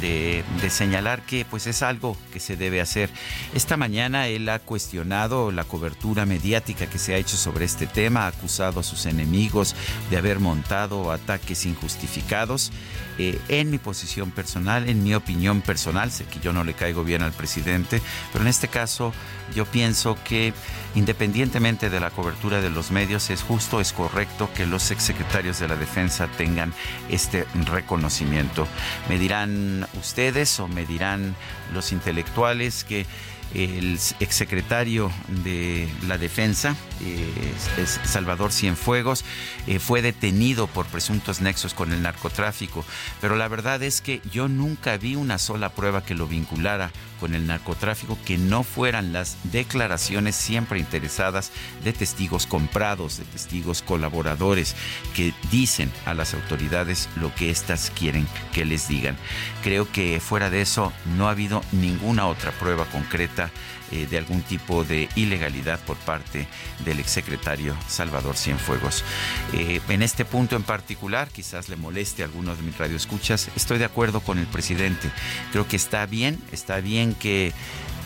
de, 0.00 0.44
señalar 0.68 1.22
que 1.22 1.44
pues 1.44 1.66
es 1.66 1.82
algo 1.82 2.16
que 2.32 2.40
se 2.40 2.56
debe 2.56 2.80
hacer. 2.80 3.10
Esta 3.54 3.76
mañana 3.76 4.28
él 4.28 4.48
ha 4.48 4.58
cuestionado 4.58 5.52
la 5.52 5.64
cobertura 5.64 6.24
mediática 6.26 6.86
que 6.86 6.98
se 6.98 7.14
ha 7.14 7.18
hecho 7.18 7.36
sobre 7.36 7.64
este 7.64 7.86
tema, 7.86 8.24
ha 8.24 8.28
acusado 8.28 8.80
a 8.80 8.82
sus 8.82 9.06
enemigos 9.06 9.74
de 10.10 10.16
haber 10.16 10.40
montado 10.40 11.12
ataques 11.12 11.66
injustificados. 11.66 12.72
Eh, 13.18 13.38
en 13.48 13.70
mi 13.70 13.76
posición 13.76 14.30
personal, 14.30 14.88
en 14.88 15.02
mi 15.02 15.14
opinión 15.14 15.60
personal, 15.60 16.10
sé 16.10 16.24
que 16.24 16.40
yo 16.40 16.54
no 16.54 16.64
le 16.64 16.72
caigo 16.72 17.04
bien 17.04 17.22
al 17.22 17.32
presidente, 17.32 18.00
pero 18.32 18.42
en 18.42 18.48
este 18.48 18.68
caso 18.68 19.12
yo 19.54 19.66
pienso 19.66 20.16
que 20.24 20.54
independientemente 20.94 21.90
de 21.90 22.00
la 22.00 22.10
cobertura 22.10 22.60
de 22.60 22.70
los 22.70 22.90
medios, 22.90 23.30
es 23.30 23.42
justo, 23.42 23.80
es 23.80 23.92
correcto 23.92 24.50
que 24.54 24.66
los 24.66 24.90
exsecretarios 24.90 25.58
de 25.58 25.68
la 25.68 25.76
defensa 25.76 26.28
tengan 26.36 26.72
este 27.08 27.46
reconocimiento. 27.66 28.66
Me 29.08 29.18
dirán 29.18 29.71
ustedes 29.98 30.60
o 30.60 30.68
me 30.68 30.86
dirán 30.86 31.34
los 31.72 31.92
intelectuales 31.92 32.84
que 32.84 33.06
el 33.54 33.98
exsecretario 34.20 35.10
de 35.44 35.88
la 36.06 36.18
Defensa, 36.18 36.76
eh, 37.02 37.86
Salvador 38.04 38.52
Cienfuegos, 38.52 39.24
eh, 39.66 39.78
fue 39.78 40.02
detenido 40.02 40.66
por 40.66 40.86
presuntos 40.86 41.40
nexos 41.40 41.74
con 41.74 41.92
el 41.92 42.02
narcotráfico, 42.02 42.84
pero 43.20 43.36
la 43.36 43.48
verdad 43.48 43.82
es 43.82 44.00
que 44.00 44.20
yo 44.30 44.48
nunca 44.48 44.96
vi 44.96 45.16
una 45.16 45.38
sola 45.38 45.70
prueba 45.70 46.04
que 46.04 46.14
lo 46.14 46.26
vinculara 46.26 46.90
con 47.22 47.34
el 47.36 47.46
narcotráfico 47.46 48.18
que 48.24 48.36
no 48.36 48.64
fueran 48.64 49.12
las 49.12 49.36
declaraciones 49.44 50.34
siempre 50.34 50.80
interesadas 50.80 51.52
de 51.84 51.92
testigos 51.92 52.46
comprados, 52.46 53.18
de 53.18 53.24
testigos 53.24 53.80
colaboradores 53.82 54.74
que 55.14 55.32
dicen 55.50 55.92
a 56.04 56.14
las 56.14 56.34
autoridades 56.34 57.08
lo 57.14 57.32
que 57.34 57.50
éstas 57.50 57.92
quieren 57.96 58.26
que 58.52 58.64
les 58.64 58.88
digan. 58.88 59.16
Creo 59.62 59.90
que 59.90 60.18
fuera 60.18 60.50
de 60.50 60.62
eso 60.62 60.92
no 61.16 61.28
ha 61.28 61.30
habido 61.30 61.62
ninguna 61.70 62.26
otra 62.26 62.50
prueba 62.50 62.86
concreta 62.86 63.50
eh, 63.92 64.06
de 64.10 64.18
algún 64.18 64.42
tipo 64.42 64.84
de 64.84 65.08
ilegalidad 65.16 65.78
por 65.80 65.96
parte 65.98 66.48
del 66.84 66.98
exsecretario 66.98 67.76
Salvador 67.88 68.36
Cienfuegos. 68.36 69.04
Eh, 69.52 69.80
en 69.88 70.02
este 70.02 70.24
punto 70.24 70.56
en 70.56 70.62
particular, 70.62 71.28
quizás 71.28 71.68
le 71.68 71.76
moleste 71.76 72.22
a 72.22 72.26
algunos 72.26 72.58
de 72.58 72.64
mis 72.64 72.78
radioescuchas, 72.78 73.50
estoy 73.54 73.78
de 73.78 73.84
acuerdo 73.84 74.20
con 74.20 74.38
el 74.38 74.46
presidente. 74.46 75.10
Creo 75.52 75.68
que 75.68 75.76
está 75.76 76.06
bien, 76.06 76.42
está 76.52 76.80
bien 76.80 77.14
que 77.14 77.52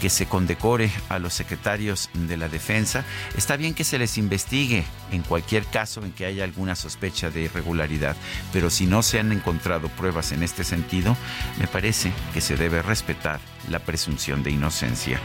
que 0.00 0.10
se 0.10 0.26
condecore 0.26 0.90
a 1.08 1.18
los 1.18 1.34
secretarios 1.34 2.10
de 2.14 2.36
la 2.36 2.48
defensa. 2.48 3.04
Está 3.36 3.56
bien 3.56 3.74
que 3.74 3.84
se 3.84 3.98
les 3.98 4.18
investigue 4.18 4.84
en 5.12 5.22
cualquier 5.22 5.64
caso 5.64 6.04
en 6.04 6.12
que 6.12 6.26
haya 6.26 6.44
alguna 6.44 6.76
sospecha 6.76 7.30
de 7.30 7.42
irregularidad, 7.42 8.16
pero 8.52 8.70
si 8.70 8.86
no 8.86 9.02
se 9.02 9.18
han 9.18 9.32
encontrado 9.32 9.88
pruebas 9.88 10.32
en 10.32 10.42
este 10.42 10.64
sentido, 10.64 11.16
me 11.58 11.66
parece 11.66 12.12
que 12.34 12.40
se 12.40 12.56
debe 12.56 12.82
respetar 12.82 13.40
la 13.70 13.78
presunción 13.78 14.42
de 14.42 14.50
inocencia. 14.50 15.20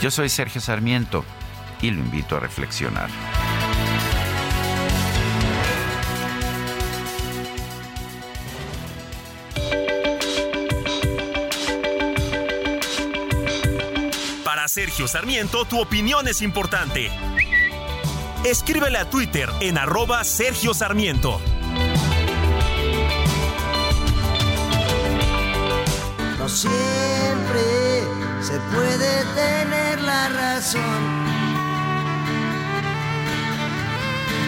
Yo 0.00 0.10
soy 0.10 0.28
Sergio 0.28 0.60
Sarmiento 0.60 1.24
y 1.82 1.90
lo 1.90 2.00
invito 2.00 2.36
a 2.36 2.40
reflexionar. 2.40 3.10
Sergio 14.76 15.08
Sarmiento, 15.08 15.64
tu 15.64 15.80
opinión 15.80 16.28
es 16.28 16.42
importante. 16.42 17.10
Escríbele 18.44 18.98
a 18.98 19.08
Twitter 19.08 19.48
en 19.60 19.78
arroba 19.78 20.22
Sergio 20.22 20.74
Sarmiento. 20.74 21.40
No 26.38 26.46
siempre 26.46 28.02
se 28.42 28.60
puede 28.74 29.24
tener 29.34 30.02
la 30.02 30.28
razón. 30.28 31.24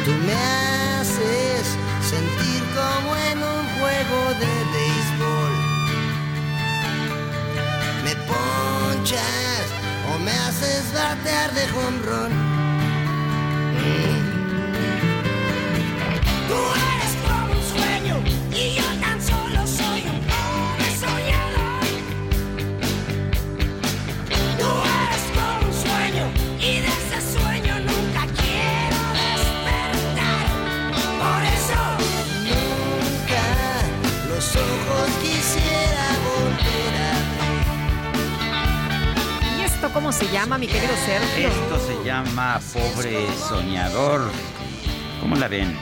Tú 0.05 0.11
me 0.27 0.35
haces 0.35 1.79
sentir 2.03 2.63
como 2.77 3.17
en 3.17 3.39
un 3.39 3.67
juego 3.79 4.35
de 4.35 4.53
béisbol. 4.75 5.53
Me 8.05 8.15
ponchas 8.27 9.88
me 10.29 10.35
haces 10.41 10.93
batear 10.93 11.55
de 11.55 11.67
jonrón. 11.69 12.33
Tú 16.49 16.61
cómo 39.87 40.13
se 40.13 40.29
llama, 40.31 40.59
mi 40.59 40.67
querido 40.67 40.93
Sergio? 41.07 41.49
Esto 41.49 41.79
se 41.79 42.05
llama 42.05 42.61
Pobre 42.73 43.27
Soñador. 43.37 44.31
¿Cómo 45.21 45.37
la 45.37 45.49
ven? 45.49 45.77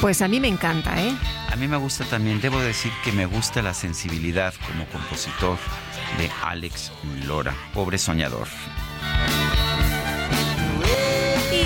Pues 0.00 0.20
a 0.22 0.28
mí 0.28 0.38
me 0.40 0.48
encanta, 0.48 1.00
¿eh? 1.02 1.14
A 1.50 1.56
mí 1.56 1.66
me 1.66 1.76
gusta 1.76 2.04
también, 2.04 2.40
debo 2.40 2.60
decir 2.60 2.92
que 3.04 3.12
me 3.12 3.26
gusta 3.26 3.62
la 3.62 3.74
sensibilidad 3.74 4.54
como 4.66 4.86
compositor 4.86 5.56
de 6.18 6.30
Alex 6.42 6.92
Lora, 7.26 7.54
Pobre 7.72 7.98
Soñador. 7.98 8.48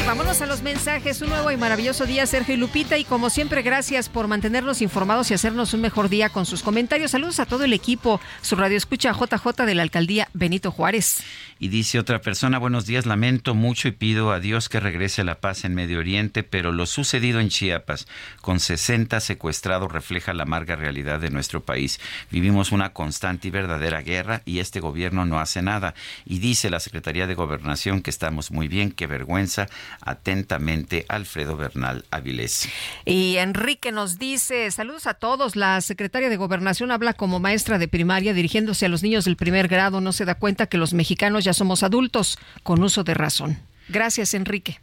Vámonos 0.06 0.40
a 0.40 0.46
los 0.46 0.62
mensajes. 0.62 1.20
Un 1.20 1.30
nuevo 1.30 1.50
y 1.50 1.56
maravilloso 1.56 2.06
día, 2.06 2.26
Sergio 2.26 2.54
y 2.54 2.56
Lupita. 2.56 2.96
Y 2.96 3.04
como 3.04 3.28
siempre, 3.28 3.62
gracias 3.62 4.08
por 4.08 4.28
mantenernos 4.28 4.80
informados 4.80 5.30
y 5.30 5.34
hacernos 5.34 5.74
un 5.74 5.80
mejor 5.80 6.08
día 6.08 6.28
con 6.28 6.46
sus 6.46 6.62
comentarios. 6.62 7.10
Saludos 7.10 7.40
a 7.40 7.46
todo 7.46 7.64
el 7.64 7.72
equipo. 7.72 8.20
Su 8.40 8.54
radio 8.54 8.76
escucha 8.76 9.12
JJ 9.12 9.64
de 9.66 9.74
la 9.74 9.82
alcaldía 9.82 10.28
Benito 10.32 10.70
Juárez. 10.70 11.22
Y 11.58 11.68
dice 11.68 11.98
otra 11.98 12.20
persona, 12.20 12.58
buenos 12.58 12.84
días, 12.84 13.06
lamento 13.06 13.54
mucho 13.54 13.88
y 13.88 13.92
pido 13.92 14.30
a 14.30 14.40
Dios 14.40 14.68
que 14.68 14.78
regrese 14.78 15.24
la 15.24 15.40
paz 15.40 15.64
en 15.64 15.74
Medio 15.74 16.00
Oriente, 16.00 16.42
pero 16.42 16.70
lo 16.70 16.84
sucedido 16.84 17.40
en 17.40 17.48
Chiapas, 17.48 18.06
con 18.42 18.60
60 18.60 19.18
secuestrados, 19.20 19.90
refleja 19.90 20.34
la 20.34 20.42
amarga 20.42 20.76
realidad 20.76 21.18
de 21.18 21.30
nuestro 21.30 21.64
país. 21.64 21.98
Vivimos 22.30 22.72
una 22.72 22.92
constante 22.92 23.48
y 23.48 23.50
verdadera 23.50 24.02
guerra 24.02 24.42
y 24.44 24.58
este 24.58 24.80
gobierno 24.80 25.24
no 25.24 25.40
hace 25.40 25.62
nada. 25.62 25.94
Y 26.26 26.40
dice 26.40 26.68
la 26.68 26.78
Secretaría 26.78 27.26
de 27.26 27.34
Gobernación 27.34 28.02
que 28.02 28.10
estamos 28.10 28.50
muy 28.50 28.68
bien, 28.68 28.92
qué 28.92 29.06
vergüenza. 29.06 29.66
Atentamente, 30.01 31.05
Alfredo 31.09 31.56
Bernal 31.56 32.05
Avilés. 32.10 32.68
Y 33.05 33.36
Enrique 33.36 33.93
nos 33.93 34.18
dice, 34.18 34.70
saludos 34.70 35.06
a 35.06 35.14
todos. 35.14 35.56
La 35.56 35.81
secretaria 35.81 36.28
de 36.28 36.36
Gobernación 36.36 36.90
habla 36.90 37.14
como 37.14 37.40
maestra 37.40 37.78
de 37.78 37.89
primaria 37.89 38.35
dirigiéndose 38.35 38.86
a 38.86 38.89
los 38.89 39.02
niños 39.02 39.24
del 39.24 39.36
primer 39.36 39.68
grado. 39.68 40.01
No 40.01 40.12
se 40.12 40.24
da 40.24 40.35
cuenta 40.35 40.66
que 40.66 40.78
los 40.78 40.94
mexicanos 40.94 41.44
ya 41.44 41.52
somos 41.52 41.82
adultos 41.82 42.39
con 42.62 42.82
uso 42.82 43.05
de 43.05 43.14
razón. 43.14 43.59
Gracias, 43.89 44.35
Enrique. 44.35 44.81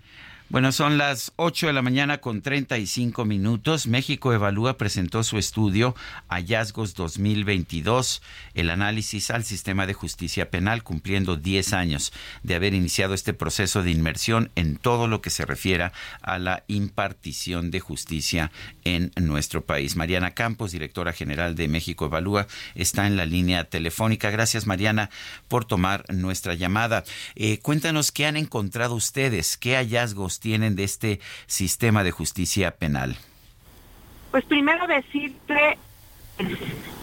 Bueno, 0.49 0.71
son 0.71 0.99
las 0.99 1.33
8 1.37 1.67
de 1.67 1.73
la 1.73 1.81
mañana 1.81 2.19
con 2.19 2.43
35 2.43 3.25
minutos. 3.25 3.87
México 3.87 4.33
Evalúa 4.33 4.77
presentó 4.77 5.23
su 5.23 5.39
estudio 5.39 5.95
Hallazgos 6.27 6.93
2022, 6.93 8.21
el 8.53 8.69
análisis 8.69 9.31
al 9.31 9.45
sistema 9.45 9.87
de 9.87 9.95
justicia 9.95 10.51
penal, 10.51 10.83
cumpliendo 10.83 11.37
10 11.37 11.73
años 11.73 12.13
de 12.43 12.53
haber 12.53 12.75
iniciado 12.75 13.15
este 13.15 13.33
proceso 13.33 13.81
de 13.81 13.91
inmersión 13.91 14.51
en 14.55 14.75
todo 14.75 15.07
lo 15.07 15.21
que 15.21 15.31
se 15.31 15.45
refiera 15.45 15.91
a 16.21 16.37
la 16.37 16.63
impartición 16.67 17.71
de 17.71 17.79
justicia 17.79 18.51
en 18.83 19.11
nuestro 19.15 19.65
país. 19.65 19.95
Mariana 19.95 20.35
Campos, 20.35 20.71
directora 20.71 21.13
general 21.13 21.55
de 21.55 21.67
México 21.67 22.05
Evalúa, 22.05 22.45
está 22.75 23.07
en 23.07 23.17
la 23.17 23.25
línea 23.25 23.63
telefónica. 23.63 24.29
Gracias, 24.29 24.67
Mariana, 24.67 25.09
por 25.47 25.65
tomar 25.65 26.05
nuestra 26.13 26.53
llamada. 26.53 27.03
Eh, 27.33 27.57
cuéntanos 27.59 28.11
qué 28.11 28.27
han 28.27 28.37
encontrado 28.37 28.93
ustedes, 28.93 29.57
qué 29.57 29.77
hallazgos 29.77 30.42
tienen 30.43 30.75
de 30.75 30.83
este 30.83 31.19
sistema 31.47 32.03
de 32.03 32.11
justicia 32.11 32.71
penal? 32.71 33.15
Pues 34.29 34.45
primero 34.45 34.85
decirte, 34.85 35.77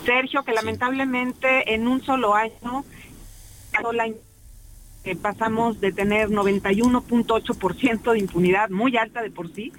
Sergio, 0.04 0.44
que 0.44 0.52
lamentablemente 0.52 1.74
en 1.74 1.88
un 1.88 2.02
solo 2.02 2.34
año 2.34 2.84
eh, 5.04 5.16
pasamos 5.16 5.80
de 5.80 5.92
tener 5.92 6.28
91.8% 6.28 8.12
de 8.12 8.18
impunidad, 8.18 8.68
muy 8.68 8.96
alta 8.96 9.22
de 9.22 9.30
por 9.30 9.52
sí, 9.52 9.72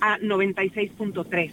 a 0.00 0.18
96.3%. 0.18 1.52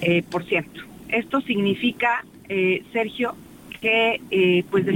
Eh, 0.00 0.22
por 0.22 0.44
ciento. 0.44 0.80
Esto 1.08 1.42
significa, 1.42 2.24
eh, 2.48 2.82
Sergio, 2.92 3.34
que 3.80 4.20
eh, 4.30 4.64
pues 4.70 4.86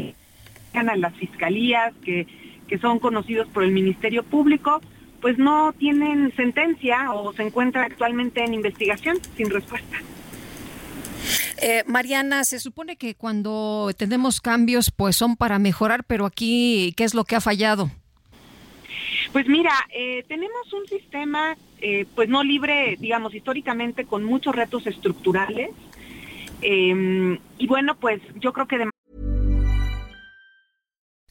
a 0.72 0.96
las 0.96 1.14
fiscalías, 1.16 1.92
que, 2.02 2.26
que 2.66 2.78
son 2.78 2.98
conocidos 2.98 3.46
por 3.48 3.62
el 3.62 3.72
Ministerio 3.72 4.22
Público, 4.22 4.80
pues 5.20 5.38
no 5.38 5.72
tienen 5.72 6.34
sentencia 6.36 7.12
o 7.12 7.32
se 7.32 7.42
encuentra 7.42 7.84
actualmente 7.84 8.44
en 8.44 8.54
investigación 8.54 9.18
sin 9.36 9.50
respuesta. 9.50 9.96
Eh, 11.60 11.82
Mariana, 11.86 12.44
se 12.44 12.58
supone 12.58 12.96
que 12.96 13.14
cuando 13.14 13.90
tenemos 13.96 14.40
cambios, 14.40 14.90
pues 14.90 15.16
son 15.16 15.36
para 15.36 15.58
mejorar, 15.58 16.04
pero 16.04 16.26
aquí, 16.26 16.92
¿qué 16.96 17.04
es 17.04 17.14
lo 17.14 17.24
que 17.24 17.36
ha 17.36 17.40
fallado? 17.40 17.90
Pues 19.32 19.48
mira, 19.48 19.72
eh, 19.92 20.24
tenemos 20.28 20.72
un 20.72 20.86
sistema, 20.86 21.56
eh, 21.80 22.06
pues 22.14 22.28
no 22.28 22.42
libre, 22.42 22.96
digamos, 22.98 23.34
históricamente 23.34 24.04
con 24.04 24.24
muchos 24.24 24.54
retos 24.54 24.86
estructurales. 24.86 25.70
Eh, 26.62 27.38
y 27.58 27.66
bueno, 27.66 27.96
pues 27.96 28.20
yo 28.36 28.52
creo 28.52 28.66
que 28.66 28.78
de 28.78 28.90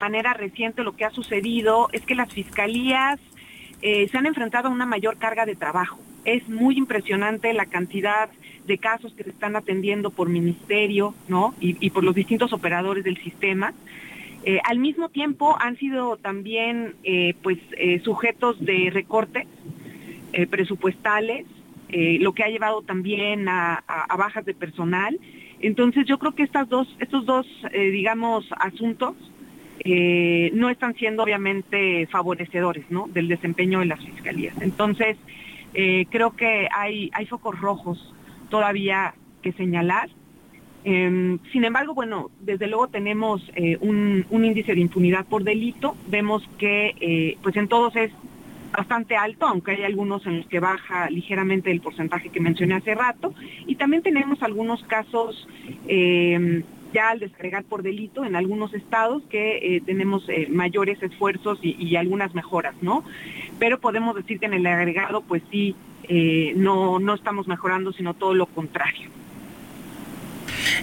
Manera 0.00 0.32
reciente 0.32 0.84
lo 0.84 0.94
que 0.94 1.04
ha 1.04 1.10
sucedido 1.10 1.88
es 1.92 2.02
que 2.02 2.14
las 2.14 2.32
fiscalías 2.32 3.18
eh, 3.82 4.06
se 4.08 4.16
han 4.16 4.26
enfrentado 4.26 4.68
a 4.68 4.70
una 4.70 4.86
mayor 4.86 5.16
carga 5.18 5.44
de 5.44 5.56
trabajo. 5.56 5.98
Es 6.24 6.48
muy 6.48 6.76
impresionante 6.76 7.52
la 7.52 7.66
cantidad 7.66 8.28
de 8.66 8.78
casos 8.78 9.12
que 9.14 9.24
se 9.24 9.30
están 9.30 9.56
atendiendo 9.56 10.10
por 10.10 10.28
ministerio, 10.28 11.14
¿no? 11.26 11.54
Y, 11.60 11.90
por 11.90 12.04
los 12.04 12.14
distintos 12.14 12.52
operadores 12.52 13.02
del 13.02 13.16
sistema. 13.16 13.72
Eh, 14.44 14.60
al 14.64 14.78
mismo 14.78 15.08
tiempo 15.08 15.56
han 15.58 15.76
sido 15.76 16.16
también, 16.16 16.94
eh, 17.02 17.34
pues, 17.42 17.58
sujetos 18.04 18.64
de 18.64 18.90
recortes 18.92 19.46
presupuestales, 20.50 21.46
lo 21.90 22.34
que 22.34 22.44
ha 22.44 22.48
llevado 22.48 22.82
también 22.82 23.48
a, 23.48 23.82
a- 23.86 24.16
bajas 24.16 24.44
de 24.44 24.52
personal. 24.52 25.18
Entonces, 25.60 26.04
yo 26.06 26.18
creo 26.18 26.34
que 26.34 26.42
estas 26.42 26.68
dos, 26.68 26.86
estos 27.00 27.24
dos, 27.24 27.46
digamos, 27.72 28.44
asuntos 28.58 29.14
eh, 29.84 30.50
no 30.54 30.70
están 30.70 30.94
siendo 30.94 31.22
obviamente 31.22 32.06
favorecedores 32.06 32.84
del 33.08 33.28
desempeño 33.28 33.80
de 33.80 33.86
las 33.86 34.04
fiscalías. 34.04 34.54
Entonces, 34.60 35.16
eh, 35.74 36.06
creo 36.10 36.34
que 36.36 36.68
hay, 36.74 37.10
hay 37.12 37.26
focos 37.26 37.60
rojos 37.60 38.14
todavía 38.50 39.14
que 39.42 39.52
señalar. 39.52 40.08
Eh, 40.84 41.38
sin 41.52 41.64
embargo, 41.64 41.94
bueno, 41.94 42.30
desde 42.40 42.66
luego 42.66 42.88
tenemos 42.88 43.42
eh, 43.54 43.76
un, 43.80 44.24
un 44.30 44.44
índice 44.44 44.74
de 44.74 44.80
impunidad 44.80 45.26
por 45.26 45.44
delito. 45.44 45.96
Vemos 46.08 46.48
que 46.58 47.36
pues 47.42 47.56
en 47.56 47.68
todos 47.68 47.94
es 47.96 48.10
bastante 48.76 49.16
alto, 49.16 49.46
aunque 49.46 49.72
hay 49.72 49.82
algunos 49.84 50.26
en 50.26 50.38
los 50.38 50.46
que 50.46 50.60
baja 50.60 51.10
ligeramente 51.10 51.70
el 51.70 51.80
porcentaje 51.80 52.28
que 52.28 52.40
mencioné 52.40 52.74
hace 52.74 52.94
rato. 52.94 53.34
Y 53.66 53.76
también 53.76 54.02
tenemos 54.02 54.42
algunos 54.42 54.82
casos 54.84 55.48
eh, 55.86 56.62
ya 56.92 57.10
al 57.10 57.20
descargar 57.20 57.64
por 57.64 57.82
delito 57.82 58.24
en 58.24 58.36
algunos 58.36 58.74
estados 58.74 59.22
que 59.30 59.76
eh, 59.76 59.82
tenemos 59.84 60.28
eh, 60.28 60.48
mayores 60.50 61.02
esfuerzos 61.02 61.58
y, 61.62 61.76
y 61.78 61.96
algunas 61.96 62.34
mejoras, 62.34 62.74
¿no? 62.82 63.04
Pero 63.58 63.78
podemos 63.80 64.14
decir 64.14 64.38
que 64.38 64.46
en 64.46 64.54
el 64.54 64.66
agregado, 64.66 65.22
pues 65.22 65.42
sí, 65.50 65.74
eh, 66.04 66.52
no, 66.56 66.98
no 66.98 67.14
estamos 67.14 67.46
mejorando, 67.48 67.92
sino 67.92 68.14
todo 68.14 68.34
lo 68.34 68.46
contrario. 68.46 69.10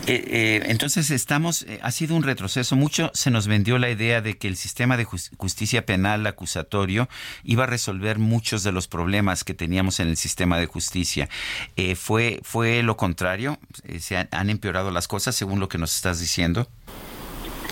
Eh, 0.07 0.23
eh, 0.27 0.63
entonces 0.67 1.11
estamos, 1.11 1.63
eh, 1.63 1.79
ha 1.81 1.91
sido 1.91 2.15
un 2.15 2.23
retroceso. 2.23 2.75
Mucho 2.75 3.11
se 3.13 3.31
nos 3.31 3.47
vendió 3.47 3.77
la 3.77 3.89
idea 3.89 4.21
de 4.21 4.37
que 4.37 4.47
el 4.47 4.55
sistema 4.55 4.97
de 4.97 5.05
jus- 5.05 5.31
justicia 5.37 5.85
penal 5.85 6.25
acusatorio 6.27 7.09
iba 7.43 7.63
a 7.63 7.67
resolver 7.67 8.19
muchos 8.19 8.63
de 8.63 8.71
los 8.71 8.87
problemas 8.87 9.43
que 9.43 9.53
teníamos 9.53 9.99
en 9.99 10.09
el 10.09 10.17
sistema 10.17 10.57
de 10.57 10.67
justicia. 10.67 11.29
Eh, 11.75 11.95
fue, 11.95 12.39
fue 12.43 12.83
lo 12.83 12.97
contrario. 12.97 13.57
Eh, 13.83 13.99
se 13.99 14.17
han, 14.17 14.49
empeorado 14.49 14.91
las 14.91 15.07
cosas 15.07 15.35
según 15.35 15.59
lo 15.59 15.67
que 15.67 15.77
nos 15.77 15.95
estás 15.95 16.19
diciendo. 16.19 16.67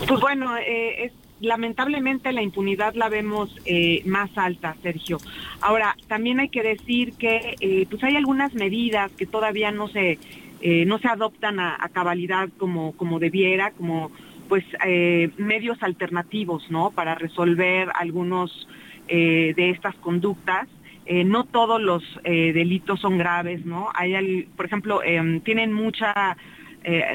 Pues 0.07 0.19
bueno, 0.19 0.57
es, 0.57 1.11
lamentablemente 1.39 2.31
la 2.31 2.41
impunidad 2.41 2.93
la 2.95 3.09
vemos 3.09 3.49
eh, 3.65 4.01
más 4.05 4.29
alta, 4.37 4.75
Sergio. 4.81 5.17
Ahora, 5.61 5.95
también 6.07 6.39
hay 6.39 6.49
que 6.49 6.63
decir 6.63 7.13
que 7.13 7.55
eh, 7.59 7.85
pues 7.89 8.03
hay 8.03 8.15
algunas 8.15 8.53
medidas 8.53 9.11
que 9.11 9.25
todavía 9.25 9.71
no 9.71 9.87
se 9.89 10.17
eh, 10.65 10.85
no 10.85 10.97
se 10.97 11.09
adoptan 11.09 11.59
a, 11.59 11.77
cabalidad 11.91 12.47
como 12.57 12.93
como 12.93 13.19
debiera, 13.19 13.71
como 13.71 14.11
pues 14.47 14.63
eh, 14.85 15.29
medios 15.37 15.83
alternativos, 15.83 16.71
¿no? 16.71 16.91
Para 16.91 17.15
resolver 17.15 17.89
algunos 17.93 18.65
eh, 19.09 19.53
de 19.57 19.71
estas 19.71 19.93
conductas. 19.95 20.69
No 21.05 21.43
todos 21.43 21.81
los 21.81 22.01
delitos 22.23 23.01
son 23.01 23.17
graves, 23.17 23.65
¿no? 23.65 23.89
Hay, 23.93 24.43
por 24.55 24.65
ejemplo, 24.65 25.03
em, 25.03 25.41
tienen 25.41 25.73
mucha 25.73 26.37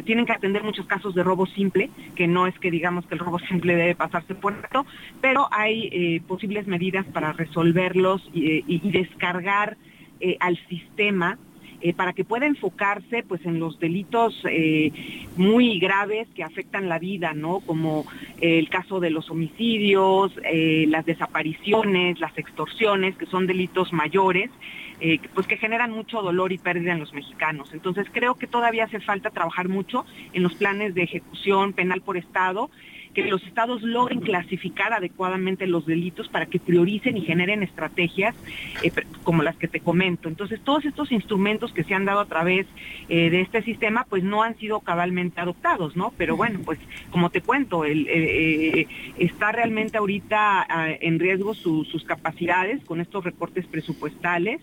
tienen 0.04 0.26
que 0.26 0.32
atender 0.32 0.62
muchos 0.62 0.86
casos 0.86 1.14
de 1.14 1.22
robo 1.22 1.46
simple, 1.46 1.88
que 2.14 2.26
no 2.26 2.46
es 2.46 2.58
que 2.58 2.70
digamos 2.70 3.06
que 3.06 3.14
el 3.14 3.20
robo 3.20 3.38
simple 3.48 3.76
debe 3.76 3.94
pasarse 3.94 4.34
por 4.34 4.52
alto, 4.52 4.84
pero 5.22 5.48
hay 5.50 6.20
posibles 6.20 6.66
medidas 6.66 7.06
para 7.06 7.32
resolverlos 7.32 8.28
y, 8.34 8.78
descargar 8.90 9.78
al 10.40 10.58
sistema 10.68 11.38
eh, 11.80 11.92
para 11.92 12.12
que 12.12 12.24
pueda 12.24 12.46
enfocarse 12.46 13.22
pues 13.22 13.44
en 13.46 13.60
los 13.60 13.78
delitos 13.78 14.34
eh, 14.50 14.90
muy 15.36 15.78
graves 15.78 16.26
que 16.34 16.42
afectan 16.42 16.88
la 16.88 16.98
vida, 16.98 17.34
¿no? 17.34 17.60
Como 17.60 18.04
eh, 18.40 18.58
el 18.58 18.68
caso 18.68 18.98
de 18.98 19.10
los 19.10 19.30
homicidios, 19.30 20.32
las 20.88 21.06
desapariciones, 21.06 22.18
las 22.18 22.36
extorsiones, 22.36 23.16
que 23.16 23.26
son 23.26 23.46
delitos 23.46 23.92
mayores, 23.92 24.50
pues 25.34 25.46
que 25.46 25.56
generan 25.56 25.92
mucho 25.92 26.22
dolor 26.22 26.50
y 26.50 26.58
pérdida 26.58 26.92
en 26.92 26.98
los 26.98 27.14
mexicanos. 27.14 27.72
Entonces 27.72 28.06
creo 28.10 28.34
que 28.34 28.48
todavía 28.48 28.84
hace 28.84 28.98
falta 28.98 29.30
trabajar 29.30 29.68
mucho 29.68 30.04
en 30.32 30.42
los 30.42 30.54
planes 30.54 30.94
de 30.94 31.04
ejecución 31.04 31.72
penal 31.72 32.00
por 32.00 32.16
estado 32.16 32.70
que 33.14 33.24
los 33.24 33.42
estados 33.44 33.82
logren 33.82 34.20
clasificar 34.20 34.92
adecuadamente 34.92 35.66
los 35.66 35.86
delitos 35.86 36.28
para 36.28 36.46
que 36.46 36.58
prioricen 36.58 37.16
y 37.16 37.22
generen 37.22 37.62
estrategias 37.62 38.34
eh, 38.82 38.90
como 39.24 39.42
las 39.42 39.56
que 39.56 39.68
te 39.68 39.80
comento. 39.80 40.28
Entonces, 40.28 40.60
todos 40.62 40.84
estos 40.84 41.10
instrumentos 41.12 41.72
que 41.72 41.84
se 41.84 41.94
han 41.94 42.04
dado 42.04 42.20
a 42.20 42.26
través 42.26 42.66
eh, 43.08 43.30
de 43.30 43.40
este 43.40 43.62
sistema, 43.62 44.06
pues 44.08 44.22
no 44.22 44.42
han 44.42 44.56
sido 44.58 44.80
cabalmente 44.80 45.40
adoptados, 45.40 45.96
¿no? 45.96 46.12
Pero 46.16 46.36
bueno, 46.36 46.60
pues 46.64 46.78
como 47.10 47.30
te 47.30 47.40
cuento, 47.40 47.84
el, 47.84 48.06
eh, 48.08 48.86
está 49.18 49.52
realmente 49.52 49.98
ahorita 49.98 50.66
ah, 50.68 50.88
en 51.00 51.18
riesgo 51.18 51.54
su- 51.54 51.84
sus 51.84 52.04
capacidades 52.04 52.84
con 52.84 53.00
estos 53.00 53.24
recortes 53.24 53.66
presupuestales. 53.66 54.60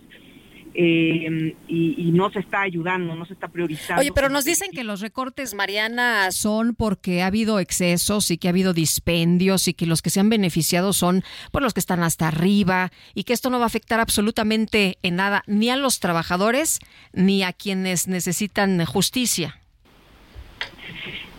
Eh, 0.76 1.56
y, 1.68 1.96
y 1.98 2.12
no 2.12 2.30
se 2.30 2.40
está 2.40 2.62
ayudando, 2.62 3.16
no 3.16 3.26
se 3.26 3.34
está 3.34 3.48
priorizando. 3.48 4.02
Oye, 4.02 4.12
pero 4.14 4.30
nos 4.30 4.46
dicen 4.46 4.72
que 4.72 4.84
los 4.84 5.02
recortes, 5.02 5.54
Mariana, 5.54 6.32
son 6.32 6.76
porque 6.76 7.22
ha 7.22 7.28
habido 7.28 7.60
excesos 7.60 8.30
y 8.32 8.38
que 8.38 8.48
ha 8.48 8.52
habido 8.52 8.74
dispendios 8.74 9.68
y 9.68 9.74
que 9.74 9.86
los 9.86 10.02
que 10.02 10.10
se 10.10 10.20
han 10.20 10.30
beneficiado 10.30 10.94
son 10.94 11.24
por 11.52 11.62
los 11.62 11.74
que 11.74 11.80
están 11.80 12.04
hasta 12.04 12.28
arriba 12.28 12.92
y 13.14 13.24
que 13.24 13.34
esto 13.34 13.50
no 13.50 13.58
va 13.58 13.66
a 13.66 13.68
afectar 13.68 14.00
absolutamente 14.00 14.98
en 15.02 15.16
nada 15.16 15.44
ni 15.48 15.70
a 15.70 15.78
los 15.78 16.00
trabajadores 16.00 16.80
ni 17.14 17.44
a 17.44 17.54
quienes 17.54 18.08
necesitan 18.08 18.84
justicia. 18.86 19.60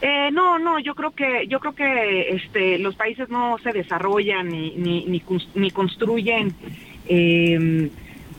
Eh, 0.03 0.31
no, 0.31 0.59
no, 0.59 0.79
yo 0.79 0.95
creo 0.95 1.13
que 1.13 1.47
yo 1.49 1.59
creo 1.59 1.75
que 1.75 2.31
este, 2.31 2.79
los 2.79 2.95
países 2.95 3.29
no 3.31 3.57
se 3.63 3.73
desarrollan 3.73 4.49
ni 4.49 4.73
ni, 4.77 5.05
ni, 5.07 5.23
ni 5.55 5.71
construyen, 5.71 6.55
eh, 7.09 7.91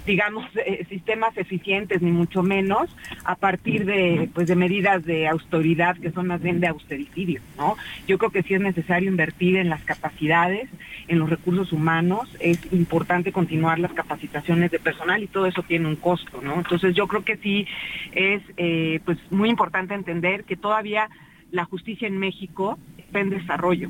digamos, 0.07 0.45
eh, 0.55 0.85
sistemas 0.89 1.37
eficientes 1.37 2.01
ni 2.01 2.11
mucho 2.11 2.41
menos 2.41 2.89
a 3.25 3.35
partir 3.35 3.85
de 3.85 4.29
pues 4.33 4.47
de 4.47 4.55
medidas 4.55 5.05
de 5.05 5.27
austeridad 5.27 5.97
que 5.97 6.11
son 6.11 6.27
más 6.27 6.41
bien 6.41 6.61
de 6.61 6.67
austericidio, 6.67 7.41
¿no? 7.57 7.75
Yo 8.07 8.17
creo 8.17 8.31
que 8.31 8.41
sí 8.41 8.53
es 8.53 8.61
necesario 8.61 9.09
invertir 9.09 9.57
en 9.57 9.69
las 9.69 9.83
capacidades, 9.83 10.69
en 11.09 11.19
los 11.19 11.29
recursos 11.29 11.73
humanos, 11.73 12.29
es 12.39 12.57
importante 12.71 13.33
continuar 13.33 13.79
las 13.79 13.91
capacitaciones 13.91 14.71
de 14.71 14.79
personal 14.79 15.21
y 15.21 15.27
todo 15.27 15.45
eso 15.45 15.61
tiene 15.61 15.87
un 15.87 15.97
costo, 15.97 16.41
¿no? 16.41 16.55
Entonces 16.55 16.95
yo 16.95 17.07
creo 17.07 17.25
que 17.25 17.35
sí 17.37 17.67
es 18.13 18.41
eh, 18.55 19.01
pues 19.03 19.17
muy 19.29 19.49
importante 19.49 19.93
entender 19.93 20.45
que 20.45 20.55
todavía 20.55 21.09
la 21.51 21.65
justicia 21.65 22.07
en 22.07 22.17
México 22.17 22.79
está 22.97 23.19
en 23.19 23.29
desarrollo. 23.29 23.89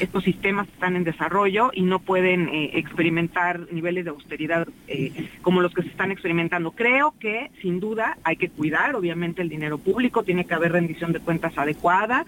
Estos 0.00 0.24
sistemas 0.24 0.68
están 0.68 0.96
en 0.96 1.04
desarrollo 1.04 1.70
y 1.72 1.82
no 1.82 2.00
pueden 2.00 2.48
eh, 2.48 2.72
experimentar 2.74 3.72
niveles 3.72 4.04
de 4.04 4.10
austeridad 4.10 4.68
eh, 4.88 5.28
como 5.42 5.62
los 5.62 5.72
que 5.72 5.82
se 5.82 5.88
están 5.88 6.10
experimentando. 6.10 6.72
Creo 6.72 7.14
que 7.18 7.50
sin 7.62 7.80
duda 7.80 8.18
hay 8.22 8.36
que 8.36 8.50
cuidar, 8.50 8.94
obviamente, 8.94 9.42
el 9.42 9.48
dinero 9.48 9.78
público, 9.78 10.22
tiene 10.22 10.44
que 10.44 10.54
haber 10.54 10.72
rendición 10.72 11.12
de 11.12 11.20
cuentas 11.20 11.56
adecuada, 11.56 12.26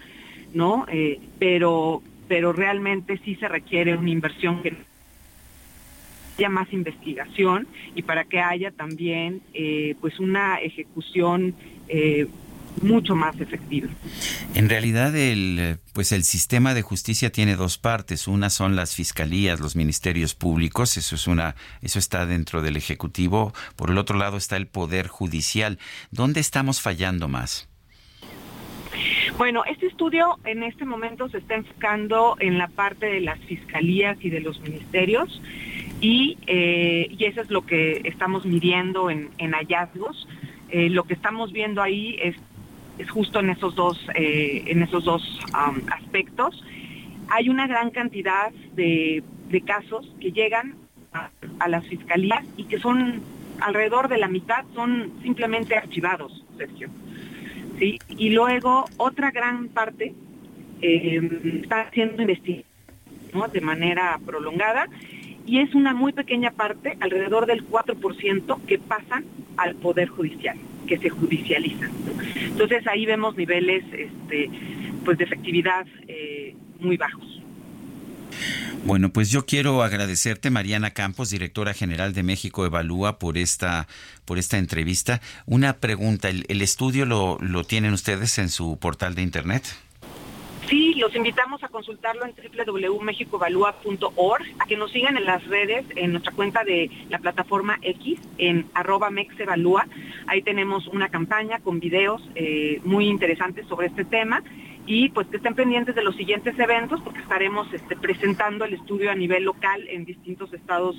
¿no? 0.53 0.85
Eh, 0.89 1.19
pero, 1.37 2.01
pero 2.27 2.53
realmente 2.53 3.19
sí 3.23 3.35
se 3.35 3.47
requiere 3.47 3.95
una 3.97 4.09
inversión 4.09 4.63
que 4.63 4.73
haya 6.37 6.49
más 6.49 6.73
investigación 6.73 7.67
y 7.93 8.01
para 8.01 8.23
que 8.23 8.39
haya 8.39 8.71
también 8.71 9.41
pues 10.01 10.19
una 10.19 10.55
ejecución 10.57 11.53
mucho 12.81 13.15
más 13.15 13.39
efectiva. 13.39 13.89
En 14.55 14.69
realidad 14.69 15.15
el 15.15 15.77
pues 15.93 16.11
el 16.11 16.23
sistema 16.23 16.73
de 16.73 16.81
justicia 16.81 17.31
tiene 17.31 17.55
dos 17.55 17.77
partes, 17.77 18.27
una 18.27 18.49
son 18.49 18.75
las 18.75 18.95
fiscalías, 18.95 19.59
los 19.59 19.75
ministerios 19.75 20.33
públicos, 20.33 20.97
eso 20.97 21.15
es 21.15 21.27
una 21.27 21.55
eso 21.81 21.99
está 21.99 22.25
dentro 22.25 22.61
del 22.61 22.75
ejecutivo, 22.75 23.53
por 23.75 23.89
el 23.89 23.97
otro 23.97 24.17
lado 24.17 24.37
está 24.37 24.57
el 24.57 24.67
poder 24.67 25.07
judicial. 25.07 25.79
¿Dónde 26.11 26.39
estamos 26.39 26.81
fallando 26.81 27.27
más? 27.27 27.69
Bueno, 29.37 29.63
este 29.65 29.87
estudio 29.87 30.37
en 30.45 30.63
este 30.63 30.85
momento 30.85 31.27
se 31.29 31.39
está 31.39 31.55
enfocando 31.55 32.35
en 32.39 32.57
la 32.57 32.67
parte 32.67 33.07
de 33.07 33.21
las 33.21 33.39
fiscalías 33.39 34.17
y 34.21 34.29
de 34.29 34.41
los 34.41 34.59
ministerios 34.61 35.41
y, 36.01 36.37
eh, 36.47 37.07
y 37.09 37.25
eso 37.25 37.41
es 37.41 37.49
lo 37.49 37.65
que 37.65 38.01
estamos 38.03 38.45
midiendo 38.45 39.09
en, 39.09 39.29
hallazgos. 39.37 40.27
Eh, 40.69 40.89
lo 40.89 41.03
que 41.03 41.13
estamos 41.13 41.51
viendo 41.51 41.81
ahí 41.81 42.17
es, 42.21 42.35
es 42.97 43.09
justo 43.09 43.39
en 43.39 43.49
esos 43.49 43.75
dos, 43.75 43.99
eh, 44.15 44.63
en 44.67 44.83
esos 44.83 45.03
dos 45.03 45.39
aspectos. 45.91 46.63
Hay 47.29 47.49
una 47.49 47.67
gran 47.67 47.89
cantidad 47.89 48.51
de, 48.75 49.23
casos 49.65 50.11
que 50.19 50.31
llegan 50.31 50.75
a, 51.13 51.67
las 51.67 51.87
fiscalías 51.87 52.43
y 52.57 52.63
que 52.63 52.79
son 52.79 53.21
alrededor 53.59 54.07
de 54.07 54.17
la 54.17 54.27
mitad 54.27 54.65
son 54.73 55.13
simplemente 55.21 55.75
archivados, 55.75 56.43
Sergio. 56.57 56.89
Y 57.79 58.29
luego 58.29 58.85
otra 58.97 59.29
gran 59.31 59.67
parte 59.67 60.13
eh, 60.81 61.59
está 61.61 61.89
siendo 61.91 62.21
investigada 62.21 62.67
de 63.51 63.61
manera 63.61 64.19
prolongada 64.25 64.87
y 65.45 65.59
es 65.59 65.73
una 65.75 65.93
muy 65.93 66.13
pequeña 66.13 66.51
parte, 66.51 66.97
alrededor 66.99 67.45
del 67.45 67.67
4%, 67.67 68.65
que 68.65 68.79
pasan 68.79 69.25
al 69.57 69.75
Poder 69.75 70.07
Judicial, 70.07 70.57
que 70.87 70.97
se 70.97 71.09
judicializan. 71.09 71.91
Entonces 72.35 72.85
ahí 72.87 73.05
vemos 73.05 73.35
niveles 73.35 73.83
este, 73.91 74.49
pues 75.03 75.17
de 75.17 75.23
efectividad 75.23 75.85
eh, 76.07 76.55
muy 76.79 76.97
bajos. 76.97 77.41
Bueno, 78.85 79.13
pues 79.13 79.31
yo 79.31 79.45
quiero 79.45 79.81
agradecerte, 79.81 80.49
Mariana 80.49 80.91
Campos, 80.91 81.29
directora 81.29 81.73
general 81.73 82.13
de 82.13 82.23
México 82.23 82.65
Evalúa, 82.65 83.17
por 83.17 83.37
esta, 83.37 83.87
por 84.25 84.37
esta 84.37 84.57
entrevista. 84.57 85.21
Una 85.45 85.77
pregunta, 85.77 86.29
¿el, 86.29 86.61
estudio 86.61 87.05
lo, 87.05 87.37
lo 87.39 87.63
tienen 87.63 87.93
ustedes 87.93 88.37
en 88.39 88.49
su 88.49 88.77
portal 88.77 89.15
de 89.15 89.21
internet? 89.21 89.63
Sí, 90.73 90.95
los 90.95 91.15
invitamos 91.15 91.63
a 91.63 91.67
consultarlo 91.67 92.25
en 92.25 92.33
www.mexicoevalúa.org, 92.33 94.43
a 94.57 94.65
que 94.65 94.75
nos 94.75 94.91
sigan 94.91 95.17
en 95.17 95.25
las 95.25 95.45
redes, 95.45 95.85
en 95.95 96.13
nuestra 96.13 96.31
cuenta 96.31 96.63
de 96.63 96.89
la 97.11 97.19
plataforma 97.19 97.77
X, 97.83 98.19
en 98.39 98.65
arroba 98.73 99.11
mexevalúa. 99.11 99.85
Ahí 100.25 100.41
tenemos 100.41 100.87
una 100.87 101.09
campaña 101.09 101.59
con 101.59 101.79
videos 101.79 102.27
eh, 102.33 102.81
muy 102.85 103.07
interesantes 103.07 103.67
sobre 103.67 103.85
este 103.85 104.03
tema 104.03 104.41
y 104.87 105.09
pues 105.09 105.27
que 105.27 105.37
estén 105.37 105.53
pendientes 105.53 105.93
de 105.93 106.01
los 106.01 106.15
siguientes 106.15 106.57
eventos 106.57 107.01
porque 107.01 107.19
estaremos 107.19 107.71
este, 107.71 107.95
presentando 107.95 108.65
el 108.65 108.73
estudio 108.73 109.11
a 109.11 109.15
nivel 109.15 109.43
local 109.43 109.87
en 109.87 110.05
distintos 110.05 110.51
estados 110.53 110.95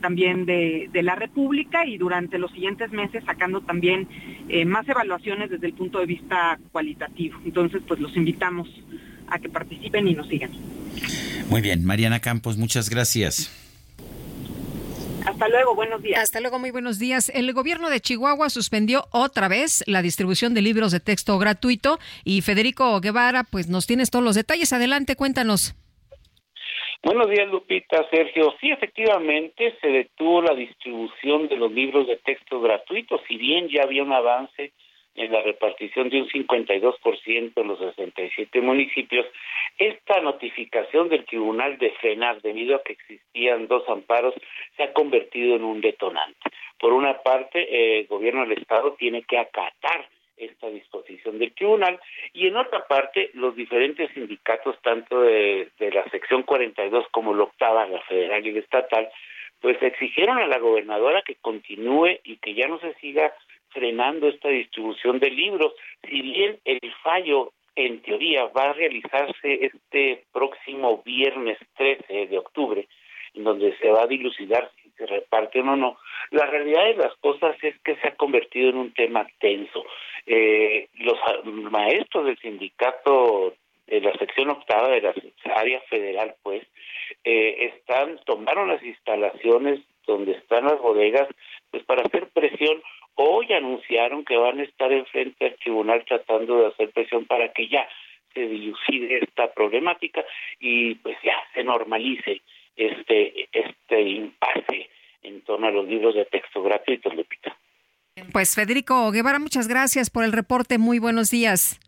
también 0.00 0.46
de, 0.46 0.88
la 1.02 1.16
República 1.16 1.84
y 1.84 1.98
durante 1.98 2.38
los 2.38 2.52
siguientes 2.52 2.92
meses 2.92 3.24
sacando 3.24 3.60
también 3.60 4.06
eh, 4.48 4.64
más 4.64 4.88
evaluaciones 4.88 5.50
desde 5.50 5.66
el 5.66 5.72
punto 5.72 5.98
de 5.98 6.06
vista 6.06 6.60
cualitativo. 6.70 7.40
Entonces 7.44 7.82
pues 7.88 7.98
los 7.98 8.16
invitamos 8.16 8.68
a 9.28 9.38
que 9.38 9.48
participen 9.48 10.08
y 10.08 10.14
nos 10.14 10.28
sigan. 10.28 10.50
Muy 11.48 11.60
bien, 11.60 11.84
Mariana 11.84 12.20
Campos, 12.20 12.56
muchas 12.56 12.90
gracias. 12.90 13.50
Hasta 15.26 15.48
luego, 15.48 15.74
buenos 15.74 16.02
días. 16.02 16.22
Hasta 16.22 16.40
luego, 16.40 16.58
muy 16.58 16.70
buenos 16.70 16.98
días. 16.98 17.30
El 17.34 17.52
gobierno 17.52 17.90
de 17.90 18.00
Chihuahua 18.00 18.48
suspendió 18.48 19.06
otra 19.10 19.48
vez 19.48 19.82
la 19.86 20.00
distribución 20.00 20.54
de 20.54 20.62
libros 20.62 20.92
de 20.92 21.00
texto 21.00 21.36
gratuito 21.38 21.98
y 22.24 22.42
Federico 22.42 23.00
Guevara, 23.00 23.42
pues 23.42 23.68
nos 23.68 23.86
tienes 23.86 24.10
todos 24.10 24.24
los 24.24 24.36
detalles. 24.36 24.72
Adelante, 24.72 25.16
cuéntanos. 25.16 25.74
Buenos 27.02 27.28
días, 27.28 27.48
Lupita, 27.48 28.08
Sergio. 28.10 28.54
Sí, 28.60 28.70
efectivamente, 28.70 29.76
se 29.80 29.88
detuvo 29.88 30.42
la 30.42 30.54
distribución 30.54 31.48
de 31.48 31.56
los 31.56 31.72
libros 31.72 32.06
de 32.06 32.16
texto 32.16 32.60
gratuitos, 32.60 33.20
si 33.28 33.36
bien 33.36 33.68
ya 33.68 33.82
había 33.82 34.02
un 34.02 34.12
avance 34.12 34.72
en 35.16 35.32
la 35.32 35.42
repartición 35.42 36.08
de 36.10 36.22
un 36.22 36.28
52% 36.28 37.52
en 37.56 37.68
los 37.68 37.78
67 37.78 38.60
municipios, 38.60 39.26
esta 39.78 40.20
notificación 40.20 41.08
del 41.08 41.24
Tribunal 41.24 41.78
de 41.78 41.90
FENAR, 41.92 42.40
debido 42.42 42.76
a 42.76 42.82
que 42.82 42.92
existían 42.94 43.66
dos 43.66 43.88
amparos, 43.88 44.34
se 44.76 44.84
ha 44.84 44.92
convertido 44.92 45.56
en 45.56 45.64
un 45.64 45.80
detonante. 45.80 46.38
Por 46.78 46.92
una 46.92 47.22
parte, 47.22 47.98
el 47.98 48.06
gobierno 48.06 48.42
del 48.42 48.58
Estado 48.58 48.94
tiene 48.98 49.22
que 49.22 49.38
acatar 49.38 50.08
esta 50.36 50.68
disposición 50.68 51.38
del 51.38 51.54
tribunal 51.54 51.98
y 52.32 52.46
en 52.46 52.56
otra 52.56 52.86
parte 52.86 53.30
los 53.32 53.56
diferentes 53.56 54.10
sindicatos 54.12 54.76
tanto 54.82 55.22
de, 55.22 55.70
de 55.78 55.90
la 55.90 56.04
sección 56.10 56.42
42 56.42 57.06
como 57.10 57.34
la 57.34 57.44
octava, 57.44 57.86
la 57.86 58.02
federal 58.02 58.46
y 58.46 58.52
la 58.52 58.60
estatal, 58.60 59.08
pues 59.60 59.82
exigieron 59.82 60.38
a 60.38 60.46
la 60.46 60.58
gobernadora 60.58 61.22
que 61.22 61.36
continúe 61.36 62.18
y 62.24 62.36
que 62.36 62.54
ya 62.54 62.68
no 62.68 62.78
se 62.80 62.94
siga 62.94 63.32
frenando 63.76 64.26
esta 64.28 64.48
distribución 64.48 65.18
de 65.18 65.30
libros. 65.30 65.72
Si 66.08 66.22
bien 66.22 66.58
el 66.64 66.80
fallo 67.02 67.52
en 67.76 68.00
teoría 68.00 68.46
va 68.46 68.70
a 68.70 68.72
realizarse 68.72 69.66
este 69.66 70.24
próximo 70.32 71.02
viernes 71.04 71.58
13 71.76 72.26
de 72.28 72.38
octubre, 72.38 72.88
en 73.34 73.44
donde 73.44 73.76
se 73.76 73.90
va 73.90 74.04
a 74.04 74.06
dilucidar 74.06 74.70
si 74.82 74.90
se 74.96 75.04
reparten 75.04 75.68
o 75.68 75.76
no, 75.76 75.98
la 76.30 76.46
realidad 76.46 76.86
de 76.86 76.96
las 76.96 77.14
cosas 77.16 77.54
es 77.62 77.78
que 77.80 77.96
se 77.96 78.08
ha 78.08 78.16
convertido 78.16 78.70
en 78.70 78.78
un 78.78 78.94
tema 78.94 79.26
tenso. 79.38 79.84
Eh, 80.24 80.88
los 80.94 81.18
maestros 81.44 82.24
del 82.24 82.38
sindicato 82.38 83.54
de 83.86 84.00
la 84.00 84.12
sección 84.14 84.50
octava 84.50 84.88
de 84.88 85.02
la 85.02 85.14
área 85.54 85.80
federal, 85.82 86.34
pues, 86.42 86.66
eh, 87.24 87.72
están 87.74 88.18
tomaron 88.24 88.68
las 88.68 88.82
instalaciones 88.82 89.80
donde 90.06 90.32
están 90.32 90.64
las 90.64 90.78
bodegas, 90.80 91.28
pues 91.70 91.82
para 91.84 92.02
hacer 92.02 92.28
presión 92.28 92.80
Hoy 93.18 93.50
anunciaron 93.50 94.26
que 94.26 94.36
van 94.36 94.60
a 94.60 94.62
estar 94.62 94.92
enfrente 94.92 95.46
al 95.46 95.56
tribunal 95.56 96.04
tratando 96.06 96.58
de 96.58 96.66
hacer 96.66 96.90
presión 96.90 97.24
para 97.24 97.50
que 97.50 97.66
ya 97.66 97.88
se 98.34 98.46
dilucide 98.46 99.20
esta 99.22 99.50
problemática 99.54 100.22
y 100.60 100.96
pues 100.96 101.16
ya 101.24 101.32
se 101.54 101.64
normalice 101.64 102.42
este 102.76 103.48
este 103.50 104.02
impasse 104.02 104.90
en 105.22 105.40
torno 105.40 105.66
a 105.66 105.70
los 105.70 105.88
libros 105.88 106.14
de 106.14 106.26
texto 106.26 106.62
gratuitos, 106.62 107.14
Lupita. 107.14 107.56
Pues 108.32 108.54
Federico 108.54 109.10
Guevara, 109.10 109.38
muchas 109.38 109.66
gracias 109.66 110.10
por 110.10 110.22
el 110.22 110.32
reporte. 110.32 110.76
Muy 110.76 110.98
buenos 110.98 111.30
días. 111.30 111.80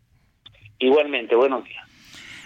Igualmente, 0.79 1.35
buenos 1.35 1.63
días. 1.63 1.88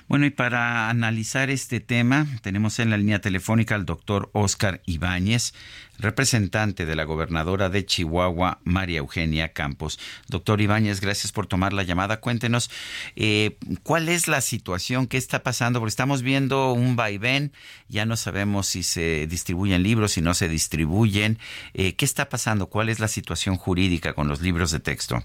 Bueno, 0.08 0.26
y 0.26 0.30
para 0.30 0.90
analizar 0.90 1.50
este 1.50 1.80
tema, 1.80 2.28
tenemos 2.42 2.80
en 2.80 2.90
la 2.90 2.98
línea 2.98 3.20
telefónica 3.20 3.76
al 3.76 3.86
doctor 3.86 4.30
Oscar 4.34 4.82
Ibáñez, 4.86 5.54
representante 5.98 6.86
de 6.86 6.96
la 6.96 7.06
gobernadora 7.06 7.70
de 7.70 7.86
Chihuahua, 7.86 8.60
María 8.64 9.00
Eugenia 9.00 9.54
Campos. 9.54 10.00
Doctor 10.28 10.60
Ibáñez, 10.60 11.00
gracias 11.02 11.32
por 11.32 11.48
tomar 11.48 11.74
la 11.74 11.84
llamada. 11.84 12.20
Cuéntenos 12.20 12.70
eh, 13.16 13.58
cuál 13.84 14.10
es 14.10 14.28
la 14.28 14.42
situación, 14.42 15.08
qué 15.08 15.18
está 15.18 15.42
pasando, 15.42 15.80
porque 15.80 15.90
estamos 15.90 16.22
viendo 16.22 16.74
un 16.74 16.96
vaivén, 16.96 17.52
ya 17.88 18.06
no 18.06 18.18
sabemos 18.18 18.68
si 18.68 18.84
se 18.84 19.26
distribuyen 19.28 19.84
libros, 19.84 20.12
si 20.12 20.22
no 20.22 20.34
se 20.34 20.50
distribuyen. 20.50 21.38
Eh, 21.74 21.96
¿Qué 21.96 22.06
está 22.06 22.30
pasando? 22.30 22.68
¿Cuál 22.68 22.90
es 22.90 23.00
la 23.00 23.08
situación 23.08 23.56
jurídica 23.56 24.14
con 24.14 24.28
los 24.28 24.42
libros 24.42 24.72
de 24.72 24.80
texto? 24.80 25.24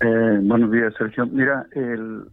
Eh, 0.00 0.38
buenos 0.42 0.70
días, 0.70 0.92
Sergio. 0.98 1.26
Mira, 1.26 1.66
el, 1.72 2.24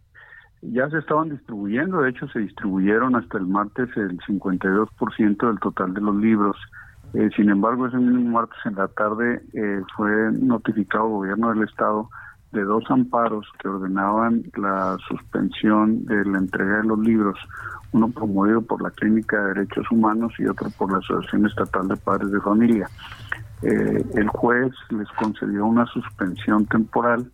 ya 0.72 0.88
se 0.90 0.98
estaban 0.98 1.30
distribuyendo, 1.30 2.00
de 2.00 2.10
hecho 2.10 2.26
se 2.28 2.40
distribuyeron 2.40 3.16
hasta 3.16 3.38
el 3.38 3.46
martes 3.46 3.88
el 3.96 4.18
52% 4.20 5.46
del 5.46 5.60
total 5.60 5.94
de 5.94 6.00
los 6.00 6.16
libros. 6.16 6.56
Eh, 7.12 7.30
sin 7.36 7.50
embargo, 7.50 7.86
ese 7.86 7.96
mismo 7.96 8.30
martes 8.30 8.58
en 8.64 8.74
la 8.74 8.88
tarde 8.88 9.42
eh, 9.52 9.82
fue 9.96 10.32
notificado 10.32 11.04
el 11.06 11.12
gobierno 11.12 11.50
del 11.50 11.62
estado 11.64 12.08
de 12.52 12.62
dos 12.62 12.84
amparos 12.88 13.46
que 13.58 13.68
ordenaban 13.68 14.44
la 14.56 14.96
suspensión 15.08 16.04
de 16.06 16.24
la 16.24 16.38
entrega 16.38 16.78
de 16.78 16.84
los 16.84 16.98
libros, 17.00 17.38
uno 17.92 18.08
promovido 18.10 18.62
por 18.62 18.80
la 18.80 18.90
Clínica 18.90 19.40
de 19.40 19.54
Derechos 19.54 19.86
Humanos 19.90 20.32
y 20.38 20.46
otro 20.46 20.70
por 20.78 20.92
la 20.92 20.98
Asociación 20.98 21.46
Estatal 21.46 21.88
de 21.88 21.96
Padres 21.96 22.30
de 22.30 22.40
Familia. 22.40 22.88
Eh, 23.62 24.04
el 24.14 24.28
juez 24.28 24.72
les 24.90 25.08
concedió 25.18 25.66
una 25.66 25.86
suspensión 25.86 26.66
temporal 26.66 27.30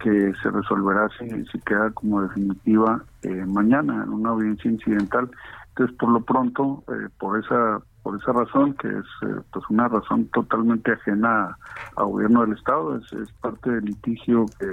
que 0.00 0.32
se 0.42 0.50
resolverá 0.50 1.08
si, 1.18 1.28
si 1.46 1.58
queda 1.60 1.90
como 1.90 2.22
definitiva 2.22 3.02
eh, 3.22 3.44
mañana 3.46 4.04
en 4.04 4.10
una 4.10 4.30
audiencia 4.30 4.70
incidental. 4.70 5.30
Entonces, 5.70 5.96
por 5.96 6.10
lo 6.10 6.20
pronto, 6.20 6.84
eh, 6.88 7.08
por 7.18 7.38
esa 7.38 7.80
por 8.02 8.20
esa 8.20 8.32
razón, 8.32 8.74
que 8.74 8.88
es 8.88 9.04
eh, 9.22 9.40
pues 9.50 9.64
una 9.70 9.88
razón 9.88 10.26
totalmente 10.26 10.92
ajena 10.92 11.56
al 11.96 12.06
gobierno 12.06 12.42
del 12.42 12.52
Estado, 12.52 12.98
es, 12.98 13.12
es 13.14 13.32
parte 13.40 13.70
del 13.70 13.86
litigio 13.86 14.44
que, 14.58 14.66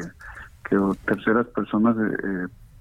que 0.70 0.78
terceras 1.06 1.48
personas 1.48 1.96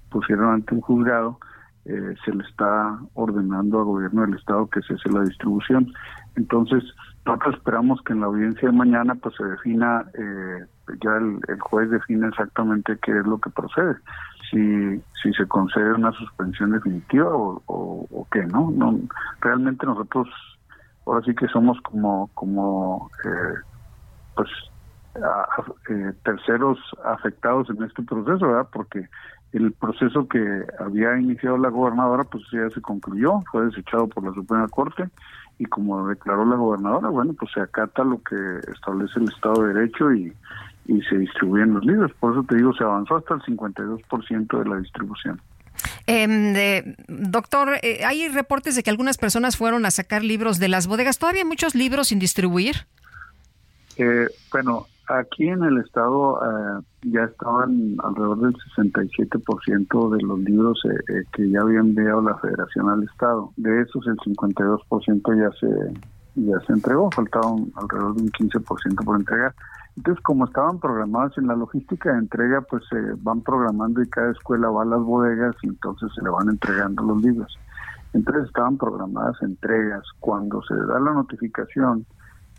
pusieron 0.09 0.55
ante 0.55 0.75
un 0.75 0.81
juzgado 0.81 1.39
eh, 1.85 2.15
se 2.23 2.31
le 2.31 2.43
está 2.43 2.99
ordenando 3.15 3.79
al 3.79 3.85
gobierno 3.85 4.21
del 4.21 4.35
estado 4.35 4.67
que 4.67 4.81
cese 4.81 5.09
la 5.09 5.23
distribución. 5.23 5.91
Entonces, 6.35 6.83
nosotros 7.25 7.55
esperamos 7.55 7.99
que 8.03 8.13
en 8.13 8.19
la 8.19 8.27
audiencia 8.27 8.69
de 8.69 8.77
mañana 8.77 9.15
pues 9.15 9.35
se 9.35 9.43
defina, 9.43 10.05
eh, 10.13 10.65
ya 11.01 11.17
el, 11.17 11.59
juez 11.59 11.89
define 11.89 12.27
exactamente 12.27 12.97
qué 13.01 13.17
es 13.17 13.25
lo 13.25 13.37
que 13.39 13.49
procede, 13.49 13.95
si, 14.49 15.01
si 15.21 15.33
se 15.33 15.47
concede 15.47 15.93
una 15.93 16.11
suspensión 16.13 16.71
definitiva 16.71 17.29
o, 17.33 17.61
o, 17.67 18.27
qué, 18.31 18.45
¿no? 18.45 18.71
no 18.71 18.99
Realmente 19.41 19.85
nosotros 19.85 20.27
ahora 21.05 21.25
sí 21.25 21.33
que 21.35 21.47
somos 21.47 21.79
como, 21.81 22.29
como 22.33 23.09
eh, 23.25 23.59
pues 24.35 24.49
eh, 25.89 26.13
terceros 26.23 26.79
afectados 27.03 27.69
en 27.69 27.83
este 27.83 28.01
proceso, 28.03 28.47
¿verdad? 28.47 28.69
Porque 28.71 29.07
el 29.51 29.73
proceso 29.73 30.27
que 30.27 30.65
había 30.79 31.17
iniciado 31.19 31.57
la 31.57 31.69
gobernadora 31.69 32.23
pues 32.23 32.43
ya 32.51 32.69
se 32.69 32.81
concluyó, 32.81 33.41
fue 33.51 33.65
desechado 33.65 34.07
por 34.07 34.23
la 34.23 34.33
Suprema 34.33 34.67
Corte 34.69 35.09
y 35.59 35.65
como 35.65 36.07
declaró 36.07 36.45
la 36.45 36.55
gobernadora, 36.55 37.09
bueno, 37.09 37.33
pues 37.37 37.51
se 37.51 37.61
acata 37.61 38.03
lo 38.03 38.21
que 38.23 38.35
establece 38.71 39.19
el 39.19 39.29
Estado 39.29 39.63
de 39.63 39.73
Derecho 39.73 40.11
y, 40.13 40.33
y 40.85 41.01
se 41.01 41.17
distribuyen 41.17 41.73
los 41.73 41.85
libros. 41.85 42.11
Por 42.19 42.33
eso 42.33 42.43
te 42.43 42.55
digo, 42.55 42.73
se 42.73 42.83
avanzó 42.83 43.17
hasta 43.17 43.35
el 43.35 43.41
52% 43.41 44.63
de 44.63 44.69
la 44.69 44.77
distribución. 44.77 45.41
Eh, 46.07 46.95
doctor, 47.07 47.69
eh, 47.81 48.03
hay 48.05 48.27
reportes 48.27 48.75
de 48.75 48.83
que 48.83 48.89
algunas 48.89 49.17
personas 49.17 49.57
fueron 49.57 49.85
a 49.85 49.91
sacar 49.91 50.23
libros 50.23 50.59
de 50.59 50.67
las 50.67 50.87
bodegas. 50.87 51.17
¿Todavía 51.17 51.41
hay 51.41 51.47
muchos 51.47 51.75
libros 51.75 52.09
sin 52.09 52.19
distribuir? 52.19 52.87
Eh, 53.97 54.27
bueno, 54.51 54.87
aquí 55.07 55.47
en 55.47 55.63
el 55.63 55.77
estado 55.77 56.39
eh, 56.43 56.83
ya 57.03 57.23
estaban 57.23 57.97
alrededor 58.03 58.39
del 58.41 58.55
67% 58.75 60.15
de 60.15 60.23
los 60.23 60.39
libros 60.39 60.81
que 61.33 61.49
ya 61.49 61.61
había 61.61 61.79
enviado 61.79 62.21
la 62.21 62.37
federación 62.39 62.89
al 62.89 63.03
estado. 63.03 63.51
De 63.57 63.81
esos 63.81 64.05
el 64.07 64.17
52% 64.17 65.37
ya 65.37 65.51
se 65.59 66.11
ya 66.35 66.59
se 66.65 66.73
entregó, 66.73 67.11
faltaba 67.11 67.55
alrededor 67.75 68.15
de 68.15 68.21
un 68.23 68.31
15% 68.31 69.03
por 69.03 69.19
entregar. 69.19 69.53
Entonces, 69.97 70.23
como 70.23 70.45
estaban 70.45 70.79
programadas 70.79 71.37
en 71.37 71.47
la 71.47 71.55
logística 71.55 72.13
de 72.13 72.19
entrega, 72.19 72.61
pues 72.61 72.83
se 72.89 72.97
van 73.17 73.41
programando 73.41 74.01
y 74.01 74.09
cada 74.09 74.31
escuela 74.31 74.69
va 74.69 74.83
a 74.83 74.85
las 74.85 75.01
bodegas 75.01 75.55
y 75.61 75.67
entonces 75.67 76.09
se 76.15 76.23
le 76.23 76.29
van 76.29 76.49
entregando 76.49 77.03
los 77.03 77.21
libros. 77.21 77.57
Entonces 78.13 78.45
estaban 78.45 78.77
programadas 78.77 79.41
entregas. 79.41 80.03
Cuando 80.19 80.61
se 80.63 80.75
da 80.75 80.99
la 80.99 81.13
notificación, 81.13 82.05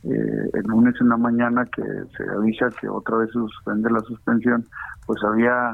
eh, 0.05 0.51
el 0.53 0.63
lunes 0.63 0.95
en 1.01 1.09
la 1.09 1.17
mañana 1.17 1.65
que 1.67 1.83
se 2.17 2.31
avisa 2.31 2.69
que 2.81 2.89
otra 2.89 3.19
vez 3.19 3.29
se 3.29 3.35
suspende 3.35 3.91
la 3.91 4.01
suspensión, 4.01 4.67
pues 5.07 5.23
había 5.25 5.73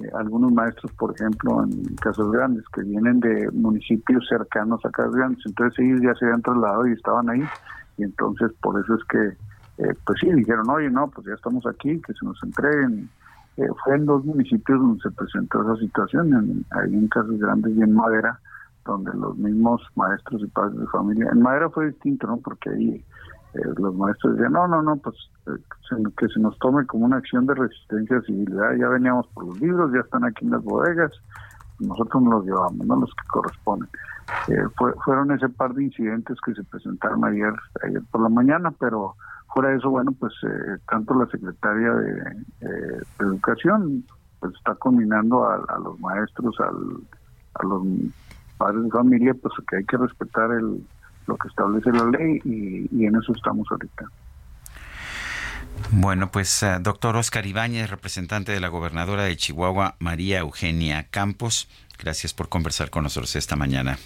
eh, 0.00 0.10
algunos 0.14 0.52
maestros, 0.52 0.92
por 0.92 1.14
ejemplo, 1.14 1.62
en 1.62 1.94
Casas 1.96 2.30
Grandes, 2.30 2.64
que 2.74 2.82
vienen 2.82 3.20
de 3.20 3.50
municipios 3.52 4.26
cercanos 4.28 4.84
a 4.84 4.90
Casas 4.90 5.14
Grandes, 5.14 5.44
entonces 5.46 5.78
ellos 5.78 6.00
ya 6.02 6.14
se 6.14 6.26
habían 6.26 6.42
trasladado 6.42 6.86
y 6.88 6.92
estaban 6.92 7.30
ahí, 7.30 7.44
y 7.96 8.02
entonces 8.02 8.50
por 8.60 8.78
eso 8.80 8.96
es 8.96 9.04
que, 9.04 9.36
eh, 9.78 9.94
pues 10.06 10.18
sí, 10.20 10.30
dijeron, 10.32 10.68
oye, 10.70 10.90
no, 10.90 11.08
pues 11.08 11.26
ya 11.26 11.34
estamos 11.34 11.66
aquí, 11.66 12.00
que 12.00 12.12
se 12.12 12.24
nos 12.24 12.40
entreguen. 12.42 13.08
Eh, 13.56 13.68
fue 13.84 13.96
en 13.96 14.06
dos 14.06 14.24
municipios 14.24 14.80
donde 14.80 15.02
se 15.02 15.10
presentó 15.10 15.62
esa 15.62 15.80
situación, 15.80 16.34
en, 16.34 16.64
ahí 16.70 16.94
en 16.94 17.08
Casas 17.08 17.38
Grandes 17.38 17.76
y 17.76 17.82
en 17.82 17.94
Madera, 17.94 18.38
donde 18.84 19.12
los 19.14 19.36
mismos 19.36 19.82
maestros 19.94 20.42
y 20.42 20.46
padres 20.48 20.78
de 20.78 20.86
familia, 20.88 21.28
en 21.32 21.40
Madera 21.40 21.70
fue 21.70 21.86
distinto, 21.86 22.26
¿no? 22.26 22.36
Porque 22.38 22.70
ahí 22.70 23.04
los 23.76 23.94
maestros 23.94 24.34
decían, 24.34 24.52
no, 24.52 24.66
no, 24.66 24.82
no, 24.82 24.96
pues 24.96 25.14
que 26.16 26.28
se 26.28 26.40
nos 26.40 26.58
tome 26.58 26.84
como 26.86 27.04
una 27.04 27.18
acción 27.18 27.46
de 27.46 27.54
resistencia 27.54 28.20
civil. 28.22 28.52
Ya 28.78 28.88
veníamos 28.88 29.28
por 29.28 29.46
los 29.46 29.60
libros, 29.60 29.92
ya 29.92 30.00
están 30.00 30.24
aquí 30.24 30.44
en 30.44 30.50
las 30.50 30.64
bodegas, 30.64 31.12
nosotros 31.78 32.22
nos 32.22 32.34
los 32.34 32.46
llevamos, 32.46 32.86
no 32.86 32.96
los 32.96 33.10
que 33.10 33.28
corresponden. 33.28 33.88
Eh, 34.48 34.64
fueron 35.04 35.30
ese 35.32 35.48
par 35.48 35.74
de 35.74 35.84
incidentes 35.84 36.38
que 36.44 36.54
se 36.54 36.64
presentaron 36.64 37.24
ayer, 37.24 37.52
ayer 37.82 38.02
por 38.10 38.22
la 38.22 38.28
mañana, 38.28 38.72
pero 38.78 39.14
fuera 39.54 39.70
de 39.70 39.76
eso, 39.76 39.88
bueno, 39.88 40.12
pues 40.12 40.32
eh, 40.42 40.78
tanto 40.88 41.14
la 41.14 41.26
secretaria 41.26 41.92
de, 41.92 42.44
Educación 43.20 44.04
pues 44.40 44.52
está 44.54 44.74
combinando 44.74 45.48
a, 45.48 45.78
los 45.78 45.98
maestros, 46.00 46.54
al, 46.60 46.98
a 47.54 47.64
los 47.64 47.82
padres 48.58 48.84
de 48.84 48.90
familia, 48.90 49.34
pues 49.40 49.54
que 49.68 49.76
hay 49.76 49.84
que 49.84 49.96
respetar 49.96 50.50
el, 50.50 50.84
lo 51.26 51.36
que 51.36 51.48
establece 51.48 51.90
la 51.92 52.04
ley 52.06 52.40
y 52.44 53.06
en 53.06 53.16
eso 53.16 53.32
estamos 53.32 53.66
ahorita. 53.70 54.04
Bueno, 55.90 56.30
pues 56.30 56.62
eh, 56.62 56.78
doctor 56.80 57.16
Oscar 57.16 57.46
Ibáñez, 57.46 57.90
representante 57.90 58.52
de 58.52 58.60
la 58.60 58.68
gobernadora 58.68 59.24
de 59.24 59.36
Chihuahua, 59.36 59.96
María 59.98 60.40
Eugenia 60.40 61.06
Campos, 61.10 61.68
gracias 61.98 62.34
por 62.34 62.48
conversar 62.48 62.90
con 62.90 63.04
nosotros 63.04 63.36
esta 63.36 63.56
mañana. 63.56 63.98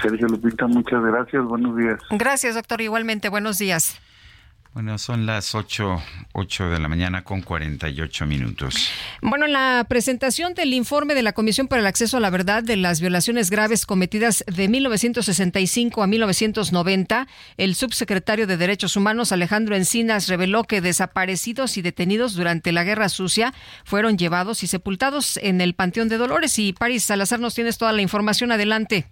Sergio 0.00 0.28
Lupita, 0.28 0.66
muchas 0.66 1.02
gracias, 1.02 1.44
buenos 1.44 1.76
días. 1.76 2.00
Gracias, 2.10 2.54
doctor, 2.54 2.80
igualmente, 2.80 3.28
buenos 3.28 3.58
días. 3.58 4.00
Bueno, 4.78 4.96
son 4.96 5.26
las 5.26 5.56
8, 5.56 6.00
8 6.34 6.68
de 6.68 6.78
la 6.78 6.86
mañana 6.86 7.24
con 7.24 7.42
48 7.42 8.26
minutos. 8.26 8.88
Bueno, 9.20 9.46
en 9.46 9.52
la 9.52 9.84
presentación 9.88 10.54
del 10.54 10.72
informe 10.72 11.16
de 11.16 11.24
la 11.24 11.32
Comisión 11.32 11.66
para 11.66 11.80
el 11.80 11.86
Acceso 11.88 12.16
a 12.16 12.20
la 12.20 12.30
Verdad 12.30 12.62
de 12.62 12.76
las 12.76 13.00
violaciones 13.00 13.50
graves 13.50 13.86
cometidas 13.86 14.44
de 14.46 14.68
1965 14.68 16.00
a 16.00 16.06
1990, 16.06 17.26
el 17.56 17.74
subsecretario 17.74 18.46
de 18.46 18.56
Derechos 18.56 18.94
Humanos 18.94 19.32
Alejandro 19.32 19.74
Encinas 19.74 20.28
reveló 20.28 20.62
que 20.62 20.80
desaparecidos 20.80 21.76
y 21.76 21.82
detenidos 21.82 22.34
durante 22.34 22.70
la 22.70 22.84
Guerra 22.84 23.08
Sucia 23.08 23.52
fueron 23.82 24.16
llevados 24.16 24.62
y 24.62 24.68
sepultados 24.68 25.38
en 25.38 25.60
el 25.60 25.74
Panteón 25.74 26.08
de 26.08 26.18
Dolores. 26.18 26.56
Y 26.60 26.72
París 26.72 27.02
Salazar 27.02 27.40
nos 27.40 27.56
tienes 27.56 27.78
toda 27.78 27.90
la 27.90 28.02
información. 28.02 28.52
Adelante. 28.52 29.08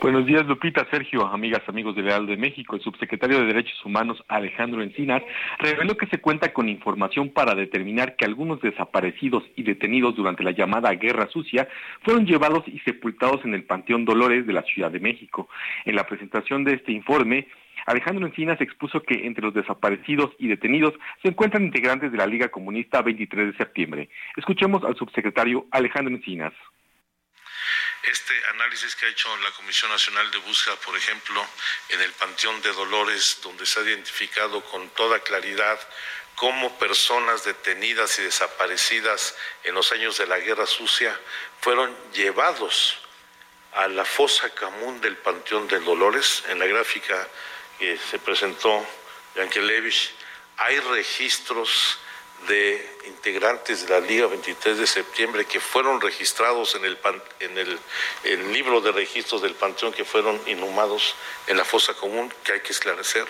Buenos 0.00 0.26
días, 0.26 0.46
Lupita, 0.46 0.86
Sergio, 0.90 1.26
amigas, 1.26 1.62
amigos 1.66 1.94
de 1.96 2.02
Leal 2.02 2.26
de 2.26 2.36
México. 2.36 2.76
El 2.76 2.82
subsecretario 2.82 3.40
de 3.40 3.46
Derechos 3.46 3.84
Humanos, 3.84 4.22
Alejandro 4.28 4.82
Encinas, 4.82 5.22
reveló 5.58 5.96
que 5.96 6.06
se 6.06 6.20
cuenta 6.20 6.52
con 6.52 6.68
información 6.68 7.30
para 7.30 7.54
determinar 7.54 8.16
que 8.16 8.24
algunos 8.24 8.60
desaparecidos 8.60 9.44
y 9.56 9.62
detenidos 9.62 10.16
durante 10.16 10.42
la 10.42 10.52
llamada 10.52 10.92
Guerra 10.92 11.28
Sucia 11.28 11.68
fueron 12.02 12.26
llevados 12.26 12.64
y 12.66 12.78
sepultados 12.80 13.44
en 13.44 13.54
el 13.54 13.64
Panteón 13.64 14.04
Dolores 14.04 14.46
de 14.46 14.52
la 14.52 14.62
Ciudad 14.62 14.90
de 14.90 15.00
México. 15.00 15.48
En 15.84 15.96
la 15.96 16.04
presentación 16.04 16.64
de 16.64 16.74
este 16.74 16.92
informe, 16.92 17.48
Alejandro 17.86 18.26
Encinas 18.26 18.60
expuso 18.60 19.02
que 19.02 19.26
entre 19.26 19.44
los 19.44 19.54
desaparecidos 19.54 20.30
y 20.38 20.48
detenidos 20.48 20.94
se 21.22 21.28
encuentran 21.28 21.64
integrantes 21.64 22.12
de 22.12 22.18
la 22.18 22.26
Liga 22.26 22.48
Comunista 22.48 23.02
23 23.02 23.52
de 23.52 23.56
septiembre. 23.56 24.08
Escuchemos 24.36 24.84
al 24.84 24.96
subsecretario 24.96 25.66
Alejandro 25.70 26.14
Encinas. 26.14 26.52
Este 28.02 28.46
análisis 28.46 28.96
que 28.96 29.06
ha 29.06 29.10
hecho 29.10 29.36
la 29.38 29.50
Comisión 29.52 29.90
Nacional 29.90 30.30
de 30.30 30.38
Búsqueda, 30.38 30.76
por 30.76 30.96
ejemplo, 30.96 31.46
en 31.90 32.00
el 32.00 32.12
Panteón 32.12 32.62
de 32.62 32.72
Dolores, 32.72 33.38
donde 33.42 33.66
se 33.66 33.78
ha 33.78 33.82
identificado 33.82 34.64
con 34.64 34.88
toda 34.90 35.20
claridad 35.20 35.78
cómo 36.34 36.78
personas 36.78 37.44
detenidas 37.44 38.18
y 38.18 38.22
desaparecidas 38.22 39.36
en 39.64 39.74
los 39.74 39.92
años 39.92 40.16
de 40.16 40.26
la 40.26 40.38
Guerra 40.38 40.66
Sucia 40.66 41.14
fueron 41.60 41.94
llevados 42.14 42.96
a 43.72 43.86
la 43.88 44.06
fosa 44.06 44.48
común 44.54 45.02
del 45.02 45.18
Panteón 45.18 45.68
de 45.68 45.78
Dolores. 45.80 46.42
En 46.48 46.58
la 46.58 46.66
gráfica 46.66 47.28
que 47.78 47.98
se 47.98 48.18
presentó 48.18 48.86
Yankelevich, 49.34 50.12
hay 50.56 50.80
registros 50.80 51.98
de 52.48 52.80
integrantes 53.08 53.86
de 53.86 54.00
la 54.00 54.06
Liga 54.06 54.26
23 54.26 54.78
de 54.78 54.86
septiembre 54.86 55.44
que 55.44 55.60
fueron 55.60 56.00
registrados 56.00 56.74
en 56.74 56.84
el, 56.84 56.98
en 57.40 57.58
el, 57.58 58.52
libro 58.52 58.80
de 58.80 58.92
registros 58.92 59.42
del 59.42 59.54
Panteón 59.54 59.92
que 59.92 60.04
fueron 60.04 60.40
inhumados 60.46 61.14
en 61.46 61.56
la 61.56 61.64
fosa 61.64 61.94
común 61.94 62.30
que 62.44 62.52
hay 62.52 62.60
que 62.60 62.72
esclarecer. 62.72 63.26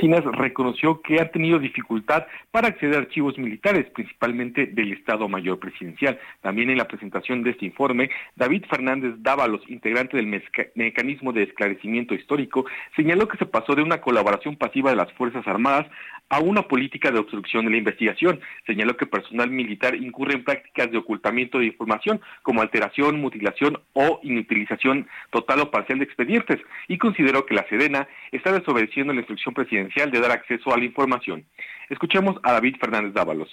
Cinas 0.00 0.24
reconoció 0.24 1.00
que 1.00 1.20
ha 1.20 1.30
tenido 1.30 1.58
dificultad 1.58 2.26
para 2.50 2.68
acceder 2.68 2.96
a 2.96 2.98
archivos 2.98 3.38
militares, 3.38 3.86
principalmente 3.90 4.66
del 4.66 4.92
Estado 4.92 5.28
Mayor 5.28 5.58
Presidencial. 5.58 6.20
También 6.40 6.70
en 6.70 6.78
la 6.78 6.86
presentación 6.86 7.42
de 7.42 7.50
este 7.50 7.66
informe, 7.66 8.10
David 8.36 8.64
Fernández 8.68 9.14
Dávalos, 9.18 9.62
integrante 9.68 10.16
del 10.16 10.42
Mecanismo 10.74 11.32
de 11.32 11.44
Esclarecimiento 11.44 12.14
Histórico, 12.14 12.66
señaló 12.96 13.26
que 13.28 13.38
se 13.38 13.46
pasó 13.46 13.74
de 13.74 13.82
una 13.82 14.00
colaboración 14.00 14.56
pasiva 14.56 14.90
de 14.90 14.96
las 14.96 15.12
Fuerzas 15.14 15.46
Armadas 15.46 15.86
a 16.28 16.40
una 16.40 16.62
política 16.62 17.10
de 17.10 17.18
obstrucción 17.18 17.64
de 17.64 17.70
la 17.70 17.76
investigación. 17.78 18.40
Señaló 18.66 18.96
que 18.96 19.06
personal 19.06 19.50
militar 19.50 19.94
incurre 19.94 20.34
en 20.34 20.44
prácticas 20.44 20.90
de 20.90 20.98
ocultamiento 20.98 21.58
de 21.58 21.66
información, 21.66 22.20
como 22.42 22.62
alteración, 22.62 23.20
mutilación 23.20 23.82
o 23.94 24.20
inutilización 24.22 25.08
total 25.30 25.60
o 25.60 25.70
parcial 25.70 25.98
de 25.98 26.04
expedientes, 26.04 26.60
y 26.88 26.98
consideró 26.98 27.46
que 27.46 27.54
la 27.54 27.68
Sedena 27.68 28.08
está 28.32 28.52
desobedeciendo 28.52 29.12
la 29.12 29.20
instrucción 29.20 29.54
presidencial 29.54 30.10
de 30.10 30.20
dar 30.20 30.32
acceso 30.32 30.72
a 30.72 30.78
la 30.78 30.84
información. 30.84 31.46
Escuchemos 31.88 32.36
a 32.42 32.52
David 32.52 32.76
Fernández 32.80 33.14
Dávalos. 33.14 33.50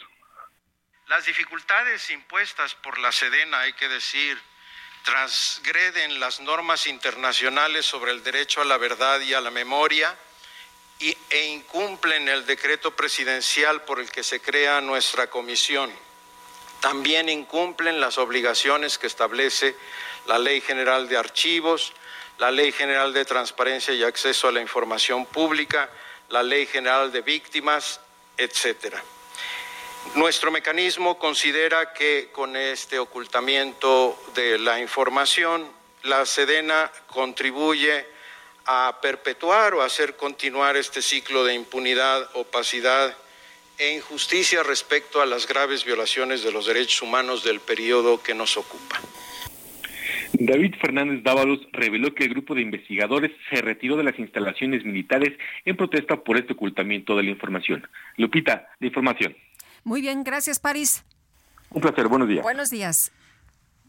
Las 1.08 1.26
dificultades 1.26 2.10
impuestas 2.10 2.76
por 2.76 2.98
la 2.98 3.12
Sedena, 3.12 3.60
hay 3.60 3.74
que 3.74 3.88
decir, 3.88 4.38
transgreden 5.04 6.20
las 6.20 6.42
normas 6.42 6.88
internacionales 6.88 7.86
sobre 7.86 8.12
el 8.12 8.24
derecho 8.24 8.62
a 8.62 8.66
la 8.66 8.78
verdad 8.78 9.22
y 9.22 9.34
a 9.36 9.40
la 9.40 9.52
memoria, 9.52 10.16
e 11.00 11.46
incumplen 11.48 12.30
el 12.30 12.46
decreto 12.46 12.96
presidencial 12.96 13.84
por 13.84 14.00
el 14.00 14.10
que 14.10 14.24
se 14.24 14.40
crea 14.40 14.82
nuestra 14.82 15.28
comisión. 15.30 15.92
también 16.86 17.30
incumplen 17.30 18.00
las 18.00 18.20
obligaciones 18.20 19.00
que 19.00 19.08
establece 19.08 19.76
la 20.28 20.38
Ley 20.38 20.62
General 20.62 21.10
de 21.10 21.18
Archivos, 21.18 21.94
la 22.38 22.52
Ley 22.52 22.72
General 22.72 23.12
de 23.12 23.26
Transparencia 23.26 23.92
y 23.94 24.04
Acceso 24.04 24.48
a 24.48 24.52
la 24.52 24.62
Información 24.62 25.26
Pública, 25.26 25.90
la 26.30 26.44
Ley 26.44 26.68
General 26.68 27.12
de 27.12 27.22
Víctimas, 27.22 28.00
etcétera. 28.38 29.04
Nuestro 30.14 30.52
mecanismo 30.52 31.18
considera 31.18 31.92
que 31.94 32.30
con 32.32 32.56
este 32.56 33.00
ocultamiento 33.00 34.16
de 34.36 34.60
la 34.60 34.80
información, 34.80 35.68
la 36.04 36.24
Sedena 36.28 36.92
contribuye 37.08 38.06
a 38.66 39.00
perpetuar 39.02 39.74
o 39.74 39.82
hacer 39.82 40.16
continuar 40.16 40.76
este 40.76 41.02
ciclo 41.02 41.44
de 41.44 41.54
impunidad, 41.54 42.30
opacidad 42.34 43.16
e 43.78 43.94
injusticia 43.94 44.64
respecto 44.64 45.22
a 45.22 45.26
las 45.26 45.48
graves 45.48 45.86
violaciones 45.86 46.44
de 46.44 46.52
los 46.52 46.66
derechos 46.66 47.02
humanos 47.02 47.44
del 47.44 47.60
periodo 47.60 48.22
que 48.22 48.34
nos 48.34 48.58
ocupa. 48.58 49.00
David 50.34 50.76
Fernández 50.82 51.24
Dávalos 51.24 51.60
reveló 51.72 52.14
que 52.14 52.26
el 52.26 52.32
grupo 52.32 52.56
de 52.56 52.62
investigadores 52.62 53.32
se 53.50 53.62
retiró 53.62 53.96
de 53.96 54.04
las 54.04 54.18
instalaciones 54.20 54.84
militares 54.84 55.38
en 55.64 55.78
protesta 55.78 56.18
por 56.18 56.38
este 56.38 56.54
ocultamiento 56.54 57.16
de 57.16 57.24
la 57.24 57.30
información. 57.30 57.88
Lupita, 58.18 58.70
de 58.80 58.88
información. 58.88 59.36
Muy 59.84 60.02
bien, 60.02 60.24
gracias, 60.24 60.60
París. 60.60 61.06
Un 61.70 61.82
placer, 61.82 62.08
buenos 62.08 62.28
días. 62.28 62.44
Buenos 62.44 62.70
días. 62.70 63.12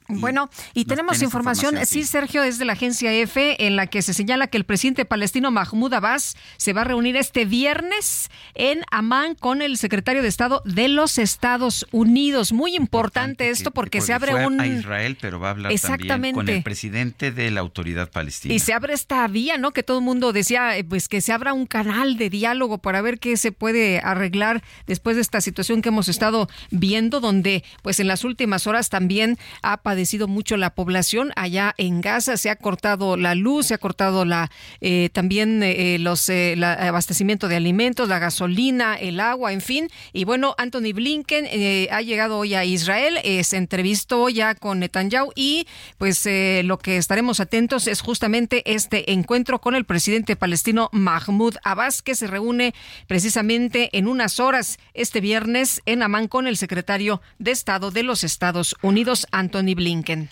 Bueno, 0.09 0.51
y 0.75 0.85
tenemos 0.85 1.23
información, 1.23 1.77
sí, 1.85 2.05
Sergio, 2.05 2.43
es 2.43 2.59
de 2.59 2.65
la 2.65 2.75
agencia 2.75 3.13
EFE, 3.13 3.67
en 3.67 3.77
la 3.77 3.87
que 3.87 4.03
se 4.03 4.15
señala 4.15 4.47
que 4.47 4.57
el 4.57 4.65
presidente 4.65 5.05
palestino 5.05 5.51
Mahmoud 5.51 5.93
Abbas 5.95 6.37
se 6.57 6.73
va 6.73 6.83
a 6.83 6.85
reunir 6.85 7.17
este 7.17 7.45
viernes 7.45 8.31
en 8.55 8.83
Amán 8.91 9.35
con 9.35 9.63
el 9.63 9.77
secretario 9.77 10.23
de 10.23 10.29
Estado 10.29 10.63
de 10.65 10.89
los 10.89 11.19
Estados 11.19 11.87
Unidos. 11.91 12.53
Muy 12.53 12.77
importante, 12.77 13.51
esto 13.51 13.71
porque, 13.71 14.01
se 14.01 14.13
abre 14.13 14.35
un... 14.47 14.61
A 14.61 14.67
Israel, 14.67 15.17
pero 15.21 15.41
va 15.41 15.49
a 15.49 15.51
hablar 15.53 15.73
también 16.07 16.35
con 16.35 16.49
el 16.49 16.63
presidente 16.63 17.33
de 17.33 17.51
la 17.51 17.61
autoridad 17.61 18.11
palestina. 18.11 18.55
Y 18.55 18.59
se 18.59 18.73
abre 18.73 18.95
esta 18.95 19.27
vía, 19.29 19.59
¿no? 19.59 19.73
Que 19.73 19.83
todo 19.83 19.99
el 19.99 20.05
mundo 20.05 20.33
decía, 20.33 20.77
eh, 20.77 20.85
pues 20.85 21.09
que 21.09 21.21
se 21.21 21.33
abra 21.33 21.53
un 21.53 21.67
canal 21.67 22.17
de 22.17 22.31
diálogo 22.31 22.79
para 22.79 23.03
ver 23.03 23.19
qué 23.19 23.37
se 23.37 23.53
puede 23.53 24.01
arreglar 24.01 24.63
después 24.87 25.17
de 25.17 25.23
esta 25.23 25.41
situación 25.41 25.83
que 25.83 25.89
hemos 25.89 26.09
estado 26.09 26.49
viendo, 26.71 27.21
donde 27.21 27.65
pues 27.83 28.01
en 28.01 28.09
las 28.09 28.25
últimas 28.25 28.67
horas 28.67 28.89
también 28.89 29.39
ha 29.63 29.79
padecido 29.97 30.29
mucho 30.29 30.59
la 30.59 30.75
población 30.75 31.33
allá 31.37 31.75
en 31.79 32.03
Gaza. 32.03 32.37
Se 32.37 32.51
ha 32.51 32.57
cortado 32.57 33.17
la 33.17 33.35
luz, 33.35 33.69
se 33.69 33.75
ha 33.75 33.79
cortado 33.79 34.27
la 34.27 34.51
eh, 34.83 35.09
también 35.15 35.63
eh, 35.63 35.97
los 35.99 36.29
eh, 36.29 36.53
el 36.53 36.65
abastecimiento 36.65 37.49
de 37.49 37.57
alimentos, 37.57 38.07
la 38.07 38.19
gasolina, 38.19 38.97
el 38.97 39.21
agua, 39.21 39.55
en 39.55 39.63
fin. 39.63 39.89
Y 40.13 40.25
bueno, 40.25 40.55
Anthony 40.59 40.93
Blinken 40.93 41.47
ha 41.91 42.03
llegado 42.03 42.37
hoy 42.37 42.53
a 42.53 42.67
Israel, 42.67 43.19
se 43.43 43.57
entrevistó 43.57 44.29
ya 44.29 44.55
con 44.55 44.81
Netanyahu 44.81 45.33
y 45.35 45.67
pues 45.97 46.29
lo 46.63 46.79
que 46.79 46.99
estaremos 46.99 47.41
atentos 47.41 47.89
es 47.89 48.03
justamente 48.03 48.63
este 48.71 49.13
encuentro 49.13 49.63
con 49.63 49.75
el 49.75 49.87
presidente 49.87 50.37
palestino 50.37 50.91
Mahmoud 50.93 51.55
Abbas, 51.65 52.03
que 52.03 52.15
se 52.15 52.27
reúne 52.27 52.75
precisamente 53.07 53.97
en 53.97 54.09
unas 54.09 54.41
horas 54.41 54.79
este 54.93 55.23
viernes 55.23 55.81
en 55.87 56.03
Amán 56.03 56.29
con 56.29 56.47
el 56.47 56.59
secretario 56.59 57.23
de 57.39 57.53
Estado 57.53 57.91
de 57.91 58.03
los 58.03 58.25
Estados 58.25 58.77
Unidos, 58.83 59.27
Anthony 59.33 59.75
Blinken. 59.75 59.86
Blinken. 59.87 60.29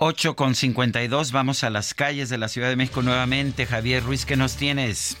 8 0.00 0.34
con 0.34 0.56
52, 0.56 1.30
vamos 1.30 1.62
a 1.62 1.70
las 1.70 1.94
calles 1.94 2.30
de 2.30 2.36
la 2.36 2.48
Ciudad 2.48 2.68
de 2.68 2.74
México 2.74 3.00
nuevamente. 3.00 3.64
Javier 3.64 4.02
Ruiz, 4.02 4.26
¿qué 4.26 4.36
nos 4.36 4.56
tienes? 4.56 5.16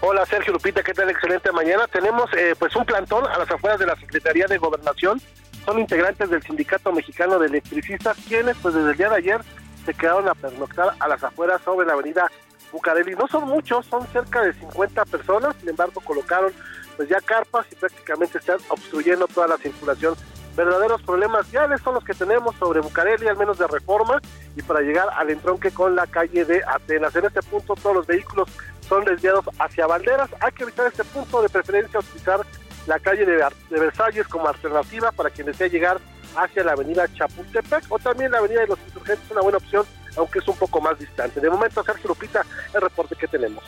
Hola 0.00 0.24
Sergio 0.24 0.54
Lupita, 0.54 0.82
¿qué 0.82 0.94
tal? 0.94 1.10
Excelente 1.10 1.52
mañana. 1.52 1.86
Tenemos 1.88 2.32
eh, 2.32 2.54
pues 2.58 2.74
un 2.74 2.86
plantón 2.86 3.26
a 3.26 3.36
las 3.36 3.50
afueras 3.50 3.78
de 3.78 3.84
la 3.84 3.96
Secretaría 3.96 4.46
de 4.46 4.56
Gobernación. 4.56 5.20
Son 5.66 5.78
integrantes 5.78 6.30
del 6.30 6.42
Sindicato 6.42 6.90
Mexicano 6.90 7.38
de 7.38 7.48
Electricistas, 7.48 8.16
quienes 8.26 8.56
pues 8.62 8.72
desde 8.74 8.92
el 8.92 8.96
día 8.96 9.10
de 9.10 9.16
ayer 9.16 9.40
se 9.84 9.92
quedaron 9.92 10.26
a 10.26 10.34
pernoctar 10.34 10.94
a 10.98 11.06
las 11.06 11.22
afueras 11.22 11.60
sobre 11.66 11.86
la 11.86 11.92
avenida 11.92 12.32
Bucareli. 12.72 13.14
No 13.14 13.28
son 13.28 13.46
muchos, 13.46 13.84
son 13.84 14.06
cerca 14.08 14.40
de 14.40 14.54
50 14.54 15.04
personas, 15.04 15.54
sin 15.60 15.68
embargo 15.68 16.00
colocaron 16.00 16.50
pues 16.96 17.10
ya 17.10 17.20
carpas 17.20 17.66
y 17.70 17.74
prácticamente 17.74 18.38
están 18.38 18.56
obstruyendo 18.70 19.26
toda 19.28 19.48
la 19.48 19.58
circulación 19.58 20.14
verdaderos 20.56 21.02
problemas 21.02 21.50
viales 21.50 21.80
son 21.82 21.94
los 21.94 22.04
que 22.04 22.14
tenemos 22.14 22.54
sobre 22.56 22.80
Bucareli, 22.80 23.28
al 23.28 23.36
menos 23.36 23.58
de 23.58 23.66
reforma, 23.66 24.20
y 24.56 24.62
para 24.62 24.80
llegar 24.80 25.08
al 25.16 25.30
entronque 25.30 25.70
con 25.70 25.96
la 25.96 26.06
calle 26.06 26.44
de 26.44 26.62
Atenas. 26.66 27.14
En 27.16 27.26
este 27.26 27.42
punto 27.42 27.74
todos 27.74 27.96
los 27.96 28.06
vehículos 28.06 28.48
son 28.88 29.04
desviados 29.04 29.44
hacia 29.58 29.86
Valderas. 29.86 30.30
Hay 30.40 30.52
que 30.52 30.64
evitar 30.64 30.86
este 30.86 31.04
punto, 31.04 31.42
de 31.42 31.48
preferencia 31.48 32.00
utilizar 32.00 32.40
la 32.86 32.98
calle 32.98 33.24
de, 33.24 33.42
Versalles 33.70 34.26
como 34.28 34.48
alternativa 34.48 35.12
para 35.12 35.30
quien 35.30 35.46
desea 35.46 35.68
llegar 35.68 36.00
hacia 36.36 36.64
la 36.64 36.72
avenida 36.72 37.06
Chapultepec 37.14 37.84
o 37.90 37.98
también 37.98 38.30
la 38.30 38.38
avenida 38.38 38.62
de 38.62 38.66
los 38.68 38.78
Insurgentes, 38.86 39.30
una 39.30 39.42
buena 39.42 39.58
opción, 39.58 39.84
aunque 40.16 40.38
es 40.40 40.48
un 40.48 40.56
poco 40.56 40.80
más 40.80 40.98
distante. 40.98 41.40
De 41.40 41.50
momento, 41.50 41.82
Sergio 41.84 42.08
Lupita, 42.08 42.44
el 42.74 42.80
reporte 42.80 43.14
que 43.16 43.28
tenemos. 43.28 43.62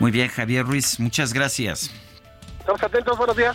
Muy 0.00 0.10
bien, 0.10 0.28
Javier 0.28 0.64
Ruiz, 0.64 0.98
muchas 0.98 1.32
gracias. 1.32 1.90
Estamos 2.64 2.82
atentos, 2.82 3.18
buenos 3.18 3.36
días. 3.36 3.54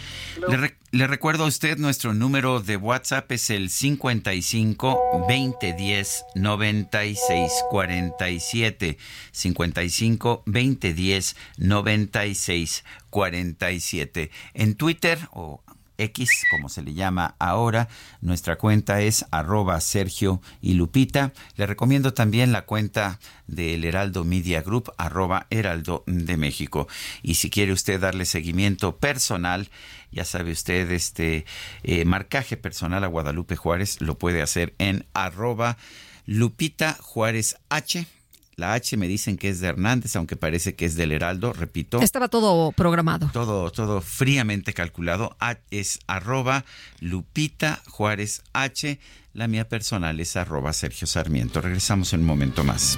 Le, 0.91 1.07
recuerdo 1.07 1.45
a 1.45 1.48
usted, 1.48 1.80
nuestro 1.80 2.14
número 2.14 2.60
de 2.60 2.77
WhatsApp 2.77 3.31
es 3.31 3.49
el 3.49 3.72
55 3.72 4.99
2010 5.27 6.26
96 6.36 7.52
47. 7.72 8.99
55 9.31 10.44
2010 10.45 11.36
96 11.57 12.84
47. 13.10 14.30
En 14.53 14.76
Twitter 14.76 15.18
o 15.31 15.64
X, 15.99 16.45
como 16.49 16.69
se 16.69 16.81
le 16.81 16.93
llama 16.93 17.35
ahora. 17.38 17.88
Nuestra 18.21 18.57
cuenta 18.57 19.01
es 19.01 19.26
arroba 19.30 19.80
Sergio 19.81 20.41
y 20.61 20.73
Lupita. 20.73 21.34
Le 21.55 21.67
recomiendo 21.67 22.13
también 22.13 22.51
la 22.51 22.65
cuenta 22.65 23.19
del 23.47 23.84
Heraldo 23.84 24.23
Media 24.23 24.61
Group, 24.61 24.91
arroba 24.97 25.45
Heraldo 25.49 26.03
de 26.07 26.38
México. 26.38 26.88
Y 27.21 27.35
si 27.35 27.49
quiere 27.49 27.73
usted 27.73 27.99
darle 27.99 28.26
seguimiento 28.26 28.97
personal, 28.97 29.69
ya 30.11 30.26
sabe 30.26 30.51
usted, 30.51 30.89
este 30.91 31.45
eh, 31.84 32.05
marcaje 32.05 32.57
personal 32.57 33.03
a 33.03 33.07
Guadalupe 33.07 33.55
Juárez, 33.55 34.01
lo 34.01 34.17
puede 34.17 34.41
hacer 34.41 34.73
en 34.77 35.05
arroba 35.13 35.77
Lupita 36.26 36.97
Juárez 36.99 37.57
H 37.69 38.07
la 38.60 38.73
H 38.73 38.98
me 38.98 39.07
dicen 39.07 39.38
que 39.38 39.49
es 39.49 39.60
de 39.60 39.68
Hernández, 39.68 40.15
aunque 40.15 40.36
parece 40.36 40.76
que 40.76 40.86
es 40.86 40.95
del 40.95 41.11
Heraldo, 41.11 41.53
repito. 41.53 41.99
Estaba 42.02 42.27
todo 42.27 42.72
programado. 42.73 43.30
Todo, 43.34 43.72
todo 43.72 44.02
fríamente 44.02 44.73
calculado. 44.73 45.36
es 45.72 45.99
arroba 46.07 46.65
Lupita 46.99 47.81
Juárez 47.88 48.44
H. 48.53 48.99
La 49.34 49.48
mía 49.48 49.68
personal 49.68 50.19
es 50.19 50.36
arroba 50.36 50.73
Sergio 50.73 51.07
Sarmiento. 51.07 51.61
Regresamos 51.61 52.14
en 52.14 52.22
un 52.22 52.26
momento 52.26 52.64
más. 52.64 52.98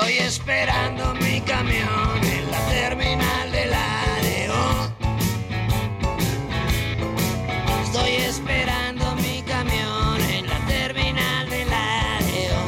Estoy 0.00 0.18
esperando 0.18 1.12
mi 1.14 1.40
camión 1.40 2.22
en 2.22 2.50
la 2.52 2.60
terminal 2.68 3.50
de 3.50 3.66
Laredo. 3.66 4.92
Estoy 7.82 8.12
esperando 8.12 9.16
mi 9.16 9.42
camión 9.42 10.20
en 10.30 10.46
la 10.46 10.58
terminal 10.66 11.50
de 11.50 11.64
Laredo. 11.64 12.60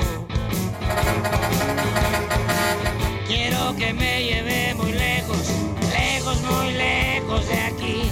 Quiero 3.29 3.77
que 3.77 3.93
me 3.93 4.25
lleve 4.25 4.75
muy 4.75 4.93
lejos, 4.93 5.53
lejos, 5.93 6.43
muy 6.43 6.73
lejos 6.73 7.47
de 7.47 7.61
aquí. 7.61 8.11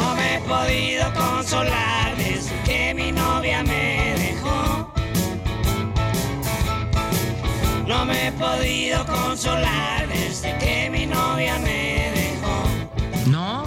No 0.00 0.14
me 0.16 0.34
he 0.34 0.40
podido 0.40 1.12
consolar 1.14 1.93
No 8.04 8.12
me 8.12 8.28
he 8.28 8.32
podido 8.32 9.06
consolar 9.06 10.06
desde 10.08 10.58
que 10.58 10.90
mi 10.90 11.06
novia 11.06 11.58
me 11.60 12.12
dejó. 12.14 13.30
No. 13.30 13.64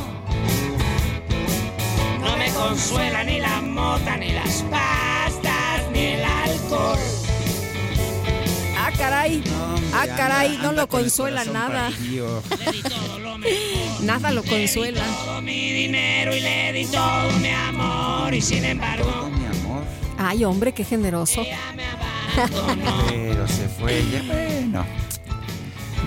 No 2.19 2.37
me 2.37 2.47
consuela 2.51 3.23
ni 3.23 3.39
la 3.39 3.61
mota, 3.61 4.15
ni 4.15 4.33
las 4.33 4.61
pastas, 4.69 5.89
ni 5.91 6.05
el 6.05 6.23
alcohol. 6.23 6.99
Ah, 8.77 8.91
caray. 8.95 9.43
Ah, 9.91 10.05
caray, 10.15 10.59
no 10.61 10.71
lo 10.71 10.87
consuela 10.87 11.43
nada. 11.43 11.89
Nada 14.01 14.29
lo 14.29 14.43
consuela. 14.43 15.03
Todo 15.03 15.41
mi 15.41 15.71
dinero 15.71 16.35
y 16.35 16.41
le 16.41 16.73
di 16.73 16.85
todo 16.85 17.31
mi 17.41 17.49
amor 17.49 18.35
y 18.35 18.41
sin 18.41 18.65
embargo 18.65 19.31
Ay, 20.19 20.43
hombre, 20.45 20.73
qué 20.73 20.83
generoso. 20.83 21.43
Pero 23.09 23.47
se 23.47 23.67
fue 23.67 24.03
ya. 24.11 24.21
Bueno. 24.23 24.85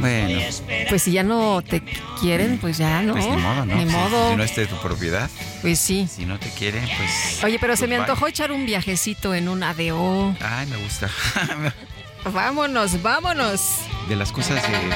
Bueno. 0.00 0.40
Pues 0.88 1.02
si 1.02 1.12
ya 1.12 1.22
no 1.22 1.60
te 1.62 1.82
quieren, 2.20 2.58
pues 2.58 2.78
ya 2.78 3.02
no. 3.02 3.12
Pues 3.12 3.26
ni 3.26 3.36
modo, 3.36 3.66
¿no? 3.66 3.74
Ni 3.76 3.86
Si- 3.86 3.92
modo. 3.96 4.30
Si, 4.30 4.36
no 4.36 4.42
es 4.44 4.56
de 4.56 4.66
tu 4.66 4.76
propiedad. 4.80 5.28
Pues 5.60 5.78
sí. 5.78 6.08
Si 6.10 6.24
no 6.24 6.38
te 6.38 6.48
quieren, 6.50 6.84
pues. 6.96 7.44
Oye, 7.44 7.58
pero 7.60 7.76
se 7.76 7.86
me 7.86 7.96
goodbye. 7.96 8.10
antojó 8.12 8.26
echar 8.28 8.50
un 8.52 8.64
viajecito 8.64 9.34
en 9.34 9.48
un 9.48 9.62
ADO. 9.62 10.34
Ay, 10.40 10.66
me 10.68 10.76
gusta. 10.78 11.10
Vámonos, 12.24 13.02
vámonos. 13.02 13.60
De 14.08 14.16
las 14.16 14.32
cosas 14.32 14.62
eh, 14.68 14.90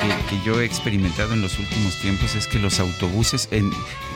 que, 0.00 0.36
que 0.36 0.44
yo 0.44 0.60
he 0.60 0.64
experimentado 0.64 1.34
en 1.34 1.42
los 1.42 1.58
últimos 1.58 1.94
tiempos 2.00 2.34
es 2.34 2.46
que 2.46 2.58
los 2.58 2.80
autobuses 2.80 3.48
en, 3.50 3.70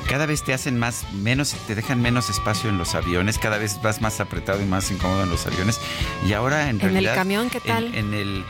cada 0.08 0.26
vez 0.26 0.42
te 0.42 0.52
hacen 0.54 0.78
más, 0.78 1.04
menos, 1.12 1.50
te 1.66 1.74
dejan 1.74 2.00
menos 2.00 2.30
espacio 2.30 2.70
en 2.70 2.78
los 2.78 2.94
aviones, 2.94 3.38
cada 3.38 3.58
vez 3.58 3.80
vas 3.82 4.00
más 4.00 4.20
apretado 4.20 4.60
y 4.62 4.64
más 4.66 4.90
incómodo 4.90 5.22
en 5.24 5.30
los 5.30 5.46
aviones. 5.46 5.78
Y 6.26 6.32
ahora 6.32 6.70
en 6.70 6.80
¿En 6.80 6.96
el 6.96 7.04
camión 7.14 7.50
qué 7.50 7.60
tal? 7.60 7.94
En, 7.94 8.14
el. 8.14 8.44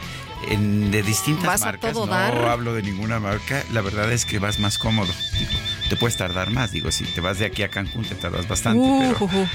en- 0.48 0.90
de 0.90 1.02
distintas 1.02 1.44
¿Vas 1.46 1.62
a 1.62 1.66
marcas, 1.66 1.92
todo 1.92 2.06
no 2.06 2.12
dar? 2.12 2.36
hablo 2.48 2.72
de 2.74 2.82
ninguna 2.82 3.18
marca, 3.20 3.62
la 3.72 3.80
verdad 3.80 4.10
es 4.12 4.24
que 4.24 4.38
vas 4.38 4.58
más 4.60 4.78
cómodo. 4.78 5.12
Digo, 5.38 5.50
te 5.88 5.96
puedes 5.96 6.16
tardar 6.16 6.50
más, 6.50 6.70
digo, 6.70 6.90
si 6.92 7.04
te 7.04 7.20
vas 7.20 7.38
de 7.38 7.46
aquí 7.46 7.62
a 7.64 7.68
Cancún 7.68 8.04
te 8.04 8.14
tardas 8.14 8.46
bastante, 8.48 8.80
Uh, 8.80 9.12
pero, 9.18 9.24
uh, 9.24 9.42
uh. 9.42 9.48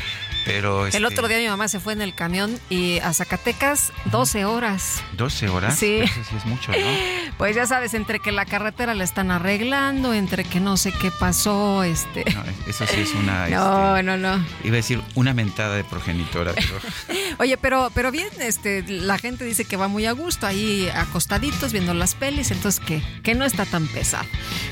Pero 0.45 0.87
El 0.87 0.93
este, 0.93 1.05
otro 1.05 1.27
día 1.27 1.37
mi 1.37 1.47
mamá 1.47 1.67
se 1.67 1.79
fue 1.79 1.93
en 1.93 2.01
el 2.01 2.13
camión 2.13 2.59
y 2.69 2.99
a 2.99 3.13
Zacatecas 3.13 3.91
12 4.05 4.45
horas. 4.45 5.03
12 5.13 5.49
horas, 5.49 5.77
Sí. 5.77 5.99
Eso 5.99 6.13
sí 6.29 6.35
es 6.37 6.45
mucho, 6.45 6.71
¿no? 6.71 6.77
Pues 7.37 7.55
ya 7.55 7.65
sabes, 7.65 7.93
entre 7.93 8.19
que 8.19 8.33
la 8.33 8.45
carretera 8.45 8.93
la 8.95 9.05
están 9.05 9.31
arreglando, 9.31 10.13
entre 10.13 10.43
que 10.43 10.59
no 10.59 10.75
sé 10.75 10.91
qué 10.91 11.09
pasó, 11.09 11.83
este. 11.83 12.25
No, 12.33 12.43
eso 12.67 12.85
sí 12.85 13.01
es 13.01 13.13
una. 13.13 13.47
No, 13.49 14.01
no, 14.03 14.17
no. 14.17 14.35
este, 14.35 14.67
iba 14.67 14.73
a 14.73 14.77
decir 14.77 15.01
una 15.15 15.33
mentada 15.33 15.75
de 15.75 15.83
progenitora, 15.85 16.53
pero. 16.53 16.79
Oye, 17.39 17.57
pero, 17.57 17.91
pero 17.93 18.11
bien, 18.11 18.27
este, 18.39 18.83
la 18.87 19.17
gente 19.17 19.45
dice 19.45 19.63
que 19.65 19.77
va 19.77 19.87
muy 19.87 20.05
a 20.05 20.11
gusto 20.11 20.47
ahí 20.47 20.89
acostaditos 20.93 21.71
viendo 21.71 21.93
las 21.93 22.15
pelis, 22.15 22.51
entonces 22.51 22.83
que, 22.85 23.01
que 23.23 23.35
no 23.35 23.45
está 23.45 23.65
tan 23.65 23.87
pesado. 23.87 24.25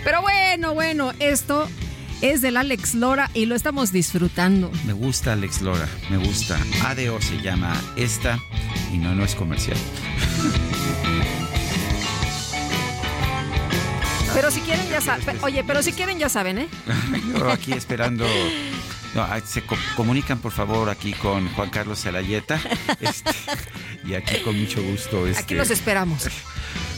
Pero 0.04 0.22
bueno, 0.22 0.74
bueno, 0.74 1.14
esto 1.20 1.70
es 2.22 2.42
del 2.42 2.58
Alex 2.58 2.96
Lora 2.96 3.30
y 3.34 3.46
lo 3.46 3.56
estamos 3.56 3.92
disfrutando. 3.92 4.72
Me 4.86 4.94
gusta 4.94 5.34
Alex 5.34 5.62
Lora, 5.62 5.88
me 6.10 6.18
gusta. 6.18 6.58
ADO 6.86 7.22
se 7.22 7.42
llama 7.42 7.74
esta 7.96 8.40
y 8.94 8.98
no, 8.98 9.14
no 9.16 9.24
es 9.24 9.36
comercial. 9.36 9.78
Pero 14.34 14.52
si 14.52 14.60
quieren 14.62 14.88
ya 14.90 15.02
saben, 15.02 15.38
oye, 15.42 15.64
pero 15.64 15.82
si 15.82 15.94
quieren 15.94 16.20
ya 16.20 16.30
saben, 16.30 16.60
¿eh? 16.60 16.68
Yo 17.38 17.50
aquí 17.50 17.74
esperando. 17.74 18.26
No, 19.16 19.26
se 19.46 19.64
co- 19.64 19.78
comunican 19.96 20.38
por 20.40 20.52
favor 20.52 20.90
aquí 20.90 21.14
con 21.14 21.48
Juan 21.54 21.70
Carlos 21.72 22.00
Celayeta. 22.02 22.60
este, 23.00 23.32
y 24.06 24.14
aquí 24.14 24.42
con 24.44 24.60
mucho 24.60 24.82
gusto. 24.84 25.22
Aquí 25.24 25.30
este, 25.32 25.56
los 25.56 25.72
esperamos. 25.72 26.28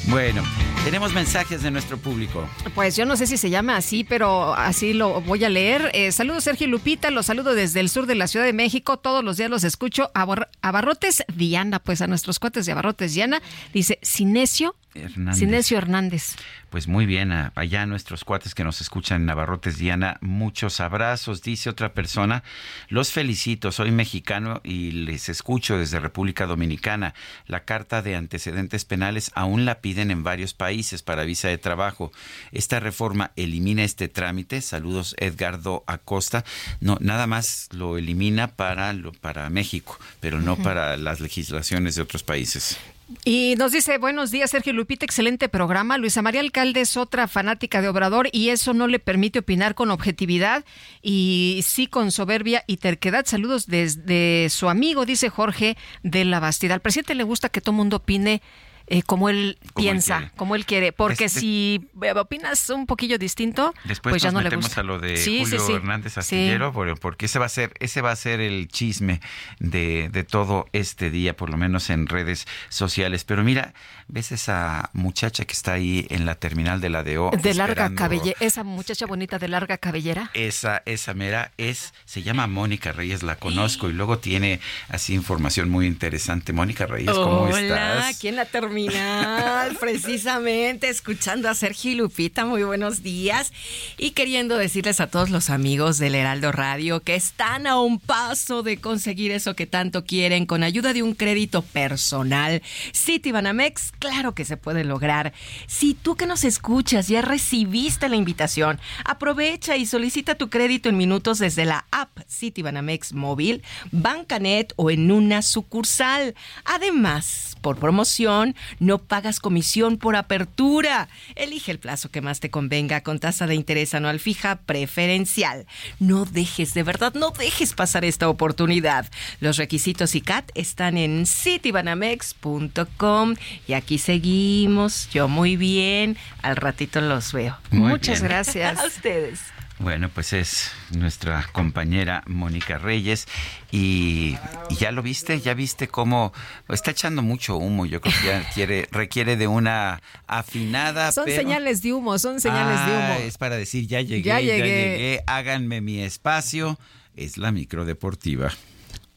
Bueno, 0.09 0.41
tenemos 0.83 1.13
mensajes 1.13 1.61
de 1.61 1.69
nuestro 1.69 1.97
público. 1.97 2.47
Pues 2.73 2.95
yo 2.95 3.05
no 3.05 3.15
sé 3.15 3.27
si 3.27 3.37
se 3.37 3.49
llama 3.51 3.77
así, 3.77 4.03
pero 4.03 4.53
así 4.55 4.93
lo 4.93 5.21
voy 5.21 5.43
a 5.43 5.49
leer. 5.49 5.91
Eh, 5.93 6.11
saludos 6.11 6.45
Sergio 6.45 6.67
Lupita, 6.67 7.11
los 7.11 7.27
saludo 7.27 7.53
desde 7.53 7.79
el 7.79 7.89
sur 7.89 8.07
de 8.07 8.15
la 8.15 8.27
Ciudad 8.27 8.45
de 8.45 8.53
México. 8.53 8.97
Todos 8.97 9.23
los 9.23 9.37
días 9.37 9.51
los 9.51 9.63
escucho. 9.63 10.09
Abar- 10.15 10.49
Abarrotes 10.61 11.23
Diana, 11.35 11.77
pues 11.79 12.01
a 12.01 12.07
nuestros 12.07 12.39
cuates 12.39 12.65
de 12.65 12.71
Abarrotes 12.71 13.13
Diana. 13.13 13.41
Dice 13.71 13.99
Sinesio, 14.01 14.75
Hernández. 14.93 15.39
Sinesio 15.39 15.77
Hernández. 15.77 16.35
Pues 16.69 16.87
muy 16.87 17.05
bien, 17.05 17.31
allá 17.31 17.85
nuestros 17.85 18.23
cuates 18.23 18.53
que 18.53 18.63
nos 18.63 18.81
escuchan 18.81 19.21
en 19.21 19.25
Navarrotes 19.27 19.77
Diana, 19.77 20.17
muchos 20.21 20.79
abrazos, 20.79 21.41
dice 21.41 21.69
otra 21.69 21.93
persona. 21.93 22.43
Los 22.89 23.11
felicito, 23.11 23.71
soy 23.71 23.91
mexicano 23.91 24.61
y 24.63 24.91
les 24.91 25.29
escucho 25.29 25.77
desde 25.77 25.99
República 25.99 26.45
Dominicana. 26.45 27.15
La 27.47 27.65
carta 27.65 28.01
de 28.01 28.15
antecedentes 28.15 28.85
penales 28.85 29.31
aún 29.33 29.65
la 29.65 29.81
piden 29.81 30.11
en 30.11 30.23
varios 30.23 30.53
países 30.53 31.01
para 31.01 31.23
visa 31.23 31.47
de 31.47 31.57
trabajo. 31.57 32.11
Esta 32.51 32.79
reforma 32.79 33.31
elimina 33.35 33.83
este 33.83 34.07
trámite. 34.07 34.61
Saludos 34.61 35.15
Edgardo 35.17 35.83
Acosta. 35.87 36.45
No, 36.81 36.97
nada 36.99 37.25
más 37.25 37.69
lo 37.71 37.97
elimina 37.97 38.55
para 38.55 38.93
lo, 38.93 39.11
para 39.11 39.49
México, 39.49 39.99
pero 40.19 40.39
no 40.39 40.55
para 40.55 40.97
las 40.97 41.19
legislaciones 41.19 41.95
de 41.95 42.01
otros 42.03 42.23
países. 42.23 42.77
Y 43.25 43.55
nos 43.57 43.71
dice, 43.71 43.97
buenos 43.97 44.29
días, 44.29 44.51
Sergio 44.51 44.71
Lupita, 44.71 45.03
excelente 45.03 45.49
programa. 45.49 45.97
Luisa 45.97 46.21
María 46.21 46.41
Alcalde 46.41 46.81
es 46.81 46.95
otra 46.95 47.27
fanática 47.27 47.81
de 47.81 47.89
Obrador 47.89 48.29
y 48.31 48.49
eso 48.49 48.75
no 48.75 48.87
le 48.87 48.99
permite 48.99 49.39
opinar 49.39 49.73
con 49.73 49.89
objetividad 49.89 50.63
y 51.01 51.61
sí 51.65 51.87
con 51.87 52.11
soberbia 52.11 52.63
y 52.67 52.77
terquedad. 52.77 53.25
Saludos 53.25 53.65
desde 53.65 54.47
su 54.49 54.69
amigo, 54.69 55.05
dice 55.05 55.29
Jorge 55.29 55.75
de 56.03 56.23
la 56.23 56.39
Bastida. 56.39 56.75
Al 56.75 56.81
presidente 56.81 57.15
le 57.15 57.23
gusta 57.23 57.49
que 57.49 57.61
todo 57.61 57.73
mundo 57.73 57.97
opine 57.97 58.43
eh, 58.89 59.01
como 59.03 59.29
él 59.29 59.57
Como 59.59 59.67
él 59.67 59.73
piensa, 59.75 60.17
quiere. 60.17 60.31
como 60.35 60.55
él 60.55 60.65
quiere, 60.65 60.91
porque 60.91 61.25
Este- 61.25 61.39
si 61.41 61.87
eh, 62.01 62.11
opinas 62.15 62.69
un 62.69 62.85
poquillo 62.87 63.17
distinto, 63.17 63.73
Después 63.85 64.13
pues 64.13 64.21
ya 64.23 64.31
nos 64.31 64.43
no 64.43 64.49
le 64.49 64.55
gusta. 64.55 64.81
a 64.81 64.83
lo 64.83 64.99
de 64.99 65.17
Sí, 65.17 65.39
Julio 65.41 65.59
sí. 65.59 65.73
Hernández 65.73 66.13
Sí. 66.13 66.19
Astillero, 66.19 66.73
por- 66.73 66.99
porque 66.99 67.27
ese 67.27 67.37
va 67.39 67.45
a 67.45 67.49
ser, 67.49 67.73
ese 67.79 68.01
va 68.01 68.11
a 68.11 68.15
ser 68.15 68.39
el 68.41 68.67
chisme 68.67 69.21
de, 69.59 70.09
de 70.11 70.23
todo 70.23 70.65
este 70.73 71.09
día, 71.11 71.35
por 71.37 71.49
lo 71.49 71.57
menos 71.57 71.89
en 71.91 72.07
redes 72.07 72.47
sociales. 72.69 73.23
Pero 73.25 73.43
mira, 73.43 73.73
ves 74.07 74.31
esa 74.31 74.89
muchacha 74.93 75.45
que 75.45 75.53
está 75.53 75.73
ahí 75.73 76.07
en 76.09 76.25
la 76.25 76.35
terminal 76.35 76.81
de 76.81 76.89
la 76.89 77.03
DO. 77.03 77.29
De 77.41 77.53
larga 77.53 77.93
cabellera, 77.93 78.37
esa 78.39 78.63
muchacha 78.63 79.05
bonita 79.05 79.37
de 79.37 79.47
larga 79.49 79.77
cabellera. 79.77 80.31
Esa, 80.33 80.81
esa 80.85 81.13
mera 81.13 81.51
es, 81.57 81.93
se 82.05 82.23
llama 82.23 82.47
Mónica 82.47 82.91
Reyes, 82.91 83.21
la 83.23 83.35
conozco 83.35 83.89
y 83.89 83.93
luego 83.93 84.17
tiene 84.17 84.59
así 84.87 85.13
información 85.13 85.69
muy 85.69 85.85
interesante. 85.85 86.53
Mónica 86.53 86.85
Reyes, 86.87 87.11
¿cómo 87.11 87.41
Hola, 87.41 87.59
estás? 87.59 88.15
aquí 88.15 88.29
en 88.29 88.35
la 88.37 88.45
terminal 88.45 88.78
precisamente 89.79 90.89
escuchando 90.89 91.49
a 91.49 91.55
Sergio 91.55 91.91
y 91.91 91.95
Lupita. 91.95 92.45
Muy 92.45 92.63
buenos 92.63 93.03
días. 93.03 93.51
Y 93.97 94.11
queriendo 94.11 94.57
decirles 94.57 94.99
a 94.99 95.07
todos 95.07 95.29
los 95.29 95.49
amigos 95.49 95.97
del 95.97 96.15
Heraldo 96.15 96.51
Radio 96.51 97.01
que 97.01 97.15
están 97.15 97.67
a 97.67 97.79
un 97.79 97.99
paso 97.99 98.63
de 98.63 98.79
conseguir 98.79 99.31
eso 99.31 99.55
que 99.55 99.65
tanto 99.67 100.05
quieren 100.05 100.45
con 100.45 100.63
ayuda 100.63 100.93
de 100.93 101.03
un 101.03 101.13
crédito 101.13 101.61
personal. 101.61 102.61
Citibanamex, 102.95 103.91
claro 103.99 104.33
que 104.33 104.45
se 104.45 104.57
puede 104.57 104.83
lograr. 104.83 105.33
Si 105.67 105.93
tú 105.93 106.15
que 106.15 106.25
nos 106.25 106.43
escuchas 106.43 107.07
ya 107.07 107.21
recibiste 107.21 108.09
la 108.09 108.15
invitación, 108.15 108.79
aprovecha 109.03 109.77
y 109.77 109.85
solicita 109.85 110.35
tu 110.35 110.49
crédito 110.49 110.89
en 110.89 110.97
minutos 110.97 111.39
desde 111.39 111.65
la 111.65 111.85
app 111.91 112.09
Citibanamex 112.29 113.13
móvil, 113.13 113.63
Bancanet 113.91 114.73
o 114.75 114.91
en 114.91 115.11
una 115.11 115.41
sucursal. 115.41 116.35
Además, 116.65 117.57
por 117.61 117.77
promoción, 117.77 118.55
no 118.79 118.99
pagas 118.99 119.39
comisión 119.39 119.97
por 119.97 120.15
apertura. 120.15 121.09
Elige 121.35 121.71
el 121.71 121.79
plazo 121.79 122.09
que 122.09 122.21
más 122.21 122.39
te 122.39 122.49
convenga 122.49 123.01
con 123.01 123.19
tasa 123.19 123.47
de 123.47 123.55
interés 123.55 123.93
anual 123.93 124.19
fija 124.19 124.59
preferencial. 124.65 125.65
No 125.99 126.25
dejes, 126.25 126.73
de 126.73 126.83
verdad, 126.83 127.13
no 127.13 127.31
dejes 127.31 127.73
pasar 127.73 128.05
esta 128.05 128.29
oportunidad. 128.29 129.09
Los 129.39 129.57
requisitos 129.57 130.15
y 130.15 130.21
CAT 130.21 130.51
están 130.55 130.97
en 130.97 131.25
citibanamex.com 131.25 133.35
y 133.67 133.73
aquí 133.73 133.97
seguimos. 133.97 135.09
Yo 135.11 135.27
muy 135.27 135.57
bien. 135.57 136.17
Al 136.41 136.55
ratito 136.55 137.01
los 137.01 137.33
veo. 137.33 137.57
Muchas 137.71 138.21
gracias. 138.21 138.79
a 138.79 138.85
ustedes. 138.85 139.41
Bueno, 139.79 140.09
pues 140.13 140.33
es 140.33 140.71
nuestra 140.91 141.47
compañera 141.53 142.21
Mónica 142.27 142.77
Reyes 142.77 143.27
y, 143.71 144.35
ya 144.77 144.91
lo 144.91 145.01
viste, 145.01 145.39
ya 145.39 145.53
viste 145.53 145.87
cómo 145.87 146.33
está 146.67 146.91
echando 146.91 147.21
mucho 147.21 147.55
humo. 147.55 147.85
Yo 147.85 148.01
creo 148.01 148.13
que 148.21 148.27
ya 148.27 148.49
quiere, 148.53 148.89
requiere 148.91 149.37
de 149.37 149.47
una 149.47 150.01
afinada. 150.27 151.13
Son 151.13 151.27
señales 151.27 151.81
de 151.81 151.93
humo, 151.93 152.19
son 152.19 152.41
señales 152.41 152.85
de 152.85 152.91
humo. 152.91 153.13
Ah, 153.13 153.19
es 153.19 153.37
para 153.37 153.55
decir 153.55 153.87
ya 153.87 154.01
llegué, 154.01 154.23
ya 154.23 154.41
llegué, 154.41 154.57
ya 154.57 154.65
llegué, 154.65 155.23
háganme 155.27 155.79
mi 155.79 156.01
espacio. 156.01 156.77
Es 157.15 157.37
la 157.37 157.53
microdeportiva. 157.53 158.51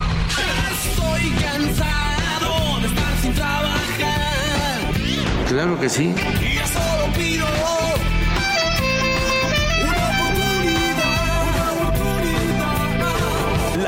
Estoy 0.00 1.30
cansado 1.40 2.80
de 2.80 2.86
estar 2.86 3.18
sin 3.20 3.34
trabajar. 3.34 4.92
Claro 5.48 5.80
que 5.80 5.88
sí. 5.88 6.14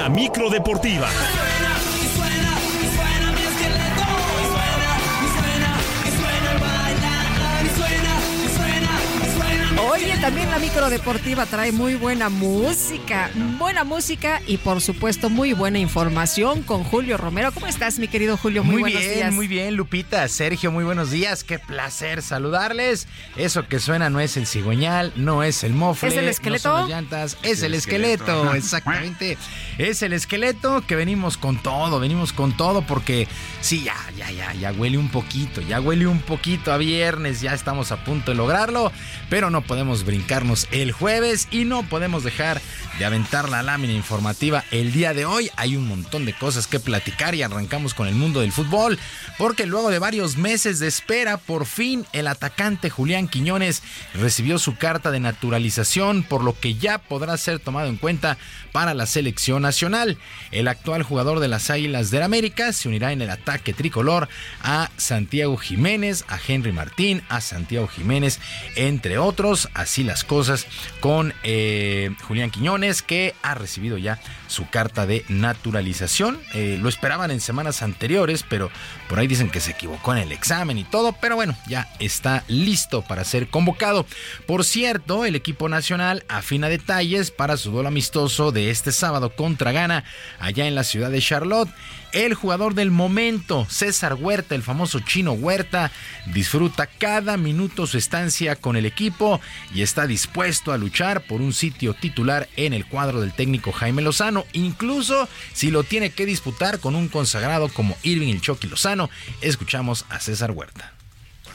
Micro 0.08 0.50
deportiva. 0.50 1.53
Oye, 9.94 10.16
también 10.16 10.50
la 10.50 10.58
micro 10.58 10.90
deportiva 10.90 11.46
trae 11.46 11.70
muy 11.70 11.94
buena 11.94 12.28
música, 12.28 13.30
buena 13.60 13.84
música 13.84 14.42
y 14.44 14.56
por 14.56 14.80
supuesto 14.80 15.30
muy 15.30 15.52
buena 15.52 15.78
información 15.78 16.64
con 16.64 16.82
Julio 16.82 17.16
Romero. 17.16 17.52
¿Cómo 17.52 17.68
estás, 17.68 18.00
mi 18.00 18.08
querido 18.08 18.36
Julio? 18.36 18.64
Muy, 18.64 18.80
muy 18.80 18.92
bien, 18.92 19.32
muy 19.32 19.46
bien, 19.46 19.76
Lupita, 19.76 20.26
Sergio, 20.26 20.72
muy 20.72 20.82
buenos 20.82 21.12
días. 21.12 21.44
Qué 21.44 21.60
placer 21.60 22.22
saludarles. 22.22 23.06
Eso 23.36 23.68
que 23.68 23.78
suena 23.78 24.10
no 24.10 24.18
es 24.18 24.36
el 24.36 24.48
cigüeñal, 24.48 25.12
no 25.14 25.44
es 25.44 25.62
el 25.62 25.74
mofle, 25.74 26.08
es 26.08 26.16
el 26.16 26.28
esqueleto. 26.28 26.70
No 26.70 26.78
son 26.80 26.90
las 26.90 26.98
llantas, 26.98 27.38
es 27.44 27.62
el, 27.62 27.74
esqueleto, 27.74 28.52
exactamente. 28.56 29.38
Es 29.78 30.02
el 30.02 30.12
esqueleto 30.12 30.84
que 30.84 30.96
venimos 30.96 31.36
con 31.36 31.62
todo, 31.62 32.00
venimos 32.00 32.32
con 32.32 32.56
todo 32.56 32.82
porque 32.82 33.28
sí, 33.60 33.84
ya, 33.84 33.94
ya, 34.16 34.28
ya, 34.32 34.52
ya 34.54 34.72
huele 34.72 34.98
un 34.98 35.08
poquito, 35.08 35.60
ya 35.60 35.80
huele 35.80 36.08
un 36.08 36.18
poquito 36.18 36.72
a 36.72 36.78
viernes, 36.78 37.40
ya 37.40 37.54
estamos 37.54 37.92
a 37.92 38.02
punto 38.02 38.32
de 38.32 38.36
lograrlo, 38.36 38.90
pero 39.30 39.50
no 39.50 39.62
podemos 39.62 39.83
brincarnos 39.84 40.66
el 40.70 40.92
jueves 40.92 41.48
y 41.50 41.64
no 41.64 41.82
podemos 41.82 42.24
dejar 42.24 42.60
de 42.98 43.04
aventar 43.04 43.48
la 43.48 43.62
lámina 43.62 43.92
informativa 43.92 44.64
el 44.70 44.92
día 44.92 45.12
de 45.12 45.26
hoy. 45.26 45.50
Hay 45.56 45.76
un 45.76 45.86
montón 45.86 46.24
de 46.24 46.32
cosas 46.32 46.66
que 46.66 46.80
platicar 46.80 47.34
y 47.34 47.42
arrancamos 47.42 47.92
con 47.92 48.08
el 48.08 48.14
mundo 48.14 48.40
del 48.40 48.52
fútbol, 48.52 48.98
porque 49.36 49.66
luego 49.66 49.90
de 49.90 49.98
varios 49.98 50.36
meses 50.36 50.78
de 50.78 50.86
espera, 50.86 51.36
por 51.36 51.66
fin 51.66 52.06
el 52.12 52.28
atacante 52.28 52.88
Julián 52.88 53.28
Quiñones 53.28 53.82
recibió 54.14 54.58
su 54.58 54.76
carta 54.76 55.10
de 55.10 55.20
naturalización, 55.20 56.22
por 56.22 56.42
lo 56.42 56.58
que 56.58 56.76
ya 56.76 56.98
podrá 56.98 57.36
ser 57.36 57.58
tomado 57.58 57.88
en 57.88 57.96
cuenta 57.96 58.38
para 58.72 58.94
la 58.94 59.06
selección 59.06 59.62
nacional. 59.62 60.18
El 60.50 60.68
actual 60.68 61.02
jugador 61.02 61.40
de 61.40 61.48
las 61.48 61.70
Águilas 61.70 62.10
del 62.10 62.22
América 62.22 62.72
se 62.72 62.88
unirá 62.88 63.12
en 63.12 63.22
el 63.22 63.30
ataque 63.30 63.72
tricolor 63.72 64.28
a 64.62 64.90
Santiago 64.96 65.56
Jiménez, 65.56 66.24
a 66.28 66.38
Henry 66.46 66.72
Martín, 66.72 67.22
a 67.28 67.40
Santiago 67.40 67.88
Jiménez, 67.88 68.40
entre 68.76 69.18
otros 69.18 69.68
así 69.74 70.04
las 70.04 70.24
cosas 70.24 70.66
con 71.00 71.34
eh, 71.42 72.10
Julián 72.22 72.50
Quiñones, 72.50 73.02
que 73.02 73.34
ha 73.42 73.54
recibido 73.54 73.98
ya 73.98 74.20
su 74.46 74.68
carta 74.68 75.06
de 75.06 75.24
naturalización. 75.28 76.40
Eh, 76.54 76.78
lo 76.80 76.88
esperaban 76.88 77.30
en 77.30 77.40
semanas 77.40 77.82
anteriores, 77.82 78.44
pero 78.48 78.70
por 79.08 79.18
ahí 79.18 79.26
dicen 79.26 79.50
que 79.50 79.60
se 79.60 79.72
equivocó 79.72 80.12
en 80.12 80.22
el 80.22 80.32
examen 80.32 80.78
y 80.78 80.84
todo, 80.84 81.12
pero 81.20 81.36
bueno, 81.36 81.56
ya 81.68 81.88
está 81.98 82.44
listo 82.48 83.02
para 83.02 83.24
ser 83.24 83.48
convocado. 83.48 84.06
Por 84.46 84.64
cierto, 84.64 85.24
el 85.24 85.34
equipo 85.34 85.68
nacional 85.68 86.24
afina 86.28 86.68
detalles 86.68 87.30
para 87.30 87.56
su 87.56 87.70
duelo 87.70 87.88
amistoso 87.88 88.52
de 88.52 88.70
este 88.70 88.92
sábado 88.92 89.34
contra 89.34 89.72
Ghana, 89.72 90.04
allá 90.38 90.66
en 90.66 90.74
la 90.74 90.84
ciudad 90.84 91.10
de 91.10 91.20
Charlotte. 91.20 91.70
El 92.14 92.34
jugador 92.34 92.74
del 92.74 92.92
momento, 92.92 93.66
César 93.68 94.14
Huerta, 94.14 94.54
el 94.54 94.62
famoso 94.62 95.00
chino 95.00 95.32
Huerta, 95.32 95.90
disfruta 96.32 96.86
cada 96.86 97.36
minuto 97.36 97.88
su 97.88 97.98
estancia 97.98 98.54
con 98.54 98.76
el 98.76 98.86
equipo 98.86 99.40
y 99.74 99.82
está 99.82 100.06
dispuesto 100.06 100.72
a 100.72 100.78
luchar 100.78 101.26
por 101.26 101.40
un 101.40 101.52
sitio 101.52 101.92
titular 101.92 102.48
en 102.54 102.72
el 102.72 102.86
cuadro 102.86 103.20
del 103.20 103.32
técnico 103.32 103.72
Jaime 103.72 104.00
Lozano, 104.00 104.46
incluso 104.52 105.28
si 105.54 105.72
lo 105.72 105.82
tiene 105.82 106.10
que 106.10 106.24
disputar 106.24 106.78
con 106.78 106.94
un 106.94 107.08
consagrado 107.08 107.68
como 107.68 107.98
Irving 108.04 108.28
el 108.28 108.40
Chucky 108.40 108.68
Lozano. 108.68 109.10
Escuchamos 109.40 110.06
a 110.08 110.20
César 110.20 110.52
Huerta 110.52 110.94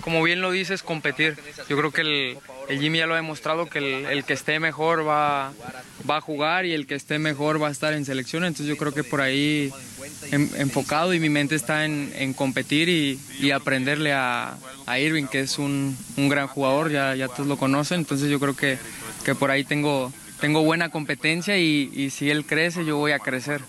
como 0.01 0.23
bien 0.23 0.41
lo 0.41 0.51
dices, 0.51 0.83
competir. 0.83 1.37
Yo 1.67 1.77
creo 1.77 1.91
que 1.91 2.01
el, 2.01 2.37
el 2.69 2.79
Jimmy 2.79 2.99
ya 2.99 3.07
lo 3.07 3.13
ha 3.13 3.17
demostrado 3.17 3.65
que 3.65 3.79
el, 3.79 4.23
que 4.23 4.33
esté 4.33 4.59
mejor 4.59 5.07
va, 5.07 5.51
va 6.09 6.17
a 6.17 6.21
jugar 6.21 6.65
y 6.65 6.73
el 6.73 6.87
que 6.87 6.95
esté 6.95 7.19
mejor 7.19 7.61
va 7.61 7.67
a 7.67 7.71
estar 7.71 7.93
en 7.93 8.05
selección. 8.05 8.43
Entonces 8.43 8.67
yo 8.67 8.77
creo 8.77 8.93
que 8.93 9.03
por 9.03 9.21
ahí 9.21 9.71
enfocado 10.31 11.13
y 11.13 11.19
mi 11.19 11.29
mente 11.29 11.55
está 11.55 11.85
en, 11.85 12.33
competir 12.33 12.89
y, 12.89 13.51
aprenderle 13.51 14.13
a, 14.13 14.57
Irving, 14.99 15.25
que 15.25 15.41
es 15.41 15.59
un, 15.59 15.97
gran 16.17 16.47
jugador, 16.47 16.91
ya, 16.91 17.15
ya 17.15 17.27
todos 17.27 17.47
lo 17.47 17.57
conocen. 17.57 17.99
Entonces 17.99 18.29
yo 18.29 18.39
creo 18.39 18.55
que, 18.55 18.77
que 19.25 19.35
por 19.35 19.51
ahí 19.51 19.63
tengo, 19.63 20.13
tengo 20.39 20.63
buena 20.63 20.89
competencia 20.89 21.57
y, 21.57 21.89
y 21.93 22.09
si 22.09 22.29
él 22.29 22.45
crece, 22.45 22.85
yo 22.85 22.97
voy 22.97 23.11
a 23.11 23.19
crecer. 23.19 23.61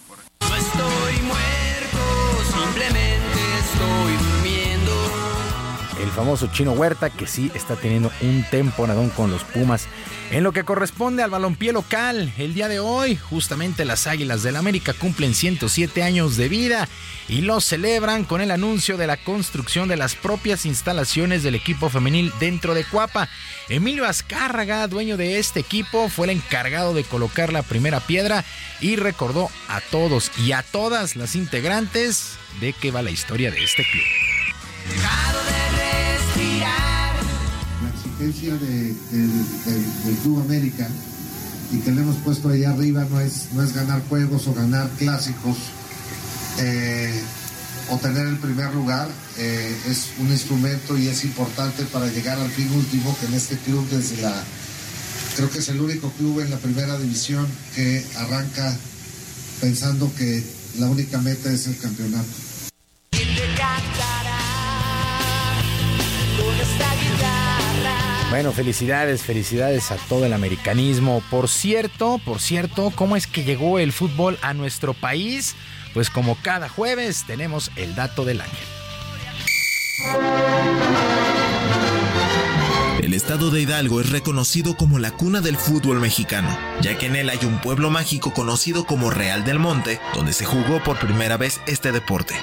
El 6.02 6.10
famoso 6.10 6.48
Chino 6.48 6.72
Huerta, 6.72 7.10
que 7.10 7.26
sí 7.26 7.50
está 7.54 7.76
teniendo 7.76 8.10
un 8.22 8.44
temporadón 8.50 9.10
con 9.10 9.30
los 9.30 9.44
Pumas. 9.44 9.86
En 10.30 10.42
lo 10.44 10.52
que 10.52 10.64
corresponde 10.64 11.22
al 11.22 11.30
balompié 11.30 11.72
local, 11.72 12.32
el 12.38 12.54
día 12.54 12.68
de 12.68 12.80
hoy, 12.80 13.16
justamente 13.16 13.84
las 13.84 14.06
Águilas 14.06 14.42
del 14.42 14.56
América 14.56 14.92
cumplen 14.94 15.34
107 15.34 16.02
años 16.02 16.36
de 16.36 16.48
vida 16.48 16.88
y 17.28 17.42
lo 17.42 17.60
celebran 17.60 18.24
con 18.24 18.40
el 18.40 18.50
anuncio 18.50 18.96
de 18.96 19.06
la 19.06 19.16
construcción 19.16 19.88
de 19.88 19.96
las 19.96 20.14
propias 20.14 20.66
instalaciones 20.66 21.42
del 21.42 21.54
equipo 21.54 21.90
femenil 21.90 22.32
dentro 22.40 22.74
de 22.74 22.84
Cuapa. 22.84 23.28
Emilio 23.68 24.06
Azcárraga, 24.06 24.86
dueño 24.86 25.16
de 25.16 25.38
este 25.38 25.60
equipo, 25.60 26.08
fue 26.08 26.26
el 26.26 26.38
encargado 26.38 26.94
de 26.94 27.04
colocar 27.04 27.52
la 27.52 27.62
primera 27.62 28.00
piedra 28.00 28.44
y 28.80 28.96
recordó 28.96 29.50
a 29.68 29.80
todos 29.80 30.30
y 30.38 30.52
a 30.52 30.62
todas 30.62 31.16
las 31.16 31.36
integrantes 31.36 32.36
de 32.60 32.72
qué 32.72 32.90
va 32.90 33.02
la 33.02 33.10
historia 33.10 33.50
de 33.50 33.62
este 33.62 33.84
club 33.84 34.04
de, 38.32 38.94
del 39.12 40.16
Club 40.22 40.40
América 40.40 40.88
y 41.72 41.78
que 41.78 41.90
le 41.90 42.02
hemos 42.02 42.16
puesto 42.16 42.48
ahí 42.48 42.64
arriba 42.64 43.04
no 43.10 43.20
es, 43.20 43.48
no 43.54 43.62
es 43.62 43.74
ganar 43.74 44.02
juegos 44.08 44.46
o 44.46 44.54
ganar 44.54 44.88
clásicos 44.98 45.56
eh, 46.58 47.20
o 47.90 47.96
tener 47.98 48.26
el 48.28 48.36
primer 48.38 48.72
lugar, 48.72 49.08
eh, 49.36 49.76
es 49.88 50.10
un 50.20 50.30
instrumento 50.30 50.96
y 50.96 51.08
es 51.08 51.24
importante 51.24 51.84
para 51.86 52.06
llegar 52.06 52.38
al 52.38 52.50
fin 52.50 52.70
último 52.72 53.16
que 53.18 53.26
en 53.26 53.34
este 53.34 53.56
club 53.58 53.84
desde 53.90 54.22
la, 54.22 54.44
creo 55.36 55.50
que 55.50 55.58
es 55.58 55.68
el 55.68 55.80
único 55.80 56.10
club 56.12 56.40
en 56.40 56.50
la 56.50 56.58
primera 56.58 56.96
división 56.98 57.48
que 57.74 58.04
arranca 58.16 58.76
pensando 59.60 60.12
que 60.14 60.44
la 60.78 60.86
única 60.86 61.18
meta 61.18 61.50
es 61.50 61.66
el 61.66 61.78
campeonato. 61.78 62.28
Bueno, 68.30 68.52
felicidades, 68.52 69.24
felicidades 69.24 69.90
a 69.90 69.96
todo 69.96 70.24
el 70.24 70.32
americanismo. 70.32 71.20
Por 71.30 71.48
cierto, 71.48 72.20
por 72.24 72.40
cierto, 72.40 72.92
¿cómo 72.94 73.16
es 73.16 73.26
que 73.26 73.42
llegó 73.42 73.80
el 73.80 73.92
fútbol 73.92 74.38
a 74.40 74.54
nuestro 74.54 74.94
país? 74.94 75.56
Pues 75.94 76.10
como 76.10 76.36
cada 76.40 76.68
jueves 76.68 77.24
tenemos 77.26 77.72
el 77.74 77.96
dato 77.96 78.24
del 78.24 78.40
año. 78.40 78.52
El 83.02 83.14
estado 83.14 83.50
de 83.50 83.62
Hidalgo 83.62 84.00
es 84.00 84.10
reconocido 84.10 84.76
como 84.76 85.00
la 85.00 85.10
cuna 85.10 85.40
del 85.40 85.56
fútbol 85.56 85.98
mexicano, 85.98 86.56
ya 86.80 86.96
que 86.96 87.06
en 87.06 87.16
él 87.16 87.30
hay 87.30 87.40
un 87.44 87.60
pueblo 87.60 87.90
mágico 87.90 88.32
conocido 88.32 88.84
como 88.84 89.10
Real 89.10 89.44
del 89.44 89.58
Monte, 89.58 90.00
donde 90.14 90.32
se 90.32 90.44
jugó 90.44 90.80
por 90.84 91.00
primera 91.00 91.36
vez 91.36 91.60
este 91.66 91.90
deporte. 91.90 92.36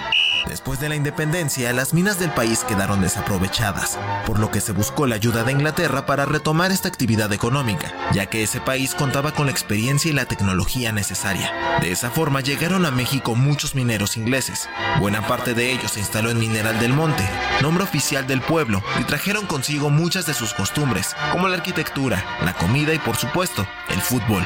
Después 0.50 0.80
de 0.80 0.90
la 0.90 0.96
independencia, 0.96 1.74
las 1.74 1.94
minas 1.94 2.20
del 2.20 2.32
país 2.32 2.64
quedaron 2.64 3.02
desaprovechadas, 3.02 3.98
por 4.26 4.40
lo 4.40 4.50
que 4.50 4.62
se 4.62 4.72
buscó 4.72 5.06
la 5.06 5.16
ayuda 5.16 5.44
de 5.44 5.52
Inglaterra 5.52 6.06
para 6.06 6.26
retomar 6.26 6.72
esta 6.72 6.88
actividad 6.88 7.32
económica, 7.34 7.94
ya 8.14 8.28
que 8.28 8.44
ese 8.44 8.62
país 8.62 8.96
contaba 8.96 9.34
con 9.34 9.48
la 9.48 9.52
experiencia 9.52 10.10
y 10.10 10.14
la 10.14 10.26
tecnología 10.26 10.92
necesaria. 10.92 11.52
De 11.82 11.92
esa 11.92 12.10
forma 12.10 12.42
llegaron 12.42 12.86
a 12.86 12.92
México 12.92 13.36
muchos 13.36 13.76
mineros 13.76 14.18
ingleses. 14.18 14.70
Buena 15.00 15.28
parte 15.28 15.54
de 15.54 15.72
ellos 15.72 15.92
se 15.92 16.00
instaló 16.00 16.30
en 16.30 16.40
Mineral 16.40 16.80
del 16.80 16.94
Monte, 16.94 17.24
nombre 17.62 17.84
oficial 17.84 18.26
del 18.26 18.42
pueblo, 18.42 18.82
y 19.00 19.04
trajeron 19.04 19.46
consigo 19.46 19.90
muchas 19.90 20.26
de 20.26 20.34
sus 20.34 20.54
costumbres, 20.54 21.16
como 21.32 21.48
la 21.48 21.58
arquitectura, 21.58 22.24
la 22.44 22.54
comida 22.54 22.94
y 22.94 23.00
por 23.00 23.18
supuesto, 23.18 23.68
el 23.90 24.02
fútbol. 24.02 24.46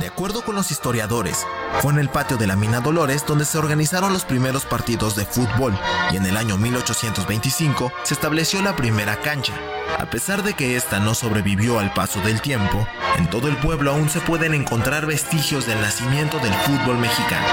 De 0.00 0.06
acuerdo 0.06 0.42
con 0.42 0.54
los 0.54 0.70
historiadores, 0.70 1.46
fue 1.80 1.92
en 1.92 1.98
el 1.98 2.08
patio 2.08 2.36
de 2.36 2.46
la 2.46 2.56
mina 2.56 2.80
Dolores 2.80 3.24
donde 3.26 3.44
se 3.44 3.58
organizaron 3.58 4.12
los 4.12 4.24
primeros 4.24 4.64
partidos 4.64 5.14
de 5.16 5.24
fútbol 5.24 5.78
y 6.10 6.16
en 6.16 6.26
el 6.26 6.36
año 6.36 6.56
1825 6.56 7.92
se 8.02 8.14
estableció 8.14 8.62
la 8.62 8.74
primera 8.74 9.20
cancha. 9.20 9.52
A 9.98 10.06
pesar 10.06 10.42
de 10.42 10.54
que 10.54 10.76
esta 10.76 10.98
no 10.98 11.14
sobrevivió 11.14 11.78
al 11.78 11.92
paso 11.92 12.20
del 12.20 12.40
tiempo, 12.40 12.86
en 13.18 13.28
todo 13.28 13.48
el 13.48 13.56
pueblo 13.58 13.92
aún 13.92 14.08
se 14.08 14.20
pueden 14.20 14.54
encontrar 14.54 15.06
vestigios 15.06 15.66
del 15.66 15.80
nacimiento 15.80 16.38
del 16.38 16.54
fútbol 16.54 16.98
mexicano. 16.98 17.46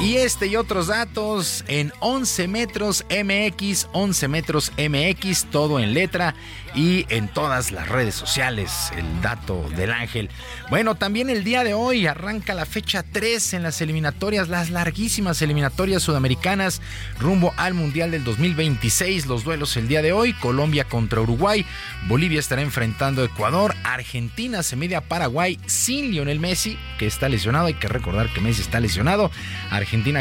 Y 0.00 0.16
este 0.16 0.46
y 0.46 0.56
otros 0.56 0.86
datos 0.86 1.62
en 1.68 1.92
11 2.00 2.48
metros 2.48 3.04
MX, 3.10 3.88
11 3.92 4.28
metros 4.28 4.72
MX, 4.78 5.44
todo 5.50 5.78
en 5.78 5.92
letra 5.92 6.34
y 6.74 7.04
en 7.10 7.28
todas 7.28 7.70
las 7.70 7.88
redes 7.88 8.14
sociales, 8.14 8.92
el 8.96 9.20
dato 9.20 9.68
del 9.76 9.92
ángel. 9.92 10.30
Bueno, 10.70 10.94
también 10.94 11.28
el 11.28 11.44
día 11.44 11.64
de 11.64 11.74
hoy 11.74 12.06
arranca 12.06 12.54
la 12.54 12.64
fecha 12.64 13.02
3 13.02 13.54
en 13.54 13.62
las 13.62 13.82
eliminatorias, 13.82 14.48
las 14.48 14.70
larguísimas 14.70 15.42
eliminatorias 15.42 16.02
sudamericanas 16.02 16.80
rumbo 17.18 17.52
al 17.58 17.74
Mundial 17.74 18.10
del 18.10 18.24
2026. 18.24 19.26
Los 19.26 19.44
duelos 19.44 19.76
el 19.76 19.86
día 19.86 20.00
de 20.00 20.12
hoy, 20.12 20.32
Colombia 20.32 20.84
contra 20.84 21.20
Uruguay, 21.20 21.66
Bolivia 22.06 22.40
estará 22.40 22.62
enfrentando 22.62 23.20
a 23.20 23.26
Ecuador, 23.26 23.74
Argentina 23.84 24.62
se 24.62 24.76
mide 24.76 24.96
a 24.96 25.02
Paraguay 25.02 25.58
sin 25.66 26.10
Lionel 26.10 26.40
Messi, 26.40 26.78
que 26.98 27.06
está 27.06 27.28
lesionado, 27.28 27.66
hay 27.66 27.74
que 27.74 27.88
recordar 27.88 28.32
que 28.32 28.40
Messi 28.40 28.62
está 28.62 28.80
lesionado. 28.80 29.30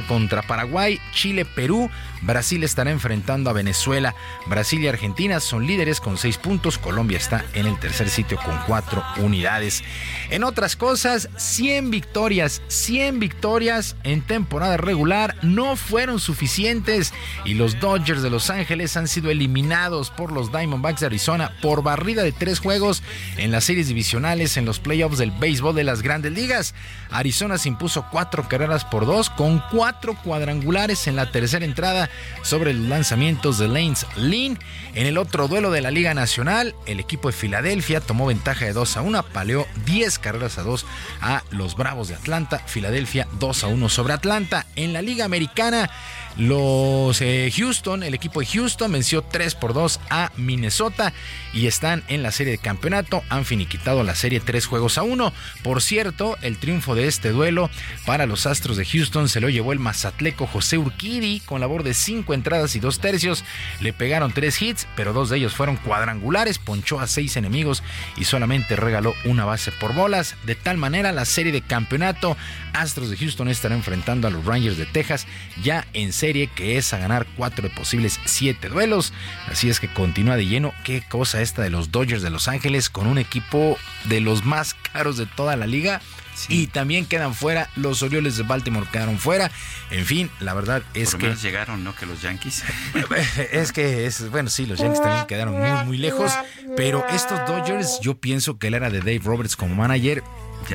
Contra 0.03 0.41
Paraguay, 0.41 0.99
Chile, 1.11 1.45
Perú, 1.45 1.89
Brasil 2.21 2.63
estará 2.63 2.91
enfrentando 2.91 3.49
a 3.49 3.53
Venezuela. 3.53 4.15
Brasil 4.47 4.81
y 4.81 4.87
Argentina 4.87 5.39
son 5.39 5.65
líderes 5.65 5.99
con 5.99 6.17
6 6.17 6.37
puntos, 6.37 6.77
Colombia 6.77 7.17
está 7.17 7.45
en 7.53 7.65
el 7.65 7.79
tercer 7.79 8.09
sitio 8.09 8.37
con 8.43 8.57
4 8.67 9.03
unidades. 9.17 9.83
En 10.29 10.43
otras 10.43 10.75
cosas, 10.75 11.29
100 11.37 11.91
victorias, 11.91 12.61
100 12.67 13.19
victorias 13.19 13.95
en 14.03 14.21
temporada 14.21 14.77
regular 14.77 15.35
no 15.41 15.75
fueron 15.75 16.19
suficientes 16.19 17.13
y 17.45 17.53
los 17.53 17.79
Dodgers 17.79 18.21
de 18.21 18.29
Los 18.29 18.49
Ángeles 18.49 18.97
han 18.97 19.07
sido 19.07 19.29
eliminados 19.29 20.09
por 20.09 20.31
los 20.31 20.51
Diamondbacks 20.51 21.01
de 21.01 21.07
Arizona 21.07 21.51
por 21.61 21.83
barrida 21.83 22.23
de 22.23 22.31
tres 22.31 22.59
juegos 22.59 23.03
en 23.37 23.51
las 23.51 23.63
series 23.63 23.87
divisionales 23.87 24.57
en 24.57 24.65
los 24.65 24.79
playoffs 24.79 25.17
del 25.17 25.31
béisbol 25.31 25.75
de 25.75 25.83
las 25.83 26.01
grandes 26.01 26.33
ligas. 26.33 26.73
Arizona 27.11 27.57
se 27.57 27.69
impuso 27.69 28.05
cuatro 28.11 28.47
carreras 28.47 28.85
por 28.85 29.05
dos 29.05 29.29
con 29.29 29.63
cuatro 29.71 30.15
cuadrangulares 30.23 31.07
en 31.07 31.15
la 31.15 31.31
tercera 31.31 31.65
entrada 31.65 32.08
sobre 32.41 32.73
los 32.73 32.87
lanzamientos 32.87 33.57
de 33.57 33.67
Lanes 33.67 34.05
Lynn. 34.15 34.57
En 34.95 35.05
el 35.05 35.17
otro 35.17 35.47
duelo 35.47 35.71
de 35.71 35.81
la 35.81 35.91
Liga 35.91 36.13
Nacional, 36.13 36.75
el 36.85 36.99
equipo 36.99 37.29
de 37.29 37.33
Filadelfia 37.37 38.01
tomó 38.01 38.25
ventaja 38.25 38.65
de 38.65 38.73
2 38.73 38.97
a 38.97 39.01
1, 39.01 39.23
paleó 39.23 39.67
10 39.85 40.19
carreras 40.19 40.57
a 40.57 40.63
2 40.63 40.85
a 41.21 41.43
los 41.51 41.75
Bravos 41.75 42.07
de 42.07 42.15
Atlanta. 42.15 42.59
Filadelfia 42.65 43.27
2 43.39 43.63
a 43.63 43.67
1 43.67 43.89
sobre 43.89 44.13
Atlanta. 44.13 44.65
En 44.75 44.93
la 44.93 45.01
Liga 45.01 45.25
Americana, 45.25 45.89
los 46.37 47.21
eh, 47.21 47.51
Houston, 47.53 48.01
el 48.01 48.13
equipo 48.13 48.39
de 48.39 48.45
Houston 48.45 48.91
venció 48.91 49.23
3 49.23 49.55
por 49.55 49.73
2 49.73 49.99
a 50.09 50.31
Minnesota 50.37 51.11
y 51.53 51.67
están 51.67 52.03
en 52.07 52.23
la 52.23 52.31
serie 52.31 52.51
de 52.51 52.57
campeonato. 52.59 53.23
Han 53.29 53.43
finiquitado 53.43 54.03
la 54.03 54.15
serie 54.15 54.39
3 54.39 54.65
juegos 54.65 54.97
a 54.97 55.03
1. 55.03 55.33
Por 55.63 55.81
cierto, 55.81 56.37
el 56.41 56.57
triunfo 56.57 56.95
de 56.95 57.07
este 57.07 57.31
duelo 57.31 57.69
para 58.05 58.25
los 58.25 58.45
Astros 58.45 58.77
de 58.77 58.85
Houston 58.85 59.27
se 59.27 59.41
lo 59.41 59.49
llevó 59.49 59.73
el 59.73 59.79
mazatleco 59.79 60.47
José 60.47 60.77
Urquidi 60.77 61.41
con 61.41 61.59
labor 61.59 61.83
de 61.83 61.93
5 61.93 62.33
entradas 62.33 62.75
y 62.75 62.79
2 62.79 62.99
tercios. 62.99 63.43
Le 63.81 63.91
pegaron 63.91 64.31
3 64.31 64.61
hits, 64.61 64.78
pero 64.95 65.13
dos 65.13 65.29
de 65.29 65.37
ellos 65.37 65.53
fueron 65.53 65.77
cuadrangulares. 65.77 66.59
Ponchó 66.59 66.99
a 66.99 67.07
6 67.07 67.37
enemigos 67.37 67.83
y 68.17 68.25
solamente 68.25 68.75
regaló 68.75 69.13
una 69.25 69.45
base 69.45 69.71
por 69.71 69.93
bolas. 69.93 70.35
De 70.45 70.55
tal 70.55 70.77
manera, 70.77 71.11
la 71.11 71.25
serie 71.25 71.51
de 71.51 71.61
campeonato 71.61 72.37
Astros 72.73 73.09
de 73.09 73.17
Houston 73.17 73.49
estará 73.49 73.75
enfrentando 73.75 74.27
a 74.27 74.31
los 74.31 74.45
Rangers 74.45 74.77
de 74.77 74.85
Texas 74.85 75.27
ya 75.63 75.87
en 75.93 76.13
serie 76.13 76.47
que 76.47 76.77
es 76.77 76.93
a 76.93 76.97
ganar 76.97 77.27
cuatro 77.35 77.67
de 77.67 77.75
posibles 77.75 78.19
siete 78.25 78.69
duelos. 78.69 79.13
Así 79.47 79.69
es 79.69 79.79
que 79.79 79.91
continúa 79.91 80.35
de 80.35 80.45
lleno. 80.45 80.73
Qué 80.83 81.01
cosa 81.01 81.41
esta 81.41 81.61
de 81.61 81.69
los 81.69 81.91
Dodgers 81.91 82.21
de 82.21 82.29
Los 82.29 82.47
Ángeles 82.47 82.89
con 82.89 83.07
un 83.07 83.17
equipo 83.17 83.77
de 84.05 84.21
los 84.21 84.45
más 84.45 84.73
caros 84.73 85.17
de 85.17 85.25
toda 85.25 85.55
la 85.55 85.67
liga. 85.67 86.01
Y 86.47 86.67
también 86.67 87.05
quedan 87.05 87.33
fuera, 87.33 87.69
los 87.75 88.01
Orioles 88.01 88.37
de 88.37 88.43
Baltimore 88.43 88.87
quedaron 88.91 89.17
fuera. 89.17 89.51
En 89.91 90.05
fin, 90.05 90.29
la 90.39 90.53
verdad 90.53 90.83
es 90.93 91.11
Por 91.11 91.19
que. 91.19 91.35
llegaron, 91.35 91.83
¿no? 91.83 91.95
Que 91.95 92.05
los 92.05 92.21
Yankees. 92.21 92.63
es 93.51 93.71
que 93.71 94.05
es, 94.05 94.29
bueno, 94.29 94.49
sí, 94.49 94.65
los 94.65 94.79
Yankees 94.79 95.01
también 95.01 95.27
quedaron 95.27 95.59
muy, 95.59 95.85
muy 95.85 95.97
lejos. 95.97 96.31
Pero 96.77 97.05
estos 97.09 97.39
Dodgers, 97.47 97.99
yo 98.01 98.17
pienso 98.17 98.57
que 98.57 98.67
él 98.67 98.75
era 98.75 98.89
de 98.89 98.99
Dave 98.99 99.21
Roberts 99.23 99.55
como 99.55 99.75
manager 99.75 100.23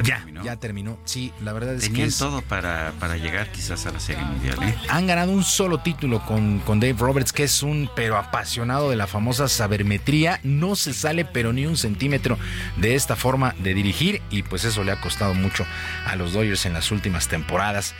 ya, 0.02 0.16
terminó. 0.18 0.44
Ya 0.44 0.56
terminó. 0.56 0.98
Sí, 1.04 1.32
la 1.42 1.52
verdad 1.52 1.74
es 1.74 1.82
Tenían 1.84 2.10
que. 2.10 2.16
todo 2.16 2.42
para, 2.42 2.92
para 3.00 3.16
llegar 3.16 3.50
quizás 3.52 3.86
a 3.86 3.92
la 3.92 4.00
Serie 4.00 4.24
Mundial. 4.24 4.62
¿eh? 4.62 4.74
Han 4.88 5.06
ganado 5.06 5.32
un 5.32 5.44
solo 5.44 5.78
título 5.78 6.24
con, 6.24 6.60
con 6.60 6.80
Dave 6.80 6.96
Roberts, 6.98 7.32
que 7.32 7.44
es 7.44 7.62
un 7.62 7.88
pero 7.94 8.16
apasionado 8.16 8.90
de 8.90 8.96
la 8.96 9.06
famosa 9.06 9.48
sabermetría. 9.48 10.40
No 10.42 10.76
se 10.76 10.94
sale, 10.94 11.24
pero 11.24 11.52
ni 11.52 11.66
un 11.66 11.76
centímetro 11.76 12.38
de 12.76 12.94
esta 12.94 13.16
forma 13.16 13.54
de 13.58 13.74
dirigir. 13.74 14.22
Y 14.30 14.42
pues 14.42 14.64
eso 14.64 14.84
le 14.84 14.92
ha 14.92 15.00
costado 15.00 15.34
mucho 15.34 15.66
a 16.06 16.16
los 16.16 16.32
Dodgers 16.32 16.66
en 16.66 16.72
las 16.72 16.90
últimas 16.90 17.28
temporadas. 17.28 17.94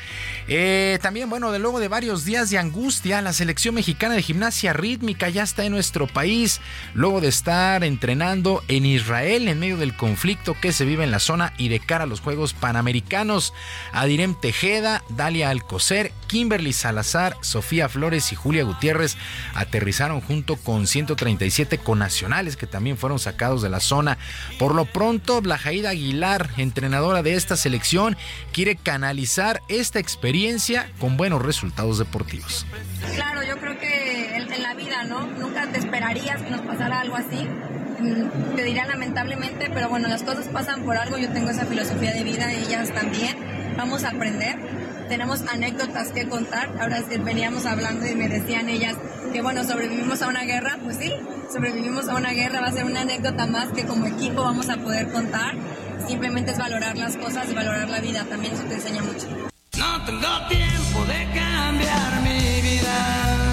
Eh, 0.48 0.98
también, 1.00 1.30
bueno, 1.30 1.52
de 1.52 1.58
luego 1.58 1.80
de 1.80 1.88
varios 1.88 2.24
días 2.24 2.50
de 2.50 2.58
angustia, 2.58 3.22
la 3.22 3.32
selección 3.32 3.74
mexicana 3.74 4.14
de 4.14 4.22
gimnasia 4.22 4.72
rítmica 4.72 5.28
ya 5.28 5.42
está 5.42 5.64
en 5.64 5.72
nuestro 5.72 6.06
país. 6.06 6.60
Luego 6.94 7.20
de 7.20 7.28
estar 7.28 7.84
entrenando 7.84 8.62
en 8.68 8.86
Israel 8.86 9.48
en 9.48 9.60
medio 9.60 9.76
del 9.76 9.94
conflicto 9.94 10.56
que 10.60 10.72
se 10.72 10.84
vive 10.84 11.04
en 11.04 11.10
la 11.10 11.18
zona 11.18 11.52
y 11.58 11.68
de 11.68 11.80
a 11.92 12.06
los 12.06 12.20
Juegos 12.20 12.54
Panamericanos. 12.54 13.52
Adirem 13.92 14.34
Tejeda, 14.34 15.02
Dalia 15.10 15.50
Alcocer, 15.50 16.12
Kimberly 16.26 16.72
Salazar, 16.72 17.36
Sofía 17.42 17.88
Flores 17.88 18.32
y 18.32 18.36
Julia 18.36 18.64
Gutiérrez 18.64 19.16
aterrizaron 19.54 20.20
junto 20.20 20.56
con 20.56 20.86
137 20.86 21.78
conacionales 21.78 22.56
que 22.56 22.66
también 22.66 22.96
fueron 22.96 23.18
sacados 23.18 23.62
de 23.62 23.68
la 23.68 23.80
zona. 23.80 24.18
Por 24.58 24.74
lo 24.74 24.86
pronto, 24.86 25.40
Blajaida 25.40 25.90
Aguilar, 25.90 26.50
entrenadora 26.56 27.22
de 27.22 27.34
esta 27.34 27.56
selección, 27.56 28.16
quiere 28.52 28.76
canalizar 28.76 29.60
esta 29.68 29.98
experiencia 29.98 30.90
con 30.98 31.16
buenos 31.16 31.42
resultados 31.42 31.98
deportivos. 31.98 32.66
Claro, 33.14 33.42
yo 33.42 33.58
creo 33.58 33.78
que 33.78 34.36
en 34.36 34.62
la 34.62 34.74
vida, 34.74 35.04
¿no? 35.04 35.26
Nunca 35.26 35.70
te 35.70 35.78
esperarías 35.78 36.40
que 36.42 36.50
nos 36.50 36.62
pasara 36.62 37.00
algo 37.00 37.16
así 37.16 37.46
te 38.56 38.62
diría 38.62 38.86
lamentablemente, 38.86 39.70
pero 39.72 39.88
bueno, 39.88 40.08
las 40.08 40.22
cosas 40.22 40.46
pasan 40.48 40.82
por 40.82 40.96
algo, 40.96 41.18
yo 41.18 41.30
tengo 41.30 41.50
esa 41.50 41.66
filosofía 41.66 42.12
de 42.12 42.24
vida, 42.24 42.52
ellas 42.52 42.90
también, 42.92 43.36
vamos 43.76 44.04
a 44.04 44.10
aprender, 44.10 44.56
tenemos 45.08 45.42
anécdotas 45.42 46.12
que 46.12 46.28
contar, 46.28 46.70
ahora 46.80 47.02
veníamos 47.24 47.66
hablando 47.66 48.06
y 48.06 48.14
me 48.14 48.28
decían 48.28 48.68
ellas 48.68 48.96
que 49.32 49.42
bueno, 49.42 49.64
sobrevivimos 49.64 50.22
a 50.22 50.28
una 50.28 50.44
guerra, 50.44 50.78
pues 50.82 50.96
sí, 50.96 51.12
sobrevivimos 51.52 52.08
a 52.08 52.14
una 52.14 52.30
guerra, 52.30 52.60
va 52.60 52.68
a 52.68 52.72
ser 52.72 52.84
una 52.84 53.02
anécdota 53.02 53.46
más 53.46 53.68
que 53.68 53.84
como 53.84 54.06
equipo 54.06 54.42
vamos 54.42 54.68
a 54.68 54.76
poder 54.76 55.10
contar, 55.10 55.54
simplemente 56.06 56.52
es 56.52 56.58
valorar 56.58 56.96
las 56.96 57.16
cosas 57.16 57.50
y 57.50 57.54
valorar 57.54 57.88
la 57.88 58.00
vida, 58.00 58.24
también 58.24 58.54
eso 58.54 58.62
te 58.64 58.74
enseña 58.74 59.02
mucho. 59.02 59.26
No 59.76 60.04
tengo 60.04 60.48
tiempo 60.48 61.04
de 61.06 61.24
cambiar 61.34 62.22
mi 62.22 62.62
vida. 62.62 63.43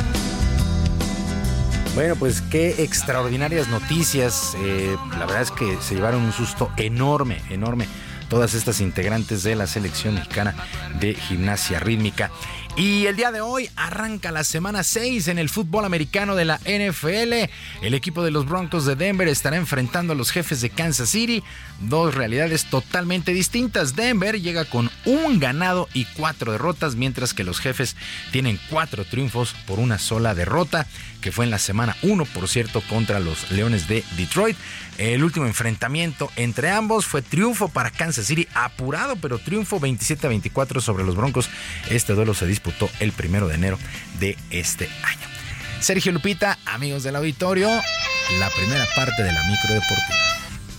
Bueno, 1.93 2.15
pues 2.15 2.41
qué 2.41 2.84
extraordinarias 2.84 3.68
noticias. 3.68 4.55
Eh, 4.59 4.95
la 5.11 5.26
verdad 5.26 5.41
es 5.41 5.51
que 5.51 5.77
se 5.81 5.95
llevaron 5.95 6.22
un 6.22 6.31
susto 6.31 6.72
enorme, 6.77 7.41
enorme 7.49 7.85
todas 8.30 8.53
estas 8.53 8.80
integrantes 8.80 9.43
de 9.43 9.55
la 9.55 9.68
selección 9.68 10.13
mexicana 10.15 10.55
de 11.01 11.15
gimnasia 11.15 11.81
rítmica. 11.81 12.31
Y 12.77 13.05
el 13.07 13.18
día 13.18 13.34
de 13.34 13.41
hoy 13.41 13.69
arranca 13.76 14.31
la 14.31 14.45
semana 14.45 14.84
6 14.84 15.27
en 15.27 15.38
el 15.38 15.49
fútbol 15.49 15.84
americano 15.84 16.35
de 16.35 16.45
la 16.45 16.57
NFL. 16.59 17.49
El 17.81 17.93
equipo 17.93 18.23
de 18.23 18.31
los 18.31 18.45
Broncos 18.45 18.85
de 18.85 18.95
Denver 18.95 19.27
estará 19.27 19.57
enfrentando 19.57 20.13
a 20.13 20.15
los 20.15 20.31
jefes 20.31 20.61
de 20.61 20.69
Kansas 20.69 21.09
City. 21.09 21.43
Dos 21.81 22.15
realidades 22.15 22.69
totalmente 22.69 23.34
distintas. 23.34 23.97
Denver 23.97 24.39
llega 24.41 24.63
con 24.63 24.89
un 25.03 25.41
ganado 25.41 25.89
y 25.93 26.05
cuatro 26.05 26.53
derrotas, 26.53 26.95
mientras 26.95 27.34
que 27.34 27.43
los 27.43 27.59
jefes 27.59 27.97
tienen 28.31 28.57
cuatro 28.69 29.03
triunfos 29.03 29.53
por 29.68 29.80
una 29.80 29.99
sola 29.99 30.34
derrota, 30.34 30.88
que 31.22 31.31
fue 31.31 31.45
en 31.45 31.52
la 31.52 31.60
semana 31.60 31.95
1, 32.02 32.26
por 32.26 32.49
cierto, 32.49 32.81
contra 32.89 33.19
los 33.19 33.49
Leones 33.52 33.88
de 33.88 34.03
Detroit. 34.18 34.57
El 34.98 35.23
último 35.23 35.45
enfrentamiento 35.45 36.31
entre 36.35 36.69
ambos 36.69 37.06
fue 37.06 37.22
triunfo 37.22 37.69
para 37.69 37.91
Kansas 37.91 38.26
City, 38.26 38.48
apurado, 38.53 39.15
pero 39.15 39.39
triunfo 39.39 39.80
27 39.80 40.27
a 40.27 40.30
24 40.30 40.81
sobre 40.81 41.03
los 41.03 41.15
Broncos. 41.15 41.49
Este 41.89 42.14
duelo 42.14 42.34
se 42.34 42.48
disputó 42.48 42.89
el 42.99 43.11
primero 43.11 43.48
de 43.48 43.56
enero 43.56 43.80
de 44.19 44.38
este 44.49 44.89
año. 45.03 45.27
Sergio 45.80 46.11
Lupita, 46.11 46.60
amigos 46.65 47.03
del 47.03 47.15
auditorio, 47.15 47.69
la 48.39 48.49
primera 48.49 48.85
parte 48.95 49.23
de 49.23 49.31
la 49.31 49.43
micro 49.43 49.73
deportiva. 49.73 50.19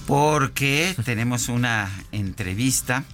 Porque 0.07 0.95
tenemos 1.05 1.49
una 1.49 1.91
entrevista 2.13 3.05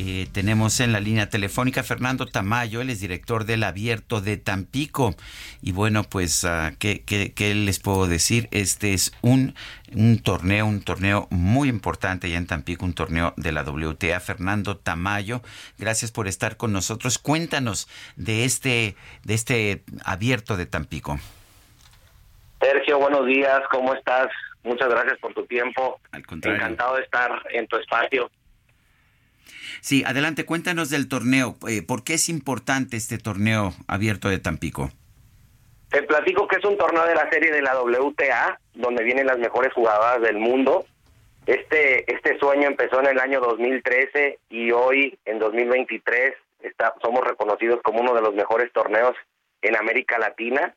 eh, 0.00 0.28
tenemos 0.32 0.78
en 0.78 0.92
la 0.92 1.00
línea 1.00 1.28
telefónica 1.28 1.82
Fernando 1.82 2.24
Tamayo, 2.24 2.80
él 2.80 2.88
es 2.88 3.00
director 3.00 3.44
del 3.44 3.64
Abierto 3.64 4.20
de 4.20 4.36
Tampico. 4.36 5.16
Y 5.60 5.72
bueno, 5.72 6.04
pues, 6.04 6.44
uh, 6.44 6.76
¿qué, 6.78 7.02
qué, 7.04 7.54
les 7.56 7.80
puedo 7.80 8.06
decir? 8.06 8.46
Este 8.52 8.94
es 8.94 9.12
un, 9.22 9.56
un 9.92 10.20
torneo, 10.22 10.66
un 10.66 10.82
torneo 10.82 11.26
muy 11.30 11.68
importante 11.68 12.30
ya 12.30 12.36
en 12.36 12.46
Tampico, 12.46 12.84
un 12.84 12.94
torneo 12.94 13.34
de 13.36 13.50
la 13.50 13.64
WTA. 13.64 14.20
Fernando 14.20 14.76
Tamayo, 14.76 15.42
gracias 15.78 16.12
por 16.12 16.28
estar 16.28 16.56
con 16.56 16.72
nosotros. 16.72 17.18
Cuéntanos 17.18 17.88
de 18.14 18.44
este, 18.44 18.94
de 19.24 19.34
este 19.34 19.82
Abierto 20.04 20.56
de 20.56 20.66
Tampico. 20.66 21.18
Sergio, 22.60 23.00
buenos 23.00 23.26
días, 23.26 23.62
¿cómo 23.68 23.94
estás? 23.94 24.28
Muchas 24.62 24.90
gracias 24.90 25.18
por 25.18 25.34
tu 25.34 25.44
tiempo. 25.46 26.00
Al 26.12 26.24
contrario. 26.24 26.56
Encantado 26.60 26.96
de 26.96 27.02
estar 27.02 27.42
en 27.50 27.66
tu 27.66 27.76
espacio. 27.78 28.30
Sí, 29.80 30.02
adelante, 30.06 30.44
cuéntanos 30.44 30.90
del 30.90 31.08
torneo. 31.08 31.56
Eh, 31.68 31.82
¿Por 31.82 32.04
qué 32.04 32.14
es 32.14 32.28
importante 32.28 32.96
este 32.96 33.18
torneo 33.18 33.72
abierto 33.86 34.28
de 34.28 34.38
Tampico? 34.38 34.90
Te 35.90 36.02
platico 36.02 36.46
que 36.46 36.56
es 36.56 36.64
un 36.64 36.76
torneo 36.76 37.06
de 37.06 37.14
la 37.14 37.30
serie 37.30 37.50
de 37.50 37.62
la 37.62 37.80
WTA, 37.80 38.60
donde 38.74 39.04
vienen 39.04 39.26
las 39.26 39.38
mejores 39.38 39.72
jugadoras 39.72 40.20
del 40.20 40.36
mundo. 40.36 40.84
Este, 41.46 42.12
este 42.12 42.38
sueño 42.38 42.66
empezó 42.66 43.00
en 43.00 43.06
el 43.06 43.18
año 43.18 43.40
2013 43.40 44.38
y 44.50 44.70
hoy, 44.70 45.18
en 45.24 45.38
2023, 45.38 46.34
está, 46.60 46.92
somos 47.02 47.26
reconocidos 47.26 47.80
como 47.82 48.00
uno 48.00 48.14
de 48.14 48.20
los 48.20 48.34
mejores 48.34 48.70
torneos 48.72 49.14
en 49.62 49.76
América 49.76 50.18
Latina, 50.18 50.74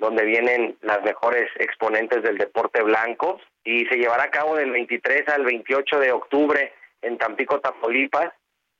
donde 0.00 0.24
vienen 0.24 0.76
las 0.80 1.02
mejores 1.04 1.48
exponentes 1.60 2.22
del 2.22 2.38
deporte 2.38 2.82
blanco 2.82 3.40
y 3.62 3.84
se 3.86 3.98
llevará 3.98 4.24
a 4.24 4.30
cabo 4.30 4.56
del 4.56 4.72
23 4.72 5.28
al 5.28 5.44
28 5.44 6.00
de 6.00 6.10
octubre 6.12 6.72
en 7.02 7.18
Tampico, 7.18 7.60
Tamaulipas, 7.60 8.32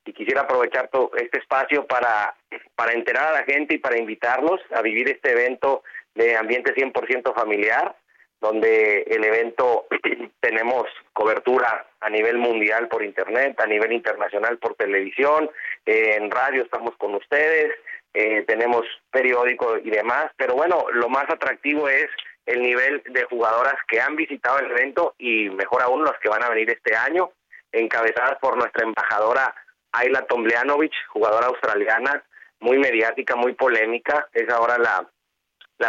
y 0.05 0.13
quisiera 0.13 0.41
aprovechar 0.41 0.89
este 1.17 1.39
espacio 1.39 1.85
para, 1.85 2.35
para 2.75 2.93
enterar 2.93 3.27
a 3.27 3.39
la 3.39 3.43
gente 3.43 3.75
y 3.75 3.77
para 3.77 3.99
invitarlos 3.99 4.59
a 4.73 4.81
vivir 4.81 5.09
este 5.09 5.31
evento 5.31 5.83
de 6.15 6.35
ambiente 6.35 6.73
100% 6.73 7.33
familiar, 7.35 7.95
donde 8.39 9.03
el 9.03 9.23
evento 9.23 9.85
tenemos 10.39 10.87
cobertura 11.13 11.87
a 11.99 12.09
nivel 12.09 12.39
mundial 12.39 12.87
por 12.87 13.03
internet, 13.03 13.59
a 13.59 13.67
nivel 13.67 13.93
internacional 13.93 14.57
por 14.57 14.75
televisión, 14.75 15.49
en 15.85 16.31
radio 16.31 16.63
estamos 16.63 16.95
con 16.97 17.13
ustedes, 17.15 17.71
eh, 18.13 18.43
tenemos 18.47 18.85
periódico 19.11 19.77
y 19.77 19.89
demás, 19.89 20.31
pero 20.35 20.55
bueno, 20.55 20.85
lo 20.93 21.07
más 21.09 21.29
atractivo 21.29 21.87
es 21.87 22.07
el 22.45 22.61
nivel 22.61 23.03
de 23.05 23.23
jugadoras 23.25 23.75
que 23.87 24.01
han 24.01 24.15
visitado 24.15 24.59
el 24.59 24.71
evento 24.71 25.13
y 25.19 25.49
mejor 25.51 25.83
aún 25.83 26.03
las 26.03 26.17
que 26.19 26.29
van 26.29 26.43
a 26.43 26.49
venir 26.49 26.71
este 26.71 26.95
año 26.95 27.31
encabezadas 27.71 28.37
por 28.39 28.57
nuestra 28.57 28.85
embajadora 28.85 29.53
Ayla 29.91 30.25
Tomljanovic, 30.25 30.93
jugadora 31.09 31.47
australiana, 31.47 32.23
muy 32.59 32.77
mediática, 32.77 33.35
muy 33.35 33.53
polémica, 33.53 34.27
es 34.33 34.49
ahora 34.49 34.77
la, 34.77 35.07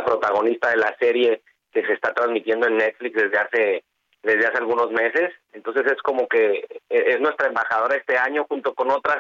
protagonista 0.04 0.70
de 0.70 0.76
la 0.78 0.96
serie 0.98 1.42
que 1.70 1.84
se 1.86 1.92
está 1.92 2.12
transmitiendo 2.14 2.66
en 2.66 2.78
Netflix 2.78 3.14
desde 3.14 3.38
hace 3.38 3.84
desde 4.22 4.46
hace 4.46 4.59
algunos 4.59 4.90
meses, 4.92 5.32
entonces 5.52 5.84
es 5.90 6.00
como 6.00 6.28
que 6.28 6.64
es 6.88 7.20
nuestra 7.20 7.48
embajadora 7.48 7.96
este 7.96 8.16
año 8.16 8.46
junto 8.48 8.72
con 8.72 8.88
otras 8.92 9.18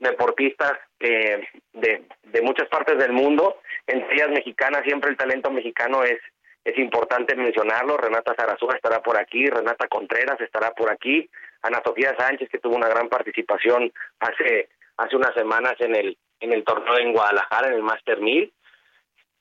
deportistas 0.00 0.72
de, 0.98 1.48
de 1.72 2.42
muchas 2.42 2.68
partes 2.68 2.98
del 2.98 3.12
mundo, 3.12 3.60
entre 3.86 4.12
ellas 4.16 4.30
mexicanas, 4.30 4.82
siempre 4.82 5.10
el 5.10 5.16
talento 5.16 5.52
mexicano 5.52 6.02
es 6.02 6.18
es 6.64 6.78
importante 6.78 7.34
mencionarlo, 7.36 7.96
Renata 7.96 8.34
Zarazúa 8.34 8.74
estará 8.74 9.00
por 9.00 9.18
aquí, 9.18 9.46
Renata 9.48 9.88
Contreras 9.88 10.40
estará 10.40 10.72
por 10.72 10.90
aquí, 10.90 11.28
Ana 11.62 11.82
Sofía 11.84 12.14
Sánchez, 12.18 12.48
que 12.50 12.58
tuvo 12.58 12.76
una 12.76 12.88
gran 12.88 13.08
participación 13.08 13.92
hace, 14.18 14.68
hace 14.96 15.16
unas 15.16 15.34
semanas 15.34 15.74
en 15.78 15.94
el, 15.94 16.16
en 16.40 16.52
el 16.52 16.64
torneo 16.64 16.98
en 16.98 17.12
Guadalajara, 17.12 17.68
en 17.68 17.74
el 17.74 17.82
Master 17.82 18.20
1000. 18.20 18.52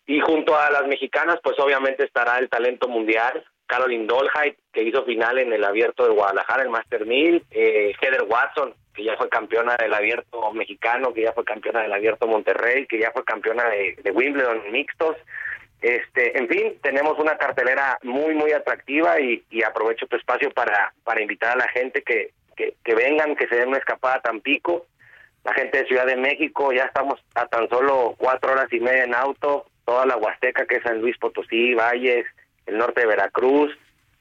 Y 0.07 0.19
junto 0.21 0.57
a 0.57 0.71
las 0.71 0.87
mexicanas, 0.87 1.39
pues 1.43 1.59
obviamente 1.59 2.03
estará 2.03 2.39
el 2.39 2.49
talento 2.49 2.87
mundial, 2.87 3.45
Caroline 3.67 4.07
Dolheit, 4.07 4.57
que 4.73 4.81
hizo 4.81 5.05
final 5.05 5.37
en 5.37 5.53
el 5.53 5.63
abierto 5.63 6.03
de 6.03 6.15
Guadalajara, 6.15 6.63
el 6.63 6.69
Master 6.69 7.05
1000, 7.05 7.45
eh, 7.51 7.93
Heather 8.01 8.23
Watson, 8.27 8.73
que 8.93 9.03
ya 9.03 9.15
fue 9.15 9.29
campeona 9.29 9.75
del 9.77 9.93
abierto 9.93 10.51
mexicano, 10.51 11.13
que 11.13 11.21
ya 11.21 11.33
fue 11.33 11.45
campeona 11.45 11.83
del 11.83 11.93
abierto 11.93 12.25
Monterrey, 12.25 12.87
que 12.87 12.99
ya 12.99 13.11
fue 13.11 13.23
campeona 13.23 13.69
de, 13.69 13.95
de 14.01 14.11
Wimbledon 14.11 14.71
mixtos. 14.71 15.15
Este, 15.81 16.37
en 16.37 16.47
fin, 16.47 16.77
tenemos 16.81 17.17
una 17.19 17.37
cartelera 17.37 17.97
muy, 18.03 18.35
muy 18.35 18.51
atractiva 18.51 19.19
y, 19.19 19.43
aprovecho 19.63 20.07
tu 20.07 20.17
espacio 20.17 20.51
para, 20.51 20.93
para 21.03 21.21
invitar 21.21 21.53
a 21.53 21.57
la 21.57 21.67
gente 21.69 22.01
que, 22.01 22.31
que, 22.55 22.95
vengan, 22.95 23.35
que 23.35 23.47
se 23.47 23.55
den 23.55 23.69
una 23.69 23.77
escapada 23.77 24.15
a 24.15 24.21
Tampico. 24.21 24.85
La 25.45 25.53
gente 25.53 25.79
de 25.79 25.87
Ciudad 25.87 26.05
de 26.05 26.17
México, 26.17 26.73
ya 26.73 26.83
estamos 26.83 27.23
a 27.35 27.45
tan 27.45 27.69
solo 27.69 28.15
cuatro 28.17 28.51
horas 28.51 28.71
y 28.71 28.79
media 28.81 29.05
en 29.05 29.15
auto, 29.15 29.67
toda 29.85 30.05
la 30.05 30.17
Huasteca 30.17 30.65
que 30.65 30.75
es 30.75 30.83
San 30.83 30.99
Luis 30.99 31.17
Potosí, 31.17 31.73
Valles, 31.75 32.25
el 32.65 32.77
norte 32.77 33.01
de 33.01 33.07
Veracruz, 33.07 33.71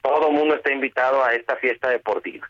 todo 0.00 0.28
el 0.28 0.34
mundo 0.34 0.54
está 0.54 0.72
invitado 0.72 1.24
a 1.24 1.34
esta 1.34 1.56
fiesta 1.56 1.88
deportiva. 1.88 2.48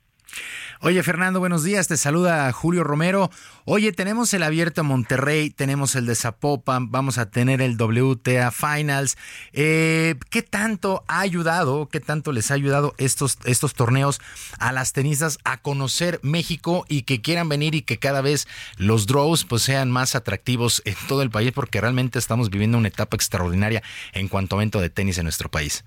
Oye, 0.80 1.02
Fernando, 1.02 1.40
buenos 1.40 1.64
días. 1.64 1.88
Te 1.88 1.96
saluda 1.96 2.52
Julio 2.52 2.84
Romero. 2.84 3.30
Oye, 3.64 3.92
tenemos 3.92 4.32
el 4.32 4.44
abierto 4.44 4.84
Monterrey, 4.84 5.50
tenemos 5.50 5.96
el 5.96 6.06
de 6.06 6.14
Zapopan, 6.14 6.92
vamos 6.92 7.18
a 7.18 7.30
tener 7.30 7.60
el 7.60 7.76
WTA 7.76 8.52
Finals. 8.52 9.18
Eh, 9.52 10.14
¿Qué 10.30 10.42
tanto 10.42 11.02
ha 11.08 11.18
ayudado, 11.18 11.88
qué 11.88 11.98
tanto 11.98 12.30
les 12.30 12.52
ha 12.52 12.54
ayudado 12.54 12.94
estos, 12.98 13.38
estos 13.44 13.74
torneos 13.74 14.20
a 14.60 14.70
las 14.70 14.92
tenistas 14.92 15.38
a 15.42 15.56
conocer 15.56 16.20
México 16.22 16.86
y 16.88 17.02
que 17.02 17.20
quieran 17.20 17.48
venir 17.48 17.74
y 17.74 17.82
que 17.82 17.98
cada 17.98 18.20
vez 18.20 18.46
los 18.76 19.06
draws 19.06 19.44
pues, 19.44 19.62
sean 19.62 19.90
más 19.90 20.14
atractivos 20.14 20.80
en 20.84 20.94
todo 21.08 21.22
el 21.22 21.30
país 21.30 21.50
porque 21.52 21.80
realmente 21.80 22.20
estamos 22.20 22.50
viviendo 22.50 22.78
una 22.78 22.88
etapa 22.88 23.16
extraordinaria 23.16 23.82
en 24.12 24.28
cuanto 24.28 24.54
a 24.54 24.58
evento 24.60 24.80
de 24.80 24.90
tenis 24.90 25.18
en 25.18 25.24
nuestro 25.24 25.50
país? 25.50 25.84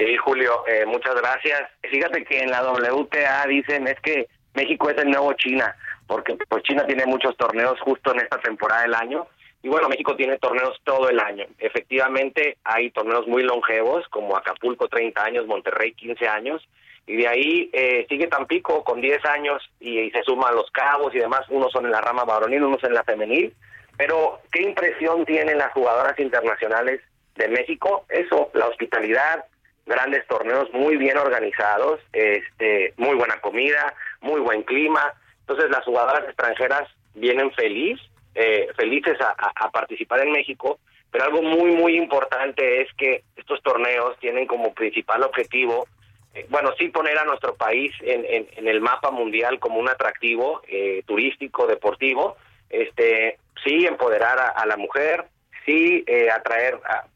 Sí, 0.00 0.16
Julio, 0.16 0.64
eh, 0.66 0.86
muchas 0.86 1.14
gracias. 1.14 1.60
Fíjate 1.82 2.24
que 2.24 2.38
en 2.38 2.50
la 2.50 2.62
WTA 2.62 3.44
dicen 3.46 3.86
es 3.86 4.00
que 4.00 4.28
México 4.54 4.88
es 4.88 4.96
el 4.96 5.10
nuevo 5.10 5.34
China, 5.34 5.76
porque 6.06 6.38
pues 6.48 6.62
China 6.62 6.86
tiene 6.86 7.04
muchos 7.04 7.36
torneos 7.36 7.78
justo 7.80 8.14
en 8.14 8.20
esta 8.20 8.38
temporada 8.38 8.80
del 8.80 8.94
año. 8.94 9.26
Y 9.62 9.68
bueno, 9.68 9.90
México 9.90 10.16
tiene 10.16 10.38
torneos 10.38 10.80
todo 10.84 11.10
el 11.10 11.20
año. 11.20 11.44
Efectivamente, 11.58 12.56
hay 12.64 12.90
torneos 12.92 13.26
muy 13.26 13.42
longevos, 13.42 14.08
como 14.08 14.38
Acapulco 14.38 14.88
30 14.88 15.22
años, 15.22 15.46
Monterrey 15.46 15.92
15 15.92 16.26
años, 16.26 16.66
y 17.06 17.16
de 17.16 17.28
ahí 17.28 17.70
eh, 17.74 18.06
sigue 18.08 18.26
Tampico 18.26 18.82
con 18.82 19.02
10 19.02 19.22
años 19.26 19.62
y, 19.80 20.10
se 20.12 20.22
suman 20.22 20.54
los 20.54 20.70
cabos 20.70 21.14
y 21.14 21.18
demás. 21.18 21.42
Unos 21.50 21.72
son 21.72 21.84
en 21.84 21.92
la 21.92 22.00
rama 22.00 22.24
varonil, 22.24 22.62
unos 22.62 22.82
en 22.84 22.94
la 22.94 23.04
femenil. 23.04 23.52
Pero, 23.98 24.40
¿qué 24.50 24.62
impresión 24.62 25.26
tienen 25.26 25.58
las 25.58 25.72
jugadoras 25.72 26.18
internacionales 26.18 27.02
de 27.36 27.48
México? 27.48 28.06
Eso, 28.08 28.50
la 28.54 28.66
hospitalidad, 28.66 29.44
grandes 29.90 30.24
torneos 30.28 30.72
muy 30.72 30.96
bien 30.96 31.18
organizados, 31.18 32.00
este, 32.12 32.94
muy 32.96 33.16
buena 33.16 33.40
comida, 33.40 33.92
muy 34.20 34.40
buen 34.40 34.62
clima. 34.62 35.12
Entonces 35.40 35.68
las 35.68 35.84
jugadoras 35.84 36.24
extranjeras 36.24 36.88
vienen 37.14 37.50
feliz, 37.52 38.00
eh, 38.36 38.68
felices 38.76 39.18
a, 39.20 39.70
participar 39.72 40.20
en 40.20 40.30
México, 40.30 40.78
pero 41.10 41.24
algo 41.24 41.42
muy, 41.42 41.72
muy 41.72 41.96
importante 41.96 42.82
es 42.82 42.88
que 42.94 43.24
estos 43.36 43.60
torneos 43.62 44.16
tienen 44.20 44.46
como 44.46 44.72
principal 44.72 45.24
objetivo, 45.24 45.88
eh, 46.34 46.46
bueno, 46.48 46.70
sí 46.78 46.88
poner 46.88 47.18
a 47.18 47.24
nuestro 47.24 47.56
país 47.56 47.92
en, 48.02 48.46
el 48.64 48.80
mapa 48.80 49.10
mundial 49.10 49.58
como 49.58 49.80
un 49.80 49.88
atractivo 49.88 50.62
eh, 50.68 51.02
turístico, 51.04 51.66
deportivo, 51.66 52.36
este, 52.68 53.38
sí 53.64 53.86
empoderar 53.86 54.52
a, 54.54 54.64
la 54.66 54.76
mujer, 54.76 55.24
sí 55.66 56.04
atraer 56.32 56.78
a, 56.84 57.06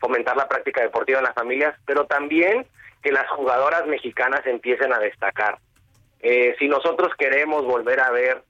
fomentar 0.00 0.36
la 0.36 0.48
práctica 0.48 0.82
deportiva 0.82 1.18
en 1.18 1.24
las 1.24 1.34
familias, 1.34 1.74
pero 1.86 2.06
también 2.06 2.66
que 3.02 3.12
las 3.12 3.28
jugadoras 3.30 3.86
mexicanas 3.86 4.46
empiecen 4.46 4.92
a 4.92 4.98
destacar. 4.98 5.58
Eh, 6.20 6.54
si 6.58 6.68
nosotros 6.68 7.12
queremos 7.18 7.64
volver 7.64 8.00
a 8.00 8.10
ver 8.10 8.42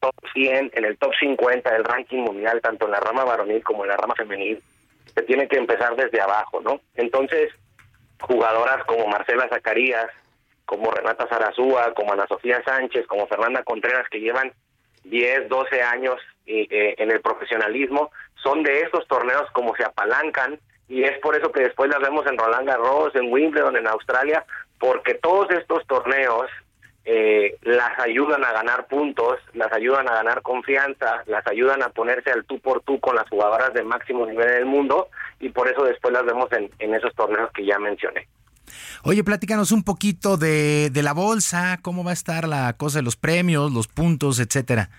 top 0.00 0.14
100, 0.34 0.72
en 0.74 0.84
el 0.84 0.98
top 0.98 1.12
50 1.18 1.72
del 1.72 1.84
ranking 1.84 2.18
mundial, 2.18 2.60
tanto 2.60 2.86
en 2.86 2.92
la 2.92 3.00
rama 3.00 3.24
varonil 3.24 3.62
como 3.62 3.84
en 3.84 3.90
la 3.90 3.96
rama 3.96 4.14
femenil, 4.14 4.62
se 5.14 5.22
tiene 5.22 5.48
que 5.48 5.56
empezar 5.56 5.96
desde 5.96 6.20
abajo, 6.20 6.60
¿no? 6.60 6.80
Entonces, 6.94 7.50
jugadoras 8.20 8.84
como 8.84 9.06
Marcela 9.06 9.48
Zacarías, 9.48 10.10
como 10.64 10.90
Renata 10.90 11.26
Zarazúa, 11.28 11.94
como 11.94 12.12
Ana 12.12 12.26
Sofía 12.26 12.62
Sánchez, 12.64 13.06
como 13.06 13.26
Fernanda 13.26 13.62
Contreras, 13.62 14.08
que 14.10 14.20
llevan 14.20 14.52
10, 15.04 15.48
12 15.48 15.82
años 15.82 16.20
eh, 16.46 16.66
eh, 16.70 16.94
en 16.98 17.10
el 17.10 17.20
profesionalismo, 17.20 18.10
son 18.42 18.62
de 18.62 18.82
estos 18.82 19.06
torneos 19.08 19.50
como 19.52 19.74
se 19.76 19.84
apalancan 19.84 20.58
y 20.88 21.02
es 21.02 21.18
por 21.18 21.36
eso 21.36 21.50
que 21.50 21.62
después 21.62 21.90
las 21.90 22.00
vemos 22.00 22.26
en 22.26 22.38
Roland 22.38 22.66
Garros, 22.66 23.14
en 23.14 23.32
Wimbledon, 23.32 23.76
en 23.76 23.88
Australia, 23.88 24.44
porque 24.78 25.14
todos 25.14 25.50
estos 25.50 25.84
torneos 25.86 26.46
eh, 27.04 27.56
las 27.62 27.98
ayudan 28.00 28.44
a 28.44 28.52
ganar 28.52 28.86
puntos, 28.88 29.38
las 29.54 29.72
ayudan 29.72 30.08
a 30.08 30.14
ganar 30.14 30.42
confianza, 30.42 31.22
las 31.26 31.46
ayudan 31.46 31.82
a 31.82 31.88
ponerse 31.90 32.30
al 32.30 32.44
tú 32.44 32.58
por 32.60 32.82
tú 32.82 33.00
con 33.00 33.14
las 33.16 33.28
jugadoras 33.28 33.72
de 33.74 33.84
máximo 33.84 34.26
nivel 34.26 34.48
del 34.48 34.66
mundo 34.66 35.08
y 35.40 35.50
por 35.50 35.68
eso 35.68 35.84
después 35.84 36.12
las 36.12 36.24
vemos 36.24 36.50
en, 36.52 36.70
en 36.78 36.94
esos 36.94 37.14
torneos 37.14 37.50
que 37.52 37.64
ya 37.64 37.78
mencioné. 37.78 38.26
Oye, 39.04 39.22
platícanos 39.22 39.70
un 39.70 39.84
poquito 39.84 40.36
de, 40.36 40.90
de 40.90 41.02
la 41.02 41.12
bolsa, 41.12 41.78
cómo 41.82 42.02
va 42.02 42.10
a 42.10 42.14
estar 42.14 42.48
la 42.48 42.72
cosa 42.72 42.98
de 42.98 43.04
los 43.04 43.16
premios, 43.16 43.72
los 43.72 43.86
puntos, 43.86 44.40
etcétera. 44.40 44.90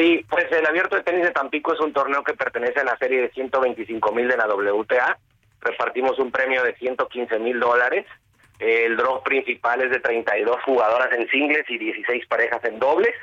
Sí, 0.00 0.24
pues 0.30 0.50
el 0.50 0.64
Abierto 0.64 0.96
de 0.96 1.02
Tenis 1.02 1.24
de 1.24 1.30
Tampico 1.30 1.74
es 1.74 1.80
un 1.80 1.92
torneo 1.92 2.24
que 2.24 2.32
pertenece 2.32 2.80
a 2.80 2.84
la 2.84 2.96
serie 2.96 3.20
de 3.20 3.30
125 3.32 4.12
mil 4.12 4.28
de 4.28 4.36
la 4.38 4.46
WTA. 4.46 5.18
Repartimos 5.60 6.18
un 6.18 6.30
premio 6.30 6.62
de 6.62 6.74
115 6.76 7.38
mil 7.38 7.60
dólares. 7.60 8.06
El 8.58 8.96
draw 8.96 9.22
principal 9.22 9.82
es 9.82 9.90
de 9.90 10.00
32 10.00 10.56
jugadoras 10.64 11.12
en 11.12 11.28
singles 11.28 11.68
y 11.68 11.76
16 11.76 12.26
parejas 12.28 12.64
en 12.64 12.78
dobles. 12.78 13.14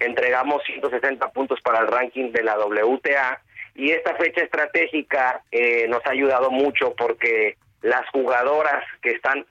Entregamos 0.00 0.62
160 0.64 1.30
puntos 1.32 1.60
para 1.60 1.80
el 1.80 1.88
ranking 1.88 2.32
de 2.32 2.42
la 2.42 2.58
WTA 2.58 3.42
y 3.74 3.90
esta 3.90 4.14
fecha 4.14 4.44
estratégica 4.44 5.42
eh, 5.52 5.86
nos 5.88 6.06
ha 6.06 6.12
ayudado 6.12 6.50
mucho 6.50 6.94
porque 6.96 7.58
las 7.84 8.08
jugadoras 8.08 8.82
que 9.02 9.10
están 9.10 9.44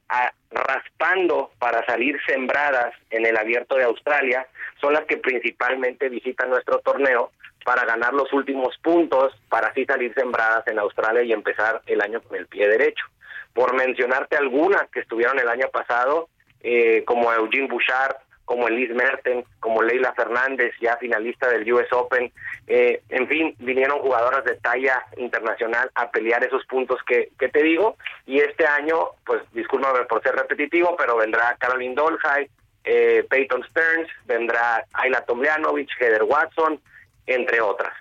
raspando 0.49 1.51
para 1.59 1.85
salir 1.85 2.19
sembradas 2.25 2.95
en 3.11 3.27
el 3.27 3.37
abierto 3.37 3.75
de 3.75 3.83
Australia 3.83 4.47
son 4.81 4.93
las 4.93 5.05
que 5.05 5.17
principalmente 5.17 6.09
visitan 6.09 6.49
nuestro 6.49 6.79
torneo 6.79 7.31
para 7.63 7.85
ganar 7.85 8.11
los 8.11 8.33
últimos 8.33 8.75
puntos, 8.79 9.39
para 9.49 9.67
así 9.67 9.85
salir 9.85 10.15
sembradas 10.15 10.65
en 10.67 10.79
Australia 10.79 11.21
y 11.21 11.31
empezar 11.31 11.83
el 11.85 12.01
año 12.01 12.23
con 12.23 12.35
el 12.35 12.47
pie 12.47 12.67
derecho. 12.67 13.05
Por 13.53 13.75
mencionarte 13.75 14.35
algunas 14.35 14.89
que 14.89 15.01
estuvieron 15.01 15.37
el 15.37 15.47
año 15.47 15.67
pasado, 15.71 16.27
eh, 16.61 17.03
como 17.05 17.31
Eugene 17.31 17.67
Bouchard, 17.67 18.15
como 18.45 18.67
Elise 18.67 18.93
Mertens, 18.93 19.45
como 19.59 19.81
Leila 19.81 20.13
Fernández, 20.13 20.73
ya 20.81 20.97
finalista 20.97 21.49
del 21.49 21.71
US 21.71 21.91
Open. 21.91 22.31
Eh, 22.67 23.01
en 23.09 23.27
fin, 23.27 23.55
vinieron 23.59 23.99
jugadoras 23.99 24.43
de 24.45 24.55
talla 24.55 25.05
internacional 25.17 25.89
a 25.95 26.11
pelear 26.11 26.43
esos 26.43 26.65
puntos 26.65 26.99
que, 27.05 27.31
que 27.39 27.49
te 27.49 27.63
digo. 27.63 27.97
Y 28.25 28.39
este 28.39 28.65
año, 28.65 28.97
pues 29.25 29.41
discúlpame 29.53 30.05
por 30.05 30.21
ser 30.23 30.35
repetitivo, 30.35 30.95
pero 30.97 31.17
vendrá 31.17 31.55
Caroline 31.59 31.95
Dolhaj, 31.95 32.47
eh, 32.83 33.25
Peyton 33.29 33.63
Stearns, 33.69 34.09
vendrá 34.25 34.85
Ayla 34.93 35.21
Tomljanovic, 35.25 35.89
Heather 35.99 36.23
Watson, 36.23 36.79
entre 37.25 37.61
otras. 37.61 37.93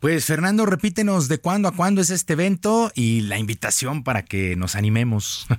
Pues 0.00 0.26
Fernando, 0.26 0.66
repítenos 0.66 1.28
de 1.28 1.38
cuándo 1.38 1.68
a 1.68 1.76
cuándo 1.76 2.00
es 2.00 2.10
este 2.10 2.32
evento 2.32 2.90
y 2.94 3.20
la 3.22 3.38
invitación 3.38 4.02
para 4.02 4.24
que 4.24 4.56
nos 4.56 4.74
animemos. 4.74 5.46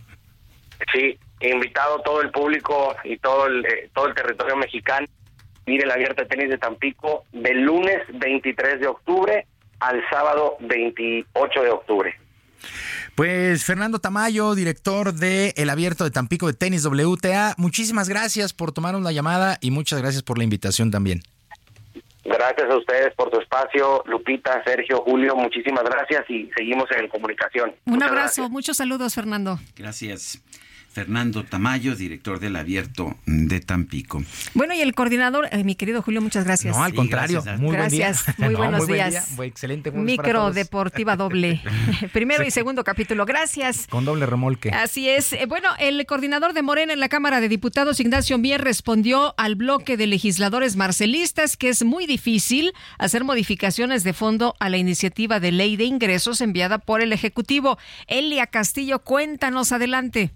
Sí, 0.91 1.17
invitado 1.49 1.99
todo 2.01 2.21
el 2.21 2.31
público 2.31 2.95
y 3.03 3.17
todo 3.17 3.47
el, 3.47 3.65
eh, 3.65 3.89
todo 3.93 4.07
el 4.07 4.15
territorio 4.15 4.55
mexicano 4.55 5.07
ir 5.65 5.83
el 5.83 5.91
abierto 5.91 6.23
de 6.23 6.27
tenis 6.27 6.49
de 6.49 6.57
Tampico 6.57 7.25
del 7.31 7.61
lunes 7.61 8.01
23 8.13 8.79
de 8.79 8.87
octubre 8.87 9.47
al 9.79 10.01
sábado 10.09 10.57
28 10.61 11.61
de 11.61 11.69
octubre. 11.69 12.19
Pues 13.15 13.65
Fernando 13.65 13.99
Tamayo, 13.99 14.55
director 14.55 15.13
de 15.13 15.53
El 15.57 15.69
Abierto 15.69 16.03
de 16.03 16.11
Tampico 16.11 16.47
de 16.47 16.53
Tenis 16.53 16.85
WTA, 16.85 17.55
muchísimas 17.57 18.09
gracias 18.09 18.53
por 18.53 18.71
tomarnos 18.71 19.03
la 19.03 19.11
llamada 19.11 19.57
y 19.61 19.71
muchas 19.71 20.01
gracias 20.01 20.23
por 20.23 20.37
la 20.37 20.45
invitación 20.45 20.89
también. 20.89 21.21
Gracias 22.25 22.69
a 22.71 22.77
ustedes 22.77 23.13
por 23.15 23.29
tu 23.29 23.39
espacio, 23.39 24.01
Lupita, 24.07 24.63
Sergio, 24.63 25.01
Julio, 25.01 25.35
muchísimas 25.35 25.83
gracias 25.83 26.23
y 26.29 26.49
seguimos 26.55 26.89
en 26.97 27.09
comunicación. 27.09 27.75
Un 27.85 28.01
abrazo, 28.01 28.49
muchos 28.49 28.77
saludos, 28.77 29.13
Fernando. 29.13 29.59
Gracias. 29.75 30.41
Fernando 30.93 31.43
Tamayo, 31.43 31.95
director 31.95 32.39
del 32.39 32.55
Abierto 32.55 33.17
de 33.25 33.59
Tampico. 33.59 34.23
Bueno, 34.53 34.75
y 34.75 34.81
el 34.81 34.93
coordinador, 34.93 35.47
eh, 35.51 35.63
mi 35.63 35.75
querido 35.75 36.01
Julio, 36.03 36.21
muchas 36.21 36.45
gracias. 36.45 36.77
No, 36.77 36.83
al 36.83 36.93
contrario, 36.93 37.41
gracias, 37.41 37.59
muy 37.59 37.75
buen 37.75 37.89
día. 37.89 38.13
muy 38.37 38.55
buenos 38.55 38.79
muy 38.81 38.87
buen 38.87 39.09
días. 39.09 39.11
día, 39.11 39.35
muy 39.35 39.47
excelente. 39.47 39.91
Micro 39.91 40.51
Deportiva 40.51 41.15
Doble. 41.15 41.61
Primero 42.13 42.45
y 42.45 42.51
segundo 42.51 42.83
capítulo, 42.83 43.25
gracias. 43.25 43.87
Con 43.87 44.05
doble 44.05 44.25
remolque. 44.27 44.69
Así 44.69 45.09
es. 45.09 45.33
Eh, 45.33 45.45
Bueno, 45.47 45.69
el 45.79 46.05
coordinador 46.05 46.53
de 46.53 46.61
Morena 46.61 46.93
en 46.93 46.99
la 46.99 47.09
Cámara 47.09 47.41
de 47.41 47.49
Diputados, 47.49 47.99
Ignacio 47.99 48.37
Mier, 48.37 48.61
respondió 48.61 49.33
al 49.37 49.55
bloque 49.55 49.97
de 49.97 50.05
legisladores 50.07 50.75
marcelistas 50.75 51.57
que 51.57 51.69
es 51.69 51.83
muy 51.83 52.05
difícil 52.05 52.71
hacer 52.99 53.23
modificaciones 53.23 54.03
de 54.03 54.13
fondo 54.13 54.55
a 54.59 54.69
la 54.69 54.77
iniciativa 54.77 55.39
de 55.39 55.51
ley 55.51 55.75
de 55.75 55.85
ingresos 55.85 56.39
enviada 56.41 56.77
por 56.77 57.01
el 57.01 57.13
Ejecutivo. 57.13 57.77
Elia 58.07 58.47
Castillo, 58.47 58.99
cuéntanos 58.99 59.71
adelante. 59.71 60.31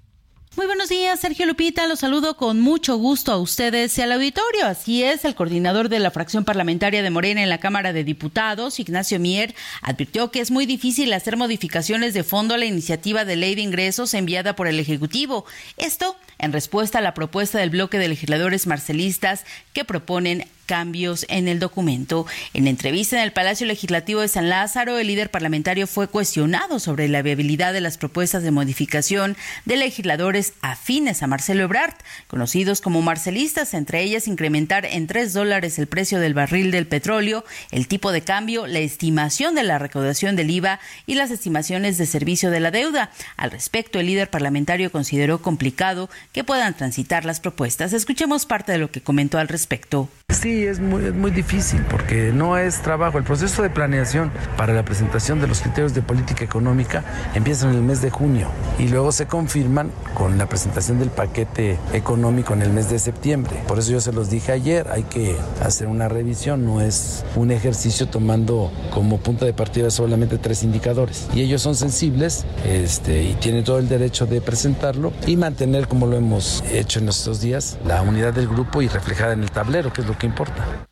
Muy 0.57 0.65
buenos 0.65 0.89
días, 0.89 1.19
Sergio 1.19 1.45
Lupita. 1.45 1.85
Los 1.85 1.99
saludo 1.99 2.35
con 2.35 2.59
mucho 2.59 2.97
gusto 2.97 3.31
a 3.31 3.37
ustedes 3.37 3.95
y 3.95 4.01
al 4.01 4.11
auditorio. 4.11 4.65
Así 4.65 5.03
es, 5.03 5.23
el 5.23 5.35
coordinador 5.35 5.87
de 5.87 5.99
la 5.99 6.09
fracción 6.09 6.45
parlamentaria 6.45 7.03
de 7.03 7.11
Morena 7.11 7.43
en 7.43 7.49
la 7.49 7.59
Cámara 7.59 7.93
de 7.93 8.03
Diputados, 8.03 8.79
Ignacio 8.79 9.19
Mier, 9.19 9.53
advirtió 9.83 10.31
que 10.31 10.39
es 10.39 10.49
muy 10.49 10.65
difícil 10.65 11.13
hacer 11.13 11.37
modificaciones 11.37 12.15
de 12.15 12.23
fondo 12.23 12.55
a 12.55 12.57
la 12.57 12.65
iniciativa 12.65 13.23
de 13.23 13.35
ley 13.35 13.53
de 13.53 13.61
ingresos 13.61 14.15
enviada 14.15 14.55
por 14.55 14.67
el 14.67 14.79
Ejecutivo. 14.79 15.45
Esto 15.77 16.15
en 16.39 16.51
respuesta 16.51 16.97
a 16.97 17.01
la 17.01 17.13
propuesta 17.13 17.59
del 17.59 17.69
bloque 17.69 17.99
de 17.99 18.07
legisladores 18.07 18.65
marcelistas 18.65 19.45
que 19.73 19.85
proponen 19.85 20.47
cambios 20.67 21.25
en 21.29 21.47
el 21.47 21.57
documento. 21.57 22.27
En 22.53 22.67
entrevista 22.67 23.15
en 23.15 23.23
el 23.23 23.33
Palacio 23.33 23.65
Legislativo 23.65 24.21
de 24.21 24.27
San 24.27 24.49
Lázaro, 24.49 24.99
el 24.99 25.07
líder 25.07 25.31
parlamentario 25.31 25.87
fue 25.87 26.07
cuestionado 26.07 26.79
sobre 26.79 27.07
la 27.07 27.23
viabilidad 27.23 27.73
de 27.73 27.81
las 27.81 27.97
propuestas 27.97 28.43
de 28.43 28.51
modificación 28.51 29.35
de 29.65 29.77
legisladores 29.77 30.53
afines 30.61 31.23
a 31.23 31.27
Marcelo 31.27 31.63
Ebrard, 31.63 31.95
conocidos 32.27 32.81
como 32.81 33.01
marcelistas, 33.01 33.73
entre 33.73 34.03
ellas 34.03 34.27
incrementar 34.27 34.85
en 34.85 35.07
tres 35.07 35.33
dólares 35.33 35.79
el 35.79 35.87
precio 35.87 36.19
del 36.19 36.33
barril 36.33 36.69
del 36.69 36.85
petróleo, 36.85 37.43
el 37.71 37.87
tipo 37.87 38.11
de 38.11 38.21
cambio, 38.21 38.67
la 38.67 38.79
estimación 38.79 39.55
de 39.55 39.63
la 39.63 39.79
recaudación 39.79 40.35
del 40.35 40.51
IVA 40.51 40.79
y 41.05 41.15
las 41.15 41.31
estimaciones 41.31 41.97
de 41.97 42.05
servicio 42.05 42.51
de 42.51 42.59
la 42.59 42.71
deuda. 42.71 43.11
Al 43.37 43.51
respecto, 43.51 43.99
el 43.99 44.07
líder 44.07 44.29
parlamentario 44.29 44.91
consideró 44.91 45.41
complicado 45.41 46.09
que 46.33 46.43
puedan 46.43 46.75
transitar 46.75 47.23
las 47.23 47.39
propuestas. 47.39 47.93
Escuchemos 47.93 48.45
parte 48.45 48.73
de 48.73 48.79
lo 48.79 48.91
que 48.91 49.01
comentó 49.01 49.37
al 49.37 49.47
respecto. 49.47 50.09
Sí, 50.29 50.56
es 50.65 50.79
muy, 50.79 51.05
es 51.05 51.13
muy 51.13 51.31
difícil 51.31 51.81
porque 51.89 52.31
no 52.33 52.57
es 52.57 52.81
trabajo. 52.81 53.17
El 53.17 53.23
proceso 53.23 53.61
de 53.61 53.69
planeación 53.69 54.31
para 54.57 54.73
la 54.73 54.83
presentación 54.83 55.39
de 55.41 55.47
los 55.47 55.61
criterios 55.61 55.93
de 55.93 56.01
política 56.01 56.43
económica 56.43 57.03
empieza 57.35 57.69
en 57.69 57.75
el 57.75 57.81
mes 57.81 58.01
de 58.01 58.09
junio 58.09 58.49
y 58.79 58.87
luego 58.87 59.11
se 59.11 59.27
confirman 59.27 59.91
con 60.13 60.37
la 60.37 60.47
presentación 60.47 60.99
del 60.99 61.09
paquete 61.09 61.77
económico 61.93 62.53
en 62.53 62.61
el 62.61 62.71
mes 62.71 62.89
de 62.89 62.99
septiembre. 62.99 63.61
Por 63.67 63.79
eso 63.79 63.91
yo 63.91 64.01
se 64.01 64.11
los 64.11 64.29
dije 64.29 64.51
ayer, 64.51 64.87
hay 64.89 65.03
que 65.03 65.35
hacer 65.61 65.87
una 65.87 66.07
revisión, 66.07 66.65
no 66.65 66.81
es 66.81 67.25
un 67.35 67.51
ejercicio 67.51 68.07
tomando 68.07 68.71
como 68.93 69.17
punto 69.17 69.45
de 69.45 69.53
partida 69.53 69.91
solamente 69.91 70.37
tres 70.37 70.63
indicadores. 70.63 71.27
Y 71.33 71.41
ellos 71.41 71.61
son 71.61 71.75
sensibles 71.75 72.45
este, 72.65 73.23
y 73.23 73.33
tienen 73.35 73.63
todo 73.63 73.79
el 73.79 73.87
derecho 73.87 74.25
de 74.25 74.41
presentarlo 74.41 75.13
y 75.25 75.37
mantener, 75.37 75.87
como 75.87 76.07
lo 76.07 76.17
hemos 76.17 76.63
hecho 76.71 76.99
en 76.99 77.09
estos 77.09 77.41
días, 77.41 77.77
la 77.85 78.01
unidad 78.01 78.33
del 78.33 78.47
grupo 78.47 78.81
y 78.81 78.87
reflejada 78.87 79.33
en 79.33 79.43
el 79.43 79.51
tablero, 79.51 79.91
que 79.93 80.01
es 80.01 80.07
lo 80.07 80.17
que 80.17 80.25
importa. 80.25 80.46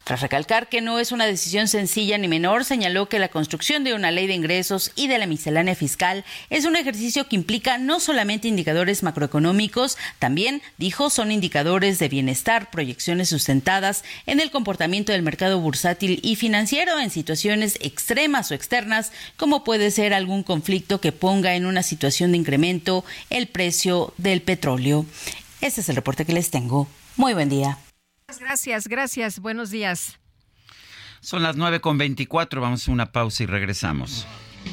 Tras 0.05 0.21
recalcar 0.21 0.69
que 0.69 0.81
no 0.81 0.99
es 0.99 1.11
una 1.11 1.25
decisión 1.25 1.67
sencilla 1.67 2.19
ni 2.19 2.27
menor, 2.27 2.63
señaló 2.63 3.09
que 3.09 3.17
la 3.17 3.29
construcción 3.29 3.83
de 3.83 3.95
una 3.95 4.11
ley 4.11 4.27
de 4.27 4.35
ingresos 4.35 4.91
y 4.95 5.07
de 5.07 5.17
la 5.17 5.25
miscelánea 5.25 5.73
fiscal 5.73 6.23
es 6.51 6.65
un 6.65 6.75
ejercicio 6.75 7.27
que 7.27 7.35
implica 7.35 7.79
no 7.79 7.99
solamente 7.99 8.47
indicadores 8.47 9.01
macroeconómicos, 9.01 9.97
también, 10.19 10.61
dijo, 10.77 11.09
son 11.09 11.31
indicadores 11.31 11.97
de 11.97 12.07
bienestar, 12.07 12.69
proyecciones 12.69 13.29
sustentadas 13.29 14.03
en 14.27 14.39
el 14.39 14.51
comportamiento 14.51 15.11
del 15.11 15.23
mercado 15.23 15.59
bursátil 15.59 16.19
y 16.21 16.35
financiero 16.35 16.99
en 16.99 17.09
situaciones 17.09 17.79
extremas 17.81 18.51
o 18.51 18.53
externas, 18.53 19.11
como 19.37 19.63
puede 19.63 19.89
ser 19.89 20.13
algún 20.13 20.43
conflicto 20.43 21.01
que 21.01 21.13
ponga 21.13 21.55
en 21.55 21.65
una 21.65 21.81
situación 21.81 22.31
de 22.31 22.37
incremento 22.37 23.03
el 23.31 23.47
precio 23.47 24.13
del 24.17 24.43
petróleo. 24.43 25.03
Este 25.61 25.81
es 25.81 25.89
el 25.89 25.95
reporte 25.95 26.25
que 26.25 26.33
les 26.33 26.51
tengo. 26.51 26.87
Muy 27.15 27.33
buen 27.33 27.49
día. 27.49 27.79
Gracias, 28.27 28.87
gracias. 28.87 29.39
Buenos 29.39 29.69
días. 29.69 30.19
Son 31.21 31.43
las 31.43 31.55
9 31.55 31.79
con 31.79 31.97
24. 31.97 32.59
Vamos 32.59 32.87
a 32.87 32.91
una 32.91 33.11
pausa 33.11 33.43
y 33.43 33.45
regresamos. 33.45 34.25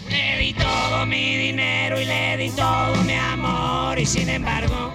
Le 0.09 0.39
di 0.39 0.55
todo 0.55 1.07
mi 1.07 1.37
dinero 1.37 2.01
y 2.01 2.05
le 2.07 2.37
di 2.39 2.51
todo 2.51 2.97
mi 3.05 3.13
amor 3.13 3.99
y 3.99 4.07
sin 4.07 4.31
embargo 4.31 4.95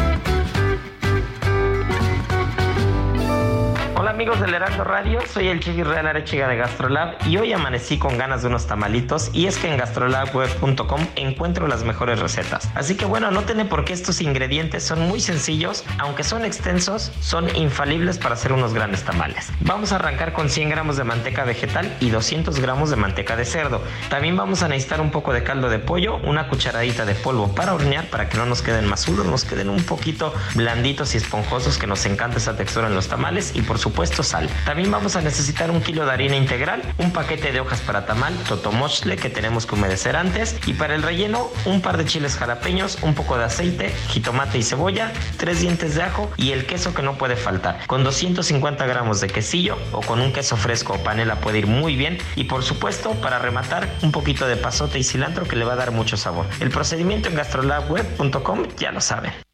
Amigos 4.21 4.39
del 4.39 4.53
Heraldo 4.53 4.83
Radio, 4.83 5.19
soy 5.25 5.47
el 5.47 5.59
Chef 5.59 5.75
Real 5.77 6.05
Arechiga 6.05 6.47
de 6.47 6.55
Gastrolab 6.55 7.15
y 7.25 7.37
hoy 7.37 7.53
amanecí 7.53 7.97
con 7.97 8.19
ganas 8.19 8.43
de 8.43 8.49
unos 8.49 8.67
tamalitos 8.67 9.31
y 9.33 9.47
es 9.47 9.57
que 9.57 9.67
en 9.67 9.77
gastrolabweb.com 9.77 11.07
encuentro 11.15 11.67
las 11.67 11.83
mejores 11.83 12.19
recetas. 12.19 12.69
Así 12.75 12.93
que 12.93 13.05
bueno, 13.05 13.31
noten 13.31 13.67
por 13.67 13.83
qué 13.83 13.93
estos 13.93 14.21
ingredientes 14.21 14.83
son 14.83 15.07
muy 15.07 15.21
sencillos, 15.21 15.83
aunque 15.97 16.23
son 16.23 16.45
extensos, 16.45 17.11
son 17.19 17.47
infalibles 17.55 18.19
para 18.19 18.35
hacer 18.35 18.53
unos 18.53 18.75
grandes 18.75 19.03
tamales. 19.03 19.51
Vamos 19.61 19.91
a 19.91 19.95
arrancar 19.95 20.33
con 20.33 20.51
100 20.51 20.69
gramos 20.69 20.97
de 20.97 21.03
manteca 21.03 21.43
vegetal 21.43 21.91
y 21.99 22.11
200 22.11 22.59
gramos 22.59 22.91
de 22.91 22.97
manteca 22.97 23.35
de 23.35 23.45
cerdo. 23.45 23.81
También 24.11 24.37
vamos 24.37 24.61
a 24.61 24.67
necesitar 24.67 25.01
un 25.01 25.09
poco 25.09 25.33
de 25.33 25.43
caldo 25.43 25.67
de 25.67 25.79
pollo, 25.79 26.17
una 26.17 26.47
cucharadita 26.47 27.05
de 27.05 27.15
polvo 27.15 27.55
para 27.55 27.73
hornear 27.73 28.05
para 28.11 28.29
que 28.29 28.37
no 28.37 28.45
nos 28.45 28.61
queden 28.61 28.85
más 28.85 29.03
duros, 29.07 29.25
nos 29.25 29.45
queden 29.45 29.71
un 29.71 29.81
poquito 29.81 30.31
blanditos 30.53 31.15
y 31.15 31.17
esponjosos 31.17 31.79
que 31.79 31.87
nos 31.87 32.05
encanta 32.05 32.37
esa 32.37 32.55
textura 32.55 32.85
en 32.85 32.93
los 32.93 33.07
tamales 33.07 33.53
y 33.55 33.63
por 33.63 33.79
supuesto 33.79 34.10
sal. 34.23 34.49
También 34.65 34.91
vamos 34.91 35.15
a 35.15 35.21
necesitar 35.21 35.71
un 35.71 35.81
kilo 35.81 36.05
de 36.05 36.11
harina 36.11 36.35
integral, 36.35 36.81
un 36.97 37.11
paquete 37.11 37.51
de 37.51 37.59
hojas 37.59 37.81
para 37.81 38.05
tamal, 38.05 38.33
totomochle 38.47 39.15
que 39.15 39.29
tenemos 39.29 39.65
que 39.65 39.75
humedecer 39.75 40.15
antes 40.15 40.57
y 40.65 40.73
para 40.73 40.95
el 40.95 41.03
relleno 41.03 41.49
un 41.65 41.81
par 41.81 41.97
de 41.97 42.05
chiles 42.05 42.35
jalapeños, 42.35 42.97
un 43.01 43.15
poco 43.15 43.37
de 43.37 43.45
aceite, 43.45 43.93
jitomate 44.09 44.57
y 44.57 44.63
cebolla, 44.63 45.11
tres 45.37 45.61
dientes 45.61 45.95
de 45.95 46.03
ajo 46.03 46.29
y 46.37 46.51
el 46.51 46.65
queso 46.65 46.93
que 46.93 47.01
no 47.01 47.17
puede 47.17 47.35
faltar. 47.35 47.79
Con 47.87 48.03
250 48.03 48.85
gramos 48.85 49.21
de 49.21 49.27
quesillo 49.27 49.77
o 49.91 50.01
con 50.01 50.19
un 50.19 50.33
queso 50.33 50.57
fresco 50.57 50.93
o 50.93 50.97
panela 51.03 51.37
puede 51.37 51.59
ir 51.59 51.67
muy 51.67 51.95
bien 51.95 52.17
y 52.35 52.45
por 52.45 52.63
supuesto 52.63 53.11
para 53.21 53.39
rematar 53.39 53.87
un 54.01 54.11
poquito 54.11 54.47
de 54.47 54.57
pasote 54.57 54.99
y 54.99 55.03
cilantro 55.03 55.47
que 55.47 55.55
le 55.55 55.65
va 55.65 55.73
a 55.73 55.77
dar 55.77 55.91
mucho 55.91 56.17
sabor. 56.17 56.45
El 56.59 56.69
procedimiento 56.69 57.29
en 57.29 57.35
gastrolabweb.com 57.35 58.67
ya 58.77 58.91
lo 58.91 59.01
saben. 59.01 59.50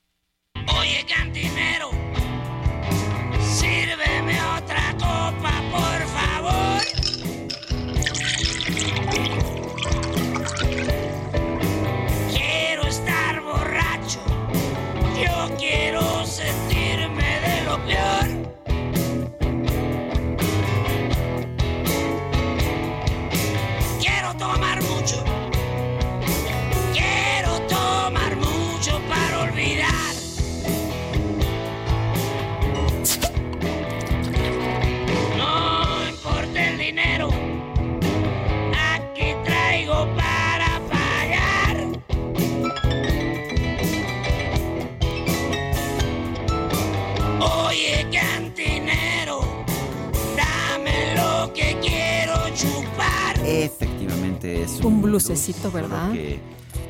Efectivamente 54.47 54.63
es 54.63 54.79
Un 54.83 55.01
blusecito, 55.01 55.71
¿verdad? 55.71 56.11
que, 56.11 56.39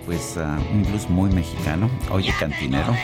pues 0.06 0.38
ah, 0.38 0.60
un 0.72 0.84
blues 0.84 1.10
muy 1.10 1.32
mexicano. 1.32 1.90
Oye, 2.12 2.34
cantinero. 2.40 2.96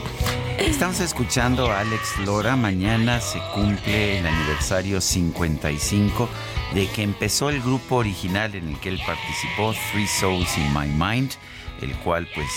Estamos 0.58 1.00
escuchando 1.00 1.70
a 1.70 1.80
Alex 1.80 2.18
Lora. 2.24 2.56
Mañana 2.56 3.20
se 3.20 3.40
cumple 3.54 4.18
el 4.18 4.26
aniversario 4.26 5.00
55 5.00 6.28
de 6.74 6.86
que 6.88 7.02
empezó 7.02 7.50
el 7.50 7.60
grupo 7.60 7.96
original 7.96 8.54
en 8.54 8.68
el 8.68 8.78
que 8.80 8.90
él 8.90 9.00
participó, 9.04 9.74
Three 9.92 10.06
Souls 10.06 10.56
in 10.58 10.72
My 10.72 10.86
Mind, 10.86 11.32
el 11.80 11.92
cual 11.98 12.28
pues 12.34 12.48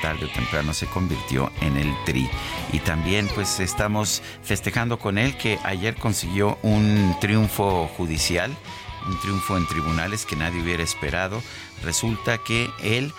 tarde 0.00 0.26
o 0.26 0.28
temprano 0.28 0.72
se 0.72 0.86
convirtió 0.86 1.50
en 1.60 1.76
el 1.76 1.92
Tri. 2.06 2.30
Y 2.72 2.78
también 2.78 3.28
pues 3.34 3.60
estamos 3.60 4.22
festejando 4.42 4.98
con 4.98 5.18
él 5.18 5.36
que 5.36 5.58
ayer 5.64 5.96
consiguió 5.96 6.58
un 6.62 7.14
triunfo 7.20 7.88
judicial, 7.96 8.56
un 9.06 9.18
triunfo 9.20 9.56
en 9.56 9.66
tribunales 9.66 10.26
que 10.26 10.36
nadie 10.36 10.62
hubiera 10.62 10.82
esperado. 10.82 11.42
Resulta 11.82 12.38
que 12.38 12.70
él 12.82 13.12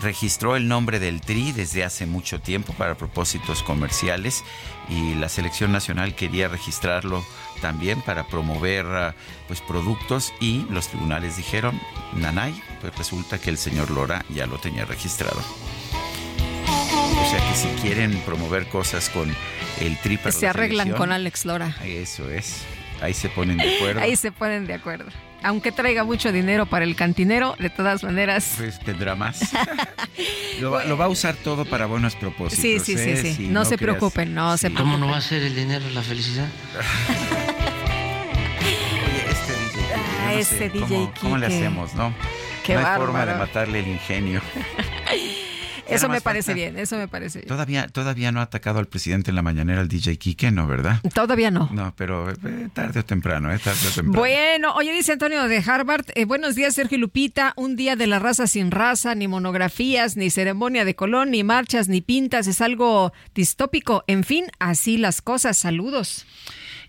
registró 0.00 0.56
el 0.56 0.68
nombre 0.68 0.98
del 0.98 1.20
Tri 1.20 1.52
desde 1.52 1.84
hace 1.84 2.06
mucho 2.06 2.40
tiempo 2.40 2.72
para 2.74 2.96
propósitos 2.96 3.62
comerciales 3.62 4.44
y 4.88 5.14
la 5.14 5.28
selección 5.28 5.72
nacional 5.72 6.14
quería 6.14 6.48
registrarlo 6.48 7.24
también 7.60 8.02
para 8.02 8.26
promover 8.28 8.86
ah, 8.86 9.14
pues 9.48 9.60
productos 9.60 10.32
y 10.40 10.66
los 10.70 10.88
tribunales 10.88 11.36
dijeron 11.36 11.80
nanay 12.14 12.54
pues 12.80 12.96
resulta 12.96 13.38
que 13.38 13.50
el 13.50 13.58
señor 13.58 13.90
Lora 13.90 14.24
ya 14.28 14.46
lo 14.46 14.58
tenía 14.58 14.84
registrado 14.84 15.40
o 16.68 17.30
sea 17.30 17.48
que 17.48 17.56
si 17.56 17.68
quieren 17.80 18.16
promover 18.20 18.68
cosas 18.68 19.08
con 19.08 19.34
el 19.80 19.98
Tri 20.00 20.18
para 20.18 20.32
Se 20.32 20.42
la 20.42 20.50
arreglan 20.50 20.92
con 20.92 21.12
Alex 21.12 21.44
Lora. 21.46 21.74
eso 21.84 22.30
es 22.30 22.64
ahí 23.00 23.14
se 23.14 23.28
ponen 23.28 23.56
de 23.58 23.76
acuerdo 23.76 24.00
Ahí 24.00 24.16
se 24.16 24.32
ponen 24.32 24.66
de 24.66 24.74
acuerdo. 24.74 25.06
Aunque 25.42 25.70
traiga 25.70 26.02
mucho 26.02 26.32
dinero 26.32 26.66
para 26.66 26.84
el 26.84 26.96
cantinero, 26.96 27.54
de 27.58 27.70
todas 27.70 28.02
maneras. 28.02 28.54
pues 28.56 28.80
tendrá 28.80 29.14
más 29.14 29.40
lo, 30.60 30.70
va- 30.72 30.84
lo 30.84 30.96
va 30.96 31.04
a 31.04 31.08
usar 31.08 31.36
todo 31.36 31.64
para 31.64 31.86
buenos 31.86 32.16
propósitos 32.16 32.60
Sí, 32.62 32.78
sí, 32.80 32.96
sí, 32.98 33.10
¿eh? 33.10 33.16
sí. 33.16 33.34
Si 33.34 33.48
no, 33.48 33.64
se 33.64 33.76
creas- 33.76 33.96
preocupen, 33.98 34.34
no 34.34 34.56
se 34.56 34.68
¿Cómo 34.68 34.76
preocupen. 34.96 35.00
no 35.00 35.08
va 35.12 35.18
a 35.18 35.20
ser 35.20 35.42
el 35.42 35.54
dinero 35.54 35.84
la 35.90 36.02
felicidad? 36.02 36.48
Ah, 39.94 40.30
Yo 40.30 40.34
no 40.34 40.38
ese 40.40 40.58
sé, 40.58 40.68
DJ 40.70 40.86
¿cómo, 40.88 41.12
¿Cómo 41.20 41.38
le 41.38 41.46
hacemos, 41.46 41.94
no? 41.94 42.12
Qué 42.64 42.74
no 42.74 42.80
hay 42.86 42.96
forma 42.98 43.24
de 43.26 43.34
matarle 43.34 43.78
el 43.80 43.88
ingenio. 43.88 44.40
Eso 45.88 46.08
me 46.08 46.20
parece 46.20 46.46
falta- 46.52 46.54
bien, 46.54 46.78
eso 46.78 46.96
me 46.96 47.08
parece 47.08 47.38
bien. 47.40 47.48
Todavía, 47.48 47.88
todavía 47.88 48.32
no 48.32 48.40
ha 48.40 48.44
atacado 48.44 48.78
al 48.78 48.86
presidente 48.86 49.30
en 49.30 49.34
la 49.36 49.42
mañanera 49.42 49.80
el 49.80 49.88
DJ 49.88 50.18
Quique, 50.18 50.50
¿no, 50.50 50.66
verdad? 50.66 51.00
Todavía 51.14 51.50
no. 51.50 51.68
No, 51.72 51.94
pero 51.96 52.30
eh, 52.30 52.68
tarde 52.72 53.00
o 53.00 53.04
temprano, 53.04 53.52
¿eh? 53.52 53.58
Tarde 53.58 53.78
o 53.88 53.90
temprano. 53.90 54.18
Bueno, 54.18 54.74
oye, 54.74 54.92
dice 54.92 55.12
Antonio 55.12 55.44
de 55.48 55.58
Harvard, 55.66 56.06
eh, 56.14 56.24
buenos 56.24 56.54
días 56.54 56.74
Sergio 56.74 56.96
y 56.98 57.00
Lupita, 57.00 57.52
un 57.56 57.76
día 57.76 57.96
de 57.96 58.06
la 58.06 58.18
raza 58.18 58.46
sin 58.46 58.70
raza, 58.70 59.14
ni 59.14 59.28
monografías, 59.28 60.16
ni 60.16 60.30
ceremonia 60.30 60.84
de 60.84 60.94
Colón, 60.94 61.30
ni 61.30 61.44
marchas, 61.44 61.88
ni 61.88 62.00
pintas, 62.00 62.46
es 62.46 62.60
algo 62.60 63.12
distópico, 63.34 64.04
en 64.06 64.24
fin, 64.24 64.46
así 64.58 64.96
las 64.98 65.22
cosas, 65.22 65.56
saludos. 65.56 66.26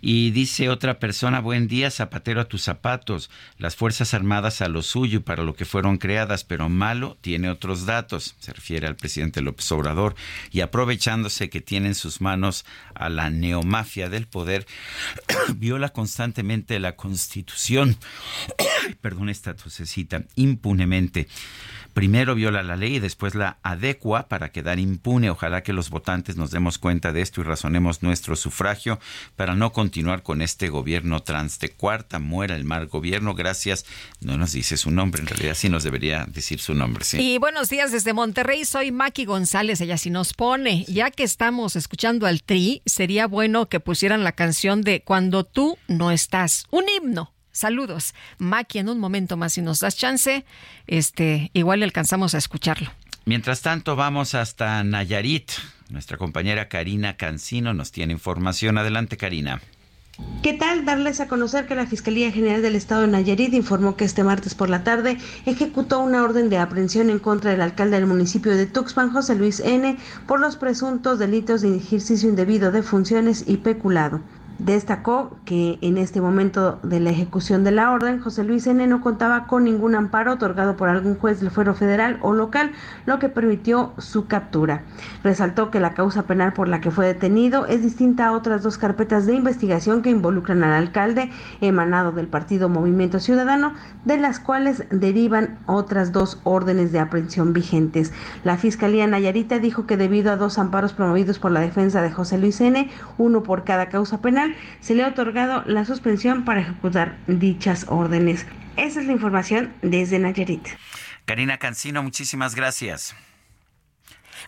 Y 0.01 0.31
dice 0.31 0.69
otra 0.69 0.99
persona, 0.99 1.39
buen 1.39 1.67
día, 1.67 1.91
zapatero 1.91 2.41
a 2.41 2.45
tus 2.45 2.61
zapatos, 2.61 3.29
las 3.57 3.75
Fuerzas 3.75 4.13
Armadas 4.13 4.61
a 4.61 4.67
lo 4.67 4.81
suyo 4.81 5.19
y 5.19 5.21
para 5.21 5.43
lo 5.43 5.55
que 5.55 5.65
fueron 5.65 5.97
creadas, 5.97 6.43
pero 6.43 6.69
malo 6.69 7.17
tiene 7.21 7.49
otros 7.49 7.85
datos, 7.85 8.35
se 8.39 8.53
refiere 8.53 8.87
al 8.87 8.95
presidente 8.95 9.41
López 9.41 9.71
Obrador, 9.71 10.15
y 10.51 10.61
aprovechándose 10.61 11.49
que 11.49 11.61
tiene 11.61 11.87
en 11.87 11.95
sus 11.95 12.21
manos 12.21 12.65
a 12.93 13.09
la 13.09 13.29
neomafia 13.29 14.09
del 14.09 14.27
poder, 14.27 14.67
viola 15.55 15.89
constantemente 15.89 16.79
la 16.79 16.95
Constitución, 16.95 17.97
perdón 19.01 19.29
esta 19.29 19.55
tosecita, 19.55 20.23
impunemente 20.35 21.27
primero 21.97 22.35
viola 22.35 22.61
la 22.61 22.75
ley 22.75 22.97
y 22.97 22.99
después 22.99 23.33
la 23.33 23.57
adecua 23.63 24.27
para 24.27 24.51
quedar 24.51 24.77
impune. 24.77 25.31
Ojalá 25.31 25.63
que 25.63 25.73
los 25.73 25.89
votantes 25.89 26.37
nos 26.37 26.51
demos 26.51 26.77
cuenta 26.77 27.11
de 27.11 27.23
esto 27.23 27.41
y 27.41 27.43
razonemos 27.43 28.03
nuestro 28.03 28.35
sufragio 28.35 28.99
para 29.35 29.55
no 29.55 29.73
continuar 29.73 30.21
con 30.21 30.43
este 30.43 30.69
gobierno 30.69 31.23
trans 31.23 31.57
de 31.57 31.69
cuarta. 31.69 32.19
Muera 32.19 32.55
el 32.55 32.65
mal 32.65 32.85
gobierno. 32.85 33.33
Gracias. 33.33 33.87
No 34.21 34.37
nos 34.37 34.51
dice 34.51 34.77
su 34.77 34.91
nombre, 34.91 35.23
en 35.23 35.27
realidad 35.27 35.55
sí 35.55 35.69
nos 35.69 35.83
debería 35.83 36.27
decir 36.27 36.59
su 36.59 36.75
nombre. 36.75 37.03
Sí. 37.03 37.17
Y 37.19 37.39
buenos 37.39 37.67
días 37.67 37.91
desde 37.91 38.13
Monterrey. 38.13 38.63
Soy 38.63 38.91
Maki 38.91 39.25
González. 39.25 39.81
Ella 39.81 39.97
sí 39.97 40.11
nos 40.11 40.35
pone. 40.35 40.85
Ya 40.87 41.09
que 41.09 41.23
estamos 41.23 41.75
escuchando 41.75 42.27
al 42.27 42.43
Tri, 42.43 42.83
sería 42.85 43.25
bueno 43.25 43.69
que 43.69 43.79
pusieran 43.79 44.23
la 44.23 44.33
canción 44.33 44.83
de 44.83 45.01
Cuando 45.01 45.45
tú 45.45 45.79
no 45.87 46.11
estás. 46.11 46.67
Un 46.69 46.83
himno 46.95 47.33
Saludos. 47.57 48.13
Maki, 48.37 48.77
en 48.77 48.87
un 48.87 48.99
momento 48.99 49.35
más, 49.35 49.53
si 49.53 49.63
nos 49.63 49.79
das 49.79 49.97
chance, 49.97 50.45
este, 50.85 51.49
igual 51.53 51.79
le 51.79 51.85
alcanzamos 51.85 52.35
a 52.35 52.37
escucharlo. 52.37 52.91
Mientras 53.25 53.61
tanto, 53.61 53.95
vamos 53.95 54.35
hasta 54.35 54.83
Nayarit. 54.83 55.51
Nuestra 55.89 56.17
compañera 56.17 56.69
Karina 56.69 57.17
Cancino 57.17 57.73
nos 57.73 57.91
tiene 57.91 58.13
información. 58.13 58.77
Adelante, 58.77 59.17
Karina. 59.17 59.59
¿Qué 60.43 60.53
tal? 60.53 60.85
Darles 60.85 61.19
a 61.19 61.27
conocer 61.27 61.65
que 61.65 61.73
la 61.73 61.87
Fiscalía 61.87 62.31
General 62.31 62.61
del 62.61 62.75
Estado 62.75 63.01
de 63.01 63.07
Nayarit 63.07 63.53
informó 63.55 63.95
que 63.95 64.05
este 64.05 64.23
martes 64.23 64.53
por 64.53 64.69
la 64.69 64.83
tarde 64.83 65.17
ejecutó 65.47 65.99
una 65.99 66.23
orden 66.23 66.49
de 66.49 66.59
aprehensión 66.59 67.09
en 67.09 67.17
contra 67.17 67.51
del 67.51 67.61
alcalde 67.61 67.97
del 67.97 68.05
municipio 68.05 68.55
de 68.55 68.67
Tuxpan, 68.67 69.11
José 69.11 69.33
Luis 69.33 69.61
N., 69.61 69.97
por 70.27 70.39
los 70.39 70.57
presuntos 70.57 71.17
delitos 71.17 71.61
de 71.61 71.75
ejercicio 71.75 72.29
indebido 72.29 72.71
de 72.71 72.83
funciones 72.83 73.45
y 73.47 73.57
peculado. 73.57 74.21
Destacó 74.59 75.37
que 75.45 75.77
en 75.81 75.99
este 75.99 76.19
momento 76.19 76.79
de 76.81 76.99
la 76.99 77.11
ejecución 77.11 77.63
de 77.63 77.69
la 77.69 77.91
orden, 77.91 78.19
José 78.19 78.43
Luis 78.43 78.65
N. 78.65 78.87
no 78.87 79.01
contaba 79.01 79.45
con 79.45 79.65
ningún 79.65 79.93
amparo 79.93 80.33
otorgado 80.33 80.75
por 80.75 80.89
algún 80.89 81.15
juez 81.15 81.39
del 81.39 81.51
fuero 81.51 81.75
federal 81.75 82.17
o 82.23 82.33
local, 82.33 82.71
lo 83.05 83.19
que 83.19 83.29
permitió 83.29 83.93
su 83.99 84.25
captura. 84.25 84.81
Resaltó 85.23 85.69
que 85.69 85.79
la 85.79 85.93
causa 85.93 86.23
penal 86.23 86.53
por 86.53 86.67
la 86.67 86.81
que 86.81 86.89
fue 86.89 87.05
detenido 87.05 87.67
es 87.67 87.83
distinta 87.83 88.25
a 88.25 88.31
otras 88.31 88.63
dos 88.63 88.79
carpetas 88.79 89.27
de 89.27 89.35
investigación 89.35 90.01
que 90.01 90.09
involucran 90.09 90.63
al 90.63 90.73
alcalde 90.73 91.29
emanado 91.61 92.11
del 92.11 92.27
partido 92.27 92.67
Movimiento 92.67 93.19
Ciudadano, 93.19 93.73
de 94.05 94.17
las 94.17 94.39
cuales 94.39 94.85
derivan 94.89 95.59
otras 95.67 96.11
dos 96.11 96.41
órdenes 96.43 96.91
de 96.91 96.99
aprehensión 96.99 97.53
vigentes. 97.53 98.11
La 98.43 98.57
Fiscalía 98.57 99.05
Nayarita 99.05 99.59
dijo 99.59 99.85
que 99.85 99.97
debido 99.97 100.31
a 100.31 100.35
dos 100.37 100.57
amparos 100.57 100.93
promovidos 100.93 101.37
por 101.37 101.51
la 101.51 101.59
defensa 101.59 102.01
de 102.01 102.11
José 102.11 102.39
Luis 102.39 102.59
N., 102.59 102.89
uno 103.19 103.43
por 103.43 103.63
cada 103.63 103.89
causa 103.89 104.19
penal, 104.19 104.46
se 104.79 104.95
le 104.95 105.03
ha 105.03 105.07
otorgado 105.07 105.63
la 105.65 105.85
suspensión 105.85 106.45
para 106.45 106.61
ejecutar 106.61 107.17
dichas 107.27 107.85
órdenes. 107.89 108.45
Esa 108.75 109.01
es 109.01 109.07
la 109.07 109.13
información 109.13 109.73
desde 109.81 110.19
Nayarit. 110.19 110.67
Karina 111.25 111.57
Cancino, 111.57 112.03
muchísimas 112.03 112.55
gracias. 112.55 113.15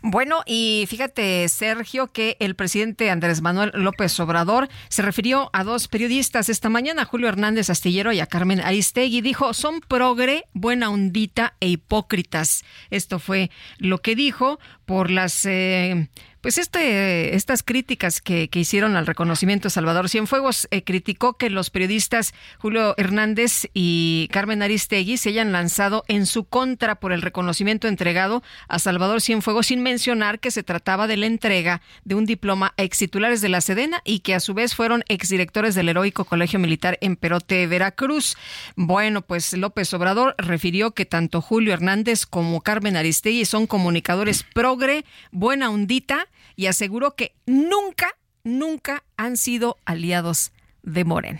Bueno, 0.01 0.43
y 0.45 0.85
fíjate, 0.87 1.47
Sergio, 1.49 2.11
que 2.11 2.37
el 2.39 2.55
presidente 2.55 3.09
Andrés 3.09 3.41
Manuel 3.41 3.71
López 3.73 4.17
Obrador 4.19 4.69
se 4.87 5.01
refirió 5.01 5.49
a 5.51 5.63
dos 5.63 5.87
periodistas 5.87 6.47
esta 6.47 6.69
mañana, 6.69 7.05
Julio 7.05 7.27
Hernández 7.27 7.69
Astillero 7.69 8.13
y 8.13 8.19
a 8.19 8.27
Carmen 8.27 8.61
Aristegui. 8.61 9.21
Dijo, 9.21 9.53
son 9.53 9.81
progre, 9.81 10.45
buena 10.53 10.89
ondita 10.89 11.55
e 11.59 11.67
hipócritas. 11.67 12.63
Esto 12.89 13.19
fue 13.19 13.51
lo 13.77 13.97
que 13.97 14.15
dijo 14.15 14.59
por 14.85 15.11
las 15.11 15.45
eh, 15.45 16.09
pues 16.41 16.57
este, 16.57 17.35
estas 17.35 17.63
críticas 17.63 18.21
que, 18.21 18.49
hicieron 18.53 18.95
al 18.95 19.07
reconocimiento 19.07 19.69
Salvador 19.69 20.09
Cienfuegos, 20.09 20.67
eh, 20.71 20.83
criticó 20.83 21.37
que 21.37 21.49
los 21.49 21.69
periodistas 21.69 22.33
Julio 22.57 22.93
Hernández 22.97 23.67
y 23.73 24.27
Carmen 24.31 24.61
Aristegui 24.61 25.17
se 25.17 25.29
hayan 25.29 25.51
lanzado 25.51 26.03
en 26.07 26.25
su 26.25 26.43
contra 26.43 26.95
por 26.95 27.13
el 27.13 27.21
reconocimiento 27.21 27.87
entregado 27.87 28.43
a 28.67 28.79
Salvador 28.79 29.21
Cienfuegos, 29.21 29.67
sin 29.67 29.81
mencionar 29.81 30.39
que 30.39 30.51
se 30.51 30.63
trataba 30.63 31.07
de 31.07 31.17
la 31.17 31.25
entrega 31.25 31.81
de 32.03 32.15
un 32.15 32.25
diploma 32.25 32.73
a 32.77 32.83
ex 32.83 32.97
titulares 32.97 33.41
de 33.41 33.49
la 33.49 33.61
Sedena 33.61 34.01
y 34.03 34.19
que 34.19 34.35
a 34.35 34.39
su 34.39 34.53
vez 34.53 34.75
fueron 34.75 35.03
exdirectores 35.07 35.75
del 35.75 35.89
heroico 35.89 36.25
Colegio 36.25 36.59
Militar 36.59 36.97
en 37.01 37.15
Perote, 37.15 37.65
Veracruz. 37.67 38.35
Bueno, 38.75 39.21
pues 39.21 39.53
López 39.53 39.93
Obrador 39.93 40.35
refirió 40.37 40.91
que 40.91 41.05
tanto 41.05 41.41
Julio 41.41 41.73
Hernández 41.73 42.25
como 42.25 42.61
Carmen 42.61 42.97
Aristegui 42.97 43.45
son 43.45 43.67
comunicadores 43.67 44.43
progre, 44.53 45.05
buena 45.31 45.69
ondita, 45.69 46.27
y 46.59 46.67
aseguró 46.67 47.15
que 47.15 47.33
nunca, 47.45 48.17
nunca 48.43 49.05
han 49.15 49.37
sido 49.37 49.77
aliados 49.85 50.51
de 50.83 51.05
Morena. 51.05 51.39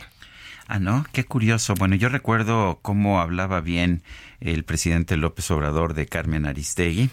Ah, 0.66 0.80
¿no? 0.80 1.06
Qué 1.12 1.26
curioso. 1.26 1.74
Bueno, 1.76 1.96
yo 1.96 2.08
recuerdo 2.08 2.80
cómo 2.82 3.20
hablaba 3.20 3.60
bien 3.60 4.02
el 4.40 4.64
presidente 4.64 5.18
López 5.18 5.52
Obrador 5.52 5.94
de 5.94 6.06
Carmen 6.06 6.46
Aristegui. 6.46 7.10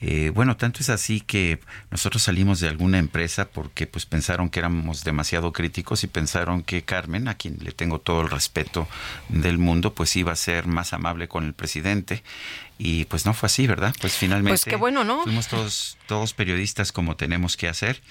Eh, 0.00 0.30
bueno, 0.34 0.56
tanto 0.56 0.80
es 0.80 0.90
así 0.90 1.20
que 1.20 1.60
nosotros 1.90 2.24
salimos 2.24 2.58
de 2.58 2.68
alguna 2.68 2.98
empresa 2.98 3.48
porque 3.48 3.86
pues 3.86 4.06
pensaron 4.06 4.50
que 4.50 4.58
éramos 4.58 5.04
demasiado 5.04 5.52
críticos 5.52 6.02
y 6.02 6.08
pensaron 6.08 6.64
que 6.64 6.82
Carmen, 6.82 7.28
a 7.28 7.36
quien 7.36 7.58
le 7.60 7.70
tengo 7.70 8.00
todo 8.00 8.22
el 8.22 8.28
respeto 8.28 8.88
del 9.28 9.58
mundo, 9.58 9.94
pues 9.94 10.16
iba 10.16 10.32
a 10.32 10.36
ser 10.36 10.66
más 10.66 10.92
amable 10.92 11.28
con 11.28 11.44
el 11.44 11.54
presidente 11.54 12.24
y 12.78 13.06
pues 13.06 13.24
no 13.24 13.32
fue 13.32 13.46
así, 13.46 13.66
¿verdad? 13.66 13.94
Pues 14.00 14.14
finalmente 14.14 14.50
pues 14.50 14.64
qué 14.64 14.76
bueno, 14.76 15.02
¿no? 15.02 15.22
fuimos 15.22 15.48
todos, 15.48 15.96
todos 16.06 16.34
periodistas 16.34 16.92
como 16.92 17.16
tenemos 17.16 17.56
que 17.56 17.68
hacer, 17.68 18.02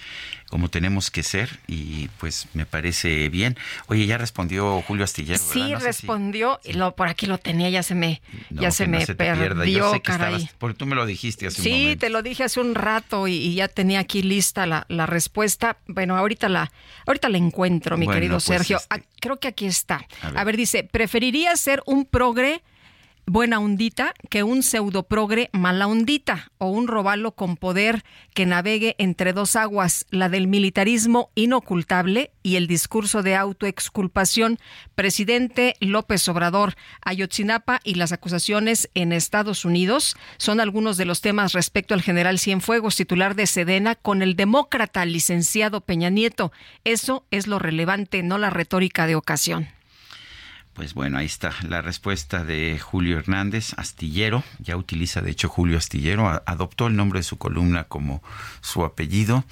como 0.49 0.69
tenemos 0.69 1.11
que 1.11 1.21
ser 1.21 1.59
y 1.67 2.07
pues 2.19 2.47
me 2.53 2.65
parece 2.65 3.29
bien. 3.29 3.57
Oye, 3.87 4.07
ya 4.07 4.17
respondió 4.17 4.81
Julio 4.81 5.03
Astillero. 5.03 5.39
Sí, 5.39 5.75
respondió, 5.75 6.59
y 6.63 6.73
lo, 6.73 6.95
por 6.95 7.07
aquí 7.07 7.27
lo 7.27 7.37
tenía, 7.37 7.69
ya 7.69 7.83
se 7.83 7.93
me, 7.93 8.21
ya 8.49 8.71
se 8.71 8.87
me 8.87 9.05
perdió, 9.05 10.01
caray. 10.01 10.49
porque 10.57 10.77
tú 10.77 10.87
me 10.87 10.95
lo 10.95 11.05
dijiste 11.05 11.45
hace 11.45 11.61
sí, 11.61 11.69
un. 11.71 11.91
Sí, 11.91 11.95
te 11.97 12.09
lo 12.09 12.23
dije 12.23 12.43
hace 12.43 12.59
un 12.59 12.73
rato 12.73 13.27
y, 13.27 13.55
ya 13.55 13.67
tenía 13.67 13.99
aquí 13.99 14.23
lista 14.23 14.65
la, 14.65 14.85
la, 14.89 15.05
respuesta. 15.05 15.77
Bueno, 15.87 16.17
ahorita 16.17 16.49
la, 16.49 16.71
ahorita 17.05 17.29
la 17.29 17.37
encuentro, 17.37 17.97
mi 17.97 18.07
querido 18.07 18.33
pues, 18.33 18.45
Sergio. 18.45 18.77
este... 18.77 18.87
Ah, 18.95 18.99
creo 19.19 19.39
que 19.39 19.47
aquí 19.47 19.67
está. 19.67 20.05
A 20.35 20.43
ver, 20.43 20.57
dice, 20.57 20.83
preferiría 20.83 21.55
ser 21.55 21.83
un 21.85 22.05
progre 22.05 22.63
buena 23.27 23.59
ondita 23.59 24.13
que 24.29 24.43
un 24.43 24.61
pseudoprogre 24.61 25.49
mala 25.51 25.87
ondita 25.87 26.51
o 26.57 26.67
un 26.67 26.87
robalo 26.87 27.31
con 27.31 27.57
poder 27.57 28.03
que 28.33 28.45
navegue 28.45 28.95
entre 28.99 29.33
dos 29.33 29.55
aguas, 29.55 30.05
la 30.11 30.29
del 30.29 30.47
militarismo 30.47 31.31
inocultable 31.35 32.31
y 32.43 32.55
el 32.55 32.67
discurso 32.67 33.23
de 33.23 33.35
autoexculpación. 33.35 34.59
Presidente 34.93 35.75
López 35.79 36.27
Obrador, 36.29 36.75
Ayotzinapa 37.01 37.79
y 37.83 37.95
las 37.95 38.11
acusaciones 38.11 38.89
en 38.93 39.11
Estados 39.11 39.65
Unidos 39.65 40.15
son 40.37 40.59
algunos 40.59 40.97
de 40.97 41.05
los 41.05 41.21
temas 41.21 41.53
respecto 41.53 41.93
al 41.93 42.01
general 42.01 42.39
Cienfuegos, 42.39 42.95
titular 42.95 43.35
de 43.35 43.47
Sedena, 43.47 43.95
con 43.95 44.21
el 44.21 44.35
demócrata 44.35 45.05
licenciado 45.05 45.81
Peña 45.81 46.09
Nieto. 46.09 46.51
Eso 46.83 47.25
es 47.31 47.47
lo 47.47 47.59
relevante, 47.59 48.21
no 48.23 48.37
la 48.37 48.49
retórica 48.49 49.07
de 49.07 49.15
ocasión. 49.15 49.67
Pues 50.75 50.93
bueno, 50.93 51.17
ahí 51.17 51.25
está 51.25 51.53
la 51.61 51.81
respuesta 51.81 52.43
de 52.43 52.77
Julio 52.79 53.17
Hernández, 53.17 53.73
astillero, 53.77 54.43
ya 54.59 54.75
utiliza 54.75 55.21
de 55.21 55.31
hecho 55.31 55.47
Julio 55.47 55.77
Astillero, 55.77 56.43
adoptó 56.45 56.87
el 56.87 56.97
nombre 56.97 57.19
de 57.19 57.23
su 57.23 57.37
columna 57.37 57.85
como 57.85 58.21
su 58.59 58.83
apellido 58.83 59.45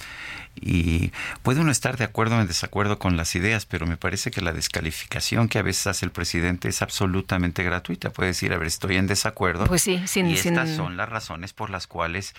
y 0.56 1.12
puede 1.42 1.62
uno 1.62 1.72
estar 1.72 1.96
de 1.96 2.04
acuerdo 2.04 2.36
o 2.36 2.42
en 2.42 2.48
desacuerdo 2.48 3.00
con 3.00 3.16
las 3.16 3.36
ideas, 3.36 3.66
pero 3.66 3.86
me 3.86 3.96
parece 3.96 4.32
que 4.32 4.42
la 4.42 4.52
descalificación 4.52 5.48
que 5.48 5.60
a 5.60 5.62
veces 5.62 5.88
hace 5.88 6.06
el 6.06 6.12
presidente 6.12 6.68
es 6.68 6.82
absolutamente 6.82 7.64
gratuita. 7.64 8.12
Puede 8.12 8.28
decir, 8.28 8.54
a 8.54 8.58
ver, 8.58 8.68
estoy 8.68 8.98
en 8.98 9.08
desacuerdo. 9.08 9.66
Pues 9.66 9.82
sí, 9.82 10.02
sin, 10.06 10.30
y 10.30 10.34
estas 10.34 10.76
son 10.76 10.98
las 10.98 11.08
razones 11.08 11.54
por 11.54 11.70
las 11.70 11.88
cuales 11.88 12.36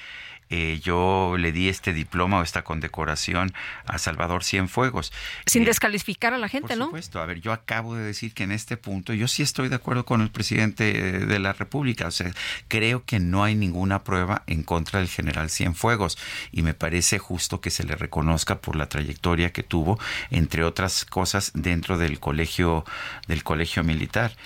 eh, 0.56 0.78
yo 0.80 1.34
le 1.36 1.50
di 1.50 1.68
este 1.68 1.92
diploma 1.92 2.38
o 2.38 2.42
esta 2.44 2.62
condecoración 2.62 3.52
a 3.86 3.98
Salvador 3.98 4.44
Cienfuegos. 4.44 5.12
Sin 5.46 5.64
eh, 5.64 5.66
descalificar 5.66 6.32
a 6.32 6.38
la 6.38 6.48
gente, 6.48 6.76
¿no? 6.76 6.84
Por 6.84 6.86
supuesto. 6.90 7.20
A 7.20 7.26
ver, 7.26 7.40
yo 7.40 7.52
acabo 7.52 7.96
de 7.96 8.04
decir 8.04 8.34
que 8.34 8.44
en 8.44 8.52
este 8.52 8.76
punto 8.76 9.12
yo 9.12 9.26
sí 9.26 9.42
estoy 9.42 9.68
de 9.68 9.74
acuerdo 9.74 10.04
con 10.04 10.20
el 10.20 10.30
presidente 10.30 10.92
de 11.26 11.38
la 11.40 11.54
República. 11.54 12.06
O 12.06 12.12
sea, 12.12 12.30
creo 12.68 13.04
que 13.04 13.18
no 13.18 13.42
hay 13.42 13.56
ninguna 13.56 14.04
prueba 14.04 14.44
en 14.46 14.62
contra 14.62 15.00
del 15.00 15.08
general 15.08 15.50
Cienfuegos 15.50 16.18
y 16.52 16.62
me 16.62 16.72
parece 16.72 17.18
justo 17.18 17.60
que 17.60 17.70
se 17.70 17.82
le 17.82 17.96
reconozca 17.96 18.60
por 18.60 18.76
la 18.76 18.88
trayectoria 18.88 19.52
que 19.52 19.64
tuvo, 19.64 19.98
entre 20.30 20.62
otras 20.62 21.04
cosas, 21.04 21.50
dentro 21.54 21.98
del 21.98 22.20
colegio 22.20 22.84
del 23.26 23.42
colegio 23.42 23.82
militar. 23.82 24.36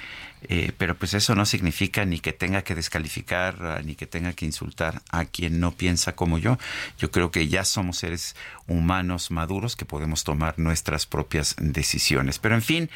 Eh, 0.43 0.73
pero 0.79 0.97
pues 0.97 1.15
eso 1.15 1.35
no 1.35 1.47
significa 1.47 2.05
ni 2.05 2.21
que 2.21 2.33
tenga 2.33 2.63
que 2.63 2.75
descalificar 2.75 3.85
ni 3.85 3.95
que 3.95 4.07
tenga 4.07 4.33
que 4.33 4.45
insultar 4.45 5.03
a 5.11 5.25
quien 5.25 5.61
no 5.61 5.73
piensa 5.73 6.15
como 6.15 6.39
yo. 6.39 6.59
Yo 6.99 7.11
creo 7.11 7.31
que 7.31 7.49
ya 7.49 7.65
somos 7.65 7.99
seres 7.99 8.37
humanos 8.67 9.31
maduros 9.31 9.77
que 9.77 9.85
podemos 9.85 10.25
tomar 10.25 10.59
nuestras 10.59 11.07
propias 11.07 11.57
decisiones. 11.59 12.39
Pero 12.39 12.55
en 12.55 12.63
fin, 12.63 12.91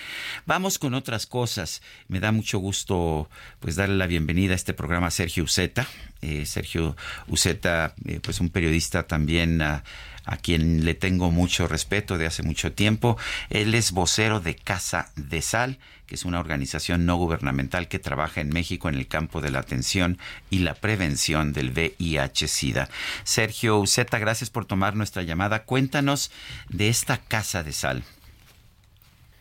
vamos 0.47 0.79
con 0.79 0.95
otras 0.95 1.27
cosas. 1.27 1.83
Me 2.09 2.21
da 2.21 2.33
mucho 2.33 2.59
gusto 2.59 3.29
pues 3.61 3.77
darle 3.77 3.97
la 3.97 4.07
bienvenida 4.07 4.53
a 4.53 4.57
este 4.57 4.75
programa 4.75 5.09
a 5.09 5.11
Sergio 5.11 5.45
Uceta. 5.45 5.87
Eh, 6.21 6.47
Sergio 6.47 6.97
Uceta, 7.27 7.95
eh, 8.05 8.21
pues 8.23 8.41
un 8.41 8.51
periodista 8.51 9.05
también 9.05 9.61
a, 9.63 9.83
a 10.25 10.37
quien 10.37 10.85
le 10.85 10.95
tengo 10.95 11.31
mucho 11.31 11.69
respeto 11.69 12.19
de 12.19 12.27
hace 12.27 12.43
mucho 12.43 12.73
tiempo. 12.73 13.17
Él 13.51 13.75
es 13.75 13.93
vocero 13.93 14.41
de 14.41 14.55
Casa 14.55 15.11
de 15.17 15.43
Sal 15.43 15.79
que 16.13 16.17
es 16.17 16.27
una 16.27 16.41
organización 16.41 17.07
no 17.07 17.17
gubernamental 17.17 17.89
que 17.89 17.99
trabaja 17.99 18.43
en 18.43 18.51
México 18.51 18.91
en 18.91 18.97
el 18.97 19.09
campo 19.09 19.41
de 19.41 19.51
la 19.51 19.61
atención 19.61 20.19
y 20.51 20.59
la 20.59 20.75
prevención 20.75 21.55
del 21.55 21.71
VIH-Sida. 21.71 22.89
Sergio 23.25 23.79
Uceta, 23.79 24.19
gracias 24.19 24.51
por 24.51 24.67
tomar 24.67 24.95
nuestra 24.95 25.23
llamada. 25.23 25.65
Cuéntanos 25.65 26.31
de 26.69 26.91
esta 26.91 27.17
casa 27.17 27.63
de 27.63 27.73
sal. 27.73 28.03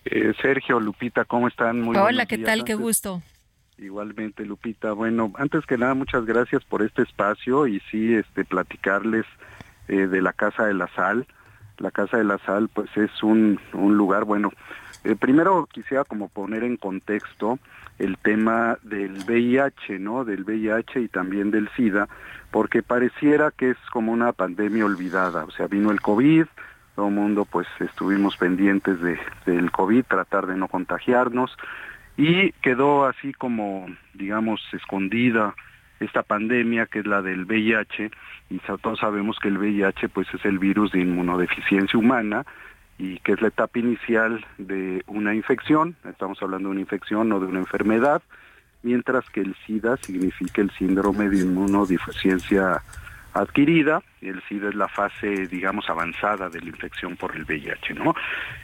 Eh, 0.06 0.34
Sergio, 0.41 0.80
Lupita, 0.80 1.26
¿cómo 1.26 1.49
están? 1.49 1.82
Muy 1.82 1.98
Hola, 1.98 2.26
¿qué 2.26 2.38
tal? 2.38 2.64
Qué 2.64 2.76
gusto. 2.76 3.22
Igualmente, 3.78 4.45
Lupita. 4.45 4.94
Bueno, 4.94 5.34
antes 5.36 5.66
que 5.66 5.78
nada, 5.78 5.94
muchas 5.94 6.26
gracias 6.26 6.64
por 6.64 6.84
este 6.84 7.02
espacio 7.02 7.68
y 7.68 7.82
sí, 7.91 8.14
este, 8.14 8.45
platicarles 8.45 9.26
eh, 9.88 10.08
de 10.08 10.22
la 10.22 10.34
Casa 10.34 10.66
de 10.66 10.74
la 10.74 10.88
Sal. 10.95 11.27
La 11.77 11.92
Casa 11.92 12.18
de 12.18 12.24
la 12.24 12.38
Sal, 12.40 12.69
pues 12.74 12.95
es 12.95 13.24
un, 13.24 13.60
un 13.74 13.98
lugar, 13.98 14.26
bueno, 14.26 14.51
eh, 15.03 15.16
primero 15.16 15.68
quisiera 15.72 16.03
como 16.03 16.30
poner 16.30 16.64
en 16.64 16.77
contexto 16.77 17.58
el 17.98 18.18
tema 18.18 18.77
del 18.84 19.24
VIH, 19.27 20.00
¿no? 20.00 20.26
Del 20.26 20.43
VIH 20.43 21.01
y 21.01 21.08
también 21.08 21.51
del 21.51 21.69
SIDA, 21.76 22.08
porque 22.51 22.84
pareciera 22.84 23.51
que 23.51 23.72
es 23.72 23.77
como 23.92 24.11
una 24.11 24.32
pandemia 24.32 24.85
olvidada. 24.85 25.43
O 25.45 25.51
sea, 25.51 25.68
vino 25.68 25.92
el 25.92 26.01
COVID, 26.01 26.45
todo 26.95 27.08
el 27.08 27.14
mundo 27.14 27.45
pues 27.45 27.68
estuvimos 27.80 28.38
pendientes 28.38 29.00
de, 29.01 29.19
del 29.45 29.72
COVID, 29.72 30.03
tratar 30.06 30.48
de 30.48 30.56
no 30.56 30.68
contagiarnos, 30.68 31.56
y 32.18 32.51
quedó 32.53 33.06
así 33.06 33.34
como, 33.34 33.88
digamos, 34.14 34.61
escondida 34.74 35.56
esta 36.02 36.24
pandemia 36.24 36.88
que 36.88 37.00
es 37.00 37.06
la 37.06 37.22
del 37.22 37.46
VIH, 37.46 38.12
y 38.50 38.60
todos 38.60 39.00
sabemos 39.00 39.38
que 39.40 39.48
el 39.48 39.58
VIH 39.58 40.10
pues 40.10 40.28
es 40.34 40.44
el 40.46 40.60
virus 40.60 40.92
de 40.92 41.00
inmunodeficiencia 41.00 41.98
humana, 41.98 42.46
y 42.98 43.18
que 43.20 43.32
es 43.34 43.42
la 43.42 43.48
etapa 43.48 43.80
inicial 43.80 44.46
de 44.58 45.04
una 45.08 45.34
infección, 45.34 45.96
estamos 46.08 46.42
hablando 46.42 46.70
de 46.70 46.74
una 46.74 46.82
infección, 46.82 47.30
no 47.30 47.40
de 47.40 47.48
una 47.48 47.60
enfermedad, 47.60 48.22
mientras 48.84 49.28
que 49.30 49.42
el 49.42 49.56
SIDA 49.66 49.98
significa 49.98 50.62
el 50.62 50.72
síndrome 50.72 51.30
de 51.30 51.40
inmunodeficiencia 51.40 52.82
adquirida, 53.34 54.01
el 54.22 54.42
SIDA 54.43 54.69
es 54.69 54.76
la 54.76 54.88
fase, 54.88 55.48
digamos, 55.48 55.90
avanzada 55.90 56.50
de 56.50 56.61
la 56.61 56.68
infección 56.68 57.16
por 57.16 57.35
el 57.35 57.43
VIH, 57.43 57.95
¿no? 57.95 58.16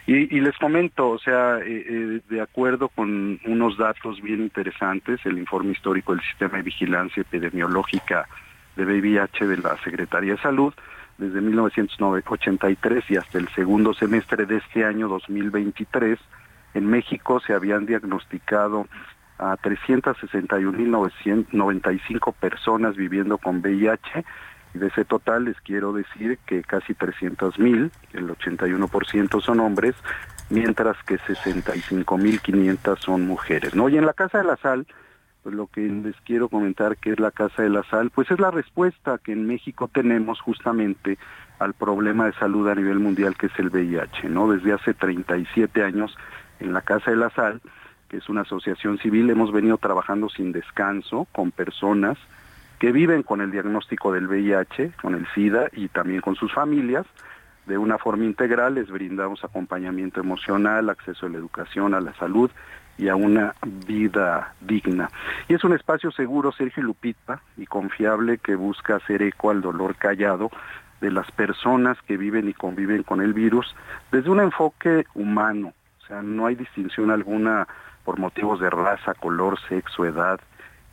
Y, 0.05 0.39
les 0.39 0.57
comento, 0.57 1.09
o 1.09 1.19
sea, 1.19 1.59
eh, 1.59 1.85
eh, 1.87 2.21
de 2.29 2.41
acuerdo 2.41 2.89
con 2.89 3.39
unos 3.45 3.77
datos 3.77 4.21
bien 4.21 4.41
interesantes, 4.41 5.25
el 5.25 5.37
informe 5.37 5.71
histórico 5.71 6.13
del 6.13 6.23
Sistema 6.23 6.57
de 6.57 6.63
Vigilancia 6.63 7.21
Epidemiológica 7.21 8.27
de 8.75 8.85
VIH 8.85 9.47
de 9.47 9.57
la 9.57 9.77
Secretaría 9.83 10.33
de 10.33 10.41
Salud, 10.41 10.73
desde 11.17 11.41
1983 11.41 13.03
y 13.09 13.17
hasta 13.17 13.39
el 13.39 13.49
segundo 13.49 13.93
semestre 13.93 14.45
de 14.45 14.57
este 14.57 14.85
año 14.85 15.07
2023, 15.07 16.19
en 16.75 16.87
México 16.87 17.39
se 17.39 17.53
habían 17.53 17.87
diagnosticado 17.87 18.87
a 19.39 19.55
361.995 19.57 22.33
personas 22.33 22.95
viviendo 22.95 23.37
con 23.37 23.61
VIH 23.61 24.25
de 24.73 24.87
ese 24.87 25.05
total 25.05 25.45
les 25.45 25.59
quiero 25.61 25.93
decir 25.93 26.37
que 26.45 26.61
casi 26.63 26.93
300.000, 26.93 27.91
el 28.13 28.27
81% 28.29 29.41
son 29.41 29.59
hombres, 29.59 29.95
mientras 30.49 30.97
que 31.03 31.17
65.500 31.19 32.97
son 32.99 33.27
mujeres. 33.27 33.75
¿no? 33.75 33.89
Y 33.89 33.97
en 33.97 34.05
la 34.05 34.13
Casa 34.13 34.39
de 34.39 34.43
la 34.45 34.57
Sal, 34.57 34.87
pues 35.43 35.55
lo 35.55 35.67
que 35.67 35.81
les 35.81 36.15
quiero 36.21 36.49
comentar 36.49 36.97
que 36.97 37.11
es 37.11 37.19
la 37.19 37.31
Casa 37.31 37.63
de 37.63 37.69
la 37.69 37.83
Sal, 37.83 38.09
pues 38.09 38.29
es 38.31 38.39
la 38.39 38.51
respuesta 38.51 39.17
que 39.17 39.31
en 39.31 39.47
México 39.47 39.87
tenemos 39.87 40.39
justamente 40.41 41.17
al 41.59 41.73
problema 41.73 42.25
de 42.25 42.33
salud 42.33 42.67
a 42.69 42.75
nivel 42.75 42.99
mundial 42.99 43.35
que 43.35 43.47
es 43.47 43.53
el 43.57 43.69
VIH, 43.69 44.29
¿no? 44.29 44.51
Desde 44.51 44.73
hace 44.73 44.93
37 44.93 45.83
años 45.83 46.15
en 46.59 46.73
la 46.73 46.81
Casa 46.81 47.11
de 47.11 47.17
la 47.17 47.29
Sal, 47.31 47.61
que 48.09 48.17
es 48.17 48.29
una 48.29 48.41
asociación 48.41 48.99
civil, 48.99 49.29
hemos 49.29 49.51
venido 49.51 49.77
trabajando 49.77 50.29
sin 50.29 50.51
descanso 50.51 51.27
con 51.31 51.51
personas 51.51 52.17
que 52.79 52.91
viven 52.91 53.23
con 53.23 53.41
el 53.41 53.51
diagnóstico 53.51 54.11
del 54.11 54.27
VIH, 54.27 54.91
con 55.01 55.15
el 55.15 55.27
SIDA 55.33 55.69
y 55.73 55.87
también 55.87 56.21
con 56.21 56.35
sus 56.35 56.53
familias. 56.53 57.05
De 57.65 57.77
una 57.77 57.97
forma 57.97 58.23
integral 58.23 58.75
les 58.75 58.89
brindamos 58.89 59.43
acompañamiento 59.43 60.19
emocional, 60.19 60.89
acceso 60.89 61.25
a 61.25 61.29
la 61.29 61.37
educación, 61.37 61.93
a 61.93 61.99
la 61.99 62.13
salud 62.13 62.49
y 62.97 63.09
a 63.09 63.15
una 63.15 63.55
vida 63.85 64.53
digna. 64.61 65.09
Y 65.47 65.53
es 65.53 65.63
un 65.63 65.73
espacio 65.73 66.11
seguro, 66.11 66.51
Sergio 66.51 66.83
Lupita, 66.83 67.41
y 67.57 67.65
confiable 67.65 68.37
que 68.37 68.55
busca 68.55 68.95
hacer 68.95 69.21
eco 69.21 69.51
al 69.51 69.61
dolor 69.61 69.95
callado 69.95 70.49
de 71.01 71.11
las 71.11 71.29
personas 71.31 71.97
que 72.07 72.17
viven 72.17 72.47
y 72.47 72.53
conviven 72.53 73.03
con 73.03 73.21
el 73.21 73.33
virus 73.33 73.75
desde 74.11 74.29
un 74.29 74.39
enfoque 74.39 75.05
humano. 75.13 75.73
O 76.01 76.07
sea, 76.07 76.21
no 76.21 76.47
hay 76.47 76.55
distinción 76.55 77.11
alguna 77.11 77.67
por 78.03 78.17
motivos 78.17 78.59
de 78.59 78.69
raza, 78.69 79.13
color, 79.13 79.59
sexo, 79.67 80.05
edad, 80.05 80.39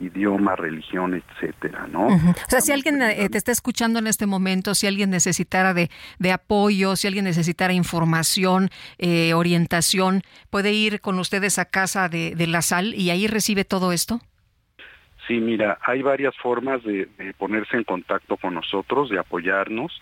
idioma, 0.00 0.56
religión, 0.56 1.14
etcétera, 1.14 1.86
¿no? 1.90 2.08
O 2.08 2.20
sea, 2.48 2.60
si 2.60 2.72
alguien 2.72 3.00
eh, 3.02 3.28
te 3.28 3.38
está 3.38 3.52
escuchando 3.52 3.98
en 3.98 4.06
este 4.06 4.26
momento, 4.26 4.74
si 4.74 4.86
alguien 4.86 5.10
necesitara 5.10 5.72
de, 5.72 5.90
de 6.18 6.32
apoyo, 6.32 6.96
si 6.96 7.06
alguien 7.06 7.24
necesitara 7.24 7.72
información, 7.72 8.70
eh, 8.98 9.34
orientación, 9.34 10.22
¿puede 10.50 10.72
ir 10.72 11.00
con 11.00 11.18
ustedes 11.18 11.58
a 11.58 11.64
casa 11.66 12.08
de, 12.08 12.34
de, 12.34 12.46
la 12.46 12.62
sal 12.62 12.94
y 12.94 13.10
ahí 13.10 13.26
recibe 13.26 13.64
todo 13.64 13.92
esto? 13.92 14.20
Sí, 15.26 15.40
mira, 15.40 15.78
hay 15.82 16.02
varias 16.02 16.36
formas 16.36 16.82
de, 16.84 17.08
de 17.16 17.32
ponerse 17.34 17.76
en 17.76 17.84
contacto 17.84 18.36
con 18.36 18.54
nosotros, 18.54 19.08
de 19.08 19.18
apoyarnos, 19.18 19.98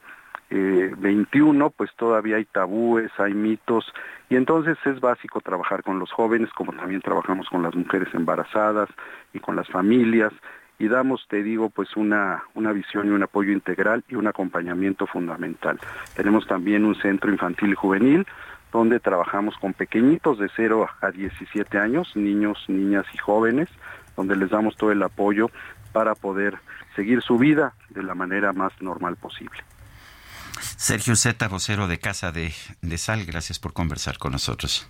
eh, 0.54 0.94
21, 0.96 1.70
pues 1.70 1.90
todavía 1.96 2.36
hay 2.36 2.44
tabúes, 2.44 3.10
hay 3.18 3.34
mitos, 3.34 3.92
y 4.30 4.36
entonces 4.36 4.78
es 4.84 5.00
básico 5.00 5.40
trabajar 5.40 5.82
con 5.82 5.98
los 5.98 6.12
jóvenes, 6.12 6.48
como 6.50 6.72
también 6.72 7.00
trabajamos 7.00 7.48
con 7.48 7.64
las 7.64 7.74
mujeres 7.74 8.08
embarazadas 8.14 8.88
y 9.32 9.40
con 9.40 9.56
las 9.56 9.66
familias, 9.68 10.32
y 10.78 10.86
damos, 10.86 11.26
te 11.28 11.42
digo, 11.42 11.70
pues 11.70 11.96
una, 11.96 12.44
una 12.54 12.72
visión 12.72 13.08
y 13.08 13.10
un 13.10 13.24
apoyo 13.24 13.52
integral 13.52 14.04
y 14.08 14.14
un 14.14 14.28
acompañamiento 14.28 15.08
fundamental. 15.08 15.80
Tenemos 16.14 16.46
también 16.46 16.84
un 16.84 16.94
centro 16.94 17.32
infantil 17.32 17.72
y 17.72 17.74
juvenil 17.74 18.24
donde 18.72 19.00
trabajamos 19.00 19.56
con 19.58 19.72
pequeñitos 19.72 20.38
de 20.38 20.48
0 20.54 20.88
a 21.00 21.10
17 21.10 21.78
años, 21.78 22.14
niños, 22.14 22.64
niñas 22.68 23.06
y 23.12 23.18
jóvenes, 23.18 23.68
donde 24.16 24.36
les 24.36 24.50
damos 24.50 24.76
todo 24.76 24.92
el 24.92 25.02
apoyo 25.02 25.50
para 25.92 26.14
poder 26.14 26.58
seguir 26.94 27.22
su 27.22 27.38
vida 27.38 27.74
de 27.90 28.04
la 28.04 28.14
manera 28.14 28.52
más 28.52 28.72
normal 28.80 29.16
posible. 29.16 29.58
Sergio 30.76 31.16
Zeta, 31.16 31.48
vocero 31.48 31.88
de 31.88 31.98
Casa 31.98 32.32
de, 32.32 32.54
de 32.82 32.98
Sal, 32.98 33.24
gracias 33.24 33.58
por 33.58 33.72
conversar 33.72 34.18
con 34.18 34.32
nosotros. 34.32 34.86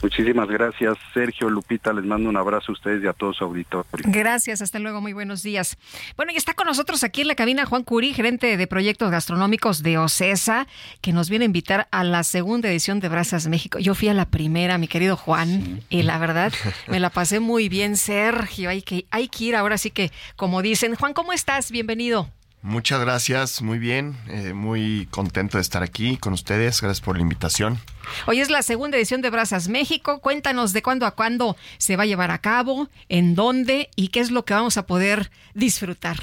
Muchísimas 0.00 0.46
gracias, 0.48 0.96
Sergio 1.12 1.50
Lupita. 1.50 1.92
Les 1.92 2.04
mando 2.04 2.28
un 2.28 2.36
abrazo 2.36 2.70
a 2.70 2.72
ustedes 2.72 3.02
y 3.02 3.08
a 3.08 3.12
todos 3.12 3.36
su 3.36 3.44
auditorio. 3.44 4.04
Gracias, 4.06 4.62
hasta 4.62 4.78
luego, 4.78 5.00
muy 5.00 5.12
buenos 5.12 5.42
días. 5.42 5.76
Bueno, 6.16 6.30
y 6.32 6.36
está 6.36 6.54
con 6.54 6.66
nosotros 6.66 7.02
aquí 7.02 7.22
en 7.22 7.28
la 7.28 7.34
cabina 7.34 7.66
Juan 7.66 7.82
Curi, 7.82 8.14
gerente 8.14 8.56
de 8.56 8.66
proyectos 8.68 9.10
gastronómicos 9.10 9.82
de 9.82 9.98
OCESA, 9.98 10.68
que 11.00 11.12
nos 11.12 11.28
viene 11.30 11.44
a 11.44 11.46
invitar 11.46 11.88
a 11.90 12.04
la 12.04 12.22
segunda 12.22 12.68
edición 12.68 13.00
de 13.00 13.08
Brazas 13.08 13.48
México. 13.48 13.80
Yo 13.80 13.94
fui 13.96 14.08
a 14.08 14.14
la 14.14 14.26
primera, 14.26 14.78
mi 14.78 14.86
querido 14.86 15.16
Juan, 15.16 15.80
y 15.88 16.02
la 16.02 16.18
verdad 16.18 16.52
me 16.86 17.00
la 17.00 17.10
pasé 17.10 17.40
muy 17.40 17.68
bien, 17.68 17.96
Sergio. 17.96 18.70
Hay 18.70 18.82
que, 18.82 19.06
hay 19.10 19.28
que 19.28 19.44
ir 19.44 19.56
ahora 19.56 19.78
sí 19.78 19.90
que, 19.90 20.12
como 20.36 20.62
dicen. 20.62 20.94
Juan, 20.94 21.12
¿cómo 21.12 21.32
estás? 21.32 21.72
Bienvenido. 21.72 22.30
Muchas 22.62 23.00
gracias, 23.00 23.62
muy 23.62 23.78
bien, 23.78 24.16
eh, 24.26 24.52
muy 24.52 25.06
contento 25.10 25.58
de 25.58 25.62
estar 25.62 25.84
aquí 25.84 26.16
con 26.16 26.32
ustedes, 26.32 26.80
gracias 26.80 27.00
por 27.00 27.16
la 27.16 27.22
invitación. 27.22 27.78
Hoy 28.26 28.40
es 28.40 28.50
la 28.50 28.62
segunda 28.62 28.96
edición 28.96 29.22
de 29.22 29.30
Brazas 29.30 29.68
México, 29.68 30.18
cuéntanos 30.20 30.72
de 30.72 30.82
cuándo 30.82 31.06
a 31.06 31.12
cuándo 31.12 31.56
se 31.78 31.96
va 31.96 32.02
a 32.02 32.06
llevar 32.06 32.32
a 32.32 32.38
cabo, 32.38 32.88
en 33.08 33.36
dónde 33.36 33.90
y 33.94 34.08
qué 34.08 34.18
es 34.18 34.32
lo 34.32 34.44
que 34.44 34.54
vamos 34.54 34.76
a 34.76 34.86
poder 34.86 35.30
disfrutar. 35.54 36.18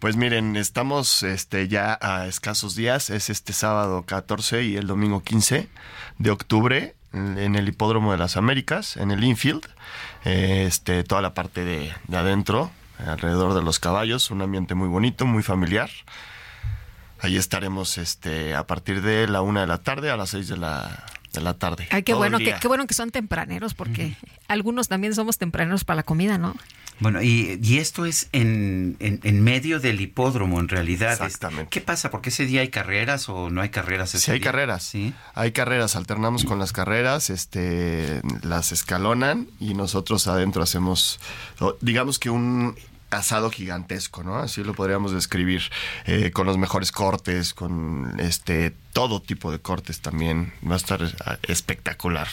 Pues 0.00 0.16
miren, 0.16 0.56
estamos 0.56 1.22
este, 1.22 1.68
ya 1.68 1.98
a 2.00 2.26
escasos 2.26 2.74
días, 2.74 3.08
es 3.08 3.30
este 3.30 3.54
sábado 3.54 4.02
14 4.02 4.62
y 4.64 4.76
el 4.76 4.86
domingo 4.86 5.22
15 5.22 5.68
de 6.18 6.30
octubre 6.30 6.94
en 7.12 7.56
el 7.56 7.68
Hipódromo 7.68 8.12
de 8.12 8.18
las 8.18 8.36
Américas, 8.36 8.96
en 8.96 9.10
el 9.10 9.24
infield, 9.24 9.66
eh, 10.24 10.64
este, 10.66 11.04
toda 11.04 11.22
la 11.22 11.34
parte 11.34 11.64
de, 11.64 11.92
de 12.06 12.16
adentro, 12.16 12.70
alrededor 13.06 13.54
de 13.54 13.62
los 13.62 13.78
caballos, 13.78 14.30
un 14.30 14.42
ambiente 14.42 14.74
muy 14.74 14.88
bonito, 14.88 15.26
muy 15.26 15.42
familiar. 15.42 15.90
Ahí 17.20 17.36
estaremos 17.36 17.98
este, 17.98 18.54
a 18.54 18.66
partir 18.66 19.02
de 19.02 19.28
la 19.28 19.42
una 19.42 19.60
de 19.62 19.66
la 19.66 19.78
tarde 19.78 20.10
a 20.10 20.16
las 20.16 20.30
seis 20.30 20.48
de 20.48 20.56
la, 20.56 21.04
de 21.32 21.40
la 21.40 21.54
tarde. 21.54 21.86
Ay, 21.90 22.02
qué 22.02 22.14
bueno, 22.14 22.38
que, 22.38 22.54
qué 22.60 22.68
bueno 22.68 22.86
que 22.86 22.94
son 22.94 23.10
tempraneros, 23.10 23.74
porque 23.74 24.16
algunos 24.48 24.88
también 24.88 25.14
somos 25.14 25.36
tempraneros 25.38 25.84
para 25.84 25.96
la 25.96 26.02
comida, 26.02 26.38
¿no? 26.38 26.56
Bueno, 26.98 27.22
y, 27.22 27.58
y 27.62 27.78
esto 27.78 28.04
es 28.04 28.28
en, 28.32 28.96
en, 29.00 29.20
en, 29.22 29.42
medio 29.42 29.80
del 29.80 30.02
hipódromo, 30.02 30.60
en 30.60 30.68
realidad. 30.68 31.12
Exactamente. 31.12 31.70
¿Qué 31.70 31.80
pasa? 31.80 32.10
¿Porque 32.10 32.28
ese 32.28 32.44
día 32.44 32.60
hay 32.60 32.68
carreras 32.68 33.30
o 33.30 33.48
no 33.48 33.62
hay 33.62 33.70
carreras? 33.70 34.14
Ese 34.14 34.26
sí, 34.26 34.30
hay 34.32 34.38
día? 34.38 34.50
carreras. 34.50 34.82
Sí. 34.82 35.14
Hay 35.34 35.52
carreras, 35.52 35.96
alternamos 35.96 36.44
con 36.44 36.58
las 36.58 36.72
carreras, 36.72 37.30
este, 37.30 38.20
las 38.42 38.72
escalonan 38.72 39.48
y 39.58 39.72
nosotros 39.72 40.26
adentro 40.26 40.62
hacemos, 40.62 41.20
digamos 41.80 42.18
que 42.18 42.28
un 42.28 42.76
asado 43.10 43.50
gigantesco, 43.50 44.22
¿no? 44.22 44.36
Así 44.36 44.62
lo 44.64 44.74
podríamos 44.74 45.12
describir, 45.12 45.62
eh, 46.06 46.30
con 46.30 46.46
los 46.46 46.58
mejores 46.58 46.92
cortes, 46.92 47.54
con 47.54 48.18
este 48.18 48.72
todo 48.92 49.20
tipo 49.20 49.52
de 49.52 49.58
cortes 49.58 50.00
también. 50.00 50.52
Va 50.68 50.74
a 50.74 50.76
estar 50.76 51.00
espectacular. 51.42 52.28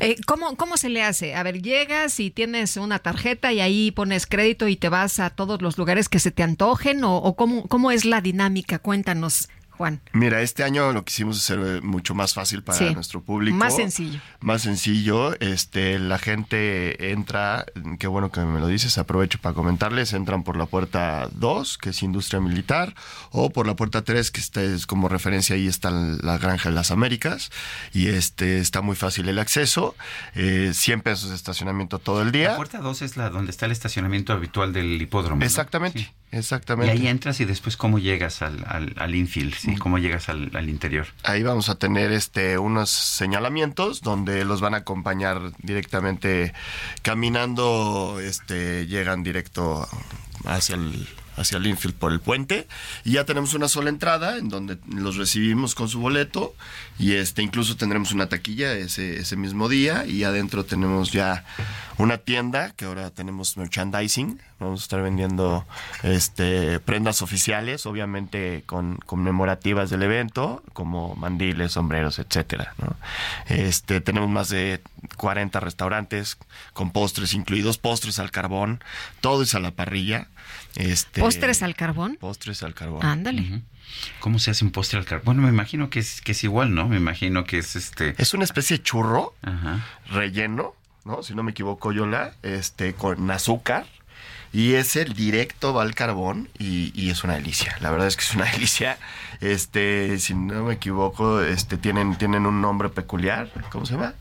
Eh, 0.00 0.16
¿cómo, 0.26 0.56
¿Cómo 0.56 0.76
se 0.76 0.88
le 0.88 1.02
hace? 1.02 1.34
A 1.34 1.42
ver, 1.42 1.62
llegas 1.62 2.18
y 2.20 2.30
tienes 2.30 2.76
una 2.76 2.98
tarjeta 2.98 3.52
y 3.52 3.60
ahí 3.60 3.90
pones 3.90 4.26
crédito 4.26 4.68
y 4.68 4.76
te 4.76 4.88
vas 4.88 5.20
a 5.20 5.30
todos 5.30 5.62
los 5.62 5.78
lugares 5.78 6.08
que 6.08 6.18
se 6.18 6.30
te 6.30 6.42
antojen 6.42 7.04
o, 7.04 7.16
o 7.16 7.36
cómo, 7.36 7.68
cómo 7.68 7.90
es 7.90 8.04
la 8.04 8.20
dinámica? 8.20 8.78
Cuéntanos. 8.78 9.48
Juan. 9.80 10.02
Mira, 10.12 10.42
este 10.42 10.62
año 10.62 10.92
lo 10.92 11.06
quisimos 11.06 11.38
hacer 11.38 11.82
mucho 11.82 12.14
más 12.14 12.34
fácil 12.34 12.62
para 12.62 12.76
Sí. 12.76 12.92
nuestro 12.94 13.22
público. 13.22 13.56
Más 13.56 13.74
sencillo. 13.76 14.20
Más 14.40 14.60
sencillo. 14.60 15.40
Este, 15.40 15.98
la 15.98 16.18
gente 16.18 17.12
entra, 17.12 17.64
qué 17.98 18.06
bueno 18.06 18.30
que 18.30 18.40
me 18.40 18.60
lo 18.60 18.66
dices, 18.66 18.98
aprovecho 18.98 19.38
para 19.40 19.54
comentarles, 19.54 20.12
entran 20.12 20.42
por 20.42 20.58
la 20.58 20.66
puerta 20.66 21.30
2, 21.32 21.78
que 21.78 21.90
es 21.90 22.02
industria 22.02 22.40
militar, 22.40 22.94
o 23.30 23.48
por 23.48 23.66
la 23.66 23.74
puerta 23.74 24.02
3, 24.04 24.30
que 24.30 24.40
está, 24.40 24.60
es 24.62 24.86
como 24.86 25.08
referencia, 25.08 25.56
ahí 25.56 25.66
está 25.66 25.90
la 25.90 26.36
Granja 26.36 26.68
de 26.68 26.74
las 26.74 26.90
Américas, 26.90 27.50
y 27.94 28.08
este 28.08 28.58
está 28.58 28.82
muy 28.82 28.96
fácil 28.96 29.30
el 29.30 29.38
acceso, 29.38 29.96
eh, 30.34 30.72
100 30.74 31.00
pesos 31.00 31.30
de 31.30 31.36
estacionamiento 31.36 31.98
todo 31.98 32.20
el 32.20 32.32
día. 32.32 32.50
La 32.50 32.56
puerta 32.56 32.80
2 32.80 33.00
es 33.00 33.16
la 33.16 33.30
donde 33.30 33.50
está 33.50 33.64
el 33.64 33.72
estacionamiento 33.72 34.34
habitual 34.34 34.74
del 34.74 35.00
hipódromo. 35.00 35.40
¿no? 35.40 35.46
Exactamente, 35.46 36.00
Sí. 36.00 36.08
Exactamente. 36.32 36.94
Y 36.94 36.98
ahí 36.98 37.06
entras 37.08 37.40
y 37.40 37.44
después 37.44 37.76
cómo 37.76 37.98
llegas 37.98 38.42
al, 38.42 38.64
al, 38.66 38.94
al 38.96 39.14
infield, 39.14 39.54
¿sí? 39.54 39.76
¿Cómo 39.76 39.98
llegas 39.98 40.28
al, 40.28 40.50
al 40.54 40.68
interior? 40.68 41.06
Ahí 41.24 41.42
vamos 41.42 41.68
a 41.68 41.74
tener 41.76 42.12
este 42.12 42.58
unos 42.58 42.90
señalamientos 42.90 44.00
donde 44.02 44.44
los 44.44 44.60
van 44.60 44.74
a 44.74 44.78
acompañar 44.78 45.52
directamente 45.62 46.52
caminando, 47.02 48.18
este 48.20 48.86
llegan 48.86 49.22
directo 49.22 49.88
hacia 50.44 50.76
el 50.76 51.08
hacia 51.40 51.58
el 51.58 51.66
infield 51.66 51.94
por 51.94 52.12
el 52.12 52.20
puente. 52.20 52.66
Y 53.04 53.12
ya 53.12 53.24
tenemos 53.24 53.54
una 53.54 53.68
sola 53.68 53.90
entrada 53.90 54.38
en 54.38 54.48
donde 54.48 54.78
los 54.88 55.16
recibimos 55.16 55.74
con 55.74 55.88
su 55.88 56.00
boleto 56.00 56.54
y 56.98 57.14
este 57.14 57.42
incluso 57.42 57.76
tendremos 57.76 58.12
una 58.12 58.28
taquilla 58.28 58.72
ese, 58.74 59.18
ese 59.18 59.36
mismo 59.36 59.68
día. 59.68 60.04
Y 60.06 60.24
adentro 60.24 60.64
tenemos 60.64 61.12
ya 61.12 61.44
una 61.98 62.18
tienda 62.18 62.70
que 62.76 62.86
ahora 62.86 63.10
tenemos 63.10 63.56
merchandising. 63.56 64.40
Vamos 64.58 64.80
a 64.80 64.84
estar 64.84 65.02
vendiendo 65.02 65.66
este 66.02 66.80
prendas 66.80 67.22
oficiales 67.22 67.86
obviamente 67.86 68.62
con 68.66 68.96
conmemorativas 69.06 69.90
del 69.90 70.02
evento 70.02 70.62
como 70.72 71.14
mandiles 71.16 71.72
sombreros 71.72 72.18
etcétera 72.18 72.74
¿no? 72.78 72.94
este 73.46 74.00
tenemos 74.00 74.28
más 74.28 74.50
de 74.50 74.82
40 75.16 75.60
restaurantes 75.60 76.36
con 76.72 76.90
postres 76.90 77.32
incluidos 77.32 77.78
postres 77.78 78.18
al 78.18 78.30
carbón 78.30 78.82
todo 79.20 79.42
es 79.42 79.54
a 79.54 79.60
la 79.60 79.70
parrilla 79.70 80.28
este 80.76 81.20
¿Postres 81.20 81.62
al 81.62 81.74
carbón? 81.74 82.16
postres 82.20 82.62
al 82.62 82.74
carbón 82.74 83.04
Ándale. 83.04 83.62
¿Cómo 84.20 84.38
se 84.38 84.50
hace 84.52 84.64
un 84.64 84.70
postre 84.70 84.98
al 84.98 85.04
carbón? 85.04 85.24
Bueno, 85.24 85.42
me 85.42 85.48
imagino 85.48 85.90
que 85.90 85.98
es, 85.98 86.20
que 86.20 86.32
es 86.32 86.44
igual, 86.44 86.74
¿no? 86.74 86.88
Me 86.88 86.96
imagino 86.96 87.44
que 87.44 87.58
es 87.58 87.74
este... 87.76 88.14
Es 88.18 88.34
una 88.34 88.44
especie 88.44 88.78
de 88.78 88.82
churro 88.82 89.34
Ajá. 89.42 89.84
relleno, 90.10 90.74
¿no? 91.04 91.22
Si 91.22 91.34
no 91.34 91.42
me 91.42 91.50
equivoco, 91.50 91.90
Yola, 91.92 92.34
este, 92.42 92.94
con 92.94 93.30
azúcar. 93.30 93.86
Y 94.52 94.74
es 94.74 94.96
el 94.96 95.14
directo 95.14 95.74
va 95.74 95.82
al 95.82 95.94
carbón 95.94 96.48
y, 96.58 96.92
y 97.00 97.10
es 97.10 97.22
una 97.24 97.34
delicia. 97.34 97.76
La 97.80 97.90
verdad 97.90 98.08
es 98.08 98.16
que 98.16 98.22
es 98.24 98.34
una 98.34 98.44
delicia. 98.52 98.98
Este, 99.40 100.18
si 100.18 100.34
no 100.34 100.64
me 100.64 100.74
equivoco, 100.74 101.40
este, 101.40 101.76
tienen, 101.76 102.16
tienen 102.16 102.46
un 102.46 102.60
nombre 102.60 102.88
peculiar. 102.88 103.50
¿Cómo 103.70 103.86
se 103.86 103.94
llama? 103.94 104.14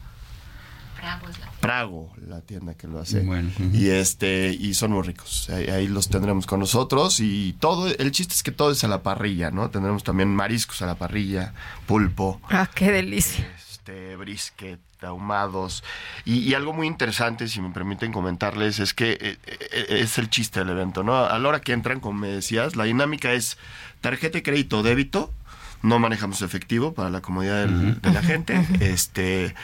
Prago, 1.60 2.14
la 2.28 2.42
tienda 2.42 2.74
que 2.76 2.88
lo 2.88 3.00
hace. 3.00 3.20
Bueno. 3.22 3.50
Y 3.74 3.90
este, 3.90 4.50
y 4.58 4.74
son 4.74 4.92
muy 4.92 5.04
ricos. 5.04 5.50
Ahí, 5.50 5.68
ahí 5.68 5.88
los 5.88 6.10
tendremos 6.10 6.46
con 6.46 6.60
nosotros. 6.60 7.20
Y 7.20 7.54
todo, 7.60 7.88
el 7.88 8.12
chiste 8.12 8.34
es 8.34 8.44
que 8.44 8.52
todo 8.52 8.72
es 8.72 8.84
a 8.84 8.88
la 8.88 9.04
parrilla, 9.04 9.52
¿no? 9.52 9.70
Tendremos 9.70 10.04
también 10.04 10.34
mariscos 10.36 10.82
a 10.82 10.86
la 10.86 10.96
parrilla, 10.96 11.54
pulpo 11.86 12.40
Ah, 12.50 12.70
qué 12.74 12.92
delicia. 12.92 13.48
este, 13.72 14.16
brisket, 14.16 14.80
ahumados. 15.02 15.84
Y, 16.26 16.40
y 16.40 16.54
algo 16.54 16.74
muy 16.74 16.88
interesante, 16.88 17.48
si 17.48 17.62
me 17.62 17.70
permiten 17.72 18.12
comentarles, 18.12 18.80
es 18.80 18.94
que 18.94 19.12
eh, 19.20 19.38
eh, 19.46 19.86
es 20.02 20.18
el 20.18 20.30
chiste 20.30 20.60
del 20.60 20.70
evento, 20.70 21.04
¿no? 21.04 21.16
A 21.18 21.38
la 21.40 21.48
hora 21.50 21.62
que 21.62 21.74
entran, 21.74 22.00
como 22.00 22.20
me 22.20 22.28
decías, 22.30 22.76
la 22.76 22.86
dinámica 22.86 23.34
es 23.34 23.58
tarjeta 24.02 24.38
de 24.38 24.44
crédito 24.44 24.80
o 24.80 24.84
débito. 24.84 25.34
No 25.82 25.98
manejamos 25.98 26.42
efectivo 26.42 26.94
para 26.94 27.10
la 27.10 27.22
comodidad 27.22 27.66
del- 27.66 28.02
de 28.02 28.12
la 28.12 28.22
gente. 28.22 28.66
Este, 28.82 29.56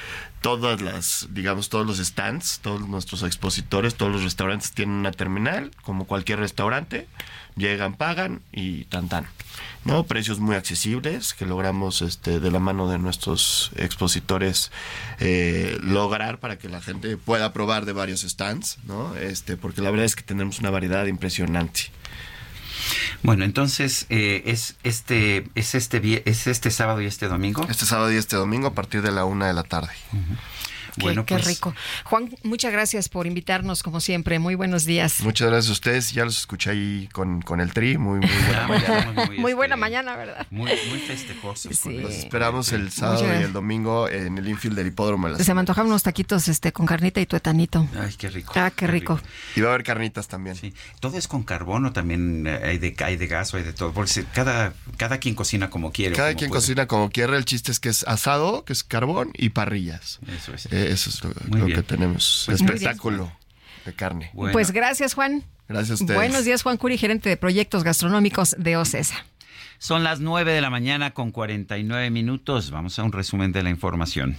todas 0.46 0.80
las, 0.80 1.28
digamos, 1.32 1.70
todos 1.70 1.88
los 1.88 1.98
stands, 1.98 2.60
todos 2.62 2.88
nuestros 2.88 3.24
expositores, 3.24 3.96
todos 3.96 4.12
los 4.12 4.24
restaurantes 4.24 4.74
tienen 4.74 4.94
una 4.94 5.10
terminal, 5.10 5.72
como 5.82 6.06
cualquier 6.06 6.38
restaurante. 6.38 7.08
Llegan, 7.56 7.96
pagan 7.96 8.44
y 8.52 8.84
tan 8.84 9.10
tan. 9.10 9.26
¿no? 9.86 10.04
Precios 10.04 10.40
muy 10.40 10.56
accesibles 10.56 11.34
que 11.34 11.48
logramos 11.48 12.04
este, 12.04 12.40
de 12.40 12.52
la 12.52 12.60
mano 12.60 12.88
de 12.88 13.00
nuestros 13.00 13.72
expositores 13.76 14.72
eh, 15.20 15.80
lograr 15.82 16.40
para 16.40 16.60
que 16.60 16.70
la 16.70 16.80
gente 16.80 17.18
pueda 17.18 17.52
probar 17.52 17.86
de 17.86 17.94
varios 17.94 18.22
stands, 18.22 18.78
¿no? 18.84 19.16
Este, 19.16 19.58
porque 19.58 19.82
la 19.82 19.90
verdad 19.90 20.06
es 20.06 20.16
que 20.16 20.22
tenemos 20.22 20.60
una 20.60 20.70
variedad 20.70 21.08
impresionante. 21.08 21.90
Bueno, 23.24 23.46
entonces 23.46 24.06
eh, 24.10 24.44
es 24.46 24.76
este 24.84 25.48
es 25.56 25.76
este 25.76 26.24
es 26.30 26.48
este 26.48 26.72
sábado 26.72 27.02
y 27.02 27.06
este 27.06 27.28
domingo. 27.28 27.66
Este 27.70 27.86
sábado 27.86 28.12
y 28.12 28.18
este 28.18 28.36
domingo 28.36 28.68
a 28.68 28.74
partir 28.74 29.02
de 29.02 29.12
la 29.12 29.26
una 29.26 29.48
de 29.48 29.54
la 29.54 29.64
tarde. 29.64 29.92
Qué, 30.96 31.02
Bueno, 31.04 31.26
qué 31.26 31.36
pues- 31.36 31.46
rico. 31.48 31.74
Juan, 32.06 32.30
muchas 32.44 32.72
gracias 32.72 33.10
por 33.10 33.28
invitarnos, 33.28 33.84
como 33.84 34.00
siempre. 34.00 34.40
Muy 34.40 34.56
buenos 34.56 34.86
días. 34.86 35.22
Muchas 35.22 35.50
gracias 35.50 35.70
a 35.70 35.74
ustedes. 35.74 36.12
Ya 36.14 36.26
los 36.26 36.38
escuché 36.40 36.72
ahí 36.72 37.10
con, 37.12 37.42
con 37.42 37.60
el 37.62 37.74
tri. 37.74 37.98
Muy, 37.98 38.20
muy 38.20 38.30
buena 38.30 38.68
mañana. 38.68 39.30
Muy 39.38 39.54
buena 39.54 39.76
mañana, 39.76 40.16
¿verdad? 40.16 40.48
Muy, 40.52 40.72
muy 40.90 41.00
festejosos. 41.00 41.76
Sí. 41.78 41.98
Los 42.00 42.14
esperamos 42.14 42.72
el 42.72 42.92
sábado 42.92 43.24
Muchas 43.24 43.42
y 43.42 43.44
el 43.44 43.54
domingo 43.54 44.08
en 44.10 44.38
el 44.38 44.48
infield 44.48 44.76
del 44.76 44.88
hipódromo. 44.88 45.30
de 45.30 45.44
Se 45.44 45.54
me 45.54 45.60
antojaban 45.60 45.88
unos 45.90 46.04
taquitos 46.04 46.48
este, 46.48 46.72
con 46.72 46.86
carnita 46.86 47.20
y 47.22 47.26
tuetanito. 47.26 47.88
Ay, 48.00 48.14
qué 48.18 48.30
rico. 48.30 48.54
Ah, 48.56 48.72
qué 48.76 48.88
rico. 48.88 49.20
Y 49.56 49.62
va 49.62 49.70
a 49.70 49.74
haber 49.74 49.84
carnitas 49.86 50.28
también. 50.28 50.56
Sí. 50.56 50.74
¿Todo 51.00 51.18
es 51.18 51.28
con 51.28 51.44
carbón 51.44 51.86
o 51.86 51.94
también 51.94 52.48
eh, 52.48 52.60
hay 52.64 52.78
de, 52.78 52.96
hay 53.04 53.18
de 53.18 53.28
gas 53.28 53.54
o 53.54 53.58
hay 53.58 53.64
de 53.64 53.74
todo? 53.74 53.92
Porque 53.94 54.24
cada, 54.34 54.74
cada 54.98 55.18
quien 55.20 55.36
cocina 55.36 55.70
como 55.70 55.92
quiere. 55.92 56.16
Cada 56.16 56.30
como 56.30 56.40
quien 56.40 56.50
puede. 56.50 56.62
cocina 56.62 56.88
como 56.88 57.10
quiera. 57.10 57.36
El 57.38 57.46
chiste 57.46 57.72
es 57.72 57.80
que 57.80 57.90
es 57.90 58.04
asado, 58.04 58.64
que 58.66 58.74
es 58.74 58.84
carbón 58.84 59.32
y 59.34 59.50
parrillas. 59.50 60.20
Eso 60.28 60.54
es. 60.54 60.66
Eh, 60.68 60.85
eso 60.92 61.10
es 61.10 61.24
lo, 61.24 61.66
que 61.66 61.84
tenemos. 61.84 62.44
Pues 62.46 62.62
espectáculo 62.62 63.32
de 63.86 63.94
carne. 63.94 64.32
Pues 64.34 64.72
gracias, 64.72 65.14
Juan. 65.14 65.44
Gracias 65.68 66.02
a 66.02 66.04
ustedes. 66.04 66.20
Buenos 66.20 66.46
días, 66.46 66.64
Juan 66.64 66.78
Curi, 66.78 66.98
gerente 66.98 67.30
de 67.30 67.38
proyectos 67.38 67.84
gastronómicos 67.84 68.56
de 68.58 68.78
OCESA. 68.78 69.26
Son 69.78 70.04
las 70.04 70.20
9 70.20 70.54
de 70.54 70.62
la 70.62 70.70
mañana 70.70 71.12
con 71.12 71.32
49 71.32 72.10
minutos. 72.10 72.72
Vamos 72.72 72.98
a 72.98 73.04
un 73.04 73.12
resumen 73.12 73.52
de 73.52 73.64
la 73.64 73.70
información. 73.70 74.38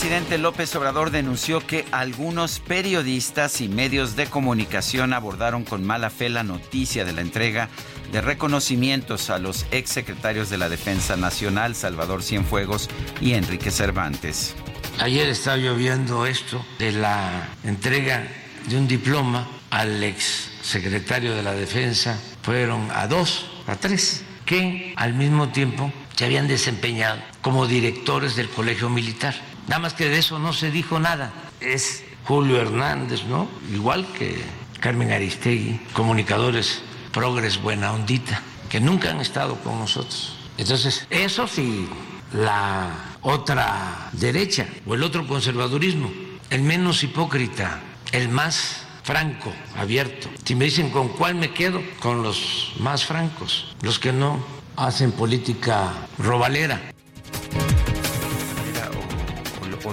Presidente 0.00 0.38
López 0.38 0.74
Obrador 0.76 1.10
denunció 1.10 1.60
que 1.60 1.84
algunos 1.92 2.58
periodistas 2.58 3.60
y 3.60 3.68
medios 3.68 4.16
de 4.16 4.24
comunicación 4.28 5.12
abordaron 5.12 5.62
con 5.62 5.84
mala 5.84 6.08
fe 6.08 6.30
la 6.30 6.42
noticia 6.42 7.04
de 7.04 7.12
la 7.12 7.20
entrega 7.20 7.68
de 8.10 8.22
reconocimientos 8.22 9.28
a 9.28 9.38
los 9.38 9.66
exsecretarios 9.72 10.48
de 10.48 10.56
la 10.56 10.70
Defensa 10.70 11.18
Nacional, 11.18 11.74
Salvador 11.74 12.22
Cienfuegos 12.22 12.88
y 13.20 13.34
Enrique 13.34 13.70
Cervantes. 13.70 14.54
Ayer 15.00 15.28
estaba 15.28 15.58
yo 15.58 15.74
viendo 15.76 16.24
esto 16.24 16.64
de 16.78 16.92
la 16.92 17.50
entrega 17.62 18.26
de 18.70 18.78
un 18.78 18.88
diploma 18.88 19.46
al 19.68 20.02
ex 20.02 20.50
secretario 20.62 21.36
de 21.36 21.42
la 21.42 21.52
Defensa. 21.52 22.18
Fueron 22.42 22.88
a 22.94 23.06
dos, 23.06 23.50
a 23.66 23.76
tres, 23.76 24.22
que 24.46 24.94
al 24.96 25.12
mismo 25.12 25.50
tiempo 25.50 25.92
se 26.16 26.24
habían 26.24 26.48
desempeñado 26.48 27.18
como 27.40 27.66
directores 27.66 28.36
del 28.36 28.48
Colegio 28.48 28.88
Militar. 28.88 29.34
Nada 29.70 29.82
más 29.82 29.94
que 29.94 30.08
de 30.08 30.18
eso 30.18 30.40
no 30.40 30.52
se 30.52 30.72
dijo 30.72 30.98
nada. 30.98 31.32
Es 31.60 32.02
Julio 32.24 32.60
Hernández, 32.60 33.22
¿no? 33.26 33.46
Igual 33.72 34.04
que 34.18 34.42
Carmen 34.80 35.12
Aristegui, 35.12 35.78
comunicadores 35.92 36.82
progres 37.12 37.62
buena 37.62 37.92
ondita, 37.92 38.42
que 38.68 38.80
nunca 38.80 39.10
han 39.10 39.20
estado 39.20 39.54
con 39.62 39.78
nosotros. 39.78 40.34
Entonces, 40.58 41.06
eso 41.08 41.46
sí, 41.46 41.88
la 42.32 42.90
otra 43.22 44.10
derecha 44.10 44.66
o 44.88 44.94
el 44.94 45.04
otro 45.04 45.24
conservadurismo, 45.28 46.10
el 46.50 46.62
menos 46.62 47.04
hipócrita, 47.04 47.78
el 48.10 48.28
más 48.28 48.82
franco, 49.04 49.52
abierto. 49.78 50.28
Si 50.44 50.56
me 50.56 50.64
dicen 50.64 50.90
con 50.90 51.10
cuál 51.10 51.36
me 51.36 51.52
quedo, 51.52 51.80
con 52.00 52.24
los 52.24 52.72
más 52.80 53.04
francos, 53.04 53.76
los 53.82 54.00
que 54.00 54.12
no 54.12 54.44
hacen 54.74 55.12
política 55.12 55.92
robalera. 56.18 56.89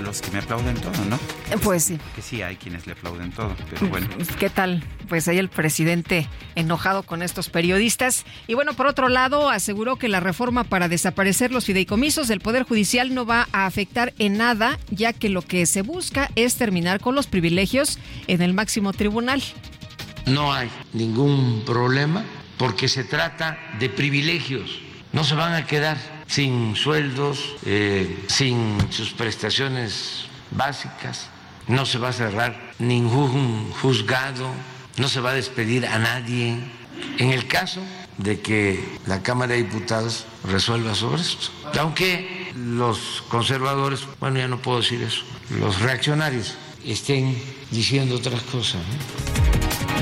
Los 0.07 0.21
que 0.21 0.31
me 0.31 0.39
aplauden 0.39 0.75
todo, 0.75 1.05
¿no? 1.05 1.19
Pues 1.61 1.83
sí. 1.83 1.99
Que 2.15 2.21
sí, 2.21 2.41
hay 2.41 2.55
quienes 2.55 2.87
le 2.87 2.93
aplauden 2.93 3.31
todo, 3.31 3.53
pero 3.69 3.87
bueno. 3.87 4.07
¿Qué 4.39 4.49
tal? 4.49 4.81
Pues 5.09 5.27
ahí 5.27 5.37
el 5.37 5.49
presidente 5.49 6.29
enojado 6.55 7.03
con 7.03 7.21
estos 7.21 7.49
periodistas. 7.49 8.25
Y 8.47 8.53
bueno, 8.53 8.71
por 8.73 8.87
otro 8.87 9.09
lado, 9.09 9.49
aseguró 9.49 9.97
que 9.97 10.07
la 10.07 10.21
reforma 10.21 10.63
para 10.63 10.87
desaparecer 10.87 11.51
los 11.51 11.65
fideicomisos 11.65 12.29
del 12.29 12.39
Poder 12.39 12.63
Judicial 12.63 13.13
no 13.13 13.25
va 13.25 13.49
a 13.51 13.65
afectar 13.65 14.13
en 14.17 14.37
nada, 14.37 14.79
ya 14.89 15.11
que 15.11 15.27
lo 15.27 15.41
que 15.41 15.65
se 15.65 15.81
busca 15.81 16.31
es 16.35 16.55
terminar 16.55 17.01
con 17.01 17.13
los 17.13 17.27
privilegios 17.27 17.99
en 18.27 18.41
el 18.41 18.53
máximo 18.53 18.93
tribunal. 18.93 19.43
No 20.25 20.53
hay 20.53 20.69
ningún 20.93 21.63
problema 21.65 22.23
porque 22.57 22.87
se 22.87 23.03
trata 23.03 23.59
de 23.77 23.89
privilegios. 23.89 24.86
No 25.13 25.23
se 25.23 25.35
van 25.35 25.53
a 25.53 25.65
quedar 25.65 25.97
sin 26.27 26.75
sueldos, 26.75 27.55
eh, 27.65 28.25
sin 28.27 28.77
sus 28.91 29.11
prestaciones 29.11 30.25
básicas. 30.51 31.29
No 31.67 31.85
se 31.85 31.97
va 31.97 32.09
a 32.09 32.13
cerrar 32.13 32.73
ningún 32.79 33.71
juzgado, 33.81 34.49
no 34.97 35.09
se 35.09 35.19
va 35.19 35.31
a 35.31 35.33
despedir 35.33 35.85
a 35.85 35.99
nadie. 35.99 36.59
En 37.17 37.31
el 37.31 37.47
caso 37.47 37.81
de 38.17 38.39
que 38.39 38.83
la 39.05 39.21
Cámara 39.21 39.53
de 39.53 39.63
Diputados 39.63 40.25
resuelva 40.43 40.95
sobre 40.95 41.21
esto. 41.21 41.49
Aunque 41.79 42.51
los 42.55 43.23
conservadores, 43.27 44.01
bueno, 44.19 44.39
ya 44.39 44.47
no 44.47 44.61
puedo 44.61 44.79
decir 44.79 45.01
eso, 45.03 45.23
los 45.59 45.79
reaccionarios 45.81 46.55
estén 46.85 47.37
diciendo 47.71 48.15
otras 48.15 48.41
cosas. 48.43 48.81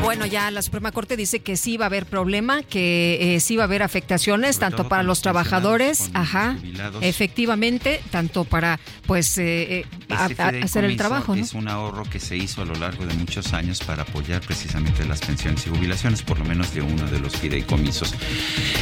Bueno, 0.02 0.28
ya 0.28 0.52
la 0.52 0.62
Suprema 0.62 0.92
Corte 0.92 1.18
dice 1.18 1.40
que 1.40 1.58
sí 1.58 1.78
va 1.78 1.86
a 1.86 1.88
haber 1.88 2.06
problema, 2.06 2.62
que 2.62 3.36
eh, 3.36 3.40
sí 3.40 3.56
va 3.56 3.64
a 3.64 3.66
haber 3.66 3.82
afectaciones, 3.82 4.60
tanto 4.60 4.88
para 4.88 5.02
los 5.02 5.22
trabajadores, 5.22 6.12
ajá, 6.14 6.56
jubilados. 6.60 7.04
efectivamente, 7.04 8.02
tanto 8.12 8.44
para, 8.46 8.80
pues, 9.08 9.36
eh, 9.40 9.80
eh, 9.80 9.86
a- 10.10 10.28
Este 10.28 10.42
a- 10.44 10.48
hacer 10.64 10.84
el 10.86 10.96
trabajo, 10.96 11.36
¿no? 11.36 11.44
Es 11.44 11.54
un 11.54 11.68
ahorro 11.68 12.04
que 12.04 12.20
se 12.20 12.38
hizo 12.38 12.62
a 12.62 12.66
lo 12.66 12.76
largo 12.76 13.06
de 13.08 13.16
muchos 13.16 13.54
años 13.54 13.80
para 13.84 14.04
apoyar 14.04 14.42
precisamente 14.42 15.06
las 15.06 15.22
pensiones 15.22 15.66
y 15.66 15.72
jubilaciones, 15.72 16.22
por 16.22 16.38
lo 16.38 16.46
menos 16.46 16.74
de 16.76 16.82
uno 16.84 17.08
de 17.08 17.20
los 17.20 17.36
fideicomisos. 17.38 18.14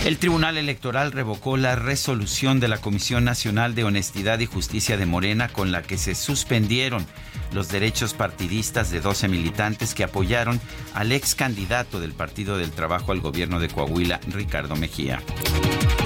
El 0.05 0.17
Tribunal 0.17 0.57
Electoral 0.57 1.13
revocó 1.13 1.55
la 1.55 1.75
resolución 1.77 2.59
de 2.59 2.67
la 2.67 2.77
Comisión 2.79 3.23
Nacional 3.23 3.75
de 3.75 3.85
Honestidad 3.85 4.39
y 4.39 4.45
Justicia 4.45 4.97
de 4.97 5.05
Morena 5.05 5.47
con 5.47 5.71
la 5.71 5.83
que 5.83 5.97
se 5.97 6.15
suspendieron 6.15 7.05
los 7.53 7.69
derechos 7.69 8.13
partidistas 8.13 8.91
de 8.91 9.01
12 9.01 9.27
militantes 9.27 9.93
que 9.93 10.03
apoyaron 10.03 10.59
al 10.93 11.11
ex 11.11 11.35
candidato 11.35 11.99
del 11.99 12.13
Partido 12.13 12.57
del 12.57 12.71
Trabajo 12.71 13.11
al 13.11 13.21
gobierno 13.21 13.59
de 13.59 13.69
Coahuila, 13.69 14.19
Ricardo 14.27 14.75
Mejía. 14.75 15.21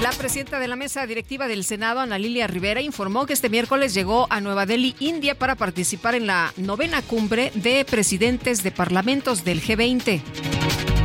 La 0.02 0.10
presidenta 0.10 0.60
de 0.60 0.68
la 0.68 0.76
mesa 0.76 1.06
directiva 1.06 1.48
del 1.48 1.64
Senado, 1.64 2.00
Ana 2.00 2.18
Lilia 2.18 2.46
Rivera, 2.46 2.80
informó 2.80 3.26
que 3.26 3.32
este 3.32 3.48
miércoles 3.48 3.94
llegó 3.94 4.26
a 4.30 4.40
Nueva 4.40 4.64
Delhi, 4.64 4.94
India, 5.00 5.36
para 5.36 5.56
participar 5.56 6.14
en 6.14 6.26
la 6.26 6.52
novena 6.56 7.02
cumbre 7.02 7.50
de 7.54 7.84
presidentes 7.84 8.62
de 8.62 8.70
parlamentos 8.70 9.44
del 9.44 9.60
G20. 9.60 10.97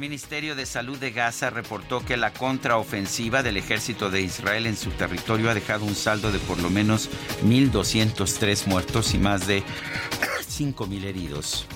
El 0.00 0.08
Ministerio 0.08 0.56
de 0.56 0.64
Salud 0.64 0.96
de 0.96 1.10
Gaza 1.10 1.50
reportó 1.50 2.02
que 2.02 2.16
la 2.16 2.32
contraofensiva 2.32 3.42
del 3.42 3.58
ejército 3.58 4.08
de 4.08 4.22
Israel 4.22 4.64
en 4.64 4.74
su 4.74 4.92
territorio 4.92 5.50
ha 5.50 5.54
dejado 5.54 5.84
un 5.84 5.94
saldo 5.94 6.32
de 6.32 6.38
por 6.38 6.58
lo 6.58 6.70
menos 6.70 7.10
1.203 7.44 8.66
muertos 8.66 9.12
y 9.12 9.18
más 9.18 9.46
de 9.46 9.62
5.000 10.48 11.04
heridos. 11.04 11.66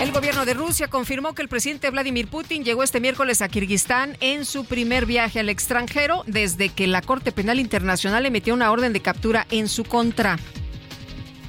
El 0.00 0.10
gobierno 0.10 0.44
de 0.46 0.54
Rusia 0.54 0.88
confirmó 0.88 1.32
que 1.36 1.42
el 1.42 1.48
presidente 1.48 1.88
Vladimir 1.90 2.26
Putin 2.26 2.64
llegó 2.64 2.82
este 2.82 2.98
miércoles 2.98 3.40
a 3.40 3.48
Kirguistán 3.48 4.16
en 4.18 4.44
su 4.44 4.64
primer 4.64 5.06
viaje 5.06 5.38
al 5.38 5.48
extranjero 5.48 6.24
desde 6.26 6.70
que 6.70 6.88
la 6.88 7.02
Corte 7.02 7.30
Penal 7.30 7.60
Internacional 7.60 8.26
emitió 8.26 8.52
una 8.52 8.72
orden 8.72 8.92
de 8.92 8.98
captura 9.00 9.46
en 9.52 9.68
su 9.68 9.84
contra. 9.84 10.40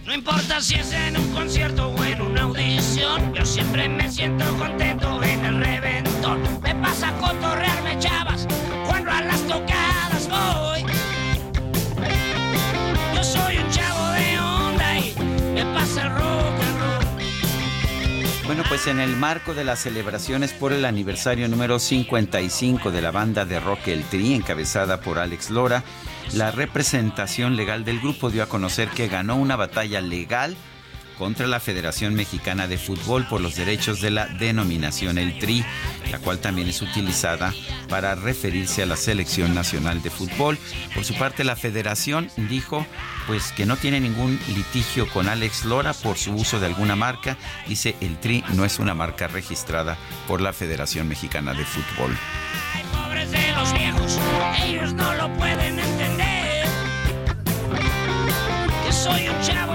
No 0.09 0.15
importa 0.15 0.59
si 0.59 0.73
es 0.73 0.91
en 0.91 1.15
un 1.17 1.31
concierto 1.33 1.89
o 1.89 2.03
en 2.03 2.19
una 2.19 2.41
audición, 2.41 3.31
yo 3.31 3.45
siempre 3.45 3.87
me 3.87 4.09
siento 4.09 4.43
contento 4.57 5.21
en 5.21 5.45
el 5.45 5.59
reventón. 5.63 6.41
Me 6.63 6.73
pasa 6.73 7.09
a 7.09 7.17
cotorrearme 7.19 7.99
chavas 7.99 8.47
cuando 8.87 9.11
a 9.11 9.21
las 9.21 9.39
tocadas 9.43 10.27
voy. 10.27 10.83
Yo 13.13 13.23
soy 13.23 13.57
un 13.57 13.69
chavo 13.69 14.07
de 14.13 14.39
onda 14.39 14.97
y 14.97 15.13
me 15.53 15.63
pasa 15.75 16.01
el 16.01 16.09
rock 16.15 16.59
and 16.63 16.79
roll. 16.79 18.47
Bueno, 18.47 18.63
pues 18.67 18.87
en 18.87 18.99
el 18.99 19.15
marco 19.15 19.53
de 19.53 19.63
las 19.63 19.77
celebraciones 19.77 20.53
por 20.53 20.73
el 20.73 20.85
aniversario 20.85 21.47
número 21.47 21.77
55 21.77 22.89
de 22.89 23.01
la 23.03 23.11
banda 23.11 23.45
de 23.45 23.59
rock 23.59 23.89
El 23.89 24.03
Tri, 24.05 24.33
encabezada 24.33 25.01
por 25.01 25.19
Alex 25.19 25.51
Lora, 25.51 25.83
la 26.33 26.51
representación 26.51 27.55
legal 27.55 27.85
del 27.85 27.99
grupo 27.99 28.29
dio 28.29 28.43
a 28.43 28.49
conocer 28.49 28.89
que 28.89 29.07
ganó 29.07 29.35
una 29.35 29.55
batalla 29.55 30.01
legal 30.01 30.55
contra 31.19 31.45
la 31.45 31.59
Federación 31.59 32.15
Mexicana 32.15 32.67
de 32.67 32.77
Fútbol 32.77 33.27
por 33.27 33.41
los 33.41 33.55
derechos 33.55 34.01
de 34.01 34.09
la 34.09 34.25
denominación 34.25 35.17
El 35.17 35.37
Tri, 35.37 35.65
la 36.11 36.17
cual 36.17 36.39
también 36.39 36.69
es 36.69 36.81
utilizada 36.81 37.53
para 37.89 38.15
referirse 38.15 38.81
a 38.81 38.85
la 38.85 38.95
Selección 38.95 39.53
Nacional 39.53 40.01
de 40.01 40.09
Fútbol. 40.09 40.57
Por 40.95 41.03
su 41.03 41.13
parte, 41.15 41.43
la 41.43 41.57
Federación 41.57 42.31
dijo 42.37 42.87
pues 43.27 43.51
que 43.51 43.65
no 43.65 43.75
tiene 43.75 43.99
ningún 43.99 44.39
litigio 44.55 45.07
con 45.09 45.27
Alex 45.27 45.65
Lora 45.65 45.93
por 45.93 46.17
su 46.17 46.33
uso 46.33 46.59
de 46.59 46.67
alguna 46.67 46.95
marca. 46.95 47.37
Dice 47.67 47.95
el 47.99 48.17
Tri 48.17 48.43
no 48.53 48.63
es 48.63 48.79
una 48.79 48.95
marca 48.95 49.27
registrada 49.27 49.97
por 50.27 50.39
la 50.39 50.53
Federación 50.53 51.07
Mexicana 51.07 51.53
de 51.53 51.65
Fútbol. 51.65 52.17
Ellos 54.63 54.93
no 54.93 55.13
lo 55.15 55.29
pueden 55.33 55.79
entender. 55.79 56.65
Que 58.85 58.93
soy 58.93 59.27
un 59.27 59.41
chavo 59.41 59.68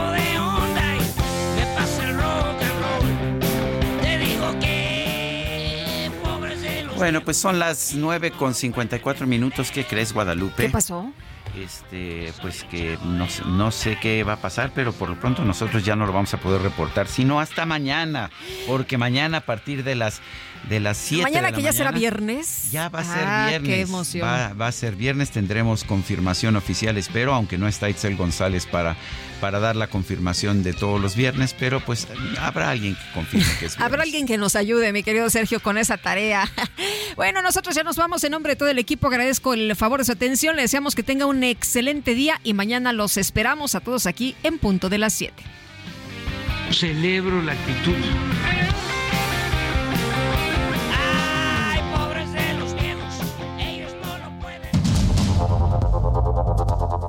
Bueno, 6.96 7.22
pues 7.22 7.36
son 7.36 7.58
las 7.58 7.94
9 7.94 8.30
con 8.32 8.54
54 8.54 9.26
minutos. 9.26 9.70
¿Qué 9.70 9.84
crees, 9.84 10.12
Guadalupe? 10.12 10.64
¿Qué 10.64 10.70
pasó? 10.70 11.12
Este, 11.58 12.32
pues 12.40 12.64
que 12.64 12.98
no, 13.04 13.26
no 13.46 13.70
sé 13.70 13.98
qué 14.00 14.24
va 14.24 14.34
a 14.34 14.40
pasar, 14.40 14.72
pero 14.74 14.92
por 14.92 15.08
lo 15.08 15.20
pronto 15.20 15.44
nosotros 15.44 15.84
ya 15.84 15.94
no 15.94 16.06
lo 16.06 16.12
vamos 16.12 16.34
a 16.34 16.38
poder 16.38 16.62
reportar, 16.62 17.06
sino 17.06 17.38
hasta 17.38 17.64
mañana, 17.64 18.30
porque 18.66 18.98
mañana 18.98 19.38
a 19.38 19.40
partir 19.42 19.84
de 19.84 19.94
las 19.94 20.20
de 20.68 20.80
las 20.80 20.96
7 20.96 21.22
Mañana 21.22 21.46
de 21.48 21.52
la 21.52 21.56
que 21.56 21.62
ya 21.62 21.72
será 21.72 21.90
viernes. 21.92 22.70
Ya 22.70 22.88
va 22.88 23.00
a 23.00 23.04
ser 23.04 23.24
Ah, 23.26 23.46
viernes. 23.50 23.70
Qué 23.70 23.80
emoción. 23.82 24.26
Va, 24.26 24.52
va 24.54 24.66
a 24.68 24.72
ser 24.72 24.96
viernes, 24.96 25.30
tendremos 25.30 25.84
confirmación 25.84 26.56
oficial, 26.56 26.96
espero, 26.96 27.34
aunque 27.34 27.58
no 27.58 27.68
está 27.68 27.88
Itzel 27.90 28.16
González 28.16 28.66
para, 28.66 28.96
para 29.40 29.60
dar 29.60 29.76
la 29.76 29.86
confirmación 29.88 30.62
de 30.62 30.72
todos 30.72 31.00
los 31.00 31.16
viernes, 31.16 31.54
pero 31.58 31.80
pues 31.80 32.08
habrá 32.40 32.70
alguien 32.70 32.94
que 32.94 33.12
confirme 33.12 33.46
que 33.60 33.66
es 33.66 33.78
Habrá 33.80 34.02
alguien 34.02 34.26
que 34.26 34.38
nos 34.38 34.56
ayude, 34.56 34.92
mi 34.92 35.02
querido 35.02 35.28
Sergio, 35.30 35.60
con 35.60 35.78
esa 35.78 35.96
tarea. 35.96 36.48
Bueno, 37.16 37.42
nosotros 37.42 37.76
ya 37.76 37.84
nos 37.84 37.94
vamos 37.96 38.24
en 38.24 38.32
nombre 38.32 38.54
de 38.54 38.56
todo 38.56 38.68
el 38.68 38.78
equipo. 38.78 39.06
Agradezco 39.06 39.54
el 39.54 39.76
favor 39.76 40.00
de 40.00 40.04
su 40.04 40.10
atención. 40.10 40.56
Le 40.56 40.62
deseamos 40.62 40.96
que 40.96 41.04
tenga 41.04 41.26
un 41.26 41.44
excelente 41.44 42.12
día 42.16 42.40
y 42.42 42.54
mañana 42.54 42.92
los 42.92 43.16
esperamos 43.18 43.76
a 43.76 43.80
todos 43.80 44.06
aquí 44.06 44.34
en 44.42 44.58
punto 44.58 44.88
de 44.88 44.98
las 44.98 45.12
7. 45.12 45.32
Celebro 46.72 47.40
la 47.40 47.52
actitud. 47.52 47.94